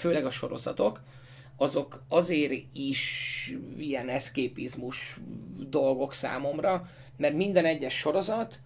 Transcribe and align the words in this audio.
főleg 0.00 0.24
a 0.26 0.30
sorozatok, 0.30 1.00
azok 1.56 2.02
azért 2.08 2.62
is 2.72 3.54
ilyen 3.78 4.08
eszképizmus 4.08 5.16
dolgok 5.68 6.12
számomra, 6.12 6.90
mert 7.16 7.34
minden 7.34 7.64
egyes 7.64 7.96
sorozat 7.96 8.58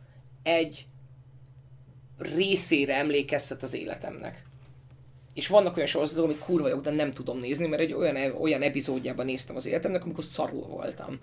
egy 0.42 0.86
részére 2.18 2.94
emlékeztet 2.96 3.62
az 3.62 3.74
életemnek. 3.74 4.44
És 5.34 5.48
vannak 5.48 5.76
olyan 5.76 5.88
sorozatok, 5.88 6.24
amik 6.24 6.38
kurva 6.38 6.68
jók, 6.68 6.82
de 6.82 6.90
nem 6.90 7.12
tudom 7.12 7.38
nézni, 7.38 7.66
mert 7.66 7.82
egy 7.82 7.92
olyan, 7.92 8.34
olyan 8.40 8.62
epizódjában 8.62 9.24
néztem 9.24 9.56
az 9.56 9.66
életemnek, 9.66 10.04
amikor 10.04 10.24
szarul 10.24 10.66
voltam. 10.66 11.18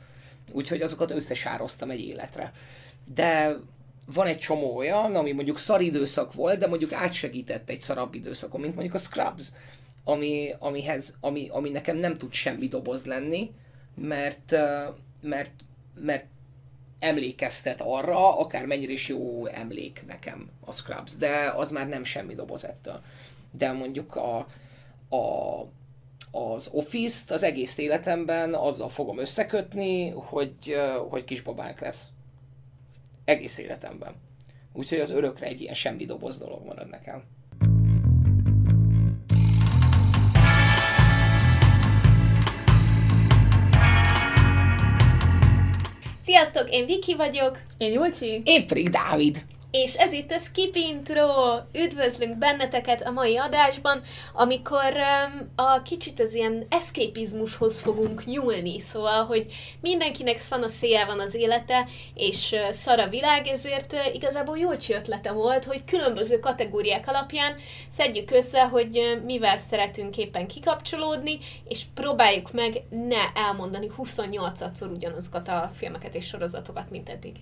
Úgyhogy 0.52 0.82
azokat 0.82 1.12
összesároztam 1.12 1.90
egy 1.90 2.02
életre. 2.02 2.52
De 3.14 3.60
van 4.06 4.28
egy 4.28 4.40
csomó 4.40 4.76
olyan, 4.76 5.16
ami 5.16 5.32
mondjuk 5.32 5.58
szar 5.58 5.82
időszak 5.82 6.34
volt, 6.34 6.60
de 6.60 6.68
mondjuk 6.68 6.94
átsegített 6.94 7.70
egy 7.70 7.82
szarabb 7.82 8.14
időszakon, 8.14 8.62
mint 8.62 8.74
mondjuk 8.74 8.96
a 8.96 9.00
Scrubs, 9.00 9.52
ami, 10.08 10.54
amihez, 10.60 11.18
ami, 11.20 11.48
ami 11.50 11.70
nekem 11.70 11.98
nem 11.98 12.14
tud 12.16 12.34
semmi 12.34 12.68
doboz 12.68 13.06
lenni, 13.06 13.52
mert, 13.96 14.56
mert, 15.22 15.52
mert 15.96 16.26
emlékeztet 17.00 17.82
arra, 17.82 18.38
akár 18.38 18.66
mennyire 18.66 18.92
is 18.92 19.08
jó 19.08 19.46
emlék 19.46 20.04
nekem 20.08 20.50
a 20.66 20.72
Scrubs, 20.72 21.16
de 21.16 21.54
az 21.56 21.72
már 21.72 21.88
nem 21.88 22.04
semmi 22.04 22.36
doboz 22.36 22.66
ettől. 22.66 23.02
De 23.52 23.72
mondjuk 23.72 24.16
a, 24.16 24.38
a, 25.16 25.62
az 26.32 26.70
Office-t 26.72 27.32
az 27.32 27.44
egész 27.44 27.78
életemben 27.78 28.54
azzal 28.54 28.90
fogom 28.90 29.20
összekötni, 29.20 30.10
hogy, 30.10 30.76
hogy 31.10 31.24
kisbabánk 31.24 31.80
lesz. 31.80 32.08
Egész 33.26 33.58
életemben. 33.58 34.16
Úgyhogy 34.74 35.00
az 35.00 35.10
örökre 35.10 35.46
egy 35.46 35.62
ilyen 35.62 35.74
semmi 35.74 36.06
doboz 36.06 36.38
dolog 36.38 36.66
marad 36.66 36.90
nekem. 36.90 37.24
Sziasztok, 46.28 46.70
én 46.70 46.86
Viki 46.86 47.16
vagyok. 47.16 47.60
Én 47.78 47.92
Julcsi. 47.92 48.42
Én 48.46 48.68
pedig 48.68 48.90
Dávid 48.90 49.42
és 49.72 49.94
ez 49.94 50.12
itt 50.12 50.32
a 50.32 50.38
Skip 50.40 50.76
Intro! 50.76 51.28
Üdvözlünk 51.74 52.38
benneteket 52.38 53.02
a 53.02 53.12
mai 53.12 53.38
adásban, 53.38 54.02
amikor 54.34 54.94
um, 54.94 55.52
a 55.56 55.82
kicsit 55.82 56.20
az 56.20 56.34
ilyen 56.34 56.66
eszképizmushoz 56.70 57.80
fogunk 57.80 58.26
nyúlni, 58.26 58.80
szóval, 58.80 59.26
hogy 59.26 59.46
mindenkinek 59.82 60.40
szana 60.40 60.68
széje 60.68 61.06
van 61.06 61.20
az 61.20 61.36
élete, 61.36 61.88
és 62.14 62.52
uh, 62.52 62.72
szar 62.72 63.00
a 63.00 63.08
világ, 63.08 63.48
ezért 63.48 63.94
uh, 63.94 64.16
igazából 64.16 64.58
jó 64.58 64.72
ötlete 64.72 65.32
volt, 65.32 65.66
hogy 65.66 65.86
különböző 65.86 66.40
kategóriák 66.40 67.08
alapján 67.08 67.56
szedjük 67.90 68.32
össze, 68.32 68.64
hogy 68.64 68.98
uh, 68.98 69.24
mivel 69.24 69.58
szeretünk 69.58 70.18
éppen 70.18 70.48
kikapcsolódni, 70.48 71.38
és 71.68 71.84
próbáljuk 71.94 72.52
meg 72.52 72.82
ne 72.90 73.42
elmondani 73.48 73.92
28-szor 73.98 74.92
ugyanazokat 74.96 75.48
a 75.48 75.72
filmeket 75.74 76.16
és 76.16 76.26
sorozatokat, 76.26 76.90
mint 76.90 77.10
eddig. 77.10 77.36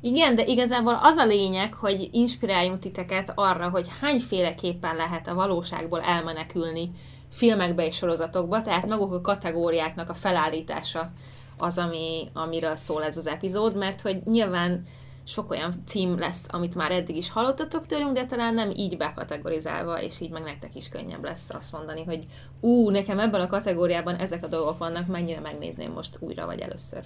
Igen, 0.00 0.34
de 0.34 0.44
igazából 0.44 0.98
az 1.02 1.16
a 1.16 1.26
lényeg, 1.26 1.69
hogy 1.74 2.08
inspiráljunk 2.12 2.78
titeket 2.78 3.32
arra, 3.34 3.68
hogy 3.68 3.86
hányféleképpen 4.00 4.96
lehet 4.96 5.28
a 5.28 5.34
valóságból 5.34 6.00
elmenekülni 6.00 6.90
filmekbe 7.30 7.86
és 7.86 7.96
sorozatokba, 7.96 8.62
tehát 8.62 8.86
maguk 8.86 9.12
a 9.12 9.20
kategóriáknak 9.20 10.10
a 10.10 10.14
felállítása 10.14 11.10
az, 11.58 11.78
ami, 11.78 12.28
amiről 12.32 12.76
szól 12.76 13.04
ez 13.04 13.16
az 13.16 13.26
epizód, 13.26 13.76
mert 13.76 14.00
hogy 14.00 14.22
nyilván 14.24 14.84
sok 15.24 15.50
olyan 15.50 15.82
cím 15.86 16.18
lesz, 16.18 16.48
amit 16.52 16.74
már 16.74 16.90
eddig 16.90 17.16
is 17.16 17.30
hallottatok 17.30 17.86
tőlünk, 17.86 18.12
de 18.12 18.26
talán 18.26 18.54
nem 18.54 18.70
így 18.70 18.96
bekategorizálva, 18.96 20.02
és 20.02 20.20
így 20.20 20.30
meg 20.30 20.42
nektek 20.42 20.74
is 20.74 20.88
könnyebb 20.88 21.24
lesz 21.24 21.50
azt 21.50 21.72
mondani, 21.72 22.04
hogy 22.04 22.24
ú, 22.60 22.90
nekem 22.90 23.18
ebben 23.18 23.40
a 23.40 23.46
kategóriában 23.46 24.16
ezek 24.16 24.44
a 24.44 24.48
dolgok 24.48 24.78
vannak, 24.78 25.06
mennyire 25.06 25.40
megnézném 25.40 25.92
most 25.92 26.16
újra 26.20 26.46
vagy 26.46 26.60
először. 26.60 27.04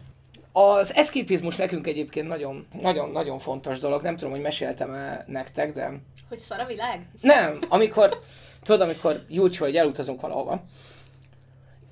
Az 0.57 0.95
eszképizmus 0.95 1.57
nekünk 1.57 1.87
egyébként 1.87 2.29
nagyon, 2.29 2.67
nagyon, 2.81 3.11
nagyon 3.11 3.39
fontos 3.39 3.79
dolog. 3.79 4.03
Nem 4.03 4.17
tudom, 4.17 4.33
hogy 4.33 4.41
meséltem-e 4.41 5.25
nektek, 5.27 5.73
de... 5.73 6.01
Hogy 6.29 6.39
szar 6.39 6.61
a 6.61 6.67
világ? 6.67 7.07
Nem, 7.20 7.59
amikor, 7.69 8.19
tudod, 8.63 8.81
amikor 8.81 9.25
Julcsi 9.29 9.59
vagy 9.59 9.77
elutazunk 9.77 10.20
valahova, 10.20 10.64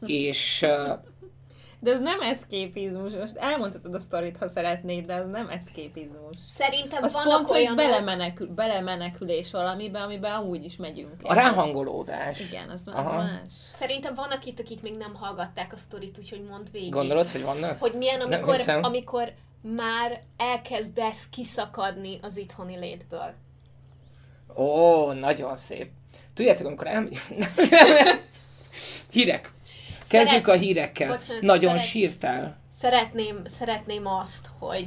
és 0.06 0.66
de 1.82 1.90
ez 1.90 2.00
nem 2.00 2.20
eszképizmus. 2.20 3.12
Most 3.12 3.36
elmondhatod 3.36 3.94
a 3.94 3.98
sztorit, 3.98 4.36
ha 4.36 4.48
szeretnéd, 4.48 5.06
de 5.06 5.12
ez 5.12 5.28
nem 5.28 5.48
eszképizmus. 5.48 6.36
Szerintem 6.46 7.02
az 7.02 7.12
vannak 7.12 7.36
pont, 7.36 7.50
olyan... 7.50 7.66
hogy 7.66 7.76
belemenekül, 7.76 8.46
belemenekülés 8.46 9.50
valamibe, 9.50 10.00
amiben 10.00 10.32
amúgy 10.32 10.64
is 10.64 10.76
megyünk. 10.76 11.12
A 11.22 11.34
ráhangolódás. 11.34 12.40
Igen, 12.40 12.68
az, 12.68 12.90
az 12.94 13.10
más. 13.10 13.52
Szerintem 13.78 14.14
vannak 14.14 14.44
itt, 14.44 14.60
akik 14.60 14.82
még 14.82 14.96
nem 14.96 15.14
hallgatták 15.14 15.72
a 15.72 15.76
sztorit, 15.76 16.18
úgyhogy 16.18 16.42
mondd 16.50 16.66
végig. 16.72 16.90
Gondolod, 16.90 17.30
hogy 17.30 17.42
vannak? 17.42 17.80
Hogy 17.80 17.92
milyen, 17.92 18.20
amikor, 18.20 18.60
amikor 18.82 19.32
már 19.60 20.22
elkezdesz 20.36 21.28
kiszakadni 21.30 22.18
az 22.22 22.36
itthoni 22.36 22.78
létből. 22.78 23.34
Ó, 24.56 25.12
nagyon 25.12 25.56
szép. 25.56 25.90
Tudjátok, 26.34 26.66
amikor 26.66 26.86
el... 26.86 27.08
Hírek. 29.10 29.52
Kezdjük 30.12 30.44
Szeret... 30.44 30.60
a 30.60 30.64
hírekkel. 30.64 31.08
Bocsánat, 31.08 31.42
Nagyon 31.42 31.76
szeret... 31.76 31.86
sírtál. 31.86 32.56
Szeretném, 32.72 33.40
szeretném 33.44 34.06
azt, 34.06 34.48
hogy 34.58 34.86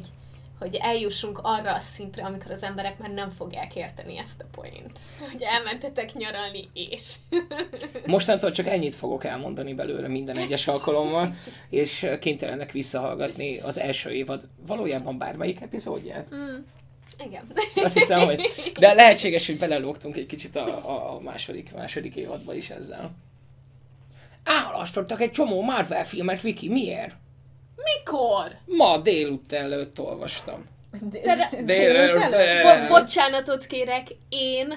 hogy 0.59 0.77
eljussunk 0.81 1.39
arra 1.43 1.73
a 1.73 1.79
szintre, 1.79 2.23
amikor 2.23 2.51
az 2.51 2.63
emberek 2.63 2.97
már 2.97 3.11
nem 3.11 3.29
fogják 3.29 3.75
érteni 3.75 4.17
ezt 4.17 4.41
a 4.41 4.45
poént. 4.51 4.99
Hogy 5.31 5.41
elmentetek 5.41 6.13
nyaralni, 6.13 6.69
és... 6.73 7.13
Mostantól 8.05 8.51
csak 8.51 8.67
ennyit 8.67 8.95
fogok 8.95 9.23
elmondani 9.23 9.73
belőle 9.73 10.07
minden 10.07 10.37
egyes 10.37 10.67
alkalommal, 10.67 11.33
és 11.69 12.07
kénytelenek 12.19 12.71
visszahallgatni 12.71 13.59
az 13.59 13.79
első 13.79 14.09
évad 14.09 14.47
valójában 14.67 15.17
bármelyik 15.17 15.61
epizódját. 15.61 16.35
Mm. 16.35 16.57
Igen. 17.25 17.51
Azt 17.75 17.97
hiszem, 17.97 18.19
hogy... 18.19 18.51
De 18.79 18.93
lehetséges, 18.93 19.45
hogy 19.45 19.57
belelógtunk 19.57 20.17
egy 20.17 20.25
kicsit 20.25 20.55
a, 20.55 21.13
a 21.15 21.19
második, 21.19 21.73
második 21.73 22.15
évadba 22.15 22.53
is 22.53 22.69
ezzel. 22.69 23.15
Elhalasztottak 24.45 25.21
egy 25.21 25.31
csomó 25.31 25.61
Marvel 25.61 26.05
filmet, 26.05 26.41
Viki, 26.41 26.69
miért? 26.69 27.15
Mikor? 27.75 28.51
Ma 28.65 28.97
délután 28.97 29.63
előtt 29.63 29.99
olvastam. 29.99 30.65
Délután? 31.63 32.31
Bo- 32.63 32.87
bocsánatot 32.87 33.65
kérek, 33.65 34.07
én 34.29 34.73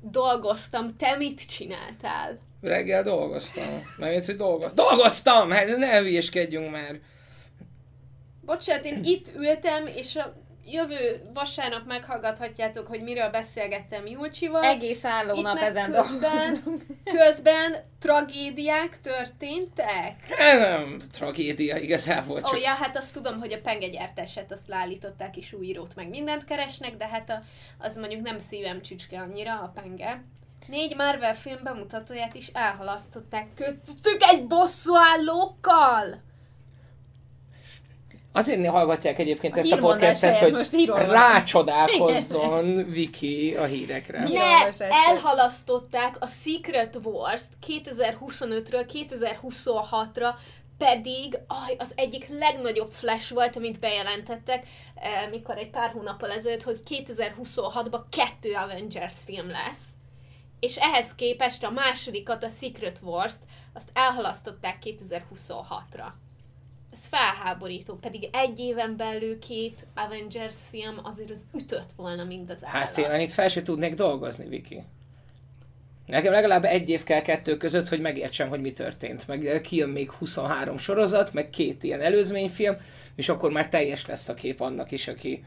dolgoztam, 0.00 0.96
te 0.96 1.16
mit 1.16 1.46
csináltál? 1.46 2.38
Reggel 2.60 3.02
dolgoztam. 3.02 3.82
Mert 3.96 4.24
hogy 4.26 4.36
dolgoztam. 4.36 4.86
Dolgoztam! 4.86 5.50
Hát 5.50 5.76
ne 5.76 5.98
hülyeskedjünk 5.98 6.70
már. 6.70 6.98
Bocsánat, 8.40 8.84
én 8.84 9.00
itt 9.04 9.32
ültem, 9.36 9.86
és 9.86 10.16
a 10.16 10.34
jövő 10.72 11.30
vasárnap 11.34 11.86
meghallgathatjátok, 11.86 12.86
hogy 12.86 13.02
miről 13.02 13.30
beszélgettem 13.30 14.06
Julcsival. 14.06 14.64
Egész 14.64 15.04
álló 15.04 15.40
nap 15.40 15.58
ezen 15.58 15.92
közben, 15.92 16.62
közben 17.04 17.74
tragédiák 18.00 19.00
történtek? 19.00 20.14
Nem, 20.38 20.98
tragédia 21.12 21.76
igazából 21.76 22.40
csak... 22.40 22.54
Ó, 22.54 22.56
ja, 22.56 22.70
hát 22.70 22.96
azt 22.96 23.14
tudom, 23.14 23.38
hogy 23.38 23.52
a 23.52 23.60
pengegyártását 23.60 24.52
azt 24.52 24.68
leállították, 24.68 25.36
és 25.36 25.52
új 25.52 25.66
írót 25.66 25.94
meg 25.94 26.08
mindent 26.08 26.44
keresnek, 26.44 26.96
de 26.96 27.06
hát 27.06 27.30
a, 27.30 27.42
az 27.78 27.96
mondjuk 27.96 28.22
nem 28.22 28.38
szívem 28.38 28.82
csücske 28.82 29.18
annyira, 29.18 29.52
a 29.52 29.72
penge. 29.74 30.22
Négy 30.66 30.96
Marvel 30.96 31.34
film 31.34 31.58
bemutatóját 31.62 32.34
is 32.34 32.46
elhalasztották 32.46 33.46
köztük 33.54 34.22
egy 34.22 34.46
bosszúállókkal! 34.46 36.26
Azért 38.32 38.66
hallgatják 38.66 39.18
egyébként 39.18 39.56
a 39.56 39.58
ezt 39.58 39.72
a 39.72 39.76
podcastet, 39.76 40.38
hogy 40.38 40.52
most 40.52 40.72
rácsodálkozzon 40.94 42.90
Viki 42.90 43.54
a 43.54 43.64
hírekre. 43.64 44.22
Ne, 44.22 44.86
elhalasztották 45.08 46.16
a 46.20 46.26
Secret 46.26 46.98
Wars-t 47.02 47.48
2025-ről 47.66 49.06
2026-ra, 49.10 50.28
pedig 50.78 51.38
aj, 51.46 51.74
az 51.78 51.92
egyik 51.96 52.28
legnagyobb 52.28 52.90
flash 52.90 53.32
volt, 53.32 53.56
amit 53.56 53.78
bejelentettek, 53.78 54.66
eh, 54.94 55.28
mikor 55.30 55.58
egy 55.58 55.70
pár 55.70 55.90
hónappal 55.90 56.30
ezelőtt, 56.30 56.62
hogy 56.62 56.80
2026-ban 56.88 58.00
kettő 58.10 58.52
Avengers 58.52 59.14
film 59.24 59.48
lesz. 59.48 59.82
És 60.60 60.76
ehhez 60.76 61.14
képest 61.14 61.64
a 61.64 61.70
másodikat, 61.70 62.44
a 62.44 62.48
Secret 62.48 63.00
Wars-t, 63.02 63.40
azt 63.74 63.90
elhalasztották 63.92 64.78
2026-ra 64.84 66.06
ez 66.98 67.06
felháborító, 67.06 67.94
pedig 67.94 68.28
egy 68.32 68.58
éven 68.58 68.96
belül 68.96 69.38
két 69.38 69.86
Avengers 69.94 70.56
film 70.70 70.94
azért 71.02 71.30
az 71.30 71.46
ütött 71.54 71.92
volna, 71.96 72.24
mint 72.24 72.50
az 72.50 72.64
állat. 72.64 72.94
Hát 72.94 73.12
én 73.12 73.20
itt 73.20 73.30
fel 73.30 73.48
sem 73.48 73.64
tudnék 73.64 73.94
dolgozni, 73.94 74.48
Viki. 74.48 74.82
Nekem 76.06 76.32
legalább 76.32 76.64
egy 76.64 76.88
év 76.88 77.02
kell 77.02 77.20
kettő 77.20 77.56
között, 77.56 77.88
hogy 77.88 78.00
megértsem, 78.00 78.48
hogy 78.48 78.60
mi 78.60 78.72
történt. 78.72 79.26
Meg 79.26 79.60
kijön 79.62 79.88
még 79.88 80.10
23 80.10 80.78
sorozat, 80.78 81.32
meg 81.32 81.50
két 81.50 81.82
ilyen 81.82 82.00
előzményfilm, 82.00 82.76
és 83.14 83.28
akkor 83.28 83.50
már 83.50 83.68
teljes 83.68 84.06
lesz 84.06 84.28
a 84.28 84.34
kép 84.34 84.60
annak 84.60 84.90
is, 84.90 85.08
aki 85.08 85.44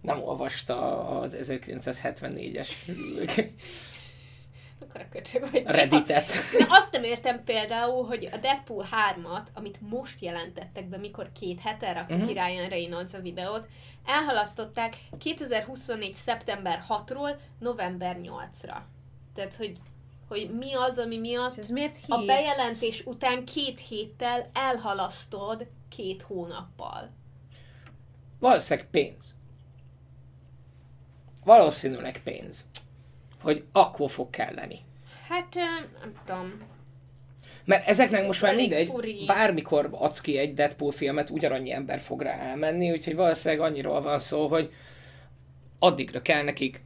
nem 0.00 0.22
olvasta 0.22 1.08
az 1.20 1.36
1974-es 1.40 2.68
mekkora 4.94 5.08
köcsög 5.08 5.50
vagy. 5.50 5.62
Redditet. 5.66 6.26
De 6.58 6.66
azt 6.68 6.92
nem 6.92 7.04
értem 7.04 7.44
például, 7.44 8.06
hogy 8.06 8.28
a 8.32 8.36
Deadpool 8.36 8.86
3-at, 8.90 9.46
amit 9.54 9.80
most 9.80 10.20
jelentettek 10.20 10.88
be, 10.88 10.96
mikor 10.96 11.32
két 11.32 11.60
hete 11.60 11.92
rakta 11.92 12.14
uh-huh. 12.14 12.28
ki 12.28 12.32
Ryan 12.32 12.68
Reynolds 12.68 13.14
a 13.14 13.20
videót, 13.20 13.68
elhalasztották 14.06 14.96
2024. 15.18 16.14
szeptember 16.14 16.84
6-ról 16.88 17.36
november 17.58 18.16
8-ra. 18.22 18.76
Tehát, 19.34 19.54
hogy, 19.54 19.76
hogy 20.28 20.50
mi 20.50 20.74
az, 20.74 20.98
ami 20.98 21.14
És 21.14 21.20
miatt 21.20 21.56
ez 21.56 21.68
miért 21.68 21.96
a 22.08 22.24
bejelentés 22.24 23.02
után 23.06 23.44
két 23.44 23.80
héttel 23.80 24.50
elhalasztod 24.52 25.66
két 25.88 26.22
hónappal. 26.22 27.10
Valószínűleg 28.40 28.90
pénz. 28.90 29.34
Valószínűleg 31.44 32.22
pénz. 32.22 32.66
Hogy 33.44 33.64
akkor 33.72 34.10
fog 34.10 34.30
kelleni. 34.30 34.78
Hát, 35.28 35.54
nem 35.54 36.12
tudom. 36.26 36.52
Mert 37.64 37.86
ezeknek 37.86 38.26
most 38.26 38.42
már 38.42 38.54
mindegy, 38.54 38.86
furi. 38.86 39.24
bármikor 39.26 39.88
adsz 39.92 40.20
ki 40.20 40.38
egy 40.38 40.54
Deadpool 40.54 40.92
filmet, 40.92 41.30
ugyanannyi 41.30 41.72
ember 41.72 42.00
fog 42.00 42.22
rá 42.22 42.36
elmenni, 42.36 42.90
úgyhogy 42.90 43.14
valószínűleg 43.14 43.70
annyiról 43.70 44.02
van 44.02 44.18
szó, 44.18 44.46
hogy 44.46 44.68
addigra 45.78 46.22
kell 46.22 46.42
nekik 46.42 46.82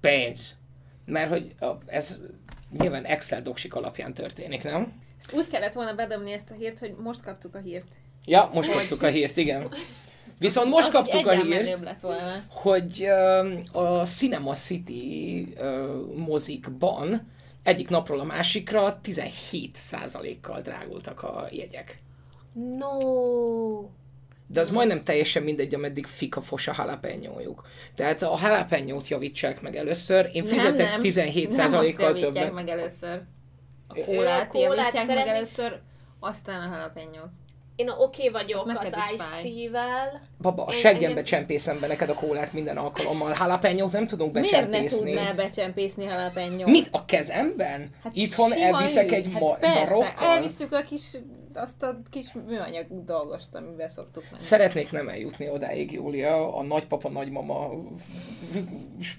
pénz. 0.00 0.56
Mert 1.04 1.28
hogy 1.28 1.54
ez 1.86 2.18
nyilván 2.78 3.04
Excel 3.04 3.42
doksik 3.42 3.74
alapján 3.74 4.14
történik, 4.14 4.62
nem? 4.62 5.00
Ezt 5.18 5.32
úgy 5.32 5.46
kellett 5.46 5.72
volna 5.72 5.94
bedobni 5.94 6.32
ezt 6.32 6.50
a 6.50 6.54
hírt, 6.54 6.78
hogy 6.78 6.94
most 6.98 7.22
kaptuk 7.22 7.54
a 7.54 7.58
hírt. 7.58 7.88
Ja, 8.24 8.50
most 8.52 8.72
kaptuk 8.72 9.02
a 9.02 9.08
hírt, 9.08 9.36
igen. 9.36 9.68
Viszont 10.42 10.68
most 10.70 10.86
Az 10.86 10.92
kaptuk 10.92 11.26
a 11.26 11.32
hírt, 11.32 11.96
hogy 12.48 13.06
a 13.72 14.04
Cinema 14.04 14.54
City 14.54 15.54
mozikban 16.16 17.28
egyik 17.62 17.88
napról 17.88 18.20
a 18.20 18.24
másikra 18.24 19.00
17%-kal 19.04 20.60
drágultak 20.60 21.22
a 21.22 21.48
jegyek. 21.50 22.02
No. 22.78 22.98
De 24.46 24.60
az 24.60 24.70
majdnem 24.70 25.02
teljesen 25.02 25.42
mindegy, 25.42 25.74
ameddig 25.74 26.06
fika 26.06 26.40
fos 26.40 26.68
a 26.68 26.74
jalapenyójuk. 26.78 27.66
Tehát 27.94 28.22
a 28.22 28.38
jalapenyót 28.42 29.08
javítsák 29.08 29.60
meg 29.60 29.76
először. 29.76 30.28
Én 30.32 30.44
fizetek 30.44 30.88
nem, 30.88 31.00
17%-kal 31.02 31.68
nem 31.68 31.78
azt 31.78 31.98
javítják 31.98 32.32
többet. 32.32 32.52
meg 32.52 32.68
először. 32.68 33.22
A 33.86 33.94
kólát, 34.04 34.42
a 34.42 34.46
kólát 34.46 34.94
javítják 34.94 35.06
meg 35.06 35.26
először, 35.26 35.80
aztán 36.20 36.70
a 36.70 36.76
jalapenyót. 36.76 37.30
Én 37.76 37.88
oké 37.88 38.28
okay 38.28 38.28
vagyok 38.42 38.60
Az 38.60 38.66
az 38.68 38.90
neked 38.90 38.98
is 39.14 39.22
fáj. 39.22 39.44
Ice 39.44 39.70
Tea-vel. 39.70 40.20
Baba, 40.40 40.64
a 40.64 40.72
seggembe 40.72 41.06
engem- 41.08 41.24
csempészem 41.24 41.80
be 41.80 41.86
neked 41.86 42.08
a 42.08 42.14
kólát 42.14 42.52
minden 42.52 42.76
alkalommal. 42.76 43.34
Jalapenyót 43.38 43.92
nem 43.92 44.06
tudunk 44.06 44.32
Miért 44.32 44.50
ne 44.50 44.60
becsempészni. 44.60 44.98
tudnál 44.98 45.34
becsempészni 45.34 46.04
jalapenyót? 46.04 46.68
Mit? 46.68 46.88
A 46.90 47.04
kezemben? 47.04 47.90
Hát 48.02 48.16
Itthon 48.16 48.52
elviszek 48.52 49.06
ügy. 49.06 49.12
egy 49.12 49.28
hát 49.32 49.40
ma- 49.40 49.54
persze, 49.54 49.94
barokkal? 49.94 50.26
elviszük 50.26 50.72
a 50.72 50.80
kis, 50.80 51.02
azt 51.54 51.82
a 51.82 51.98
kis 52.10 52.26
műanyag 52.46 52.86
dolgost, 53.04 53.48
amivel 53.52 53.88
szoktuk 53.88 54.22
menni. 54.30 54.42
Szeretnék 54.42 54.90
nem 54.92 55.08
eljutni 55.08 55.48
odáig, 55.50 55.92
Júlia, 55.92 56.56
a 56.56 56.62
nagypapa, 56.62 57.08
nagymama 57.08 57.70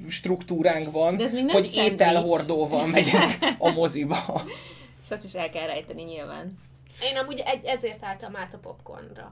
struktúránkban, 0.10 1.18
De 1.18 1.24
ez 1.24 1.34
még 1.34 1.44
nem 1.44 1.54
hogy 1.54 1.64
szendvics. 1.64 1.94
ételhordóval 1.94 2.88
megyek 2.88 3.38
a 3.58 3.72
moziba. 3.72 4.18
És 5.04 5.12
azt 5.12 5.24
is 5.24 5.34
el 5.34 5.50
kell 5.50 5.66
rejteni 5.66 6.04
nyilván. 6.04 6.58
Én 7.02 7.18
amúgy 7.18 7.42
egy, 7.46 7.66
ezért 7.66 8.04
álltam 8.04 8.36
át 8.36 8.54
a 8.54 8.58
popcornra. 8.58 9.32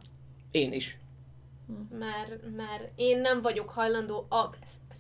Én 0.52 0.74
is. 0.74 0.98
Mert, 2.00 2.56
mert 2.56 2.90
én 2.96 3.18
nem 3.18 3.42
vagyok 3.42 3.70
hajlandó, 3.70 4.26
a, 4.30 4.50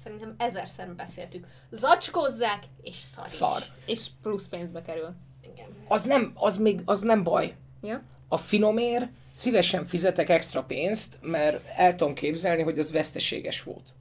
szerintem 0.03 0.35
ezerszer 0.37 0.95
beszéltük, 0.95 1.47
zacskozzák 1.71 2.63
és 2.81 2.95
szar 2.95 3.27
is. 3.27 3.33
Szar. 3.33 3.61
És 3.85 4.07
plusz 4.21 4.47
pénzbe 4.47 4.81
kerül. 4.81 5.15
Igen. 5.53 5.67
Az 5.87 6.03
nem, 6.03 6.31
az 6.35 6.57
még, 6.57 6.81
az 6.85 7.01
nem 7.01 7.23
baj. 7.23 7.55
Ja? 7.81 8.03
A 8.27 8.37
finomért 8.37 9.09
szívesen 9.33 9.85
fizetek 9.85 10.29
extra 10.29 10.63
pénzt, 10.63 11.17
mert 11.21 11.65
el 11.75 11.95
tudom 11.95 12.13
képzelni, 12.13 12.61
hogy 12.61 12.79
az 12.79 12.91
veszteséges 12.91 13.63
volt. 13.63 13.93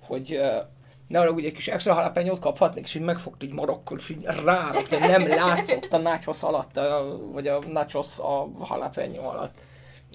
Hogy 0.00 0.36
uh, 0.36 0.56
ne 1.08 1.20
arra 1.20 1.30
ugye 1.30 1.46
egy 1.46 1.54
kis 1.54 1.68
extra 1.68 1.94
halapenyót 1.94 2.38
kaphatnék, 2.38 2.84
és 2.84 2.94
így 2.94 3.02
megfogta 3.02 3.46
így 3.46 3.52
marokkal, 3.52 3.98
és 3.98 4.08
így 4.08 4.24
rárakta, 4.24 4.98
nem 4.98 5.28
látszott 5.28 5.92
a 5.92 5.98
nachos 5.98 6.42
alatt, 6.42 6.80
vagy 7.32 7.48
a 7.48 7.58
nachos 7.58 8.18
a 8.18 8.48
halapenyó 8.58 9.28
alatt. 9.28 9.54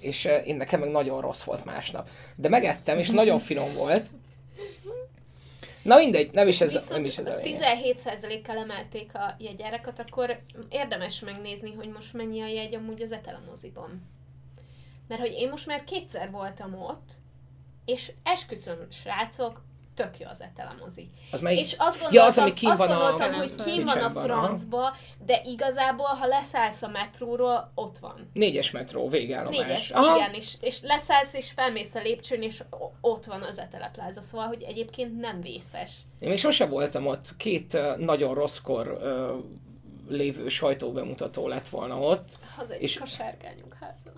És 0.01 0.25
uh, 0.25 0.47
én 0.47 0.55
nekem 0.55 0.79
meg 0.79 0.91
nagyon 0.91 1.21
rossz 1.21 1.43
volt 1.43 1.65
másnap. 1.65 2.09
De 2.35 2.49
megettem, 2.49 2.97
és 2.97 3.09
nagyon 3.09 3.39
finom 3.39 3.73
volt. 3.73 4.09
Na 5.81 5.95
mindegy, 5.95 6.31
nem 6.31 6.47
is 6.47 6.61
ez, 6.61 6.79
nem 6.89 7.03
is 7.03 7.17
ez 7.17 7.25
a 7.25 7.35
Viszont 7.35 7.65
lényeg. 7.65 7.95
17%-kal 8.03 8.57
emelték 8.57 9.15
a 9.15 9.35
jegyárakat, 9.39 9.99
akkor 9.99 10.39
érdemes 10.69 11.19
megnézni, 11.19 11.73
hogy 11.73 11.89
most 11.89 12.13
mennyi 12.13 12.41
a 12.41 12.47
jegy 12.47 12.75
amúgy 12.75 13.01
az 13.01 13.11
Etele 13.11 13.41
moziban. 13.49 14.09
Mert 15.07 15.21
hogy 15.21 15.31
én 15.31 15.49
most 15.49 15.67
már 15.67 15.83
kétszer 15.83 16.31
voltam 16.31 16.73
ott, 16.73 17.11
és 17.85 18.11
esküszöm, 18.23 18.77
srácok, 18.89 19.61
tök 20.01 20.19
jó 20.19 20.27
az 20.29 20.41
Etele 20.41 20.73
mozi. 20.79 21.09
Az 21.31 21.39
melyik? 21.41 21.59
És 21.59 21.75
azt 21.77 21.99
gondoltam, 21.99 22.13
Ja, 22.13 22.23
az, 22.23 22.37
ami 22.37 22.53
kín 22.53 22.69
azt 22.69 22.77
van 22.79 22.89
a 22.91 22.97
gondoltam 22.97 23.33
hogy 23.33 23.55
kín 23.55 23.85
van 23.85 23.87
a 23.87 23.93
Picsában, 23.93 24.29
aha. 24.29 24.43
francba, 24.45 24.95
de 25.25 25.41
igazából, 25.45 26.05
ha 26.05 26.25
leszállsz 26.27 26.81
a 26.81 26.87
metróról, 26.87 27.71
ott 27.75 27.97
van. 27.97 28.29
Négyes 28.33 28.71
metró, 28.71 29.09
végállomás. 29.09 29.59
Négyes, 29.59 29.91
Aha. 29.91 30.17
igen, 30.17 30.33
és, 30.33 30.53
és 30.59 30.81
leszállsz, 30.81 31.33
és 31.33 31.51
felmész 31.51 31.95
a 31.95 32.01
lépcsőn, 32.01 32.41
és 32.41 32.63
ott 33.01 33.25
van 33.25 33.41
az 33.41 33.57
Etele 33.59 33.89
Plaza, 33.93 34.21
szóval, 34.21 34.47
hogy 34.47 34.61
egyébként 34.61 35.19
nem 35.19 35.41
vészes. 35.41 35.91
Én 36.19 36.29
még 36.29 36.37
sose 36.37 36.65
voltam 36.65 37.07
ott, 37.07 37.35
két 37.37 37.77
nagyon 37.97 38.33
rosszkor 38.33 38.99
lévő 40.09 40.47
sajtóbemutató 40.47 41.47
lett 41.47 41.67
volna 41.67 41.99
ott. 41.99 42.29
Az 42.57 42.71
egy 42.71 42.81
És- 42.81 42.99
a 42.99 43.05
sárkányunk 43.05 43.77
háza. 43.79 44.11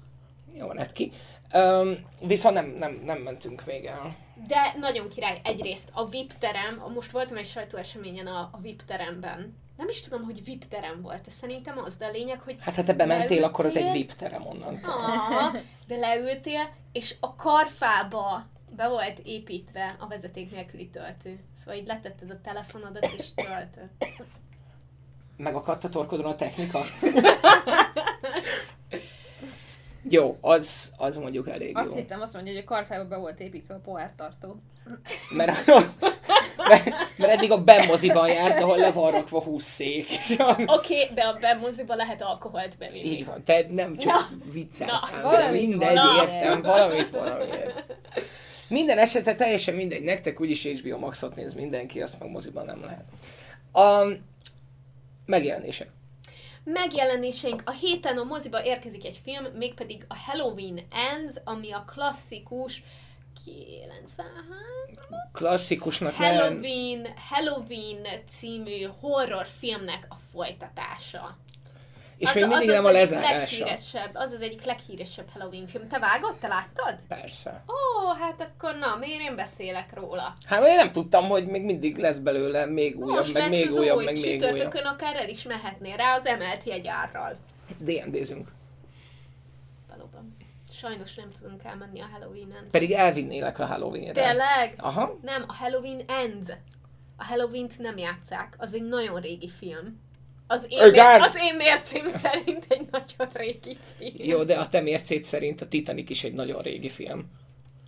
Jó 0.56 0.71
lett 0.71 0.91
ki. 0.91 1.12
Um, 1.54 1.98
viszont 2.28 2.56
nem, 2.56 2.66
nem, 2.66 3.02
nem 3.06 3.18
mentünk 3.18 3.66
még 3.66 3.86
el. 3.86 4.16
De 4.48 4.74
nagyon 4.80 5.10
király. 5.10 5.40
Egyrészt 5.44 5.90
a 5.94 6.06
VIP 6.08 6.34
terem, 6.38 6.84
most 6.94 7.12
voltam 7.12 7.38
egy 7.38 7.46
sajtóeseményen 7.48 8.28
a, 8.28 8.50
a 8.52 8.60
VIP 8.62 8.82
teremben. 8.86 9.58
Nem 9.78 9.90
is 9.90 10.02
tudom, 10.02 10.24
hogy 10.24 10.44
VIP 10.44 10.68
terem 10.68 11.02
volt, 11.02 11.22
de 11.22 11.32
szerintem 11.32 11.78
az, 11.78 11.96
de 11.98 12.06
a 12.06 12.10
lényeg, 12.12 12.40
hogy 12.40 12.56
Hát 12.62 12.76
ha 12.76 12.84
te 12.84 12.94
bementél, 12.94 13.44
akkor 13.44 13.66
az 13.66 13.76
egy 13.76 13.84
leültél- 13.84 14.08
VIP 14.08 14.18
terem 14.18 14.46
onnantól. 14.48 14.94
De 15.88 15.96
leültél, 15.96 16.70
és 16.92 17.16
a 17.20 17.36
karfába 17.36 18.46
be 18.76 18.88
volt 18.88 19.20
építve 19.24 19.96
a 20.00 20.08
vezeték 20.08 20.52
nélküli 20.52 20.90
töltő. 20.90 21.40
Szóval 21.58 21.80
így 21.80 21.88
letetted 21.88 22.30
a 22.30 22.42
telefonodat 22.42 23.10
és 23.18 23.34
töltött. 23.36 24.08
Megakadt 25.38 25.84
a 25.84 25.90
torkodon 25.90 26.26
a 26.26 26.36
technika? 26.36 26.80
Jó, 30.10 30.38
az, 30.42 30.92
az 30.98 31.18
mondjuk 31.18 31.50
elég 31.50 31.78
Azt 31.78 31.92
jó. 31.92 31.95
hittem, 31.98 32.22
azt 32.22 32.33
mondja, 32.33 32.54
hogy 32.54 32.62
a 32.62 32.66
karfába 32.66 33.06
be 33.06 33.18
volt 33.18 33.40
építve 33.40 33.74
a 33.74 33.80
pohártartó. 33.83 34.56
Mert, 35.36 35.66
mert, 36.68 36.90
mert 37.18 37.31
eddig 37.31 37.52
a 37.52 37.64
bemoziban 37.64 38.28
járt, 38.28 38.62
ahol 38.62 38.78
le 38.78 38.92
van 38.92 39.12
rakva 39.12 39.42
20 39.42 39.64
szék. 39.64 40.07
Oké, 40.40 40.64
okay, 40.66 41.10
de 41.14 41.22
a 41.22 41.38
bemoziba 41.40 41.95
lehet 41.95 42.22
alkoholt 42.22 42.78
bevinni. 42.78 43.10
Így 43.10 43.26
van, 43.26 43.44
te 43.44 43.66
nem 43.69 43.98
csak 43.98 44.12
Na, 44.12 44.30
vicceltem, 44.52 45.22
valamit 45.22 45.68
mindegy, 45.68 45.95
valamiért. 45.95 46.31
értem, 46.31 46.62
valamit 46.62 47.10
valamiért. 47.10 47.83
Minden 48.68 48.98
esetre 48.98 49.36
teljesen 49.36 49.76
mindegy, 49.76 50.04
nektek 50.04 50.40
úgyis 50.42 50.68
HBO 50.68 50.98
Maxot 50.98 51.36
néz 51.36 51.54
mindenki, 51.54 52.02
azt 52.02 52.19
meg 52.19 52.30
moziban 52.30 52.66
nem 52.66 52.81
lehet. 52.81 53.04
A 53.72 54.14
megjelenések. 55.26 55.90
Megjelenéseink. 56.64 57.62
A 57.66 57.72
héten 57.72 58.18
a 58.18 58.24
moziba 58.24 58.64
érkezik 58.64 59.06
egy 59.06 59.20
film, 59.24 59.46
mégpedig 59.46 60.06
a 60.08 60.16
Halloween 60.16 60.80
Ends, 60.92 61.36
ami 61.44 61.72
a 61.72 61.84
klasszikus 61.88 62.84
93 63.44 64.34
Klasszikusnak. 65.32 66.14
Halloween, 66.14 67.08
Halloween 67.30 68.08
című 68.28 68.84
horrorfilmnek 69.00 70.06
a 70.10 70.16
folytatása. 70.32 71.38
És 72.23 72.33
még 72.33 72.47
mindig 72.47 72.69
az 72.69 72.75
nem 72.75 72.85
a 72.85 72.87
egyik 72.87 72.99
lezárása. 72.99 73.59
leghíresebb, 73.65 74.09
az 74.13 74.31
az 74.31 74.42
egyik 74.42 74.63
leghíresebb 74.65 75.30
Halloween 75.33 75.68
film. 75.68 75.87
Te 75.87 75.99
vágod? 75.99 76.35
Te 76.35 76.47
láttad? 76.47 76.97
Persze. 77.07 77.63
Ó, 77.68 78.07
hát 78.19 78.42
akkor 78.42 78.75
na, 78.77 78.95
miért 78.99 79.21
én 79.21 79.35
beszélek 79.35 79.94
róla? 79.94 80.35
Hát 80.45 80.65
én 80.68 80.75
nem 80.75 80.92
tudtam, 80.92 81.27
hogy 81.27 81.45
még 81.47 81.63
mindig 81.63 81.97
lesz 81.97 82.18
belőle 82.18 82.65
még 82.65 82.95
újabb, 82.99 83.15
Most 83.15 83.33
meg 83.33 83.42
lesz 83.42 83.51
még 83.51 83.68
az 83.68 83.77
újabb, 83.77 83.97
új, 83.97 84.03
meg 84.03 84.13
még 84.13 84.23
újabb. 84.25 84.39
csütörtökön 84.42 84.85
akár 84.85 85.15
el 85.15 85.30
is 85.30 85.44
mehetnél 85.44 85.95
rá 85.95 86.15
az 86.15 86.25
emelt 86.25 86.63
jegyárral. 86.63 87.37
D&D-zünk. 87.80 88.47
Valóban. 89.89 90.35
Sajnos 90.71 91.15
nem 91.15 91.31
tudunk 91.42 91.63
elmenni 91.63 91.99
a 92.01 92.07
Halloween 92.11 92.51
Ends. 92.57 92.71
Pedig 92.71 92.92
elvinnélek 92.92 93.59
a 93.59 93.65
Halloween-re. 93.65 94.21
Tényleg? 94.21 94.73
Aha. 94.77 95.19
Nem, 95.21 95.44
a 95.47 95.53
Halloween 95.53 96.01
Ends. 96.07 96.49
A 97.18 97.23
Halloween-t 97.25 97.77
nem 97.80 97.97
játszák. 97.97 98.56
Az 98.57 98.73
egy 98.73 98.83
nagyon 98.83 99.21
régi 99.21 99.49
film. 99.49 100.01
Az 100.54 100.66
én, 100.69 100.88
Igen. 100.88 101.18
mér- 101.18 101.28
az 101.28 101.38
én 101.48 101.56
mércém 101.56 102.10
szerint 102.24 102.66
egy 102.69 102.88
nagyon 102.92 103.31
régi 103.33 103.78
film. 103.98 104.30
Jó, 104.30 104.44
de 104.44 104.56
a 104.56 104.69
te 104.69 104.81
mércéd 104.81 105.24
szerint 105.24 105.62
a 105.62 105.68
Titanic 105.68 106.10
is 106.10 106.24
egy 106.24 106.33
nagyon 106.33 106.62
régi 106.62 106.90
film. 106.90 107.26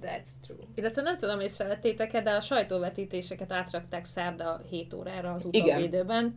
That's 0.02 0.28
true. 0.46 0.58
Illetve 0.76 1.02
nem 1.02 1.18
tudom, 1.18 1.40
észrevettétek-e, 1.40 2.22
de 2.22 2.32
a 2.32 2.42
sajtóvetítéseket 2.42 3.52
átrakták 3.52 4.06
szerda 4.06 4.62
7 4.70 4.94
órára 4.94 5.34
az 5.34 5.48
Igen. 5.52 5.68
utóbbi 5.68 5.84
időben. 5.84 6.36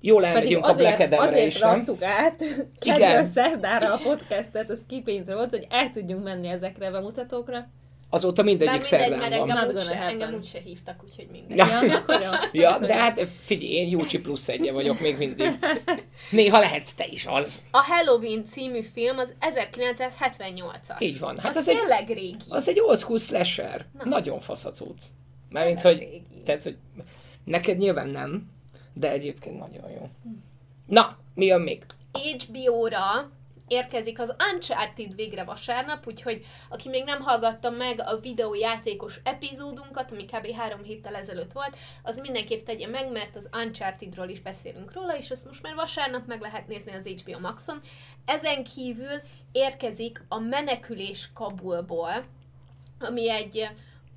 Jól 0.00 0.22
Pedig 0.22 0.36
elmegyünk 0.36 0.64
a 0.64 0.68
azért, 0.68 0.96
Black 0.96 1.12
Adamre 1.12 1.28
azért 1.30 1.46
is, 1.46 1.58
nem? 1.58 1.74
raktuk 1.74 2.02
át 2.02 2.40
Igen. 2.40 2.68
kedves 2.80 3.28
szerdára 3.28 3.94
a 3.94 3.98
podcastet, 4.02 4.70
a 4.70 4.76
Skippingre 4.76 5.34
volt, 5.34 5.50
hogy 5.50 5.66
el 5.70 5.90
tudjunk 5.90 6.24
menni 6.24 6.48
ezekre 6.48 6.86
a 6.86 6.90
bemutatókra. 6.90 7.68
Azóta 8.10 8.42
mindegyik 8.42 8.70
mindegy, 8.72 8.88
szerdán 8.88 9.18
mert 9.18 9.36
van. 9.36 9.50
engem 9.50 9.68
úgyse, 9.76 9.94
engem 10.00 10.34
úgyse 10.34 10.58
hívtak, 10.64 11.00
úgyhogy 11.04 11.28
mindegy. 11.32 11.56
Ja. 11.56 11.66
Ja, 11.84 11.94
akkor 11.96 12.20
jó. 12.20 12.30
Ja, 12.62 12.78
de 12.78 12.94
hát 12.94 13.26
figyelj, 13.40 13.70
én 13.72 13.88
Júcsi 13.88 14.20
plusz 14.20 14.48
egye 14.48 14.72
vagyok 14.72 15.00
még 15.00 15.16
mindig. 15.18 15.58
Néha 16.30 16.58
lehetsz 16.58 16.94
te 16.94 17.06
is 17.10 17.26
az. 17.26 17.62
A 17.70 17.78
Halloween 17.82 18.44
című 18.44 18.82
film 18.82 19.18
az 19.18 19.34
1978-as. 19.40 21.00
Így 21.02 21.18
van. 21.18 21.38
Hát 21.38 21.50
az, 21.50 21.56
az 21.56 21.68
egy- 21.68 21.76
tényleg 21.76 22.08
régi. 22.08 22.36
Az 22.48 22.68
egy 22.68 22.80
old 22.80 22.98
school 22.98 23.18
slasher. 23.18 23.86
Na. 23.98 24.04
Nagyon 24.04 24.40
fasz 24.40 24.64
a 24.64 24.70
cucc. 24.70 25.00
Mármint, 25.50 25.80
hogy, 25.80 25.98
régi. 25.98 26.22
tehát, 26.44 26.62
hogy 26.62 26.76
neked 27.44 27.78
nyilván 27.78 28.08
nem, 28.08 28.50
de 28.94 29.10
egyébként 29.10 29.58
nagyon 29.58 29.90
jó. 29.90 30.08
Na, 30.86 31.18
mi 31.34 31.44
jön 31.44 31.60
még? 31.60 31.84
HBO-ra 32.12 33.30
érkezik 33.68 34.20
az 34.20 34.34
Uncharted 34.52 35.14
végre 35.14 35.44
vasárnap, 35.44 36.06
úgyhogy 36.06 36.44
aki 36.68 36.88
még 36.88 37.04
nem 37.04 37.22
hallgatta 37.22 37.70
meg 37.70 38.00
a 38.00 38.18
videójátékos 38.18 39.20
epizódunkat, 39.22 40.12
ami 40.12 40.24
kb. 40.24 40.52
három 40.56 40.82
héttel 40.82 41.14
ezelőtt 41.14 41.52
volt, 41.52 41.76
az 42.02 42.18
mindenképp 42.18 42.64
tegye 42.64 42.86
meg, 42.86 43.12
mert 43.12 43.36
az 43.36 43.48
Uncharted-ról 43.52 44.28
is 44.28 44.40
beszélünk 44.40 44.92
róla, 44.92 45.16
és 45.16 45.30
ezt 45.30 45.46
most 45.46 45.62
már 45.62 45.74
vasárnap 45.74 46.26
meg 46.26 46.40
lehet 46.40 46.68
nézni 46.68 46.92
az 46.92 47.06
HBO 47.06 47.38
Maxon. 47.38 47.80
Ezen 48.24 48.64
kívül 48.64 49.20
érkezik 49.52 50.24
a 50.28 50.38
Menekülés 50.38 51.30
Kabulból, 51.34 52.24
ami 53.00 53.30
egy 53.30 53.68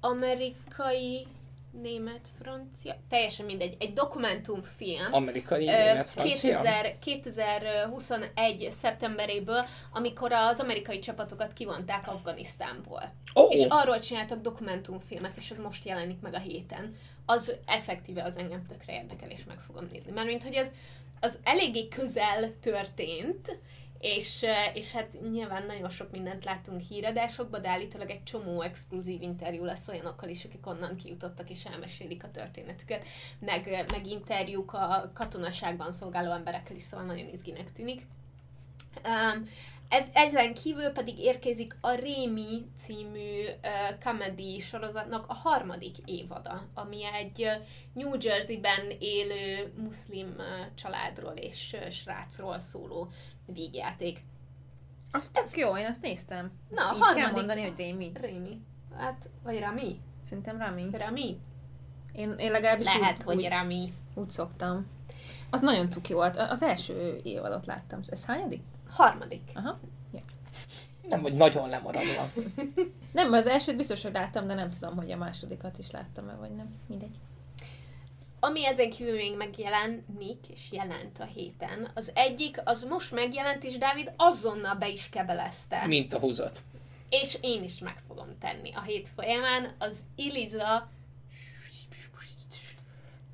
amerikai 0.02 1.28
német, 1.72 2.30
francia, 2.42 2.96
teljesen 3.10 3.46
mindegy, 3.46 3.76
egy 3.80 3.94
dokumentumfilm. 3.94 5.14
Amerikai, 5.14 5.68
Ö, 5.68 5.72
német, 5.72 6.10
francia? 6.10 6.34
2000, 6.34 7.00
2021. 7.00 8.72
szeptemberéből, 8.72 9.66
amikor 9.92 10.32
az 10.32 10.60
amerikai 10.60 11.00
csapatokat 11.00 11.54
kivonták 11.54 12.08
Afganisztánból. 12.08 13.14
Ó, 13.36 13.48
És 13.50 13.66
arról 13.70 14.00
csináltak 14.00 14.42
dokumentumfilmet, 14.42 15.38
és 15.38 15.52
az 15.52 15.60
most 15.60 15.86
jelenik 15.86 16.20
meg 16.20 16.34
a 16.34 16.40
héten. 16.40 16.96
Az 17.26 17.56
effektíve 17.66 18.24
az 18.24 18.38
engem 18.38 18.66
tökre 18.66 18.94
érdekel, 18.94 19.30
és 19.30 19.44
meg 19.48 19.60
fogom 19.60 19.88
nézni. 19.92 20.12
Mert 20.12 20.28
mint 20.28 20.44
hogy 20.44 20.54
ez 20.54 20.72
az 21.20 21.40
eléggé 21.44 21.88
közel 21.88 22.60
történt, 22.60 23.60
és, 24.02 24.46
és 24.74 24.92
hát 24.92 25.18
nyilván 25.32 25.66
nagyon 25.66 25.90
sok 25.90 26.12
mindent 26.12 26.46
láttunk 26.46 26.82
híradásokban, 26.82 27.62
de 27.62 27.70
állítólag 27.70 28.10
egy 28.10 28.24
csomó 28.24 28.62
exkluzív 28.62 29.22
interjú 29.22 29.64
lesz 29.64 29.88
olyanokkal 29.88 30.30
is, 30.30 30.46
akik 30.46 30.68
onnan 30.68 30.96
kijutottak 30.96 31.50
és 31.50 31.66
elmesélik 31.66 32.24
a 32.24 32.32
történetüket, 32.32 33.06
meg, 33.40 33.86
meg 33.92 34.08
interjúk 34.08 34.74
a 34.74 35.12
katonaságban 35.14 35.92
szolgáló 35.92 36.32
emberekkel 36.32 36.76
is, 36.76 36.84
szóval 36.84 37.06
nagyon 37.06 37.28
izginek 37.34 37.72
tűnik. 37.72 38.06
Um, 39.06 39.50
ez, 39.90 40.06
ezen 40.14 40.54
kívül 40.54 40.90
pedig 40.90 41.20
érkezik 41.20 41.76
a 41.82 41.92
Rémi 41.92 42.66
című 42.78 43.44
uh, 43.44 43.98
comedy 44.04 44.60
sorozatnak 44.60 45.26
a 45.28 45.34
harmadik 45.34 45.96
évada, 46.06 46.68
ami 46.74 47.06
egy 47.06 47.42
uh, 47.42 47.52
New 47.94 48.12
Jersey-ben 48.20 48.92
élő 49.00 49.74
muszlim 49.78 50.36
uh, 50.38 50.44
családról 50.76 51.34
és 51.34 51.76
uh, 51.82 51.90
srácról 51.90 52.60
szóló 52.60 53.12
vígjáték. 53.54 54.24
Az 55.12 55.30
tök 55.30 55.58
jó, 55.58 55.78
én 55.78 55.86
azt 55.86 56.02
néztem. 56.02 56.52
Na, 56.70 56.90
a 56.90 56.94
Így 56.96 57.00
kell 57.00 57.08
harmadik- 57.10 57.34
mondani, 57.36 57.62
hogy 57.62 57.78
Rémi. 57.78 58.12
Rémi. 58.22 58.62
Hát, 58.98 59.30
vagy 59.44 59.60
Rami? 59.60 60.00
Szerintem 60.24 60.58
Rami. 60.58 60.88
Rami? 60.92 61.40
Én, 62.14 62.32
én 62.38 62.52
legalábbis 62.52 62.86
Lehet, 62.86 63.18
úgy, 63.18 63.24
hogy 63.24 63.36
úgy, 63.38 63.48
Rami. 63.50 63.94
úgy 64.14 64.30
szoktam. 64.30 64.88
Az 65.50 65.62
nagyon 65.62 65.90
cuki 65.90 66.14
volt. 66.14 66.38
Az 66.38 66.64
első 66.64 67.20
évadot 67.24 67.66
láttam. 67.66 68.00
Ez 68.10 68.26
hányadik? 68.26 68.62
Harmadik. 68.90 69.52
Aha. 69.54 69.80
nem 71.10 71.22
vagy 71.22 71.34
nagyon 71.34 71.70
lemaradva. 71.70 72.30
Nem, 73.12 73.32
az 73.34 73.48
elsőt 73.48 73.76
biztos, 73.78 74.04
hogy 74.04 74.14
láttam, 74.14 74.48
de 74.48 74.54
nem 74.54 74.70
tudom, 74.70 74.96
hogy 74.96 75.12
a 75.12 75.18
másodikat 75.18 75.78
is 75.78 75.92
láttam-e, 75.92 76.34
vagy 76.34 76.52
nem. 76.56 76.76
Mindegy. 76.88 77.16
Ami 78.44 78.66
ezen 78.66 78.90
kívül 78.90 79.16
még 79.16 79.36
megjelenik, 79.36 80.48
és 80.54 80.60
jelent 80.72 81.20
a 81.20 81.24
héten, 81.24 81.92
az 81.94 82.12
egyik, 82.14 82.62
az 82.64 82.84
most 82.84 83.12
megjelent, 83.12 83.64
és 83.64 83.78
Dávid 83.78 84.14
azonnal 84.18 84.76
be 84.76 84.90
is 84.90 85.10
kebelezte. 85.10 85.88
Mint 85.88 86.14
a 86.14 86.20
húzat. 86.20 86.62
És 87.10 87.38
én 87.42 87.64
is 87.64 87.80
meg 87.80 88.02
fogom 88.08 88.38
tenni 88.40 88.72
a 88.74 88.82
hét 88.82 89.10
folyamán, 89.16 89.76
az 89.80 90.00
Iliza 90.16 90.90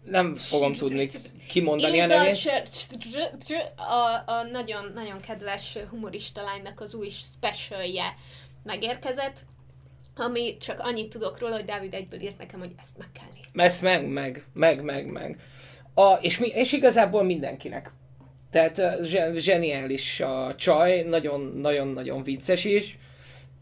Nem 0.03 0.35
fogom 0.35 0.73
tudni 0.73 1.09
kimondani 1.47 1.99
a 1.99 2.05
nevét. 2.05 2.51
A, 3.75 4.31
a 4.31 4.43
nagyon, 4.51 4.91
nagyon 4.93 5.19
kedves 5.19 5.77
humorista 5.89 6.41
lánynak 6.41 6.79
az 6.79 6.93
új 6.93 7.09
specialje 7.09 8.15
megérkezett, 8.63 9.45
ami 10.15 10.57
csak 10.57 10.79
annyit 10.79 11.09
tudok 11.09 11.39
róla, 11.39 11.55
hogy 11.55 11.65
Dávid 11.65 11.93
egyből 11.93 12.21
írt 12.21 12.37
nekem, 12.37 12.59
hogy 12.59 12.73
ezt 12.77 12.97
meg 12.97 13.11
kell 13.11 13.29
nézni. 13.33 13.46
Ezt 13.57 13.81
meg, 13.81 14.07
meg, 14.07 14.43
meg, 14.53 14.83
meg, 14.83 15.05
meg. 15.05 15.37
A, 15.93 16.13
és, 16.13 16.37
mi, 16.37 16.47
és 16.47 16.73
igazából 16.73 17.23
mindenkinek. 17.23 17.91
Tehát 18.51 18.81
zseniális 19.35 20.19
a 20.19 20.55
csaj, 20.55 21.01
nagyon-nagyon-nagyon 21.01 22.23
vicces 22.23 22.65
is, 22.65 22.97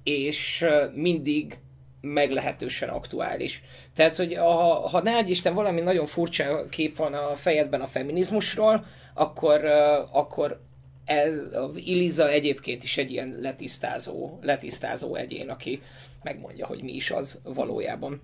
és 0.04 0.66
mindig 0.94 1.58
meglehetősen 2.02 2.90
aktuális. 2.90 3.64
Tehát, 3.94 4.16
hogy 4.16 4.36
ha, 4.36 4.88
ha 4.88 5.02
ne 5.02 5.20
Isten 5.20 5.54
valami 5.54 5.82
nagyon 5.82 6.06
furcsa 6.06 6.70
kép 6.70 6.98
van 6.98 7.14
a 7.14 7.36
fejedben 7.36 7.82
a 7.82 7.88
feminizmusról, 7.88 8.86
akkor, 9.14 9.66
akkor 10.12 10.62
ez, 11.06 11.34
Iliza 11.76 12.30
egyébként 12.30 12.84
is 12.84 12.98
egy 12.98 13.12
ilyen 13.12 13.38
letisztázó, 13.42 14.40
letisztázó 14.42 15.16
egyén, 15.16 15.50
aki 15.50 15.82
megmondja, 16.24 16.66
hogy 16.66 16.84
mi 16.84 16.94
is 16.94 17.12
az 17.12 17.42
valójában. 17.44 18.22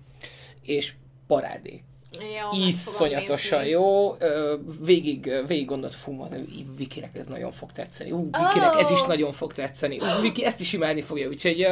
És 0.62 0.92
parádé. 1.32 1.82
Fogom 2.12 2.68
Iszonyatosan 2.68 3.64
jó, 3.64 4.16
végig, 4.84 5.32
végig 5.46 5.66
gondolt, 5.66 5.94
fú, 5.94 6.28
Vikinek 6.76 7.16
ez 7.16 7.26
nagyon 7.26 7.50
fog 7.50 7.72
tetszeni, 7.72 8.10
ú, 8.10 8.24
Vikinek 8.24 8.74
ez 8.78 8.90
is 8.90 9.00
Oh. 9.00 9.06
nagyon 9.06 9.32
fog 9.32 9.52
tetszeni, 9.52 9.98
ú, 9.98 10.20
Viki 10.20 10.44
ezt 10.44 10.60
is 10.60 10.72
imádni 10.72 11.00
fogja, 11.00 11.28
úgyhogy 11.28 11.66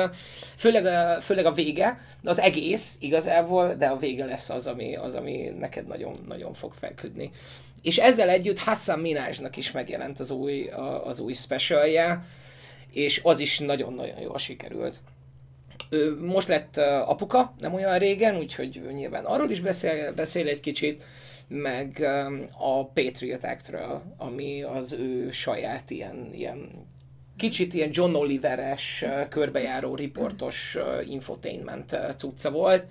főleg, 0.56 0.84
a, 0.86 1.20
főleg 1.20 1.46
a 1.46 1.52
vége, 1.52 2.00
az 2.24 2.38
egész 2.38 2.96
igazából, 3.00 3.74
de 3.74 3.86
a 3.86 3.96
vége 3.96 4.24
lesz 4.24 4.50
az, 4.50 4.66
ami, 4.66 4.96
az, 4.96 5.14
ami 5.14 5.52
neked 5.58 5.86
nagyon, 5.86 6.24
nagyon 6.28 6.54
fog 6.54 6.72
feküdni. 6.72 7.30
És 7.82 7.98
ezzel 7.98 8.28
együtt 8.28 8.58
Hassan 8.58 8.98
Minajnak 8.98 9.56
is 9.56 9.70
megjelent 9.70 10.20
az 10.20 10.30
új, 10.30 10.68
az 11.04 11.20
új 11.20 11.32
specialje, 11.32 12.24
és 12.92 13.20
az 13.22 13.40
is 13.40 13.58
nagyon-nagyon 13.58 14.20
jól 14.20 14.38
sikerült. 14.38 15.00
Most 16.20 16.48
lett 16.48 16.76
apuka, 17.06 17.54
nem 17.58 17.74
olyan 17.74 17.98
régen, 17.98 18.36
úgyhogy 18.36 18.80
nyilván 18.92 19.24
arról 19.24 19.50
is 19.50 19.60
beszél, 19.60 20.12
beszél 20.12 20.48
egy 20.48 20.60
kicsit, 20.60 21.04
meg 21.48 22.06
a 22.58 22.86
Patriot 22.86 23.44
Act-ről, 23.44 24.02
ami 24.16 24.62
az 24.62 24.92
ő 24.92 25.30
saját 25.30 25.90
ilyen, 25.90 26.30
ilyen 26.32 26.70
kicsit 27.36 27.74
ilyen 27.74 27.90
John 27.92 28.14
Oliveres, 28.14 29.04
körbejáró 29.28 29.94
riportos 29.94 30.76
infotainment 31.06 31.96
cucca 32.16 32.50
volt. 32.50 32.86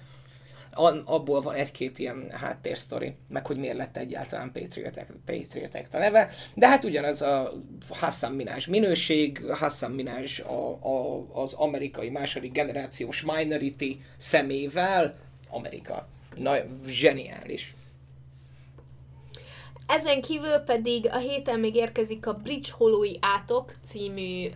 Abból 1.05 1.41
van 1.41 1.55
egy-két 1.55 1.99
ilyen 1.99 2.29
háttérsztori, 2.31 3.15
meg 3.27 3.45
hogy 3.45 3.57
miért 3.57 3.77
lett 3.77 3.97
egyáltalán 3.97 4.51
Patriot 4.51 4.97
Act, 4.97 5.11
Patriot 5.25 5.75
Act 5.75 5.93
a 5.93 5.97
neve, 5.97 6.29
de 6.53 6.67
hát 6.67 6.83
ugyanaz 6.83 7.21
a 7.21 7.53
Hassan 7.89 8.31
Minaj 8.31 8.59
minőség, 8.67 9.45
Hassan 9.51 9.91
Minaj 9.91 10.25
a, 10.47 10.87
a, 10.87 11.25
az 11.41 11.53
amerikai 11.53 12.09
második 12.09 12.51
generációs 12.51 13.21
minority 13.21 14.01
szemével, 14.17 15.15
Amerika. 15.49 16.07
Na, 16.35 16.55
zseniális. 16.87 17.73
Ezen 19.87 20.21
kívül 20.21 20.57
pedig 20.57 21.07
a 21.11 21.17
héten 21.17 21.59
még 21.59 21.75
érkezik 21.75 22.27
a 22.27 22.33
Bridge 22.33 22.69
Holloway 22.77 23.17
Átok 23.21 23.73
című 23.85 24.49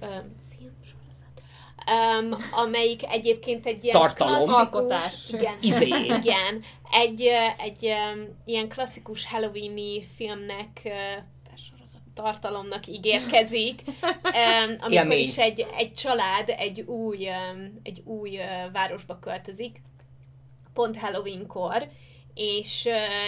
um, 1.87 2.35
amelyik 2.51 3.11
egyébként 3.11 3.65
egy 3.65 3.83
ilyen 3.83 3.99
Tartalom. 3.99 4.33
klasszikus, 4.33 4.55
Alkotás. 4.55 5.29
Igen, 5.29 5.53
Izé. 5.59 5.87
igen, 6.19 6.63
egy, 6.91 7.29
egy 7.57 7.85
um, 7.85 8.41
ilyen 8.45 8.69
klasszikus 8.69 9.27
Halloweeni 9.27 10.03
filmnek 10.15 10.81
uh, 10.83 10.91
tartalomnak 12.13 12.87
ígérkezik, 12.87 13.81
um, 13.85 14.75
amikor 14.79 14.91
Élmény. 14.91 15.19
is 15.19 15.37
egy, 15.37 15.65
egy 15.77 15.93
család 15.93 16.53
egy 16.57 16.81
új, 16.81 17.27
um, 17.27 17.79
egy 17.83 18.01
új 18.05 18.37
uh, 18.37 18.71
városba 18.71 19.19
költözik, 19.19 19.81
pont 20.73 20.97
Halloweenkor, 20.97 21.89
és, 22.33 22.87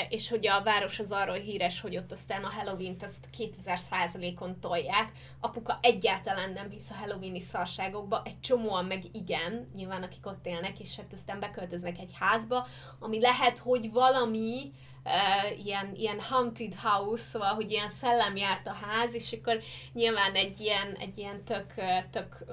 és 0.10 0.30
hogy 0.30 0.48
a 0.48 0.64
város 0.64 1.00
az 1.00 1.12
arról 1.12 1.36
híres, 1.36 1.82
hogy 1.82 1.98
ott 1.98 2.12
aztán 2.12 2.44
a 2.44 2.50
Halloween-t 2.50 3.04
azt 3.04 3.30
2000%-on 3.38 4.60
tolják. 4.60 5.12
Apuka 5.40 5.80
egyáltalán 5.82 6.52
nem 6.52 6.70
hisz 6.70 6.90
a 6.90 6.94
Halloweeni 6.94 7.40
szarságokba, 7.40 8.22
egy 8.26 8.40
csomóan 8.40 8.86
meg 8.86 9.04
igen, 9.12 9.72
nyilván 9.76 10.04
akik 10.04 10.26
ott 10.26 10.46
élnek, 10.46 10.80
és 10.80 10.96
hát 10.96 11.14
aztán 11.14 11.40
beköltöznek 11.40 12.00
egy 12.00 12.12
házba, 12.20 12.68
ami 13.00 13.22
lehet, 13.22 13.58
hogy 13.58 13.92
valami, 13.92 14.72
uh, 15.04 15.66
ilyen, 15.66 15.96
ilyen 15.96 16.20
haunted 16.20 16.74
house, 16.74 17.24
szóval, 17.24 17.54
hogy 17.54 17.72
ilyen 17.72 17.90
szellem 17.90 18.36
járt 18.36 18.68
a 18.68 18.74
ház, 18.74 19.14
és 19.14 19.32
akkor 19.32 19.60
nyilván 19.94 20.36
egy 20.36 20.60
ilyen, 20.60 20.96
egy 21.00 21.18
ilyen 21.18 21.44
tök, 21.44 21.74
tök 22.12 22.46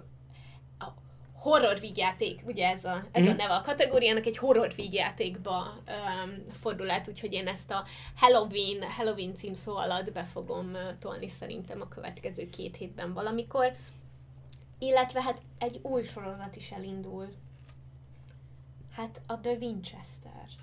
horror 1.42 1.80
vígjáték, 1.80 2.40
ugye 2.46 2.68
ez 2.68 2.84
a, 2.84 3.04
ez 3.12 3.26
a 3.26 3.28
mhm. 3.28 3.36
neve 3.36 3.54
a 3.54 3.60
kategóriának, 3.60 4.26
egy 4.26 4.36
horror 4.36 4.74
vígjátékba 4.74 5.54
um, 5.54 6.42
fordul 6.60 6.90
át, 6.90 7.08
úgyhogy 7.08 7.32
én 7.32 7.46
ezt 7.46 7.70
a 7.70 7.84
Halloween, 8.16 8.82
Halloween 8.82 9.34
címszó 9.34 9.76
alatt 9.76 10.12
be 10.12 10.24
fogom 10.24 10.70
uh, 10.72 10.98
tolni 10.98 11.28
szerintem 11.28 11.80
a 11.80 11.88
következő 11.88 12.50
két 12.50 12.76
hétben 12.76 13.12
valamikor. 13.12 13.72
Illetve 14.78 15.22
hát 15.22 15.40
egy 15.58 15.78
új 15.82 16.02
sorozat 16.02 16.56
is 16.56 16.70
elindul. 16.70 17.28
Hát 18.92 19.20
a 19.26 19.40
The 19.40 19.52
Winchesters. 19.52 20.58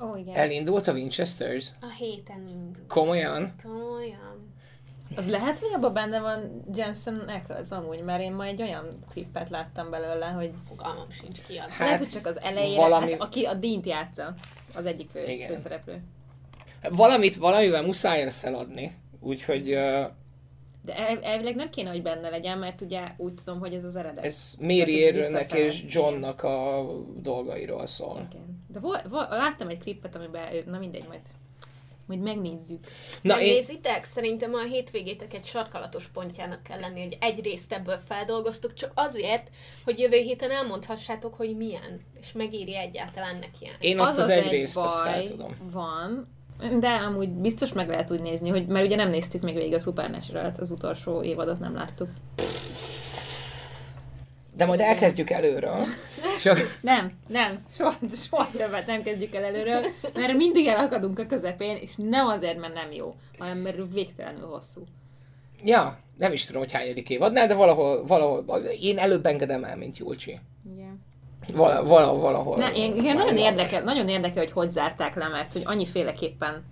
Ó, 0.00 0.06
oh, 0.06 0.18
igen. 0.20 0.34
Elindult 0.34 0.86
a 0.86 0.92
Winchesters? 0.92 1.70
A 1.80 1.90
héten 1.98 2.48
indul. 2.48 2.86
Komolyan? 2.88 3.54
Komolyan. 3.62 4.47
Az 5.16 5.28
lehet, 5.28 5.58
hogy 5.58 5.72
abban 5.74 5.92
benne 5.92 6.20
van 6.20 6.64
Jensen 6.74 7.16
Ackles 7.16 7.70
amúgy, 7.70 8.02
mert 8.02 8.22
én 8.22 8.32
ma 8.32 8.44
egy 8.44 8.62
olyan 8.62 8.98
klippet 9.10 9.48
láttam 9.48 9.90
belőle, 9.90 10.26
hogy... 10.26 10.50
Fogalmam 10.68 11.10
sincs 11.10 11.42
ki 11.42 11.56
az. 11.56 11.68
Hát, 11.68 11.78
lehet, 11.78 11.98
hogy 11.98 12.08
csak 12.08 12.26
az 12.26 12.40
elejére, 12.40 12.80
valami... 12.80 13.10
hát 13.10 13.20
aki 13.20 13.44
a 13.44 13.54
Dint 13.54 13.86
játsza, 13.86 14.34
az 14.74 14.86
egyik 14.86 15.10
fő, 15.10 15.26
Igen. 15.26 15.48
főszereplő. 15.48 16.02
Valamit, 16.90 17.36
valamivel 17.36 17.82
muszáj 17.82 18.22
ezt 18.22 18.44
eladni, 18.44 18.98
úgyhogy... 19.20 19.74
Uh... 19.74 20.06
De 20.82 20.96
el, 20.96 21.18
elvileg 21.22 21.54
nem 21.54 21.70
kéne, 21.70 21.90
hogy 21.90 22.02
benne 22.02 22.28
legyen, 22.28 22.58
mert 22.58 22.80
ugye 22.80 23.00
úgy 23.16 23.34
tudom, 23.34 23.58
hogy 23.58 23.74
ez 23.74 23.84
az 23.84 23.96
eredet. 23.96 24.24
Ez 24.24 24.54
Mary 24.60 25.04
Aaronnek 25.04 25.52
és 25.52 25.84
Johnnak 25.88 26.42
a 26.42 26.86
dolgairól 27.16 27.86
szól. 27.86 28.26
Igen. 28.30 28.64
De 28.68 28.80
vo- 28.80 29.08
vo- 29.08 29.30
láttam 29.30 29.68
egy 29.68 29.78
klippet, 29.78 30.14
amiben, 30.14 30.42
na 30.66 30.78
mindegy, 30.78 31.04
majd 31.08 31.20
majd 32.08 32.20
megnézzük. 32.20 32.86
Na, 33.22 33.34
Megnézitek? 33.34 33.96
Én... 33.96 34.04
Szerintem 34.04 34.54
a 34.54 34.62
hétvégétek 34.62 35.34
egy 35.34 35.44
sarkalatos 35.44 36.08
pontjának 36.08 36.62
kell 36.62 36.80
lenni, 36.80 37.02
hogy 37.02 37.16
egy 37.20 37.42
részt 37.42 37.72
ebből 37.72 38.00
feldolgoztuk, 38.08 38.74
csak 38.74 38.92
azért, 38.94 39.50
hogy 39.84 39.98
jövő 39.98 40.16
héten 40.16 40.50
elmondhassátok, 40.50 41.34
hogy 41.34 41.56
milyen, 41.56 42.00
és 42.20 42.32
megéri 42.32 42.76
egyáltalán 42.76 43.38
neki 43.38 43.70
Én 43.80 43.98
azt 43.98 44.10
az, 44.10 44.18
az, 44.18 44.24
az 44.24 44.30
egy, 44.30 44.44
egy 44.44 44.50
részt 44.50 44.76
azt 44.76 45.00
fel 45.00 45.24
tudom. 45.24 45.56
van, 45.72 46.36
de 46.80 46.88
amúgy 46.88 47.28
biztos 47.28 47.72
meg 47.72 47.88
lehet 47.88 48.10
úgy 48.10 48.20
nézni, 48.20 48.48
hogy, 48.48 48.66
mert 48.66 48.84
ugye 48.84 48.96
nem 48.96 49.10
néztük 49.10 49.42
még 49.42 49.54
végig 49.54 49.74
a 49.74 49.78
supernatural 49.78 50.52
az 50.58 50.70
utolsó 50.70 51.22
évadot 51.22 51.58
nem 51.58 51.74
láttuk. 51.74 52.08
De 54.58 54.64
majd 54.64 54.80
elkezdjük 54.80 55.30
előről. 55.30 55.84
Csak... 56.42 56.58
Nem, 56.80 57.10
nem, 57.28 57.64
soha, 57.72 57.94
soha 58.30 58.50
többet 58.56 58.86
nem 58.86 59.02
kezdjük 59.02 59.34
el 59.34 59.44
előről, 59.44 59.84
mert 60.14 60.32
mindig 60.32 60.66
elakadunk 60.66 61.18
a 61.18 61.26
közepén, 61.26 61.76
és 61.76 61.90
nem 61.96 62.26
azért, 62.26 62.58
mert 62.60 62.74
nem 62.74 62.92
jó, 62.92 63.14
hanem 63.38 63.58
mert 63.58 63.76
végtelenül 63.92 64.46
hosszú. 64.46 64.82
Ja, 65.64 65.98
nem 66.18 66.32
is 66.32 66.44
tudom, 66.44 66.60
hogy 66.60 66.72
hányadik 66.72 67.10
évadnál, 67.10 67.46
de 67.46 67.54
valahol, 67.54 68.06
valahol, 68.06 68.58
én 68.58 68.98
előbb 68.98 69.26
engedem 69.26 69.64
el, 69.64 69.76
mint 69.76 69.98
Julcsi. 69.98 70.40
Igen. 70.74 71.00
Val- 71.52 71.88
valahol, 71.88 72.20
valahol. 72.20 72.56
Ne, 72.56 72.72
én, 72.72 72.94
igen, 72.94 73.16
nagyon 73.16 73.36
érdekel, 73.36 73.82
nagyon 73.82 74.08
érdekel, 74.08 74.42
hogy 74.42 74.52
hogy 74.52 74.70
zárták 74.70 75.14
le, 75.14 75.28
mert 75.28 75.52
hogy 75.52 75.62
annyiféleképpen, 75.64 76.64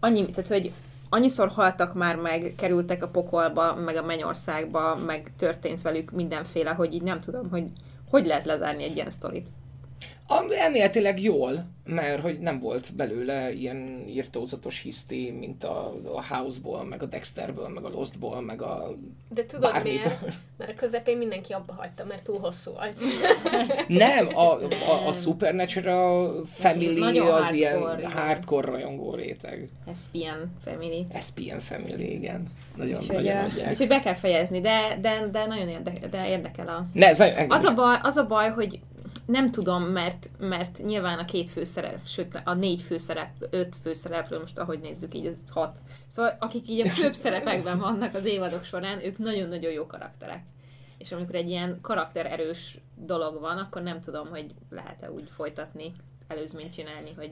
annyi, 0.00 0.30
tehát 0.30 0.48
hogy 0.48 0.72
annyiszor 1.14 1.48
haltak 1.48 1.94
már 1.94 2.16
meg, 2.16 2.54
kerültek 2.56 3.02
a 3.02 3.08
pokolba, 3.08 3.74
meg 3.74 3.96
a 3.96 4.02
mennyországba, 4.02 4.96
meg 5.06 5.32
történt 5.36 5.82
velük 5.82 6.10
mindenféle, 6.10 6.70
hogy 6.70 6.94
így 6.94 7.02
nem 7.02 7.20
tudom, 7.20 7.50
hogy 7.50 7.64
hogy 8.10 8.26
lehet 8.26 8.44
lezárni 8.44 8.82
egy 8.84 8.94
ilyen 8.94 9.10
sztorit. 9.10 9.48
Elméletileg 10.58 11.22
jól, 11.22 11.64
mert 11.84 12.22
hogy 12.22 12.38
nem 12.38 12.58
volt 12.58 12.94
belőle 12.94 13.52
ilyen 13.52 14.04
írtózatos 14.08 14.80
hiszti, 14.80 15.30
mint 15.38 15.64
a, 15.64 15.94
a 16.14 16.34
House-ból, 16.34 16.84
meg 16.84 17.02
a 17.02 17.06
Dexterből, 17.06 17.68
meg 17.68 17.84
a 17.84 17.88
Lostból, 17.88 18.40
meg 18.40 18.62
a 18.62 18.96
De 19.28 19.44
tudod 19.44 19.72
bármiből. 19.72 19.98
miért? 19.98 20.20
Mert 20.58 20.70
a 20.70 20.74
közepén 20.74 21.16
mindenki 21.16 21.52
abba 21.52 21.72
hagyta, 21.72 22.04
mert 22.04 22.22
túl 22.22 22.38
hosszú 22.38 22.70
az. 22.76 22.90
nem, 23.88 24.36
a, 24.36 24.62
a, 24.62 25.06
a 25.06 25.12
Supernatural 25.12 26.44
Family 26.46 26.98
Nagyon 26.98 27.26
az 27.26 27.32
hardcore, 27.32 27.56
ilyen 27.56 27.98
igen. 27.98 28.12
hardcore 28.12 28.70
rajongó 28.70 29.14
réteg. 29.14 29.68
SPN 29.94 30.46
Family. 30.64 31.06
SPN 31.20 31.58
Family, 31.58 32.12
igen. 32.12 32.52
Nagyon, 32.76 33.00
úgyhogy, 33.00 33.24
nagyon 33.24 33.44
uh, 33.44 33.68
úgyhogy 33.68 33.88
be 33.88 34.00
kell 34.00 34.14
fejezni, 34.14 34.60
de, 34.60 34.98
de, 35.00 35.26
de 35.32 35.46
nagyon 35.46 35.68
érdekel, 35.68 36.08
de 36.08 36.28
érdekel 36.28 36.68
a... 36.68 36.86
Ne, 36.92 37.08
az, 37.48 37.64
a 37.64 37.74
baj, 37.74 37.98
az 38.02 38.16
a 38.16 38.26
baj, 38.26 38.50
hogy 38.50 38.80
nem 39.26 39.50
tudom, 39.50 39.82
mert, 39.82 40.30
mert 40.38 40.78
nyilván 40.84 41.18
a 41.18 41.24
két 41.24 41.50
főszerep, 41.50 42.06
sőt 42.06 42.40
a 42.44 42.54
négy 42.54 42.82
főszerep, 42.82 43.30
öt 43.50 43.76
főszereplő, 43.82 44.38
most 44.38 44.58
ahogy 44.58 44.80
nézzük 44.80 45.14
így, 45.14 45.26
ez 45.26 45.38
hat. 45.48 45.76
Szóval 46.06 46.36
akik 46.38 46.68
így 46.68 46.80
a 46.80 46.90
főbb 46.90 47.12
szerepekben 47.14 47.78
vannak 47.78 48.14
az 48.14 48.24
évadok 48.24 48.64
során, 48.64 49.04
ők 49.04 49.18
nagyon-nagyon 49.18 49.72
jó 49.72 49.86
karakterek. 49.86 50.42
És 50.98 51.12
amikor 51.12 51.34
egy 51.34 51.48
ilyen 51.48 51.78
karaktererős 51.80 52.78
dolog 52.94 53.40
van, 53.40 53.58
akkor 53.58 53.82
nem 53.82 54.00
tudom, 54.00 54.28
hogy 54.28 54.54
lehet-e 54.70 55.12
úgy 55.12 55.28
folytatni, 55.34 55.92
előzményt 56.28 56.72
csinálni, 56.72 57.12
hogy 57.16 57.30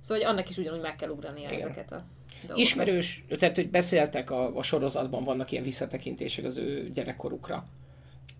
Szóval 0.00 0.24
hogy 0.24 0.32
annak 0.32 0.50
is 0.50 0.56
ugyanúgy 0.56 0.80
meg 0.80 0.96
kell 0.96 1.08
ugrani 1.08 1.44
ezeket 1.44 1.92
a 1.92 2.02
dolgokat. 2.40 2.58
Ismerős, 2.58 3.24
tehát 3.38 3.56
hogy 3.56 3.70
beszéltek 3.70 4.30
a, 4.30 4.56
a 4.56 4.62
sorozatban, 4.62 5.24
vannak 5.24 5.52
ilyen 5.52 5.64
visszatekintések 5.64 6.44
az 6.44 6.58
ő 6.58 6.90
gyerekkorukra 6.94 7.66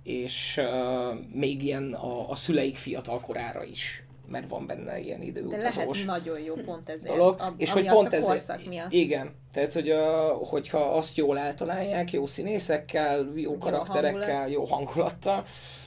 és 0.03 0.61
uh, 0.61 1.19
még 1.33 1.65
ilyen 1.65 1.93
a, 1.93 2.31
a 2.31 2.35
szüleik 2.35 2.77
fiatal 2.77 3.21
korára 3.21 3.65
is 3.65 4.05
mert 4.31 4.49
van 4.49 4.67
benne 4.67 4.99
ilyen 4.99 5.23
időutazós 5.23 5.75
De 5.75 5.83
lehet 5.83 6.05
nagyon 6.07 6.41
jó 6.41 6.55
pont 6.55 6.89
ezért. 6.89 7.17
Dolog, 7.17 7.41
a, 7.41 7.55
és 7.57 7.71
hogy 7.71 7.87
pont 7.87 8.13
ez 8.13 8.53
Igen, 8.89 9.35
tehát 9.53 9.73
hogy 9.73 9.91
uh, 9.91 10.49
hogyha 10.49 10.79
azt 10.79 11.17
jól 11.17 11.39
eltalálják, 11.39 12.13
jó 12.13 12.27
színészekkel, 12.27 13.19
jó, 13.19 13.37
jó 13.37 13.59
karakterekkel, 13.59 14.23
hangulat. 14.23 14.51
jó 14.51 14.65
hangulattal, 14.65 15.45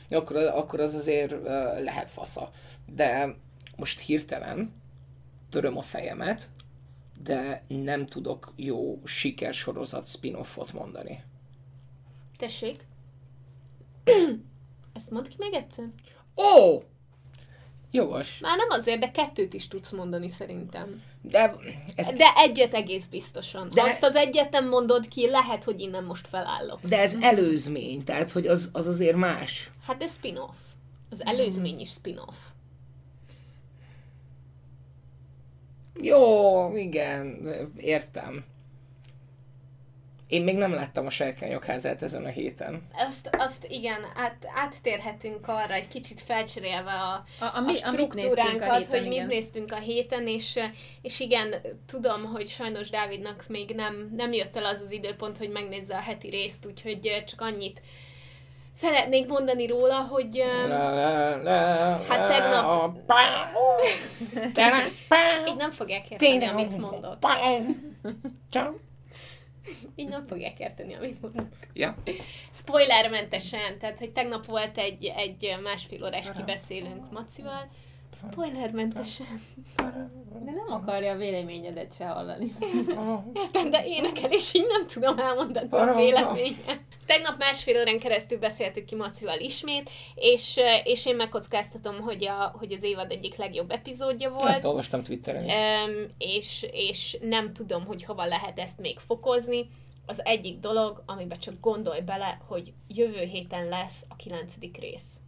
akkor, 0.10 0.36
akkor 0.36 0.80
az 0.80 0.94
azért 0.94 1.32
uh, 1.32 1.44
lehet 1.84 2.12
fasza. 2.12 2.50
De 2.96 3.36
most 3.76 4.00
hirtelen 4.00 4.74
töröm 5.50 5.78
a 5.78 5.82
fejemet, 5.82 6.50
de 7.24 7.64
nem 7.68 8.06
tudok 8.06 8.54
jó 8.56 9.02
sikersorozat 9.06 10.08
spin-offot 10.08 10.74
mondani. 10.74 11.24
Tessék? 12.38 12.86
Ezt 14.94 15.12
mondd 15.12 15.30
ki 15.30 15.36
még 15.38 15.54
egyszer. 15.54 15.86
Ó! 16.36 16.74
Oh! 16.74 16.84
Jogos. 17.96 18.40
Már 18.40 18.58
nem 18.58 18.68
azért, 18.70 19.00
de 19.00 19.12
kettőt 19.12 19.54
is 19.54 19.68
tudsz 19.68 19.90
mondani 19.90 20.30
szerintem. 20.30 21.04
De, 21.22 21.56
ez... 21.96 22.14
de 22.14 22.34
egyet 22.36 22.74
egész 22.74 23.06
biztosan. 23.06 23.70
De... 23.74 23.82
Azt 23.82 24.04
az 24.04 24.16
egyet 24.16 24.52
nem 24.52 24.68
mondod 24.68 25.08
ki, 25.08 25.30
lehet, 25.30 25.64
hogy 25.64 25.80
innen 25.80 26.04
most 26.04 26.28
felállok. 26.28 26.80
De 26.82 27.00
ez 27.00 27.18
előzmény, 27.22 28.04
tehát 28.04 28.32
hogy 28.32 28.48
az, 28.48 28.70
az 28.74 28.88
azért 28.88 29.16
más. 29.16 29.72
Hát 29.86 30.04
ez 30.04 30.14
spin-off. 30.14 30.56
Az 31.10 31.26
előzmény 31.26 31.80
is 31.80 31.90
spin-off. 31.90 32.36
Jó, 36.02 36.76
igen, 36.76 37.48
értem. 37.78 38.46
Én 40.34 40.44
még 40.44 40.56
nem 40.58 40.74
láttam 40.74 41.06
a 41.06 41.10
Serkányok 41.10 41.68
ezen 42.02 42.26
a 42.26 42.30
héten. 42.30 42.88
Azt, 43.08 43.30
azt 43.38 43.66
igen, 43.70 44.02
át, 44.16 44.48
áttérhetünk 44.56 45.48
arra, 45.48 45.74
egy 45.74 45.88
kicsit 45.88 46.22
felcserélve 46.22 46.92
a, 46.92 47.24
a, 47.40 47.52
a, 47.54 47.62
mi, 47.62 47.72
a 47.72 47.76
struktúránkat, 47.76 48.70
a 48.70 48.76
héten, 48.76 49.00
hogy 49.00 49.12
igen. 49.12 49.26
mit 49.26 49.28
néztünk 49.28 49.72
a 49.72 49.76
héten, 49.76 50.28
és, 50.28 50.60
és 51.02 51.20
igen, 51.20 51.56
tudom, 51.86 52.24
hogy 52.24 52.48
sajnos 52.48 52.90
Dávidnak 52.90 53.46
még 53.48 53.76
nem, 53.76 54.14
nem 54.16 54.34
jött 54.34 54.56
el 54.56 54.66
az 54.66 54.82
az 54.82 54.92
időpont, 54.92 55.38
hogy 55.38 55.50
megnézze 55.50 55.96
a 55.96 56.02
heti 56.02 56.30
részt, 56.30 56.66
úgyhogy 56.66 57.24
csak 57.26 57.42
annyit 57.42 57.82
szeretnék 58.76 59.28
mondani 59.28 59.68
róla, 59.68 60.00
hogy 60.00 60.44
hát 62.08 62.28
tegnap 62.28 62.98
így 65.48 65.56
nem 65.58 65.72
fogják 65.72 66.10
érteni, 66.10 66.46
amit 66.46 66.78
mondott. 66.78 67.20
Így 69.96 70.08
nem 70.08 70.28
fogják 70.28 70.60
érteni, 70.60 70.94
amit 70.94 71.22
mondok. 71.22 71.48
Ja. 71.74 71.96
Spoilermentesen, 72.52 73.80
tehát, 73.80 74.00
hogy 74.00 74.12
tegnap 74.12 74.46
volt 74.46 74.78
egy, 74.78 75.06
egy 75.16 75.58
másfél 75.64 76.04
órás 76.04 76.32
kibeszélünk 76.32 77.12
Macival, 77.12 77.70
Spoilermentesen. 78.16 79.42
De 80.46 80.52
nem 80.52 80.72
akarja 80.72 81.12
a 81.12 81.18
véleményedet 81.18 81.96
se 81.96 82.06
hallani. 82.06 82.56
Értem, 83.44 83.70
de 83.70 83.86
énekel, 83.86 84.32
és 84.32 84.54
így 84.54 84.66
nem 84.68 84.88
tudom 84.88 85.20
elmondani 85.20 85.68
a 85.70 85.96
véleményem. 85.96 86.86
Tegnap 87.06 87.38
másfél 87.38 87.80
órán 87.80 88.00
keresztül 88.00 88.40
beszéltük 88.40 88.86
ki 88.86 88.96
Macival 88.96 89.40
ismét, 89.40 89.90
és, 90.16 90.60
és 90.84 91.06
én 91.06 91.16
megkockáztatom, 91.16 92.02
hogy, 92.02 92.28
a, 92.28 92.56
hogy 92.58 92.72
az 92.72 92.84
évad 92.84 93.12
egyik 93.12 93.36
legjobb 93.36 93.72
epizódja 93.72 94.30
volt. 94.30 94.50
Ezt 94.50 94.66
olvastam 94.66 95.04
Twitteren. 95.04 95.46
is. 95.46 95.54
Um, 95.54 96.08
és, 96.18 96.66
és 96.72 97.18
nem 97.22 97.54
tudom, 97.54 97.86
hogy 97.86 98.04
hova 98.04 98.26
lehet 98.26 98.60
ezt 98.60 98.80
még 98.80 99.00
fokozni. 99.00 99.70
Az 100.06 100.26
egyik 100.26 100.60
dolog, 100.60 101.04
amiben 101.06 101.40
csak 101.40 101.60
gondolj 101.60 102.02
bele, 102.02 102.42
hogy 102.48 102.74
jövő 102.88 103.24
héten 103.24 103.68
lesz 103.68 104.06
a 104.08 104.16
kilencedik 104.16 104.78
rész. 104.78 105.22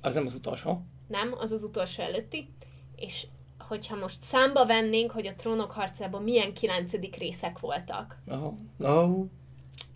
Az 0.00 0.14
nem 0.14 0.24
az 0.24 0.34
utolsó. 0.34 0.80
Nem, 1.06 1.34
az 1.38 1.52
az 1.52 1.62
utolsó 1.62 2.02
előtti. 2.02 2.48
És 2.96 3.26
hogyha 3.68 3.96
most 3.96 4.22
számba 4.22 4.66
vennénk, 4.66 5.10
hogy 5.10 5.26
a 5.26 5.34
trónok 5.34 5.70
harcában 5.70 6.22
milyen 6.22 6.52
kilencedik 6.52 7.16
részek 7.16 7.58
voltak, 7.58 8.18
Oh. 8.30 8.52
Oh. 8.78 9.24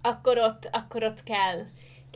akkor 0.03 0.39
ott, 0.39 0.69
akkor 0.73 1.03
ott 1.05 1.23
kell, 1.23 1.59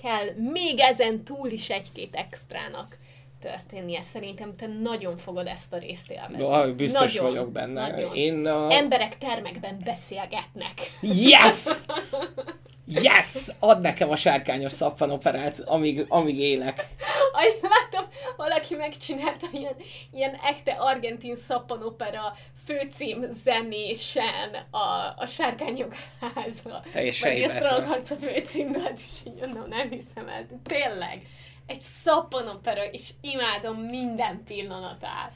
kell 0.03 0.27
még 0.53 0.79
ezen 0.79 1.25
túl 1.25 1.51
is 1.51 1.71
egy-két 1.71 2.15
extrának 2.15 2.97
történnie. 3.41 4.03
Szerintem 4.03 4.57
te 4.57 4.67
nagyon 4.67 5.17
fogod 5.17 5.47
ezt 5.47 5.73
a 5.73 5.79
részt 5.79 6.11
élvezni. 6.11 6.39
Ja, 6.39 6.75
biztos 6.75 7.15
nagyon, 7.15 7.31
vagyok 7.31 7.53
benne. 7.53 7.91
Nagyon. 7.91 8.15
Én 8.15 8.47
a... 8.47 8.73
Emberek 8.73 9.19
termekben 9.19 9.81
beszélgetnek. 9.85 10.91
Yes! 11.01 11.65
Yes! 12.87 13.49
Add 13.59 13.81
nekem 13.81 14.11
a 14.11 14.17
sárkányos 14.17 14.73
szappanoperát, 14.73 15.61
amíg, 15.61 16.05
amíg 16.09 16.39
élek. 16.39 16.87
Ahogy 17.33 17.59
látom, 17.63 18.09
valaki 18.37 18.75
megcsinálta 18.75 19.47
ilyen, 19.53 19.77
ilyen 20.11 20.35
ekte 20.35 20.73
argentin 20.73 21.37
szappanopera 21.37 22.37
főcím 22.65 23.27
zenésen 23.31 24.55
a, 24.71 25.15
a 25.17 25.27
Sárkányok 25.27 25.95
háza. 26.35 26.83
Teljesen 26.93 27.31
Vagy 27.31 27.43
a 27.43 27.43
hibátlan. 27.43 27.71
Strongharca 27.71 28.17
főcímdalt, 28.17 29.01
és 29.01 29.27
így 29.27 29.39
mondom, 29.41 29.69
nem 29.69 29.91
hiszem 29.91 30.29
el. 30.29 30.47
Tényleg. 30.65 31.27
Egy 31.67 31.81
szappanopera, 31.81 32.85
és 32.85 33.11
imádom 33.21 33.77
minden 33.77 34.41
pillanatát. 34.47 35.33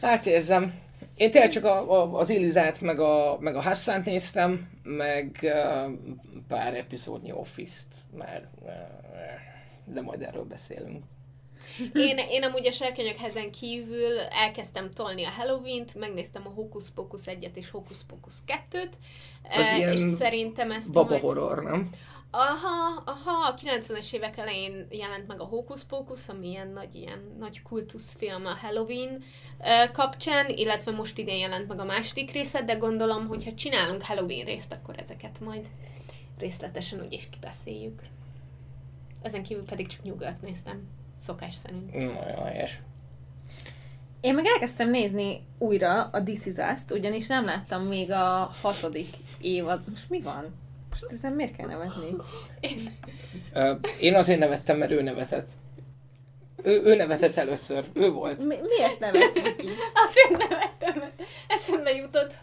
Hát 0.00 0.26
érzem. 0.26 0.84
Én 1.16 1.30
tényleg 1.30 1.50
csak 1.50 1.64
a, 1.64 2.02
a, 2.02 2.18
az 2.18 2.28
Illizát, 2.28 2.80
meg 2.80 3.00
a, 3.00 3.36
meg 3.40 3.56
a 3.56 3.60
Hassant 3.60 4.04
néztem, 4.04 4.70
meg 4.82 5.38
uh, 5.42 5.92
pár 6.48 6.74
epizódnyi 6.74 7.32
Office-t, 7.32 7.86
mert 8.16 8.46
uh, 8.62 8.70
de 9.84 10.00
majd 10.00 10.22
erről 10.22 10.44
beszélünk. 10.44 11.04
Én, 11.94 12.18
én 12.30 12.42
amúgy 12.42 12.66
a 12.66 12.70
Sárkányok 12.70 13.16
hezen 13.16 13.50
kívül 13.50 14.18
elkezdtem 14.18 14.90
tolni 14.90 15.24
a 15.24 15.30
Halloween-t, 15.30 15.94
megnéztem 15.94 16.42
a 16.46 16.50
Hocus 16.50 16.90
Pocus 16.90 17.22
1-et 17.24 17.54
és 17.54 17.70
Hocus 17.70 17.98
Pocus 18.08 18.34
2-t, 18.70 18.92
Az 19.50 19.76
ilyen 19.76 19.92
és 19.92 20.00
szerintem 20.18 20.70
ezt 20.70 20.92
Baba 20.92 21.10
majd... 21.10 21.22
horror, 21.22 21.62
nem? 21.62 21.90
Aha, 22.30 23.02
aha, 23.04 23.48
a 23.48 23.54
90-es 23.54 24.12
évek 24.12 24.38
elején 24.38 24.86
jelent 24.90 25.26
meg 25.26 25.40
a 25.40 25.44
Hocus 25.44 25.82
Pocus, 25.84 26.28
ami 26.28 26.48
ilyen 26.48 26.68
nagy, 26.68 26.94
ilyen 26.94 27.20
nagy 27.38 27.62
kultuszfilm 27.62 28.46
a 28.46 28.54
Halloween 28.54 29.22
kapcsán, 29.92 30.48
illetve 30.48 30.90
most 30.90 31.18
idén 31.18 31.38
jelent 31.38 31.68
meg 31.68 31.80
a 31.80 31.84
második 31.84 32.30
része, 32.30 32.62
de 32.62 32.74
gondolom, 32.74 33.26
hogy 33.26 33.44
ha 33.44 33.54
csinálunk 33.54 34.02
Halloween 34.02 34.44
részt, 34.44 34.72
akkor 34.72 34.94
ezeket 34.98 35.40
majd 35.40 35.68
részletesen 36.38 37.00
úgyis 37.00 37.28
kibeszéljük. 37.30 38.02
Ezen 39.22 39.42
kívül 39.42 39.64
pedig 39.64 39.86
csak 39.86 40.02
nyugat 40.02 40.42
néztem, 40.42 40.88
szokás 41.16 41.54
szerint. 41.54 41.92
Nagyon 41.92 42.44
helyes. 42.44 42.82
Én 44.20 44.34
meg 44.34 44.46
elkezdtem 44.46 44.90
nézni 44.90 45.46
újra 45.58 46.02
a 46.02 46.22
This 46.22 46.46
Is 46.46 46.54
Us-t, 46.54 46.90
ugyanis 46.90 47.26
nem 47.26 47.44
láttam 47.44 47.82
még 47.82 48.10
a 48.10 48.50
hatodik 48.62 49.08
évad. 49.40 49.88
Most 49.88 50.10
mi 50.10 50.20
van? 50.20 50.64
Most 51.00 51.12
ezen 51.12 51.32
miért 51.32 51.56
kell 51.56 51.66
nevetni? 51.66 52.16
Ö, 53.52 53.72
Én 54.00 54.14
azért 54.14 54.38
nevettem, 54.38 54.76
mert 54.78 54.90
ő 54.90 55.02
nevetett. 55.02 55.48
Ő, 56.62 56.80
ő 56.84 56.94
nevetett 56.94 57.36
először. 57.36 57.84
Ő 57.92 58.10
volt. 58.10 58.38
Mi- 58.44 58.58
miért 58.76 58.98
nevetsz 58.98 59.34
ki? 59.56 59.68
Azért 60.06 60.48
nevettem, 60.48 60.94
mert 60.98 61.22
eszembe 61.48 61.90
jutott, 61.90 62.34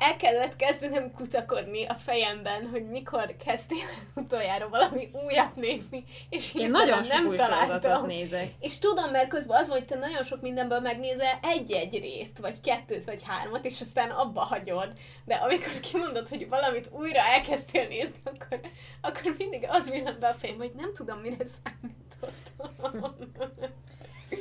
el 0.00 0.16
kellett 0.16 0.56
kezdenem 0.56 1.12
kutakodni 1.12 1.84
a 1.86 1.94
fejemben, 1.94 2.68
hogy 2.68 2.88
mikor 2.88 3.36
kezdtél 3.44 3.84
utoljára 4.14 4.68
valami 4.68 5.10
újat 5.26 5.56
nézni, 5.56 6.04
és 6.30 6.54
Én 6.54 6.70
nagyon 6.70 7.02
sok 7.04 7.12
nem 7.12 7.34
találtam. 7.34 8.06
nézek. 8.06 8.50
És 8.60 8.78
tudom, 8.78 9.10
mert 9.10 9.28
közben 9.28 9.60
az, 9.60 9.68
hogy 9.68 9.84
te 9.84 9.96
nagyon 9.96 10.22
sok 10.22 10.40
mindenből 10.40 10.80
megnézel 10.80 11.38
egy-egy 11.42 11.98
részt, 11.98 12.38
vagy 12.38 12.60
kettőt, 12.60 13.04
vagy 13.04 13.22
hármat, 13.22 13.64
és 13.64 13.80
aztán 13.80 14.10
abba 14.10 14.40
hagyod. 14.40 14.92
De 15.24 15.34
amikor 15.34 15.80
kimondod, 15.80 16.28
hogy 16.28 16.48
valamit 16.48 16.88
újra 16.92 17.20
elkezdtél 17.20 17.88
nézni, 17.88 18.18
akkor, 18.24 18.60
akkor 19.00 19.34
mindig 19.38 19.66
az 19.68 19.90
villan 19.90 20.16
be 20.20 20.28
a 20.28 20.34
fejem, 20.34 20.56
hogy 20.56 20.72
nem 20.76 20.92
tudom, 20.94 21.18
mire 21.18 21.36
számítottam. 21.62 23.16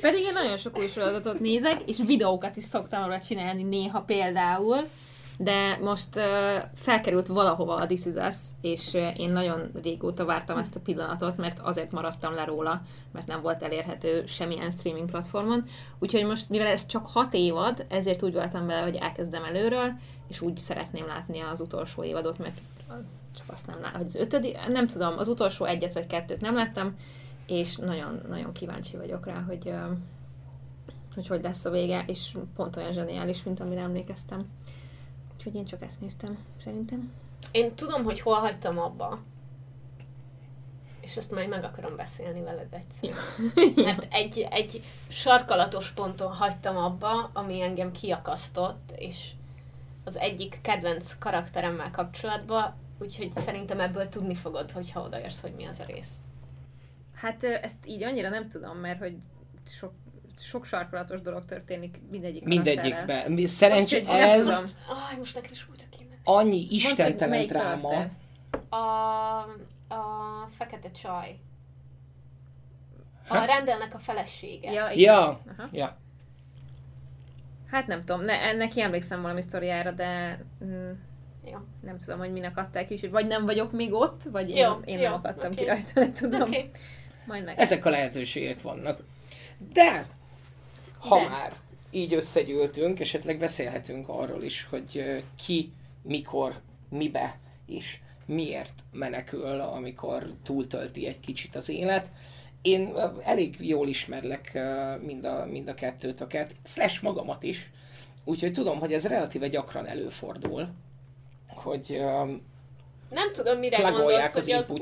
Pedig 0.02 0.22
én 0.22 0.34
nagyon 0.34 0.58
sok 0.58 0.78
új 0.78 0.88
sorozatot 0.88 1.40
nézek, 1.40 1.82
és 1.86 1.98
videókat 2.06 2.56
is 2.56 2.64
szoktam 2.64 3.04
arra 3.04 3.20
csinálni 3.20 3.64
néha 3.64 4.02
például, 4.02 4.88
de 5.42 5.78
most 5.82 6.16
uh, 6.16 6.24
felkerült 6.76 7.28
valahova 7.28 7.76
a 7.76 7.86
This 7.86 8.06
Is 8.06 8.14
Us, 8.14 8.36
és 8.62 8.94
uh, 8.94 9.20
én 9.20 9.32
nagyon 9.32 9.72
régóta 9.84 10.26
vártam 10.26 10.58
ezt 10.58 10.76
a 10.76 10.80
pillanatot, 10.80 11.38
mert 11.38 11.60
azért 11.60 11.92
maradtam 11.92 12.34
le 12.34 12.44
róla, 12.44 12.82
mert 13.12 13.28
nem 13.28 13.42
volt 13.42 13.64
elérhető 13.64 14.26
semmilyen 14.26 14.72
streaming 14.72 15.10
platformon. 15.10 15.64
Úgyhogy 16.00 16.26
most, 16.26 16.50
mivel 16.50 16.68
ez 16.68 16.86
csak 16.86 17.08
hat 17.08 17.34
évad, 17.34 17.86
ezért 17.90 18.24
úgy 18.24 18.34
voltam 18.34 18.66
vele, 18.66 18.82
hogy 18.82 18.96
elkezdem 18.96 19.44
előről, 19.44 19.92
és 20.28 20.42
úgy 20.42 20.58
szeretném 20.58 21.06
látni 21.06 21.40
az 21.40 21.62
utolsó 21.62 22.04
évadot, 22.04 22.38
mert 22.38 22.62
csak 23.36 23.46
azt 23.52 23.68
nem 23.68 23.80
látom, 23.82 23.98
vagy 23.98 24.08
az 24.08 24.16
ötödik, 24.16 24.68
nem 24.68 24.88
tudom, 24.88 25.18
az 25.18 25.28
utolsó 25.28 25.66
egyet 25.66 25.94
vagy 25.94 26.08
kettőt 26.08 26.42
nem 26.42 26.56
láttam, 26.56 26.96
és 27.46 27.76
nagyon, 27.76 28.22
nagyon 28.30 28.52
kíváncsi 28.52 28.98
vagyok 28.98 29.26
rá, 29.26 29.44
hogy, 29.48 29.68
ö, 29.68 29.92
hogy 31.14 31.28
hogy 31.28 31.42
lesz 31.42 31.66
a 31.66 31.70
vége, 31.70 32.04
és 32.08 32.38
pont 32.56 32.76
olyan 32.76 32.92
zseniális, 32.92 33.44
mint 33.44 33.60
amire 33.60 33.82
emlékeztem. 33.82 34.46
Úgyhogy 35.40 35.56
én 35.56 35.66
csak 35.66 35.84
ezt 35.84 36.02
néztem, 36.02 36.38
szerintem. 36.58 37.12
Én 37.52 37.76
tudom, 37.76 38.04
hogy 38.04 38.20
hol 38.20 38.36
hagytam 38.36 38.80
abba. 38.80 39.20
És 41.00 41.18
azt 41.18 41.32
majd 41.32 41.50
meg 41.50 41.64
akarom 41.64 41.96
beszélni 41.96 42.42
veled 42.42 42.74
egyszer. 42.74 43.14
Mert 43.86 44.14
egy, 44.14 44.48
egy 44.52 44.84
sarkalatos 45.08 45.92
ponton 45.92 46.34
hagytam 46.34 46.78
abba, 46.78 47.30
ami 47.34 47.62
engem 47.62 47.92
kiakasztott, 47.92 48.92
és 48.96 49.32
az 50.04 50.18
egyik 50.18 50.60
kedvenc 50.62 51.18
karakteremmel 51.18 51.92
kapcsolatban, 51.92 52.74
úgyhogy 52.98 53.32
szerintem 53.32 53.80
ebből 53.80 54.10
tudni 54.10 54.36
fogod, 54.36 54.72
hogyha 54.72 55.02
odaérsz, 55.02 55.42
hogy 55.42 55.54
mi 55.54 55.66
az 55.66 55.80
a 55.80 55.86
rész. 55.86 56.12
Hát 57.14 57.44
ezt 57.44 57.88
így 57.88 58.04
annyira 58.04 58.30
nem 58.30 58.50
tudom, 58.50 58.78
mert 58.78 59.00
hogy 59.00 59.16
sok, 59.66 59.94
sok 60.40 60.66
sarkalatos 60.66 61.22
dolog 61.22 61.46
történik 61.46 62.02
mindegyik. 62.10 62.44
Mindegyikben. 62.44 63.32
Mi- 63.32 63.46
Szerencsé, 63.46 64.00
Azt, 64.00 64.10
hogy 64.10 64.20
nem 64.20 64.30
ez. 64.30 64.50
Aj, 65.10 65.18
most 65.18 65.36
neked 65.36 65.52
is 65.52 65.68
újra 65.70 65.84
kéne. 65.98 66.16
annyi 66.24 66.68
istentelen 66.70 67.30
melyik 67.30 67.50
dráma. 67.50 67.88
karakter. 67.90 68.12
A, 68.70 69.38
a 69.94 70.50
fekete 70.58 70.92
csaj. 70.92 71.40
A 73.28 73.38
Ha? 73.38 73.46
rendelnek 73.46 73.94
a 73.94 74.00
felesége. 74.00 74.72
Ja, 74.72 74.90
igen. 74.90 75.14
Ja, 75.14 75.22
Aha. 75.28 75.70
ja. 75.72 75.98
Hát 77.72 77.88
nem 77.88 78.04
tudom, 78.04 78.22
ne, 78.26 78.54
neki 78.54 78.82
emlékszem 78.82 79.22
valami 79.22 79.42
sztoriára, 79.42 79.92
de 79.92 80.40
mm, 80.64 80.92
Jó. 81.46 81.58
nem 81.82 81.98
tudom, 81.98 82.20
hogy 82.20 82.32
minek 82.32 82.58
adták 82.58 82.86
ki, 82.86 83.08
vagy 83.08 83.28
nem 83.28 83.46
vagyok 83.46 83.72
még 83.72 83.94
ott, 83.94 84.24
vagy 84.24 84.50
én, 84.50 84.66
Jó, 84.66 84.74
én 84.86 84.98
jó, 84.98 85.04
nem 85.04 85.14
akadtam 85.14 85.52
oké. 85.52 85.60
ki 85.62 85.66
rajta, 85.70 85.92
nem 85.94 86.14
tudom. 86.14 86.42
Oké. 86.42 86.50
Okay. 86.58 86.70
Majd 87.26 87.44
meg. 87.44 87.60
Ezek 87.60 87.86
a 87.86 87.90
lehetőségek 87.90 88.62
vannak. 88.62 89.00
De, 89.74 90.08
ha 91.00 91.20
De. 91.20 91.28
már 91.28 91.54
így 91.92 92.14
összegyűltünk, 92.14 93.00
esetleg 93.00 93.38
beszélhetünk 93.38 94.10
arról 94.10 94.44
is, 94.44 94.68
hogy 94.70 95.24
ki, 95.46 95.72
mikor, 96.02 96.62
mibe 96.90 97.40
és 97.66 97.98
miért 98.26 98.74
menekül, 98.92 99.60
amikor 99.60 100.34
túltölti 100.44 101.08
egy 101.08 101.20
kicsit 101.20 101.56
az 101.56 101.70
élet. 101.70 102.10
Én 102.62 102.94
elég 103.24 103.56
jól 103.60 103.88
ismerlek 103.88 104.60
mind 105.02 105.26
a, 105.26 105.46
mind 105.46 105.68
a 105.68 105.74
kettőtöket, 105.74 106.56
slash 106.64 107.04
magamat 107.04 107.44
is, 107.44 107.70
úgyhogy 108.24 108.52
tudom, 108.52 108.80
hogy 108.80 108.94
ez 108.94 109.08
relatíve 109.08 109.48
gyakran 109.48 109.88
előfordul, 109.88 110.70
hogy 111.48 112.02
Nem 113.10 113.34
tudom, 113.34 113.60
mire 113.60 113.82
gondolsz, 113.82 114.36
az 114.36 114.46
hogy 114.46 114.54
az 114.54 114.70
új, 114.70 114.82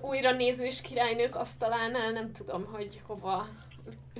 újra 0.00 0.32
nézős 0.32 0.80
királynők 0.80 1.36
asztalánál 1.36 2.12
nem 2.12 2.32
tudom, 2.32 2.64
hogy 2.72 3.00
hova, 3.06 3.48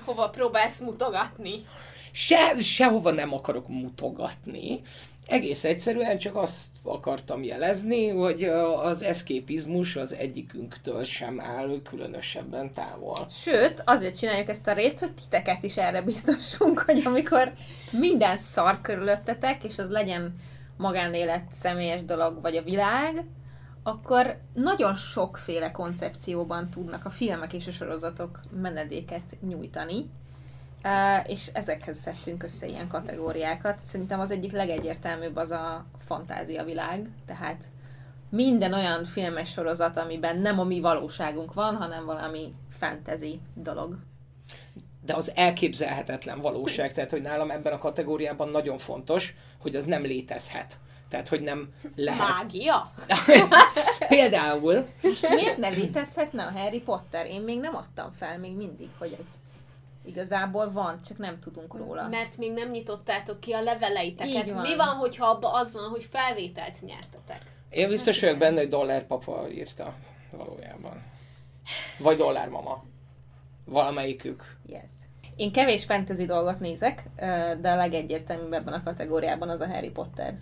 hova 0.05 0.29
próbálsz 0.29 0.81
mutogatni. 0.81 1.67
Se, 2.13 2.61
sehova 2.61 3.11
nem 3.11 3.35
akarok 3.35 3.69
mutogatni. 3.69 4.81
Egész 5.27 5.65
egyszerűen 5.65 6.19
csak 6.19 6.37
azt 6.37 6.67
akartam 6.83 7.43
jelezni, 7.43 8.09
hogy 8.09 8.45
az 8.83 9.03
eszképizmus 9.03 9.97
az 9.97 10.15
egyikünktől 10.15 11.05
sem 11.05 11.41
áll 11.41 11.81
különösebben 11.83 12.73
távol. 12.73 13.27
Sőt, 13.31 13.83
azért 13.85 14.19
csináljuk 14.19 14.49
ezt 14.49 14.67
a 14.67 14.73
részt, 14.73 14.99
hogy 14.99 15.13
titeket 15.13 15.63
is 15.63 15.77
erre 15.77 16.03
biztosunk, 16.03 16.79
hogy 16.79 17.03
amikor 17.05 17.53
minden 17.91 18.37
szar 18.37 18.81
körülöttetek, 18.81 19.65
és 19.65 19.79
az 19.79 19.91
legyen 19.91 20.35
magánélet, 20.77 21.45
személyes 21.51 22.05
dolog, 22.05 22.41
vagy 22.43 22.57
a 22.57 22.63
világ, 22.63 23.25
akkor 23.83 24.39
nagyon 24.55 24.95
sokféle 24.95 25.71
koncepcióban 25.71 26.71
tudnak 26.71 27.05
a 27.05 27.11
filmek 27.11 27.53
és 27.53 27.67
a 27.67 27.71
sorozatok 27.71 28.41
menedéket 28.61 29.37
nyújtani, 29.41 30.11
Uh, 30.85 31.31
és 31.31 31.47
ezekhez 31.47 31.99
szedtünk 31.99 32.43
össze 32.43 32.67
ilyen 32.67 32.89
kategóriákat. 32.89 33.79
Szerintem 33.83 34.21
az 34.21 34.31
egyik 34.31 34.53
legegyértelműbb 34.53 35.37
az 35.37 35.51
a 35.51 35.85
fantázia 35.99 36.65
világ, 36.65 37.09
tehát 37.27 37.65
minden 38.31 38.73
olyan 38.73 39.05
filmes 39.05 39.51
sorozat, 39.51 39.97
amiben 39.97 40.39
nem 40.39 40.59
a 40.59 40.65
mi 40.65 40.81
valóságunk 40.81 41.55
van, 41.55 41.77
hanem 41.77 42.05
valami 42.05 42.55
fantasy 42.69 43.41
dolog. 43.55 43.99
De 45.05 45.15
az 45.15 45.33
elképzelhetetlen 45.35 46.41
valóság, 46.41 46.93
tehát 46.93 47.11
hogy 47.11 47.23
nálam 47.23 47.51
ebben 47.51 47.73
a 47.73 47.79
kategóriában 47.79 48.49
nagyon 48.49 48.79
fontos, 48.79 49.35
hogy 49.59 49.75
az 49.77 49.85
nem 49.85 50.03
létezhet. 50.03 50.79
Tehát, 51.11 51.29
hogy 51.29 51.41
nem 51.41 51.69
lehet. 51.97 52.29
Mágia? 52.29 52.93
Például, 54.09 54.87
Most 55.03 55.29
miért 55.29 55.57
ne 55.57 55.69
létezhetne 55.69 56.45
a 56.45 56.51
Harry 56.51 56.81
Potter? 56.81 57.27
Én 57.27 57.41
még 57.41 57.61
nem 57.61 57.77
adtam 57.77 58.13
fel 58.13 58.39
még 58.39 58.53
mindig, 58.53 58.89
hogy 58.99 59.17
ez 59.21 59.29
igazából 60.05 60.73
van, 60.73 61.01
csak 61.03 61.19
nem 61.19 61.39
tudunk 61.41 61.75
róla. 61.75 62.09
Mert 62.09 62.37
még 62.37 62.53
nem 62.53 62.71
nyitottátok 62.71 63.41
ki 63.41 63.53
a 63.53 63.63
leveleiteket. 63.63 64.47
Így 64.47 64.53
van. 64.53 64.63
Mi 64.63 64.77
van, 64.77 64.87
hogyha 64.87 65.27
abba 65.27 65.53
az 65.53 65.73
van, 65.73 65.89
hogy 65.89 66.09
felvételt 66.11 66.81
nyertetek? 66.81 67.43
én 67.71 67.89
biztos 67.89 68.21
vagyok 68.21 68.39
benne, 68.39 68.59
hogy 68.59 68.69
Dollár 68.69 69.07
Papa 69.07 69.49
írta 69.51 69.95
valójában. 70.31 71.03
Vagy 71.99 72.17
Dollár 72.17 72.49
Mama. 72.49 72.85
Valamelyikük. 73.65 74.57
Yes. 74.67 74.91
Én 75.37 75.53
kevés 75.53 75.85
fantasy 75.85 76.25
dolgot 76.25 76.61
nézek, 76.61 77.03
de 77.61 77.71
a 77.71 77.77
legegyértelműbb 77.77 78.53
ebben 78.53 78.75
a 78.75 78.83
kategóriában 78.83 79.49
az 79.49 79.61
a 79.61 79.67
Harry 79.67 79.91
Potter. 79.91 80.39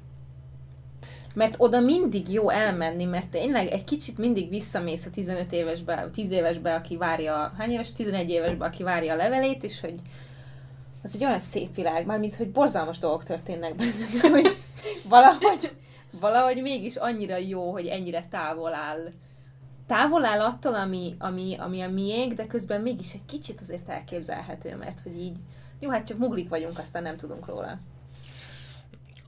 Mert 1.34 1.54
oda 1.58 1.80
mindig 1.80 2.32
jó 2.32 2.48
elmenni, 2.50 3.04
mert 3.04 3.28
tényleg 3.28 3.66
egy 3.66 3.84
kicsit 3.84 4.18
mindig 4.18 4.48
visszamész 4.48 5.06
a 5.06 5.10
15 5.10 5.52
évesbe, 5.52 6.06
10 6.12 6.30
évesbe, 6.30 6.74
aki 6.74 6.96
várja, 6.96 7.52
hány 7.58 7.70
éves? 7.70 7.92
11 7.92 8.30
évesbe, 8.30 8.64
aki 8.64 8.82
várja 8.82 9.12
a 9.12 9.16
levelét, 9.16 9.64
és 9.64 9.80
hogy 9.80 9.94
az 11.02 11.14
egy 11.14 11.24
olyan 11.24 11.40
szép 11.40 11.74
világ, 11.74 12.06
mármint, 12.06 12.36
hogy 12.36 12.50
borzalmas 12.50 12.98
dolgok 12.98 13.22
történnek 13.22 13.76
benne, 13.76 14.20
de 14.22 14.28
hogy 14.28 14.56
valahogy, 15.08 15.72
valahogy 16.10 16.62
mégis 16.62 16.96
annyira 16.96 17.36
jó, 17.36 17.72
hogy 17.72 17.86
ennyire 17.86 18.26
távol 18.30 18.74
áll. 18.74 19.12
Távol 19.86 20.24
áll 20.24 20.40
attól, 20.40 20.74
ami, 20.74 21.14
ami, 21.18 21.56
ami 21.58 21.80
a 21.80 21.88
miénk, 21.88 22.32
de 22.32 22.46
közben 22.46 22.80
mégis 22.80 23.14
egy 23.14 23.24
kicsit 23.26 23.60
azért 23.60 23.88
elképzelhető, 23.88 24.76
mert 24.76 25.00
hogy 25.00 25.20
így, 25.20 25.36
jó, 25.80 25.90
hát 25.90 26.06
csak 26.06 26.18
muglik 26.18 26.48
vagyunk, 26.48 26.78
aztán 26.78 27.02
nem 27.02 27.16
tudunk 27.16 27.46
róla. 27.46 27.78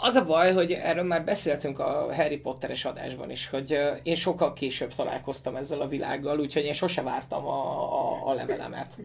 Az 0.02 0.14
a 0.14 0.24
baj, 0.24 0.52
hogy 0.52 0.72
erről 0.72 1.04
már 1.04 1.24
beszéltünk 1.24 1.78
a 1.78 2.14
Harry 2.14 2.38
Potteres 2.38 2.84
adásban 2.84 3.30
is, 3.30 3.48
hogy 3.48 3.78
én 4.02 4.14
sokkal 4.14 4.52
később 4.52 4.94
találkoztam 4.94 5.56
ezzel 5.56 5.80
a 5.80 5.88
világgal, 5.88 6.40
úgyhogy 6.40 6.64
én 6.64 6.72
sose 6.72 7.02
vártam 7.02 7.46
a, 7.46 7.82
a, 8.00 8.28
a 8.28 8.32
levelemet. 8.32 8.98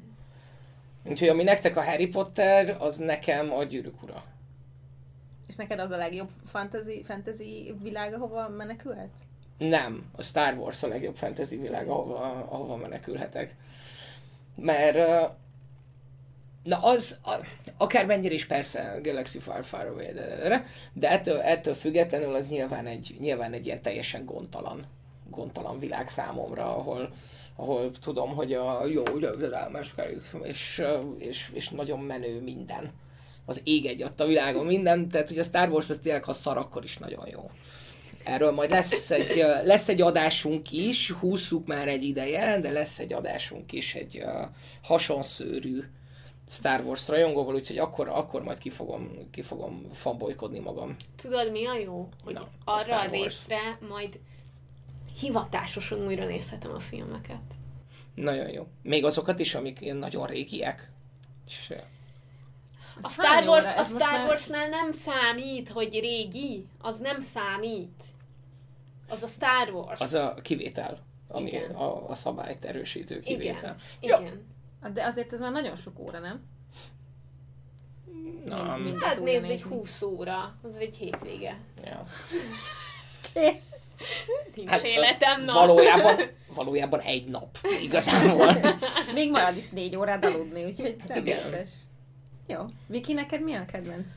Úgyhogy 1.03 1.27
ami 1.27 1.43
nektek 1.43 1.77
a 1.77 1.83
Harry 1.83 2.07
Potter, 2.07 2.75
az 2.79 2.97
nekem 2.97 3.53
a 3.53 3.63
gyűrűk 3.63 4.03
ura. 4.03 4.23
És 5.47 5.55
neked 5.55 5.79
az 5.79 5.91
a 5.91 5.97
legjobb 5.97 6.29
fantasy, 6.45 7.03
fantasy 7.03 7.75
világ, 7.81 8.13
ahova 8.13 8.49
menekülhetsz? 8.49 9.21
Nem, 9.57 10.05
a 10.15 10.21
Star 10.21 10.53
Wars 10.57 10.83
a 10.83 10.87
legjobb 10.87 11.15
fantasy 11.15 11.57
világ, 11.57 11.87
ahova, 11.87 12.45
ahova 12.49 12.75
menekülhetek. 12.75 13.55
Mert 14.55 14.97
na 16.65 16.77
az, 16.77 17.19
a, 17.23 17.35
akármennyire 17.77 18.33
is 18.33 18.45
persze 18.45 18.99
Galaxy 19.03 19.39
Far 19.39 19.65
Far 19.65 19.85
Away, 19.85 20.13
de, 20.13 20.35
de, 20.35 20.65
de, 20.93 21.09
ettől, 21.09 21.39
ettől 21.39 21.73
függetlenül 21.73 22.35
az 22.35 22.49
nyilván 22.49 22.85
egy, 22.85 23.15
nyilván 23.19 23.53
egy 23.53 23.65
ilyen 23.65 23.81
teljesen 23.81 24.25
gondtalan, 24.25 24.85
gondtalan 25.29 25.79
világ 25.79 26.07
számomra, 26.07 26.77
ahol, 26.77 27.09
ahol 27.55 27.91
tudom, 27.91 28.35
hogy 28.35 28.53
a 28.53 28.85
jó, 28.85 29.03
ugye 29.15 29.29
és, 30.43 30.83
és, 31.17 31.51
és 31.53 31.69
nagyon 31.69 31.99
menő 31.99 32.41
minden. 32.41 32.91
Az 33.45 33.61
ég 33.63 33.85
egy 33.85 34.05
a 34.17 34.25
világon 34.25 34.65
minden, 34.65 35.07
tehát 35.07 35.29
hogy 35.29 35.39
a 35.39 35.43
Star 35.43 35.69
Wars 35.69 35.89
az 35.89 35.99
tényleg, 35.99 36.23
ha 36.23 36.33
szar, 36.33 36.57
akkor 36.57 36.83
is 36.83 36.97
nagyon 36.97 37.27
jó. 37.27 37.49
Erről 38.23 38.51
majd 38.51 38.69
lesz 38.69 39.11
egy, 39.11 39.45
lesz 39.63 39.89
egy 39.89 40.01
adásunk 40.01 40.71
is, 40.71 41.11
húzzuk 41.11 41.67
már 41.67 41.87
egy 41.87 42.03
ideje, 42.03 42.59
de 42.59 42.71
lesz 42.71 42.99
egy 42.99 43.13
adásunk 43.13 43.71
is 43.71 43.95
egy 43.95 44.17
uh, 44.17 44.47
hasonszőrű 44.83 45.83
Star 46.47 46.81
Wars 46.81 47.07
rajongóval, 47.07 47.55
úgyhogy 47.55 47.77
akkor, 47.77 48.09
akkor 48.09 48.43
majd 48.43 48.57
ki 48.57 48.69
fogom, 48.69 49.29
ki 49.31 49.41
fogom 49.41 49.87
fanbolykodni 49.91 50.59
magam. 50.59 50.95
Tudod, 51.15 51.51
mi 51.51 51.65
a 51.65 51.77
jó? 51.77 52.09
Hogy 52.23 52.33
Na, 52.33 52.41
a 52.41 52.47
arra 52.63 52.75
a 52.75 52.79
Star 52.79 53.09
Wars. 53.09 53.21
részre 53.23 53.77
majd 53.89 54.19
hivatásosan 55.19 56.05
újra 56.05 56.25
nézhetem 56.25 56.71
a 56.71 56.79
filmeket. 56.79 57.41
Nagyon 58.15 58.49
jó. 58.49 58.67
Még 58.81 59.05
azokat 59.05 59.39
is, 59.39 59.55
amik 59.55 59.81
ilyen 59.81 59.95
nagyon 59.95 60.25
régiek. 60.27 60.91
A 63.01 63.09
Star, 63.09 63.47
Wars, 63.47 63.75
a 63.75 63.83
Star 63.83 64.27
Warsnál 64.27 64.69
nem 64.69 64.91
számít, 64.91 65.69
hogy 65.69 65.99
régi. 65.99 66.65
Az 66.81 66.99
nem 66.99 67.21
számít. 67.21 68.03
Az 69.07 69.23
a 69.23 69.27
Star 69.27 69.69
Wars. 69.73 69.99
Az 69.99 70.13
a 70.13 70.33
kivétel, 70.41 70.99
ami 71.27 71.47
Igen. 71.49 71.71
a, 71.71 72.09
a 72.09 72.15
szabályt 72.15 72.65
erősítő 72.65 73.19
kivétel. 73.19 73.77
Igen. 73.99 74.19
Ja. 74.19 74.19
Igen. 74.19 74.54
De 74.93 75.05
azért 75.05 75.33
ez 75.33 75.39
már 75.39 75.51
nagyon 75.51 75.75
sok 75.75 75.99
óra, 75.99 76.19
nem? 76.19 76.41
Na, 78.45 78.77
Mind- 78.77 79.03
Hát 79.03 79.19
nézd, 79.23 79.43
egy 79.43 79.49
nézni. 79.49 79.69
20 79.69 80.01
óra. 80.01 80.55
Az 80.63 80.75
egy 80.77 80.97
hétvége. 80.97 81.57
ja. 81.83 82.03
Nincs 84.55 84.69
Hát, 84.69 84.83
életem, 84.83 85.43
na. 85.43 85.53
Valójában, 85.53 86.19
valójában 86.53 86.99
egy 86.99 87.25
nap, 87.27 87.57
igazából. 87.81 88.57
Még 89.13 89.29
marad 89.31 89.57
is 89.57 89.69
négy 89.69 89.95
órád 89.95 90.25
aludni, 90.25 90.63
úgyhogy 90.65 90.95
nem 91.07 91.17
Igen. 91.25 91.49
vészes. 91.51 91.69
Jó. 92.47 92.59
Viki, 92.87 93.13
neked 93.13 93.43
mi 93.43 93.53
a 93.53 93.65
kedvenc? 93.65 94.11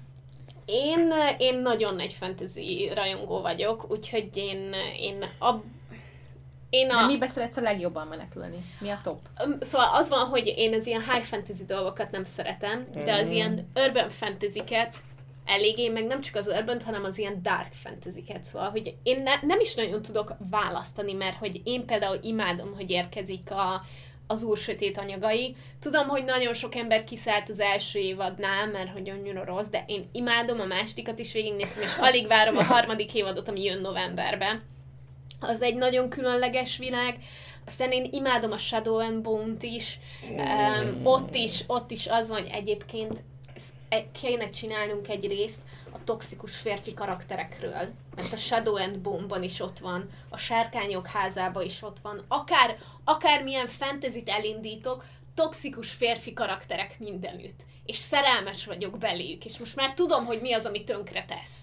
Én, 0.64 1.10
én 1.38 1.58
nagyon 1.58 1.94
nagy 1.94 2.12
fantasy 2.12 2.90
rajongó 2.94 3.40
vagyok, 3.40 3.90
úgyhogy 3.90 4.28
én, 4.36 4.72
én 4.98 5.22
a, 5.38 5.54
én 6.70 6.88
De 6.88 6.94
a, 6.94 7.06
mibe 7.06 7.26
szeretsz 7.26 7.56
a 7.56 7.60
legjobban 7.60 8.06
menekülni? 8.06 8.64
Mi 8.80 8.90
a 8.90 9.00
top? 9.02 9.20
Szóval 9.60 9.88
az 9.92 10.08
van, 10.08 10.26
hogy 10.26 10.52
én 10.56 10.74
az 10.74 10.86
ilyen 10.86 11.04
high 11.12 11.24
fantasy 11.24 11.64
dolgokat 11.64 12.10
nem 12.10 12.24
szeretem, 12.24 12.86
de 13.04 13.12
az 13.12 13.28
Mm. 13.28 13.32
ilyen 13.32 13.70
urban 13.74 14.10
fantasy-ket 14.10 14.96
eléggé, 15.44 15.88
meg 15.88 16.06
nem 16.06 16.20
csak 16.20 16.34
az 16.34 16.46
urban 16.46 16.80
hanem 16.84 17.04
az 17.04 17.18
ilyen 17.18 17.42
dark 17.42 17.72
fantasy-ket, 17.72 18.44
szóval, 18.44 18.70
hogy 18.70 18.94
én 19.02 19.22
ne, 19.22 19.32
nem 19.42 19.60
is 19.60 19.74
nagyon 19.74 20.02
tudok 20.02 20.34
választani, 20.50 21.12
mert 21.12 21.36
hogy 21.36 21.60
én 21.64 21.86
például 21.86 22.18
imádom, 22.22 22.74
hogy 22.74 22.90
érkezik 22.90 23.50
a, 23.50 23.82
az 24.26 24.42
úr 24.42 24.56
sötét 24.56 24.98
anyagai. 24.98 25.56
Tudom, 25.80 26.08
hogy 26.08 26.24
nagyon 26.24 26.54
sok 26.54 26.74
ember 26.74 27.04
kiszállt 27.04 27.48
az 27.48 27.60
első 27.60 27.98
évadnál, 27.98 28.66
mert 28.66 28.92
hogy 28.92 29.10
annyira 29.10 29.44
rossz, 29.44 29.68
de 29.68 29.84
én 29.86 30.08
imádom 30.12 30.60
a 30.60 30.64
másodikat 30.64 31.18
is 31.18 31.32
végignéztem, 31.32 31.82
és 31.82 31.94
alig 32.00 32.26
várom 32.26 32.56
a 32.56 32.64
harmadik 32.64 33.14
évadot, 33.14 33.48
ami 33.48 33.64
jön 33.64 33.80
novemberben. 33.80 34.62
Az 35.40 35.62
egy 35.62 35.74
nagyon 35.74 36.08
különleges 36.08 36.76
világ. 36.76 37.18
Aztán 37.66 37.90
én 37.90 38.08
imádom 38.12 38.52
a 38.52 38.58
Shadow 38.58 38.98
and 38.98 39.22
Bone-t 39.22 39.62
is. 39.62 39.98
Um, 40.30 41.00
ott 41.06 41.34
is, 41.34 41.64
ott 41.66 41.90
is 41.90 42.06
az 42.06 42.28
van, 42.28 42.44
egyébként 42.44 43.22
e- 43.88 44.10
kéne 44.20 44.50
csinálnunk 44.50 45.08
egy 45.08 45.26
részt 45.26 45.60
a 45.92 46.04
toxikus 46.04 46.56
férfi 46.56 46.94
karakterekről. 46.94 47.88
Mert 48.16 48.32
a 48.32 48.36
Shadow 48.36 48.76
and 48.76 48.98
Bone-ban 48.98 49.42
is 49.42 49.60
ott 49.60 49.78
van, 49.78 50.10
a 50.28 50.36
Sárkányok 50.36 51.06
házában 51.06 51.64
is 51.64 51.82
ott 51.82 51.98
van. 52.02 52.24
Akár, 52.28 52.78
akármilyen 53.04 53.66
fantasyt 53.66 54.28
elindítok, 54.28 55.04
toxikus 55.34 55.90
férfi 55.92 56.32
karakterek 56.32 56.98
mindenütt. 56.98 57.60
És 57.84 57.96
szerelmes 57.96 58.64
vagyok 58.64 58.98
beléjük, 58.98 59.44
és 59.44 59.58
most 59.58 59.76
már 59.76 59.94
tudom, 59.94 60.24
hogy 60.24 60.40
mi 60.40 60.52
az, 60.52 60.66
ami 60.66 60.84
tönkre 60.84 61.24
tesz. 61.24 61.60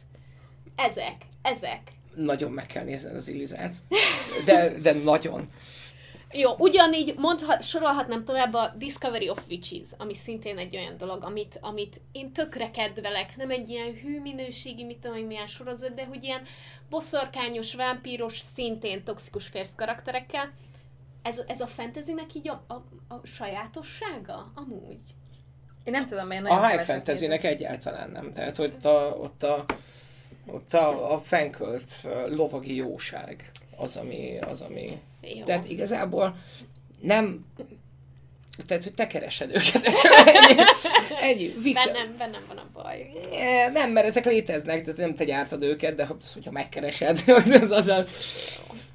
Ezek, 0.76 1.26
ezek. 1.42 1.92
Nagyon 2.16 2.52
meg 2.52 2.66
kell 2.66 2.84
nézned 2.84 3.16
az 3.16 3.28
Illizát. 3.28 3.76
De, 4.46 4.74
de 4.82 4.94
nagyon. 4.94 5.50
Jó, 6.32 6.56
ugyanígy 6.58 7.14
mondhat, 7.18 7.64
sorolhatnám 7.64 8.26
tovább 8.26 8.54
a 8.54 8.74
Discovery 8.78 9.30
of 9.30 9.40
Witches, 9.50 9.88
ami 9.98 10.16
szintén 10.16 10.58
egy 10.58 10.76
olyan 10.76 10.98
dolog, 10.98 11.24
amit, 11.24 11.58
amit 11.62 12.02
én 12.12 12.32
tökre 12.32 12.72
kedvelek. 12.72 13.36
Nem 13.36 13.50
egy 13.50 13.70
ilyen 13.70 13.94
hű 13.94 14.22
minőségi, 14.22 14.84
mit 14.84 14.98
tudom, 14.98 15.18
hogy 15.18 15.28
milyen 15.28 15.48
sorozat, 15.48 15.94
de 15.94 16.06
hogy 16.06 16.24
ilyen 16.24 16.42
boszorkányos, 16.90 17.76
vámpíros, 17.76 18.40
szintén 18.56 19.04
toxikus 19.04 19.48
férfi 19.48 19.76
karakterekkel. 19.76 20.54
Ez, 21.22 21.42
ez 21.48 21.62
a 21.62 21.68
fantasynek 21.68 22.34
így 22.34 22.50
a, 22.50 22.64
a, 22.68 22.74
a 23.14 23.26
sajátossága? 23.26 24.52
Amúgy. 24.56 25.00
Én 25.84 25.94
nem 25.94 26.06
tudom, 26.06 26.28
mert 26.28 26.40
A 26.40 26.44
nagyon 26.44 26.60
high 26.60 26.72
keveset 26.72 26.96
fantasynek 26.96 27.44
egyáltalán 27.44 28.10
nem. 28.10 28.34
Tehát, 28.34 28.56
hogy 28.56 28.74
ott 28.76 28.86
a, 28.86 29.16
ott 29.20 29.44
a 29.44 29.66
Ott 30.46 30.74
a, 30.74 31.14
a 31.14 31.20
fenkölt 31.20 32.08
lovagi 32.28 32.76
jóság 32.76 33.52
az, 33.78 33.96
ami, 33.96 34.38
az, 34.40 34.62
ami... 34.62 35.00
Jó. 35.22 35.44
Tehát 35.44 35.70
igazából 35.70 36.36
nem... 37.02 37.46
Tehát, 38.68 38.84
hogy 38.84 38.94
te 38.94 39.08
keresed 39.08 39.50
őket. 39.50 39.86
Ez 39.86 39.98
ennyi. 40.26 40.60
ennyi. 41.22 41.54
Viktor, 41.62 41.92
Bennem, 41.92 42.18
bennem 42.18 42.42
van 42.48 42.58
a 42.58 42.66
baj. 42.74 43.12
Nem, 43.74 43.92
mert 43.92 44.06
ezek 44.06 44.26
léteznek, 44.26 44.82
tehát 44.82 45.00
nem 45.00 45.14
te 45.14 45.24
gyártod 45.24 45.64
őket, 45.64 45.96
de 45.96 46.08
az, 46.20 46.34
hogyha 46.34 46.52
megkeresed, 46.52 47.24
az 47.62 47.72
az 47.72 47.88
a, 47.88 48.04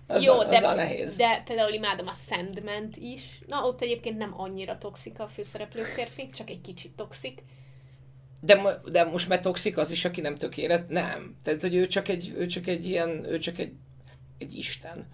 az 0.07 0.25
Jó, 0.25 0.39
a, 0.39 0.45
de, 0.45 0.57
a 0.57 0.75
nehéz. 0.75 1.17
de 1.17 1.43
például 1.47 1.73
imádom 1.73 2.07
a 2.07 2.15
sandman 2.15 2.91
is. 2.95 3.23
Na, 3.47 3.67
ott 3.67 3.83
egyébként 3.83 4.19
nem 4.19 4.35
annyira 4.37 4.79
toxik 4.79 5.21
a 5.21 5.29
főszereplő 5.29 5.83
férfi, 5.83 6.31
csak 6.35 6.51
egy 6.51 6.61
kicsit 6.61 6.93
toxik. 6.97 7.43
De, 8.41 8.81
de 8.91 9.05
most 9.05 9.29
már 9.29 9.41
toxik 9.41 9.77
az 9.79 9.91
is, 9.91 10.05
aki 10.05 10.21
nem 10.21 10.35
tökélet? 10.35 10.89
Nem. 10.89 11.37
Tehát, 11.43 11.61
hogy 11.61 11.75
ő 11.75 11.87
csak 11.87 12.09
egy, 12.09 12.33
ő 12.37 12.47
csak 12.47 12.67
egy 12.67 12.87
ilyen, 12.87 13.25
ő 13.25 13.39
csak 13.39 13.59
egy, 13.59 13.73
egy 14.39 14.57
isten. 14.57 15.07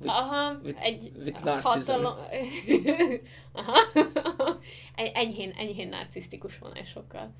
With- 0.00 0.14
Aha, 0.14 0.58
with- 0.62 0.82
egy 0.82 1.12
with 1.24 1.38
hatalom... 1.62 2.14
Aha. 3.52 3.76
Enyhén, 5.12 5.54
enyhén 5.58 5.88
narcisztikus 5.88 6.58
vonásokkal. 6.58 7.34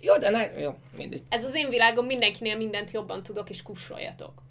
Jó, 0.00 0.16
de 0.16 0.30
ne, 0.30 0.60
jó, 0.60 0.78
mindegy. 0.96 1.22
Ez 1.28 1.44
az 1.44 1.54
én 1.54 1.68
világom, 1.68 2.06
mindenkinél 2.06 2.56
mindent 2.56 2.90
jobban 2.90 3.22
tudok, 3.22 3.50
és 3.50 3.62
kussoljatok. 3.62 4.42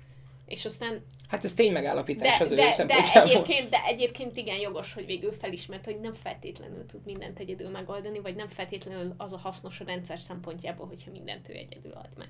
És 0.47 0.65
aztán 0.65 1.03
Hát 1.27 1.43
ez 1.43 1.53
tény 1.53 1.71
megállapítás 1.71 2.37
de, 2.37 2.43
az 2.43 2.51
ő 2.51 2.55
de, 2.55 2.85
de, 2.85 3.21
egyébként, 3.21 3.69
de 3.69 3.83
egyébként 3.85 4.37
igen 4.37 4.59
jogos, 4.59 4.93
hogy 4.93 5.05
végül 5.05 5.31
felismert, 5.31 5.85
hogy 5.85 5.99
nem 5.99 6.13
feltétlenül 6.13 6.85
tud 6.85 7.05
mindent 7.05 7.39
egyedül 7.39 7.69
megoldani, 7.69 8.19
vagy 8.19 8.35
nem 8.35 8.47
feltétlenül 8.47 9.13
az 9.17 9.33
a 9.33 9.37
hasznos 9.37 9.79
a 9.79 9.83
rendszer 9.85 10.19
szempontjából, 10.19 10.87
hogyha 10.87 11.11
mindent 11.11 11.49
ő 11.49 11.53
egyedül 11.53 11.91
ad 11.91 12.17
meg. 12.17 12.27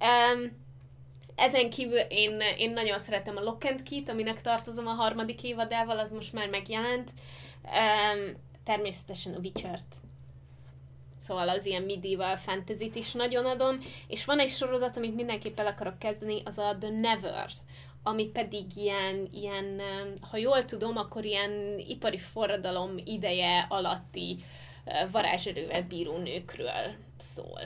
Um, 0.00 0.50
ezen 1.34 1.70
kívül 1.70 1.98
én, 1.98 2.40
én 2.58 2.70
nagyon 2.70 2.98
szeretem 2.98 3.36
a 3.36 3.40
Lock 3.40 3.64
and 3.64 3.82
Key-t, 3.82 4.08
aminek 4.08 4.40
tartozom 4.40 4.86
a 4.86 4.92
harmadik 4.92 5.42
évadával, 5.42 5.98
az 5.98 6.10
most 6.10 6.32
már 6.32 6.48
megjelent. 6.48 7.10
Um, 7.64 8.34
természetesen 8.64 9.34
a 9.34 9.38
Witcher-t. 9.38 9.99
Szóval 11.20 11.48
az 11.48 11.66
ilyen 11.66 11.82
medieval 11.82 12.36
fantasy 12.36 12.90
is 12.94 13.12
nagyon 13.12 13.44
adom. 13.44 13.78
És 14.06 14.24
van 14.24 14.38
egy 14.38 14.50
sorozat, 14.50 14.96
amit 14.96 15.14
mindenképp 15.14 15.58
el 15.58 15.66
akarok 15.66 15.98
kezdeni, 15.98 16.42
az 16.44 16.58
a 16.58 16.76
The 16.80 16.90
Nevers 16.90 17.56
ami 18.02 18.26
pedig 18.26 18.64
ilyen, 18.76 19.28
ilyen, 19.32 19.80
ha 20.30 20.36
jól 20.36 20.64
tudom, 20.64 20.96
akkor 20.96 21.24
ilyen 21.24 21.78
ipari 21.78 22.18
forradalom 22.18 22.94
ideje 23.04 23.66
alatti 23.68 24.44
varázserővel 25.10 25.82
bíró 25.82 26.16
nőkről 26.16 26.94
szól. 27.18 27.60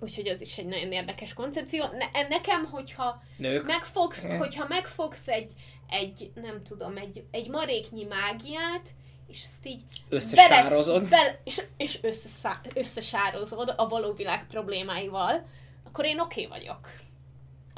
Úgyhogy 0.00 0.28
az 0.28 0.40
is 0.40 0.58
egy 0.58 0.66
nagyon 0.66 0.92
érdekes 0.92 1.32
koncepció. 1.32 1.84
Ne, 1.84 2.28
nekem, 2.28 2.64
hogyha 2.64 3.22
Nők. 3.36 3.66
megfogsz, 3.66 4.26
hogyha 4.38 4.66
megfogsz 4.68 5.28
egy, 5.28 5.52
egy, 5.88 6.30
nem 6.34 6.62
tudom, 6.62 6.96
egy, 6.96 7.24
egy 7.30 7.48
maréknyi 7.48 8.04
mágiát, 8.04 8.88
és 9.26 9.42
ezt 9.44 9.66
így 9.66 9.82
Összesározod. 10.08 11.08
Bele, 11.08 11.40
és, 11.44 11.62
és 11.76 11.98
összeszá, 12.02 12.60
összesározod 12.74 13.74
a 13.76 13.88
való 13.88 14.12
világ 14.12 14.46
problémáival, 14.46 15.46
akkor 15.84 16.04
én 16.04 16.20
oké 16.20 16.46
okay 16.46 16.58
vagyok. 16.58 16.88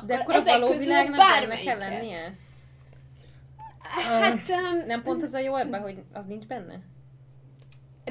De 0.06 0.14
akkor 0.14 0.34
a 0.34 0.42
való 0.42 0.72
világnak 0.72 1.16
benne 1.16 1.56
kell 1.56 1.78
lennie? 1.78 2.38
Hát, 3.82 4.48
um, 4.48 4.86
Nem 4.86 5.02
pont 5.02 5.22
az 5.22 5.32
a 5.32 5.38
jó 5.38 5.56
ebben, 5.56 5.80
hogy 5.80 6.02
az 6.12 6.26
nincs 6.26 6.46
benne? 6.46 6.82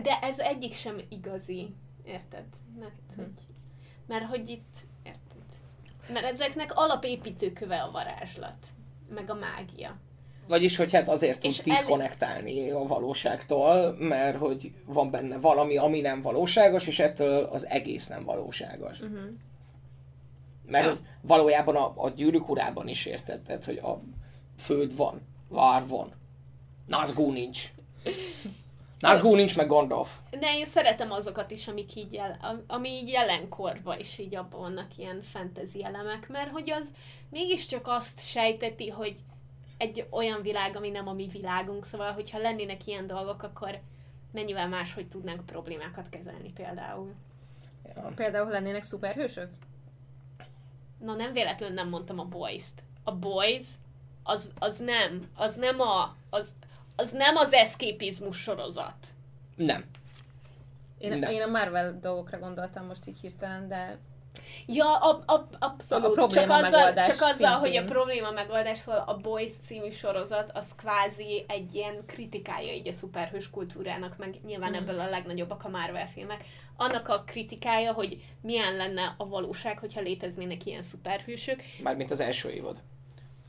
de 0.01 0.19
ez 0.21 0.39
egyik 0.39 0.73
sem 0.73 0.97
igazi, 1.09 1.75
érted? 2.03 2.45
Mert, 2.79 3.13
Hm. 3.15 3.21
hogy, 3.21 3.31
mert 4.07 4.25
hogy 4.25 4.49
itt, 4.49 4.75
érted? 5.03 5.43
Mert 6.07 6.25
ezeknek 6.25 6.71
alapépítőköve 6.75 7.81
a 7.81 7.91
varázslat, 7.91 8.65
meg 9.09 9.29
a 9.29 9.33
mágia. 9.33 9.97
Vagyis, 10.47 10.77
hogy 10.77 10.93
hát 10.93 11.10
azért 11.10 11.39
tud 11.39 11.49
És 11.51 11.58
el- 11.58 11.63
diszkonektálni 11.63 12.69
a 12.69 12.79
valóságtól, 12.86 13.95
mert 13.99 14.38
hogy 14.38 14.71
van 14.86 15.12
benne 15.12 15.38
valami, 15.38 15.77
ami 15.77 15.99
nem 16.01 16.21
valóságos, 16.21 16.88
és 16.88 16.99
ettől 16.99 17.43
az 17.43 17.67
egész 17.67 18.08
nem 18.08 18.23
valóságos. 18.23 18.99
Uh-huh. 18.99 19.19
Mert 20.65 20.86
Ja. 20.86 20.99
valójában 21.21 21.75
a, 21.75 21.93
a 21.95 22.10
gyűrűk 22.10 22.49
urában 22.49 22.88
is 22.88 23.06
érted, 23.06 23.41
tehát, 23.41 23.65
hogy 23.65 23.77
a 23.77 24.01
föld 24.58 24.95
van, 24.95 25.21
vár 25.49 25.88
van, 25.88 26.13
Nazgûl 26.88 27.34
nincs. 27.34 27.73
Nazgûl 28.99 29.36
nincs, 29.36 29.56
meg 29.56 29.67
Gandalf. 29.67 30.17
De 30.39 30.47
én 30.58 30.65
szeretem 30.65 31.12
azokat 31.12 31.51
is, 31.51 31.67
amik 31.67 31.95
így 31.95 32.13
jel, 32.13 32.38
am- 32.41 32.63
ami 32.67 32.89
így 32.89 33.10
jelenkorban 33.10 33.99
is 33.99 34.17
így 34.17 34.36
abban 34.36 34.60
vannak 34.60 34.97
ilyen 34.97 35.21
fantasy 35.21 35.84
elemek, 35.84 36.29
mert 36.29 36.49
hogy 36.51 36.71
az 36.71 36.93
mégiscsak 37.29 37.88
azt 37.88 38.19
sejteti, 38.27 38.89
hogy 38.89 39.15
egy 39.83 40.07
olyan 40.09 40.41
világ, 40.41 40.75
ami 40.75 40.89
nem 40.89 41.07
a 41.07 41.13
mi 41.13 41.27
világunk, 41.27 41.85
szóval 41.85 42.11
hogyha 42.11 42.37
lennének 42.37 42.87
ilyen 42.87 43.07
dolgok, 43.07 43.43
akkor 43.43 43.79
mennyivel 44.31 44.67
máshogy 44.67 45.07
tudnánk 45.07 45.45
problémákat 45.45 46.09
kezelni 46.09 46.51
például. 46.51 47.13
Ja. 47.95 48.11
Például 48.15 48.49
lennének 48.49 48.83
szuperhősök? 48.83 49.49
Na 50.99 51.15
nem 51.15 51.33
véletlenül 51.33 51.75
nem 51.75 51.89
mondtam 51.89 52.19
a 52.19 52.25
Boys-t. 52.25 52.83
A 53.03 53.11
Boys 53.15 53.65
az, 54.23 54.51
az 54.59 54.77
nem, 54.79 55.29
az 55.35 55.55
nem 55.55 55.81
a, 55.81 56.15
az, 56.29 56.53
az 56.95 57.11
nem 57.11 57.35
az 57.35 57.53
eszképizmus 57.53 58.37
sorozat. 58.37 59.07
Nem. 59.55 59.83
Én, 60.97 61.17
Nem. 61.17 61.31
én 61.31 61.41
a 61.41 61.47
Marvel 61.47 61.99
dolgokra 61.99 62.39
gondoltam 62.39 62.85
most 62.85 63.07
így 63.07 63.19
hirtelen, 63.19 63.67
de 63.67 63.97
Ja, 64.67 64.95
ab, 64.95 65.23
ab, 65.25 65.55
abszolút. 65.59 66.05
A 66.05 66.11
probléma 66.11 66.47
csak 66.47 66.65
azzal, 66.65 66.79
megoldás 66.79 67.07
csak 67.07 67.21
azzal 67.21 67.59
hogy 67.59 67.75
a 67.75 67.83
probléma 67.85 68.31
megoldás, 68.31 68.77
szóval 68.77 69.03
a 69.07 69.17
Boys 69.17 69.51
című 69.65 69.89
sorozat, 69.89 70.51
az 70.53 70.75
kvázi 70.75 71.45
egy 71.47 71.75
ilyen 71.75 72.03
kritikája 72.05 72.73
így 72.73 72.87
a 72.87 72.93
szuperhős 72.93 73.49
kultúrának, 73.49 74.17
meg 74.17 74.39
nyilván 74.45 74.71
Mhm. 74.71 74.79
ebből 74.81 74.99
a 74.99 75.09
legnagyobbak 75.09 75.63
a 75.63 75.69
Marvel 75.69 76.07
filmek. 76.07 76.45
Annak 76.77 77.09
a 77.09 77.23
kritikája, 77.25 77.93
hogy 77.93 78.23
milyen 78.41 78.75
lenne 78.75 79.15
a 79.17 79.27
valóság, 79.27 79.79
hogyha 79.79 80.01
léteznének 80.01 80.65
ilyen 80.65 80.81
szuperhősök. 80.81 81.61
Mármint 81.83 82.11
az 82.11 82.19
első 82.19 82.49
évad. 82.49 82.81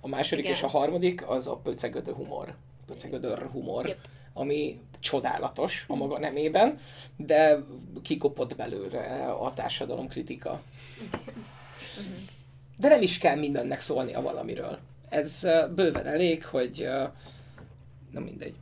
A 0.00 0.08
második 0.08 0.44
Igen. 0.44 0.56
és 0.56 0.62
a 0.62 0.68
harmadik 0.68 1.28
az 1.28 1.46
a 1.46 1.56
pöcegödő 1.56 2.12
humor. 2.12 2.54
Pöcegödör 2.86 3.48
humor. 3.52 3.86
Yep. 3.86 3.98
Ami 4.32 4.80
csodálatos 5.00 5.84
a 5.88 5.94
maga 5.94 6.18
nemében, 6.18 6.78
de 7.16 7.58
kikopott 8.02 8.56
belőle 8.56 9.26
a 9.40 9.52
társadalom 9.54 10.08
kritika. 10.08 10.60
De 12.78 12.88
nem 12.88 13.02
is 13.02 13.18
kell 13.18 13.36
mindennek 13.36 13.80
szólnia 13.80 14.20
valamiről. 14.20 14.78
Ez 15.08 15.46
bőven 15.74 16.06
elég, 16.06 16.44
hogy... 16.44 16.88
Na 18.10 18.20
mindegy. 18.20 18.54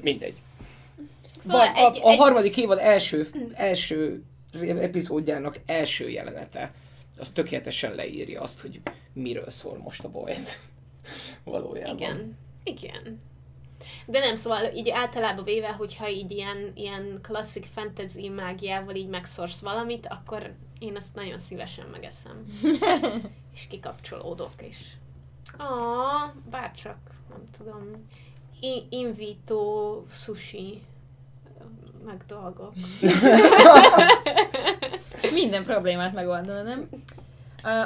Mindegy. 0.00 0.34
Szóval 1.42 1.72
Vagy 1.72 1.82
a, 1.82 1.86
egy- 1.94 2.00
a 2.02 2.08
egy- 2.10 2.18
harmadik 2.18 2.56
évad 2.56 2.78
első, 2.78 3.28
első 3.54 4.22
epizódjának 4.60 5.58
első 5.66 6.08
jelenete, 6.10 6.72
az 7.18 7.30
tökéletesen 7.30 7.94
leírja 7.94 8.40
azt, 8.40 8.60
hogy 8.60 8.80
miről 9.12 9.50
szól 9.50 9.78
most 9.78 10.04
a 10.04 10.08
Boys. 10.08 10.58
Valójában. 11.44 11.96
Igen. 11.96 12.36
Igen. 12.64 13.20
De 14.06 14.18
nem, 14.18 14.36
szóval 14.36 14.64
így 14.74 14.90
általában 14.90 15.44
véve, 15.44 15.68
hogyha 15.68 16.08
így 16.08 16.30
ilyen, 16.30 16.72
ilyen 16.74 17.18
klasszik 17.22 17.66
fantasy 17.74 18.28
mágiával 18.28 18.94
így 18.94 19.08
megszorsz 19.08 19.60
valamit, 19.60 20.06
akkor 20.06 20.52
én 20.78 20.96
azt 20.96 21.14
nagyon 21.14 21.38
szívesen 21.38 21.86
megeszem. 21.92 22.44
és 23.54 23.66
kikapcsolódok, 23.68 24.52
és 24.56 24.76
Ah, 25.56 26.30
bárcsak, 26.50 26.96
nem 27.30 27.40
tudom, 27.58 28.06
I- 28.60 28.86
invito 28.90 30.02
sushi 30.10 30.82
meg 32.04 32.24
dolgok. 32.26 32.72
minden 35.32 35.64
problémát 35.64 36.12
megoldana, 36.12 36.62
nem? 36.62 36.88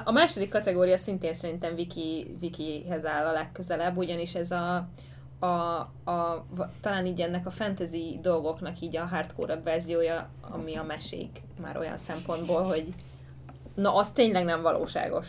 A 0.05 0.11
második 0.11 0.51
kategória 0.51 0.97
szintén 0.97 1.35
szerintem 1.35 1.75
Viki, 1.75 2.37
Vikihez 2.41 3.05
áll 3.05 3.27
a 3.27 3.33
legközelebb, 3.33 3.97
ugyanis 3.97 4.35
ez 4.35 4.51
a, 4.51 4.89
a, 5.47 6.11
a, 6.11 6.47
talán 6.81 7.07
így 7.07 7.21
ennek 7.21 7.47
a 7.47 7.51
fantasy 7.51 8.19
dolgoknak 8.23 8.81
így 8.81 8.97
a 8.97 9.05
hardcore 9.05 9.61
verziója, 9.61 10.29
ami 10.41 10.75
a 10.75 10.83
mesék 10.83 11.43
már 11.61 11.77
olyan 11.77 11.99
szempontból, 11.99 12.63
hogy 12.63 12.95
na, 13.75 13.95
az 13.95 14.11
tényleg 14.11 14.45
nem 14.45 14.63
valóságos. 14.63 15.29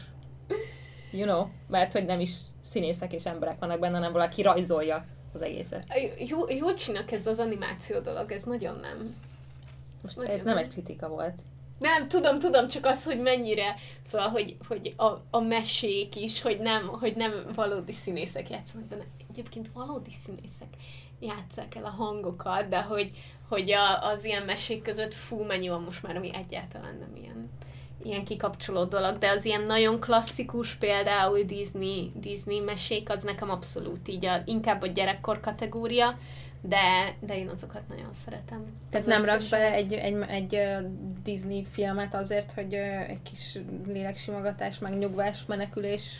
You 1.11 1.25
know? 1.25 1.47
Mert 1.67 1.93
hogy 1.93 2.05
nem 2.05 2.19
is 2.19 2.37
színészek 2.61 3.13
és 3.13 3.25
emberek 3.25 3.59
vannak 3.59 3.79
benne, 3.79 3.95
hanem 3.95 4.11
valaki 4.11 4.41
rajzolja 4.41 5.05
az 5.33 5.41
egészet. 5.41 5.85
Jó, 6.27 6.49
jó 6.49 6.73
csinálok 6.73 7.11
ez 7.11 7.27
az 7.27 7.39
animáció 7.39 7.99
dolog, 7.99 8.31
ez 8.31 8.43
nagyon 8.43 8.79
nem. 8.81 9.15
Most 10.01 10.15
Nagyon 10.15 10.33
ez 10.33 10.41
nem 10.43 10.55
nem. 10.55 10.63
egy 10.63 10.69
kritika 10.69 11.07
volt. 11.07 11.41
Nem, 11.79 12.07
tudom, 12.07 12.39
tudom, 12.39 12.67
csak 12.67 12.85
az, 12.85 13.03
hogy 13.03 13.19
mennyire, 13.19 13.75
szóval, 14.03 14.27
hogy, 14.27 14.57
hogy 14.67 14.93
a, 14.97 15.05
a 15.29 15.39
mesék 15.39 16.15
is, 16.15 16.41
hogy 16.41 16.59
nem, 16.59 16.87
hogy 16.87 17.15
nem 17.15 17.31
valódi 17.55 17.91
színészek 17.91 18.49
játszanak, 18.49 18.87
de 18.87 18.95
ne, 18.95 19.03
egyébként 19.29 19.69
valódi 19.73 20.11
színészek 20.11 20.69
játsszák 21.19 21.75
el 21.75 21.85
a 21.85 21.89
hangokat, 21.89 22.67
de 22.67 22.81
hogy, 22.81 23.11
hogy 23.49 23.71
a, 23.71 24.09
az 24.09 24.23
ilyen 24.25 24.43
mesék 24.43 24.81
között 24.81 25.13
fú, 25.13 25.43
mennyi 25.43 25.69
van 25.69 25.81
most 25.81 26.03
már, 26.03 26.15
ami 26.15 26.35
egyáltalán 26.35 26.97
nem 26.99 27.15
ilyen, 27.23 27.49
ilyen 28.03 28.23
kikapcsoló 28.23 28.83
dolog, 28.83 29.17
de 29.17 29.29
az 29.29 29.45
ilyen 29.45 29.61
nagyon 29.61 29.99
klasszikus, 29.99 30.75
például 30.75 31.41
Disney, 31.41 32.11
Disney 32.15 32.59
mesék, 32.59 33.09
az 33.09 33.23
nekem 33.23 33.49
abszolút 33.49 34.07
így 34.07 34.25
a, 34.25 34.41
inkább 34.45 34.81
a 34.81 34.87
gyerekkor 34.87 35.39
kategória, 35.39 36.17
de, 36.61 37.15
de 37.19 37.37
én 37.37 37.47
azokat 37.47 37.87
nagyon 37.87 38.13
szeretem. 38.13 38.65
Tehát 38.89 39.07
Az 39.07 39.13
nem 39.13 39.25
raksz 39.25 39.35
összes- 39.45 39.49
be 39.49 39.73
egy, 39.73 39.93
egy, 39.93 40.15
egy 40.27 40.55
ö, 40.55 40.77
Disney 41.23 41.65
filmet 41.71 42.13
azért, 42.13 42.51
hogy 42.51 42.73
egy 43.07 43.21
kis 43.23 43.59
léleksimogatás, 43.87 44.79
meg 44.79 44.97
nyugvás, 44.97 45.45
menekülés 45.45 46.17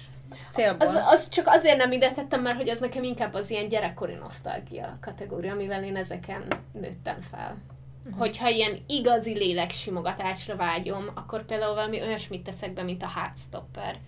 célból? 0.52 0.88
Az, 0.88 1.00
az 1.08 1.30
csak 1.30 1.48
azért 1.48 1.78
nem 1.78 1.92
ide 1.92 2.12
tettem, 2.12 2.42
mert 2.42 2.58
hogy 2.58 2.70
az 2.70 2.80
nekem 2.80 3.04
inkább 3.04 3.34
az 3.34 3.50
ilyen 3.50 3.68
gyerekkori 3.68 4.14
nosztalgia 4.14 4.98
kategória, 5.02 5.54
amivel 5.54 5.84
én 5.84 5.96
ezeken 5.96 6.44
nőttem 6.72 7.22
fel. 7.32 7.58
Uh-huh. 8.04 8.20
Hogyha 8.20 8.50
ilyen 8.50 8.78
igazi 8.88 9.34
léleksimogatásra 9.34 10.56
vágyom, 10.56 11.06
akkor 11.14 11.46
például 11.46 11.74
valami 11.74 12.02
olyasmit 12.02 12.44
teszek 12.44 12.74
be, 12.74 12.84
mint 12.84 13.04
a 13.04 13.12
Heartstopper, 13.16 14.00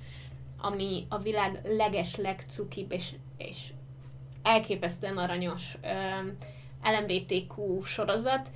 ami 0.62 1.06
a 1.10 1.18
világ 1.18 1.60
leges, 1.64 2.16
legcukibb 2.16 2.92
és, 2.92 3.12
és 3.38 3.58
elképesztően 4.44 5.18
aranyos 5.18 5.78
öm, 5.82 6.38
LMBTQ 6.84 7.82
sorozat, 7.84 8.50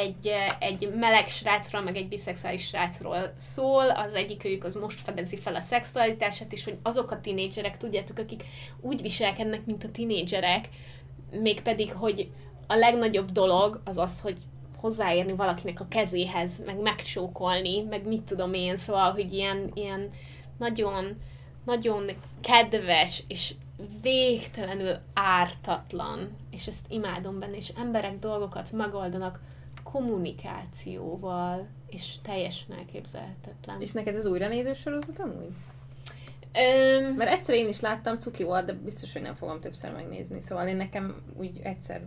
egy, 0.00 0.30
egy 0.58 0.92
meleg 0.94 1.28
srácról, 1.28 1.82
meg 1.82 1.96
egy 1.96 2.08
biszexuális 2.08 2.66
srácról 2.66 3.32
szól, 3.36 3.90
az 3.90 4.14
egyikőjük 4.14 4.64
az 4.64 4.74
most 4.74 5.00
fedezi 5.00 5.36
fel 5.36 5.54
a 5.54 5.60
szexualitását, 5.60 6.52
és 6.52 6.64
hogy 6.64 6.78
azok 6.82 7.10
a 7.10 7.20
tinédzserek, 7.20 7.76
tudjátok, 7.76 8.18
akik 8.18 8.44
úgy 8.80 9.02
viselkednek, 9.02 9.66
mint 9.66 9.84
a 9.84 9.90
tinédzserek, 9.90 10.68
mégpedig, 11.30 11.92
hogy 11.92 12.30
a 12.66 12.74
legnagyobb 12.74 13.30
dolog 13.30 13.80
az 13.84 13.98
az, 13.98 14.20
hogy 14.20 14.38
hozzáérni 14.76 15.32
valakinek 15.32 15.80
a 15.80 15.88
kezéhez, 15.88 16.62
meg 16.64 16.80
megcsókolni, 16.80 17.82
meg 17.82 18.06
mit 18.06 18.22
tudom 18.22 18.54
én, 18.54 18.76
szóval, 18.76 19.12
hogy 19.12 19.32
ilyen, 19.32 19.70
ilyen 19.74 20.10
nagyon, 20.58 21.18
nagyon 21.64 22.10
kedves 22.40 23.24
és 23.28 23.54
végtelenül 24.02 24.98
ártatlan, 25.14 26.36
és 26.50 26.66
ezt 26.66 26.86
imádom 26.88 27.38
benne, 27.38 27.56
és 27.56 27.72
emberek 27.76 28.18
dolgokat 28.18 28.72
megoldanak 28.72 29.40
kommunikációval, 29.92 31.66
és 31.86 32.14
teljesen 32.22 32.76
elképzelhetetlen. 32.76 33.80
És 33.80 33.92
neked 33.92 34.16
ez 34.16 34.26
újra 34.26 34.48
nézős 34.48 34.78
sorozat 34.78 35.18
amúgy? 35.18 35.52
Öm, 36.54 37.14
Mert 37.14 37.30
egyszer 37.30 37.54
én 37.54 37.68
is 37.68 37.80
láttam, 37.80 38.18
cuki 38.18 38.42
volt, 38.42 38.64
de 38.64 38.72
biztos, 38.72 39.12
hogy 39.12 39.22
nem 39.22 39.34
fogom 39.34 39.60
többször 39.60 39.92
megnézni. 39.92 40.40
Szóval 40.40 40.68
én 40.68 40.76
nekem 40.76 41.22
úgy 41.36 41.60
egyszer 41.62 42.02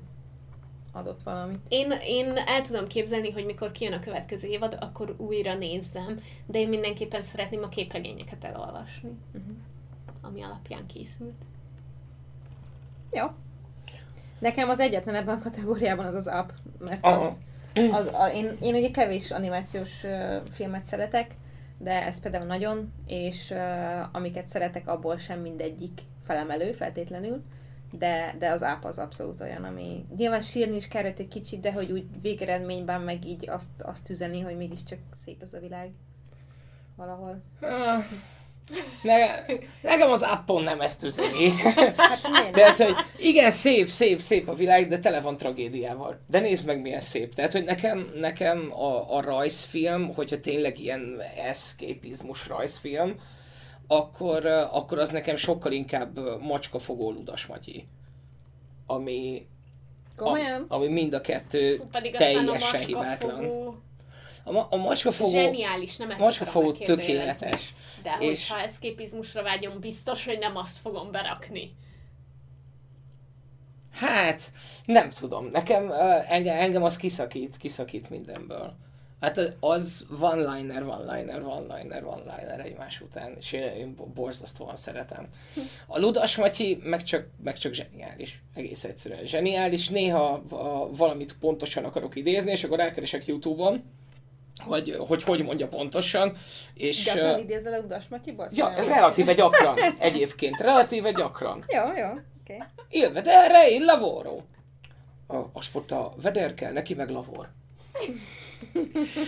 adott 0.92 1.22
valamit. 1.24 1.60
én, 1.68 1.92
én 2.04 2.34
el 2.46 2.62
tudom 2.62 2.88
képzelni, 2.88 3.32
hogy 3.32 3.46
mikor 3.46 3.72
kijön 3.72 3.94
a 3.94 4.00
következő 4.00 4.48
évad, 4.48 4.78
akkor 4.80 5.16
újra 5.18 5.56
nézzem, 5.56 6.20
de 6.46 6.60
én 6.60 6.70
mindenképpen 6.70 7.22
szeretném 7.24 7.64
a 7.64 7.70
képregényeket 7.70 8.44
elolvasni, 8.44 9.10
Uh-huh. 9.34 9.56
ami 10.22 10.44
alapján 10.44 10.86
készült. 10.86 11.36
Jó. 13.12 13.26
Nekem 14.40 14.70
az 14.70 14.80
egyetlen 14.80 15.16
ebben 15.16 15.36
a 15.36 15.42
kategóriában 15.42 16.06
az 16.06 16.16
az 16.16 16.28
Up, 16.28 16.54
mert 16.80 17.06
az, 17.06 17.40
az 18.00 18.08
a, 18.14 18.28
én, 18.34 18.58
én 18.62 18.76
ugye 18.76 18.92
kevés 18.92 19.32
animációs 19.32 20.04
uh, 20.04 20.42
filmet 20.52 20.86
szeretek, 20.86 21.32
de 21.78 22.06
ez 22.06 22.22
például 22.22 22.46
nagyon, 22.46 22.94
és 23.08 23.52
uh, 23.52 24.16
amiket 24.16 24.48
szeretek, 24.48 24.88
abból 24.88 25.18
sem 25.18 25.40
mindegyik 25.40 26.02
felemelő 26.24 26.72
feltétlenül, 26.72 27.44
de, 27.92 28.36
de 28.40 28.50
az 28.50 28.62
Up 28.62 28.86
az 28.86 28.98
abszolút 28.98 29.42
olyan, 29.42 29.64
ami 29.64 30.06
nyilván 30.18 30.42
sírni 30.42 30.76
is 30.76 30.88
kellett 30.88 31.20
egy 31.20 31.28
kicsit, 31.28 31.60
de 31.60 31.74
hogy 31.74 31.92
úgy 31.92 32.06
végeredményben 32.22 33.02
meg 33.02 33.26
így 33.26 33.50
azt, 33.50 33.82
azt 33.82 34.10
üzeni, 34.10 34.42
hogy 34.42 34.58
mégiscsak 34.58 35.00
szép 35.14 35.42
ez 35.42 35.54
a 35.54 35.60
világ 35.60 35.92
valahol. 36.96 37.42
Ne, 39.02 39.16
nekem 39.82 40.12
az 40.12 40.22
appon 40.22 40.64
nem 40.64 40.82
ezt 40.82 41.04
üzeni. 41.04 41.52
Hát? 41.52 42.22
Tehát, 42.52 42.78
hogy 42.78 42.96
igen, 43.18 43.52
szép, 43.52 43.90
szép, 43.90 44.20
szép 44.20 44.48
a 44.48 44.54
világ, 44.54 44.88
de 44.88 45.00
tele 45.00 45.22
van 45.22 45.38
tragédiával. 45.38 46.20
De 46.28 46.40
nézd 46.40 46.66
meg, 46.66 46.82
milyen 46.82 47.00
szép. 47.00 47.36
Tehát, 47.36 47.52
hogy 47.52 47.64
nekem, 47.64 48.12
nekem 48.16 48.72
a, 48.74 49.16
a 49.16 49.22
rajzfilm, 49.22 50.14
hogyha 50.14 50.40
tényleg 50.40 50.80
ilyen 50.80 51.22
eszképizmus 51.38 52.48
rajzfilm, 52.48 53.20
akkor, 53.88 54.46
akkor 54.72 55.00
az 55.00 55.10
nekem 55.10 55.36
sokkal 55.36 55.72
inkább 55.72 56.42
macskafogó 56.42 57.12
ludas 57.12 57.46
Matyi. 57.46 57.88
Ami, 58.86 59.48
Komolyan? 60.16 60.66
ami 60.68 60.88
mind 60.88 61.14
a 61.14 61.22
kettő 61.22 61.82
Pedig 61.92 62.16
aztán 62.16 62.36
a 62.36 62.52
teljesen 62.52 62.80
hibátlan. 62.80 63.36
macskafogó 63.36 63.84
A, 64.48 64.52
ma, 64.52 64.68
a 64.70 64.76
macskafogó, 64.76 65.30
zseniális, 65.32 65.98
nem 65.98 66.12
ezt 66.12 66.20
macskafogó 66.20 66.72
tökéletes. 66.72 67.74
De 68.04 68.18
És- 68.20 68.48
hogyha 68.48 68.64
eszképizmusra 68.64 69.44
vágyom, 69.44 69.80
biztos, 69.80 70.26
hogy 70.26 70.40
nem 70.40 70.58
azt 70.58 70.78
fogom 70.78 71.12
berakni. 71.12 71.76
Hát, 73.92 74.52
nem 74.86 75.10
tudom. 75.10 75.46
Nekem, 75.46 75.92
engem, 76.28 76.58
engem 76.58 76.84
az 76.84 76.98
kiszakít, 76.98 77.58
kiszakít 77.58 78.10
mindenből. 78.10 78.76
Hát 79.20 79.56
az 79.60 80.06
one-liner, 80.20 80.84
one-liner, 80.84 81.42
one-liner, 81.42 82.04
one-liner 82.04 82.60
egymás 82.60 83.02
után, 83.02 83.36
és 83.40 83.52
én, 83.52 83.64
én 83.64 83.96
borzasztóan 84.14 84.76
szeretem. 84.76 85.28
A 85.88 86.00
Ludas 86.00 86.36
Matyi 86.36 86.80
meg 86.84 87.04
csak, 87.04 87.28
meg 87.44 87.58
csak 87.58 87.74
zseniális, 87.74 88.42
egész 88.54 88.84
egyszerűen 88.84 89.26
zseniális. 89.26 89.90
Néha 89.90 90.44
a, 90.50 90.90
valamit 90.96 91.38
pontosan 91.40 91.84
akarok 91.84 92.16
idézni, 92.16 92.52
és 92.52 92.64
akkor 92.64 92.80
elkeresek 92.80 93.26
Youtube-on, 93.26 93.84
hogy, 94.64 94.96
hogy 95.08 95.24
hogy 95.24 95.44
mondja 95.44 95.68
pontosan, 95.68 96.38
és... 96.74 97.04
Gyakran 97.04 97.40
idézel 97.40 97.74
a 97.74 97.78
Udas 97.78 98.08
Matyiból? 98.08 98.48
ja, 98.52 98.74
Szóval- 98.78 98.86
relatíve 98.86 99.34
gyakran, 99.34 99.78
egyébként, 100.00 100.62
relatíve 100.62 101.12
gyakran. 101.12 101.64
Jó, 101.68 101.84
jó, 101.84 102.10
oké. 102.42 102.56
Okay. 102.56 102.68
Il 102.90 103.14
vedere 103.14 103.70
il 103.70 103.86
lavoro. 103.86 104.42
A, 105.28 105.36
azt 105.54 105.74
mondta, 105.74 106.14
veder 106.22 106.54
kell, 106.54 106.72
neki 106.72 106.94
meg 106.94 107.10
lavor. 107.10 107.50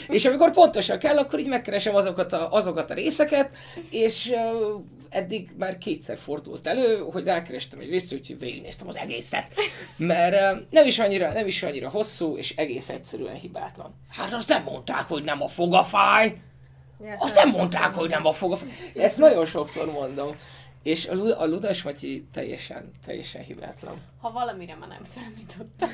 és 0.08 0.26
amikor 0.26 0.52
pontosan 0.52 1.00
kell, 1.00 1.18
akkor 1.18 1.40
így 1.40 1.48
megkeresem 1.48 1.96
azokat 1.96 2.34
a, 2.34 2.52
azokat 2.52 2.90
a 2.90 2.94
részeket, 2.94 3.50
és 3.90 4.32
uh, 4.34 4.82
eddig 5.10 5.50
már 5.58 5.78
kétszer 5.78 6.18
fordult 6.18 6.68
elő, 6.68 6.98
hogy 7.12 7.24
rákerestem 7.24 7.80
egy 7.80 7.90
részt, 7.90 8.14
úgyhogy 8.14 8.40
végignéztem 8.40 8.88
az 8.88 8.98
egészet. 8.98 9.52
Mert 9.98 10.56
uh, 10.56 10.64
nem, 10.70 10.86
is 10.86 11.00
annyira, 11.00 11.32
nem 11.32 11.48
is 11.48 11.64
annyira 11.64 11.90
hosszú, 11.90 12.38
és 12.38 12.56
egész 12.56 12.90
egyszerűen 12.90 13.36
hibátlan. 13.36 13.94
Hát 14.10 14.34
azt 14.34 14.50
nem 14.50 14.64
mondták, 14.64 15.08
hogy 15.08 15.24
nem 15.24 15.42
a 15.42 15.48
fogafáj. 15.48 16.36
Ja, 17.04 17.16
Azt 17.18 17.36
nem 17.36 17.50
mondták, 17.50 17.94
hogy 17.94 18.10
nem 18.10 18.26
a 18.26 18.32
fogafáj. 18.32 18.70
Ezt 18.96 19.18
nagyon 19.18 19.46
sokszor 19.46 19.92
mondom. 19.92 20.36
És 20.84 21.08
a, 21.08 21.14
Lu- 21.14 21.38
a 21.38 21.46
Ludas 21.46 21.84
Matyi 21.84 22.28
teljesen, 22.34 22.92
teljesen 23.06 23.42
hibátlan. 23.42 24.02
Ha 24.22 24.32
valamire 24.32 24.76
ma 24.76 24.86
nem 24.86 25.04
számítottam. 25.04 25.90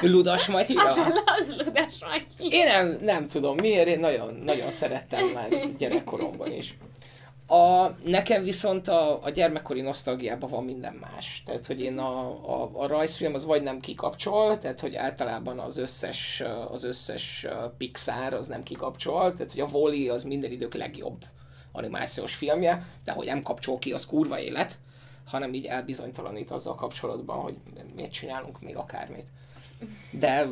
Ludas 0.12 0.46
Matyira? 0.46 0.92
az 1.24 1.64
ludás 1.64 1.98
vagy. 2.00 2.52
Én 2.52 2.64
nem, 2.64 2.98
nem 3.00 3.26
tudom 3.26 3.56
miért, 3.56 3.88
én 3.88 4.00
nagyon, 4.00 4.34
nagyon 4.34 4.70
szerettem 4.70 5.26
már 5.26 5.76
gyerekkoromban 5.76 6.52
is. 6.52 6.76
A, 7.46 7.90
nekem 8.04 8.42
viszont 8.42 8.88
a, 8.88 9.22
a 9.22 9.30
gyermekkori 9.30 9.80
nosztalgiában 9.80 10.50
van 10.50 10.64
minden 10.64 10.94
más. 10.94 11.42
Tehát, 11.46 11.66
hogy 11.66 11.80
én 11.80 11.98
a, 11.98 12.20
a, 12.62 12.70
a 12.72 12.86
rajzfilm 12.86 13.34
az 13.34 13.44
vagy 13.44 13.62
nem 13.62 13.80
kikapcsol, 13.80 14.58
tehát, 14.58 14.80
hogy 14.80 14.94
általában 14.94 15.58
az 15.58 15.76
összes, 15.76 16.42
az 16.70 16.84
összes 16.84 17.46
Pixar 17.78 18.32
az 18.32 18.46
nem 18.46 18.62
kikapcsol, 18.62 19.32
tehát, 19.32 19.52
hogy 19.52 19.60
a 19.60 19.68
Wall-E 19.72 20.12
az 20.12 20.24
minden 20.24 20.52
idők 20.52 20.74
legjobb 20.74 21.24
animációs 21.78 22.34
filmje, 22.34 22.84
de 23.04 23.12
hogy 23.12 23.26
nem 23.26 23.42
kapcsol 23.42 23.78
ki, 23.78 23.92
az 23.92 24.06
kurva 24.06 24.38
élet, 24.38 24.78
hanem 25.26 25.54
így 25.54 25.66
elbizonytalanít 25.66 26.50
azzal 26.50 26.74
kapcsolatban, 26.74 27.40
hogy 27.40 27.56
miért 27.94 28.12
csinálunk 28.12 28.60
még 28.60 28.76
akármit. 28.76 29.28
De 30.10 30.46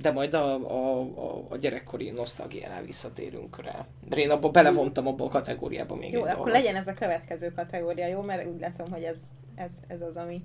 de 0.00 0.10
majd 0.12 0.34
a, 0.34 0.54
a, 0.54 1.00
a, 1.00 1.46
a 1.48 1.56
gyerekkori 1.56 2.10
nosztalgiánál 2.10 2.82
visszatérünk 2.82 3.62
rá. 3.62 3.86
De 4.08 4.16
én 4.16 4.30
abba 4.30 4.50
belevontam 4.50 5.06
abba 5.06 5.24
a 5.24 5.28
kategóriába 5.28 5.94
még 5.94 6.12
Jó, 6.12 6.18
egy 6.18 6.24
akkor 6.24 6.34
dolgot. 6.34 6.52
legyen 6.52 6.76
ez 6.76 6.88
a 6.88 6.94
következő 6.94 7.52
kategória, 7.52 8.06
jó? 8.06 8.20
Mert 8.20 8.46
úgy 8.46 8.60
látom, 8.60 8.90
hogy 8.90 9.02
ez, 9.02 9.20
ez, 9.54 9.72
ez 9.86 10.00
az, 10.00 10.16
ami, 10.16 10.42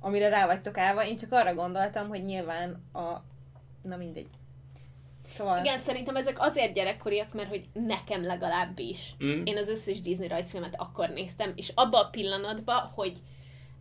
amire 0.00 0.28
rá 0.28 0.46
vagytok 0.46 0.78
állva. 0.78 1.06
Én 1.06 1.16
csak 1.16 1.32
arra 1.32 1.54
gondoltam, 1.54 2.08
hogy 2.08 2.24
nyilván 2.24 2.82
a... 2.92 3.22
Na 3.82 3.96
mindegy. 3.96 4.28
Szóval... 5.32 5.58
Igen, 5.58 5.78
szerintem 5.78 6.16
ezek 6.16 6.40
azért 6.40 6.74
gyerekkoriak, 6.74 7.32
mert 7.32 7.48
hogy 7.48 7.64
nekem 7.72 8.24
legalábbis. 8.24 9.14
Mm. 9.24 9.44
Én 9.44 9.56
az 9.56 9.68
összes 9.68 10.00
Disney 10.00 10.28
rajzfilmet 10.28 10.74
akkor 10.76 11.08
néztem, 11.08 11.52
és 11.56 11.72
abba 11.74 12.00
a 12.00 12.08
pillanatban, 12.08 12.90
hogy 12.94 13.18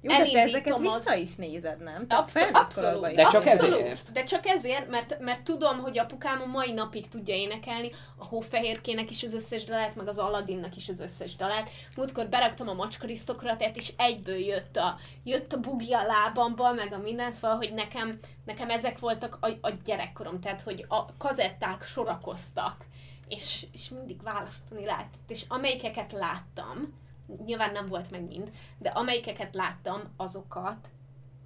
Jó, 0.02 0.18
de 0.18 0.32
te 0.32 0.41
ezeket 0.41 0.74
az- 0.74 0.80
vissza 0.80 1.16
is 1.16 1.36
nézed, 1.36 1.84
nem? 1.84 2.08
Tehát 2.08 2.26
abszolút. 2.26 2.74
korodban 2.74 3.10
is. 3.10 3.16
De 3.16 3.24
csak 3.24 3.45
abszolút. 3.45 3.80
ezért. 3.80 4.12
De 4.12 4.24
csak 4.24 4.45
ezért, 4.45 4.89
mert, 4.89 5.20
mert 5.20 5.41
tudom, 5.41 5.80
hogy 5.80 5.97
apukám 5.99 6.41
a 6.41 6.45
mai 6.45 6.72
napig 6.72 7.08
tudja 7.08 7.36
énekelni 7.36 7.91
a 8.18 8.26
Hófehérkének 8.26 9.10
is 9.10 9.24
az 9.24 9.34
összes 9.34 9.64
dalát, 9.64 9.95
meg 9.95 10.08
az 10.08 10.18
Aladdinnak 10.18 10.76
is 10.76 10.89
az 10.89 10.99
összes 10.99 11.36
dalát. 11.36 11.70
Múltkor 11.95 12.28
beraktam 12.28 12.68
a 12.68 12.74
macskarisztokratát, 12.74 13.78
és 13.78 13.93
egyből 13.97 14.38
jött 14.38 14.78
a, 14.78 14.97
jött 15.24 15.54
a 15.54 15.60
bugi 15.60 15.93
a 15.93 16.02
lábamba, 16.04 16.74
meg 16.74 16.93
a 16.93 16.97
minden, 16.97 17.32
szóval, 17.32 17.58
hogy 17.58 17.74
nekem, 17.74 18.20
nekem 18.45 18.70
ezek 18.70 18.99
voltak 18.99 19.38
a, 19.41 19.47
a 19.62 19.72
gyerekkorom, 19.86 20.39
tehát, 20.39 20.62
hogy 20.62 20.86
a 20.88 21.18
kazetták 21.18 21.86
sorakoztak, 21.86 22.86
és, 23.28 23.66
és 23.72 23.89
mindig 23.89 24.24
választani 24.24 24.86
lehetett, 24.86 25.30
és 25.30 25.43
amelyikeket 25.47 26.12
láttam, 26.12 26.99
nyilván 27.46 27.72
nem 27.72 27.88
volt 27.88 28.12
meg 28.12 28.28
mind, 28.28 28.52
de 28.78 28.90
amelyikeket 28.90 29.56
láttam, 29.56 30.02
azokat 30.18 30.90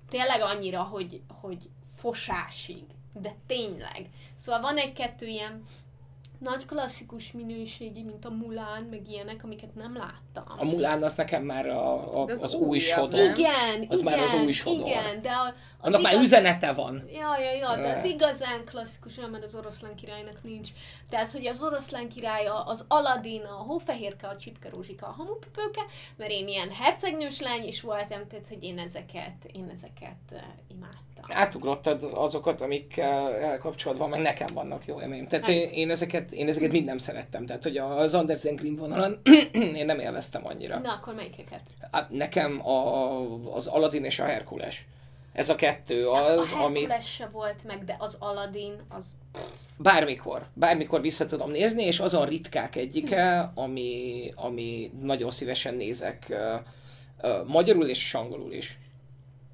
tényleg 0.10 0.42
annyira, 0.42 0.84
hogy, 0.84 1.22
hogy 1.42 1.70
fosásig, 1.96 2.84
de 3.14 3.36
tényleg. 3.48 4.10
Szóval 4.36 4.62
van 4.62 4.78
egy-kettő 4.78 5.26
ilyen 5.28 5.64
nagy 6.46 6.66
klasszikus 6.66 7.32
minőségi, 7.32 8.02
mint 8.04 8.26
a 8.26 8.30
Mulán, 8.30 8.84
meg 8.84 9.10
ilyenek, 9.10 9.44
amiket 9.44 9.76
nem 9.76 9.98
láttam. 9.98 10.58
A 10.60 10.66
Mulán 10.66 11.04
az 11.04 11.16
nekem 11.16 11.44
már 11.44 11.68
a, 11.68 12.22
a, 12.22 12.26
De 12.26 12.32
az 12.32 12.44
az, 12.44 12.54
új 12.54 12.80
sodor. 12.80 13.20
Igen, 13.20 13.86
Az 13.90 14.00
igen, 14.02 14.14
már 14.14 14.24
az 14.24 14.34
új 14.34 14.52
sodor. 14.52 14.88
igen, 14.88 15.22
de 15.22 15.30
a, 15.30 15.44
az 15.80 15.88
Annak 15.88 16.02
már 16.02 16.12
igaz- 16.12 16.26
üzenete 16.26 16.74
van. 16.74 17.04
Ja, 17.14 17.38
ja, 17.40 17.52
ja, 17.52 17.82
de 17.82 17.90
az 17.94 18.04
igazán 18.04 18.66
klasszikus, 18.66 19.16
nem, 19.16 19.30
mert 19.30 19.44
az 19.44 19.56
oroszlán 19.56 19.96
királynak 19.96 20.44
nincs. 20.44 20.70
Tehát, 21.10 21.32
hogy 21.32 21.48
az 21.48 21.64
oroszlán 21.64 22.10
király, 22.10 22.46
az 22.66 22.86
Aladin, 22.88 23.42
a 23.42 23.54
hófehérke, 23.54 24.28
a 24.28 24.36
csipke 24.36 24.70
rózsika, 24.70 25.08
a 25.08 25.12
hamupipőke, 25.18 25.82
mert 26.18 26.32
én 26.32 26.48
ilyen 26.48 26.70
hercegnős 26.72 27.40
lány 27.42 27.68
is 27.68 27.82
voltam, 27.82 28.28
tehát, 28.28 28.48
hogy 28.48 28.64
én 28.64 28.80
ezeket, 28.80 29.36
én 29.54 29.70
ezeket 29.74 30.16
uh, 30.32 30.40
imádtam. 30.68 31.04
Átugrottad 31.30 32.10
azokat, 32.14 32.62
amikkel 32.62 33.58
kapcsolatban 33.58 34.10
meg 34.10 34.22
nekem 34.22 34.54
vannak 34.54 34.86
jó 34.86 35.02
élményem. 35.02 35.28
Tehát 35.28 35.48
én, 35.48 35.70
én, 35.70 35.90
ezeket, 35.90 36.32
én 36.36 36.48
ezeket 36.48 36.72
mind 36.72 36.86
nem 36.86 36.98
szerettem. 36.98 37.46
Tehát, 37.46 37.64
hogy 37.64 37.78
az 37.78 38.14
Andersen 38.14 38.56
Grimm 38.56 38.76
vonalon 38.76 39.20
én 39.80 39.86
nem 39.86 40.00
élveztem 40.00 40.48
annyira. 40.48 40.80
Na, 40.80 40.92
akkor 40.92 41.14
melyikeket? 41.14 41.62
Á, 41.92 42.08
Nekem 42.12 42.68
a, 42.68 43.22
az 43.56 43.68
Aladdin 43.68 44.04
és 44.04 44.20
a 44.20 44.24
Herkules. 44.26 44.86
Ez 45.34 45.50
a 45.50 45.56
kettő 45.56 46.08
az, 46.10 46.52
a 46.52 46.64
amit 46.64 46.80
Herkules 46.88 47.14
se 47.16 47.28
volt 47.32 47.64
meg, 47.68 47.84
de 47.84 47.96
az 48.00 48.16
Aladdin, 48.20 48.74
az... 48.90 49.16
bármikor, 49.78 50.48
bármikor 50.54 51.02
vissza 51.02 51.26
tudom 51.26 51.52
nézni, 51.52 51.84
és 51.84 52.00
azon 52.00 52.26
ritkák 52.26 52.76
egyike, 52.76 53.52
ami, 53.56 54.32
ami 54.36 54.92
nagyon 55.02 55.32
szívesen 55.32 55.74
nézek 55.76 56.26
ö, 56.30 56.56
ö, 57.22 57.44
magyarul 57.48 57.88
és 57.88 58.14
angolul 58.14 58.54
is. 58.54 58.78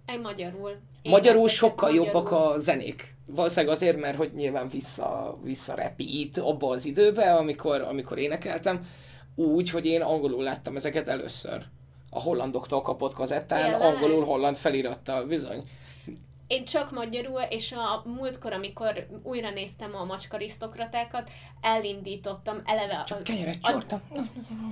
Egy 0.05 0.19
magyarul. 0.19 0.69
Én 1.01 1.11
Magyarul 1.11 1.49
sokkal 1.49 1.89
magyarul- 1.91 2.13
jobbak 2.13 2.31
a 2.31 2.57
zenék. 2.57 3.10
Valószínűleg 3.25 3.75
azért, 3.75 3.99
mert 3.99 4.17
hogy 4.17 4.33
nyilván 4.33 4.67
vissza, 4.67 5.37
vissza 5.43 5.75
repít 5.75 6.37
abba 6.37 6.69
az 6.69 6.85
időbe, 6.85 7.33
amikor, 7.35 7.81
amikor 7.81 8.17
énekeltem, 8.17 8.85
úgy, 9.35 9.69
hogy 9.69 9.85
én 9.85 10.01
angolul 10.01 10.43
láttam 10.43 10.75
ezeket 10.75 11.07
először. 11.07 11.63
A 12.09 12.21
hollandoktól 12.21 12.81
kapott 12.81 13.13
kazettán, 13.13 13.61
Tényleg? 13.61 13.81
angolul 13.81 14.25
holland 14.25 14.57
felirattal, 14.57 15.25
bizony. 15.25 15.63
Én 16.47 16.65
csak 16.65 16.91
magyarul, 16.91 17.41
és 17.49 17.71
a 17.71 18.03
múltkor, 18.05 18.53
amikor 18.53 19.07
újra 19.23 19.49
néztem 19.49 19.95
a 19.95 20.03
macskarisztokratákat, 20.03 21.29
elindítottam 21.61 22.61
eleve 22.65 22.95
a, 22.95 23.03
Csak 23.03 23.23
kenyeret 23.23 23.61
csortam. 23.61 24.01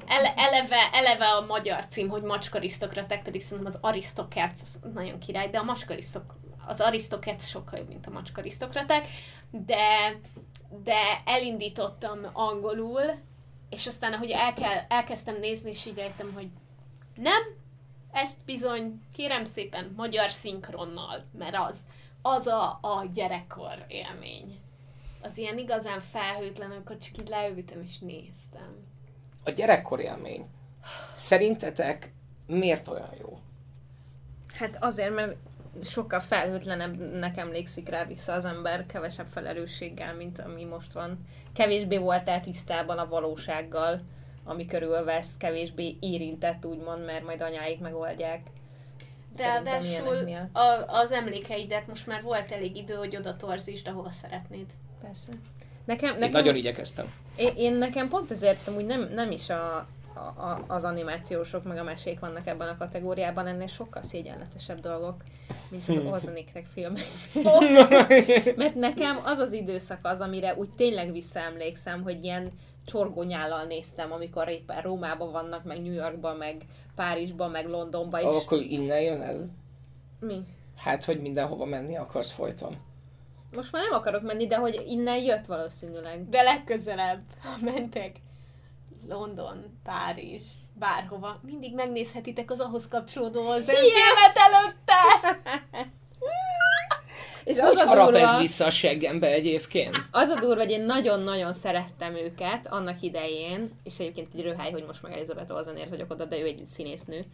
ele, 0.08 0.34
eleve, 0.36 0.90
eleve 0.94 1.26
a 1.26 1.46
magyar 1.46 1.86
cím, 1.86 2.10
hogy 2.10 2.22
macskarisztokraták, 2.22 3.24
pedig 3.24 3.42
szerintem 3.42 3.66
az 3.66 3.78
Aristocats 3.82 4.62
nagyon 4.94 5.20
király, 5.20 5.50
de 5.50 5.58
a 5.58 5.64
macskarisztok, 5.64 6.36
az 6.70 6.82
Aristocats 6.82 7.42
sokkal 7.42 7.80
jobb, 7.80 7.88
mint 7.88 8.08
a 8.08 8.12
macskarisztokraták, 8.12 9.08
de, 9.52 10.20
de 10.84 11.22
elindítottam 11.26 12.20
angolul, 12.34 13.02
és 13.70 13.88
aztán, 13.88 14.14
ahogy 14.14 14.30
elkel, 14.30 14.86
elkezdtem 14.90 15.40
nézni, 15.40 15.70
és 15.70 15.86
így 15.86 15.98
rájöttem, 15.98 16.34
hogy 16.34 16.48
nem, 17.16 17.42
ezt 18.12 18.46
bizony, 18.46 19.02
kérem 19.14 19.44
szépen, 19.44 19.94
magyar 19.96 20.32
szinkronnal, 20.32 21.22
mert 21.38 21.56
az, 21.56 21.78
az 22.22 22.48
a, 22.48 22.80
a 22.82 23.06
gyerekkor 23.14 23.86
élmény. 23.88 24.60
Az 25.22 25.38
ilyen 25.38 25.58
igazán 25.58 26.02
felhőtlen, 26.02 26.72
amikor 26.72 26.98
csak 26.98 27.18
így 27.18 27.28
leültem 27.28 27.82
és 27.82 27.98
néztem. 28.00 28.76
A 29.44 29.50
gyerekkor 29.50 30.00
élmény. 30.00 30.48
Szerintetek 31.16 32.14
miért 32.46 32.88
olyan 32.88 33.14
jó? 33.20 33.40
Hát 34.54 34.78
azért, 34.80 35.14
mert 35.14 35.38
sokkal 35.84 36.20
felhőtlenebbnek 36.20 37.38
emlékszik 37.38 37.90
rá 37.90 38.06
vissza 38.06 38.34
az 38.34 38.46
ember, 38.46 38.86
kevesebb 38.86 39.28
felelősséggel, 39.28 40.16
mint 40.16 40.40
ami 40.40 40.64
most 40.64 40.94
van. 40.94 41.20
Kevésbé 41.54 41.98
voltál 41.98 42.40
tisztában 42.40 42.98
a 42.98 43.08
valósággal, 43.08 44.02
ami 44.44 44.66
körülvesz, 44.66 45.38
kevésbé 45.38 45.98
érintett, 46.00 46.66
úgymond, 46.66 47.06
mert 47.06 47.26
majd 47.26 47.42
anyáik 47.42 47.80
megoldják. 47.80 48.42
Ráadásul 49.38 50.48
a, 50.52 50.84
az 50.88 51.12
emlékeidet 51.12 51.88
most 51.88 52.08
már 52.08 52.22
volt 52.22 52.52
elég 52.52 52.76
idő, 52.76 52.94
hogy 52.94 53.16
oda 53.16 53.36
torzítsd, 53.36 53.88
ahova 53.88 54.12
szeretnéd. 54.12 54.66
Persze. 55.02 55.32
Nekem, 55.86 56.14
Én 56.14 56.20
nekem, 56.20 56.32
nagyon 56.32 56.56
igyekeztem. 56.56 57.14
Én, 57.36 57.54
én 57.56 57.74
nekem 57.74 58.10
pont 58.10 58.32
ezért 58.32 58.68
amúgy 58.68 58.86
nem, 58.86 59.10
nem 59.14 59.32
is 59.32 59.50
a, 59.50 59.88
a, 60.14 60.20
a, 60.20 60.64
az 60.68 60.84
animációsok 60.84 61.64
meg 61.64 61.78
a 61.78 61.84
mesék 61.84 62.20
vannak 62.20 62.48
ebben 62.48 62.68
a 62.68 62.78
kategóriában, 62.78 63.48
ennél 63.48 63.68
sokkal 63.68 64.02
szégyenletesebb 64.02 64.80
dolgok, 64.80 65.24
mint 65.70 65.88
az 65.88 65.98
Orzanikrek 65.98 66.66
filmek. 66.66 67.06
Mert 68.56 68.76
nekem 68.76 69.20
az 69.24 69.38
az 69.38 69.54
időszak 69.54 70.00
az, 70.02 70.22
amire 70.22 70.56
úgy 70.56 70.70
tényleg 70.70 71.12
visszaemlékszem, 71.12 72.04
hogy 72.04 72.24
ilyen 72.24 72.52
csorgónyállal 72.86 73.64
néztem, 73.64 74.12
amikor 74.12 74.48
éppen 74.48 74.82
Rómában 74.82 75.32
vannak, 75.32 75.64
meg 75.64 75.82
New 75.82 75.94
Yorkban, 75.94 76.36
meg 76.36 76.66
Párizsban, 76.96 77.52
meg 77.52 77.68
Londonban, 77.68 78.22
és 78.22 78.44
Akkor 78.44 78.58
innen 78.62 79.02
jön 79.02 79.22
ez? 79.22 79.40
mi? 80.20 80.42
Hát, 80.76 81.04
hogy 81.04 81.22
mindenhova 81.22 81.66
menni 81.66 81.96
akarsz 81.96 82.32
folyton. 82.32 82.78
Most 83.56 83.72
már 83.72 83.84
nem 83.90 84.00
akarok 84.00 84.22
menni, 84.22 84.48
de 84.48 84.58
hogy 84.58 84.84
innen 84.88 85.18
jött 85.18 85.46
valószínűleg. 85.46 86.30
De 86.30 86.42
legközelebb, 86.42 87.22
ha 87.42 87.58
mentek 87.62 88.16
London, 89.10 89.80
Párizs, 89.84 90.44
bárhova, 90.74 91.40
mindig 91.46 91.74
megnézhetitek 91.74 92.52
az 92.52 92.60
ahhoz 92.60 92.88
kapcsolódó 92.88 93.54
yes! 93.54 93.66
filmet 93.66 94.36
előtte! 94.36 95.42
És 97.44 97.60
Hogy 97.60 97.76
az 97.76 97.78
a 97.78 97.88
harap 97.88 98.14
ez 98.14 98.14
durva, 98.14 98.40
vissza 98.40 98.66
a 98.66 98.70
seggembe 98.70 99.28
egyébként? 99.28 99.98
az 100.12 100.30
a 100.30 100.40
durva, 100.40 100.62
hogy 100.62 100.72
én 100.72 100.82
nagyon-nagyon 100.82 101.54
szerettem 101.54 102.16
őket 102.16 102.68
annak 102.68 103.02
idején, 103.02 103.72
és 103.84 104.00
egyébként 104.00 104.28
egy 104.34 104.42
röhály, 104.42 104.72
hogy 104.72 104.84
most 104.88 105.02
meg 105.02 105.12
Elizabeth 105.12 105.54
Olsenért 105.54 105.90
vagyok 105.90 106.12
oda, 106.12 106.26
de 106.26 106.40
ő 106.40 106.46
egy 106.46 106.66
színésznő. 106.66 107.26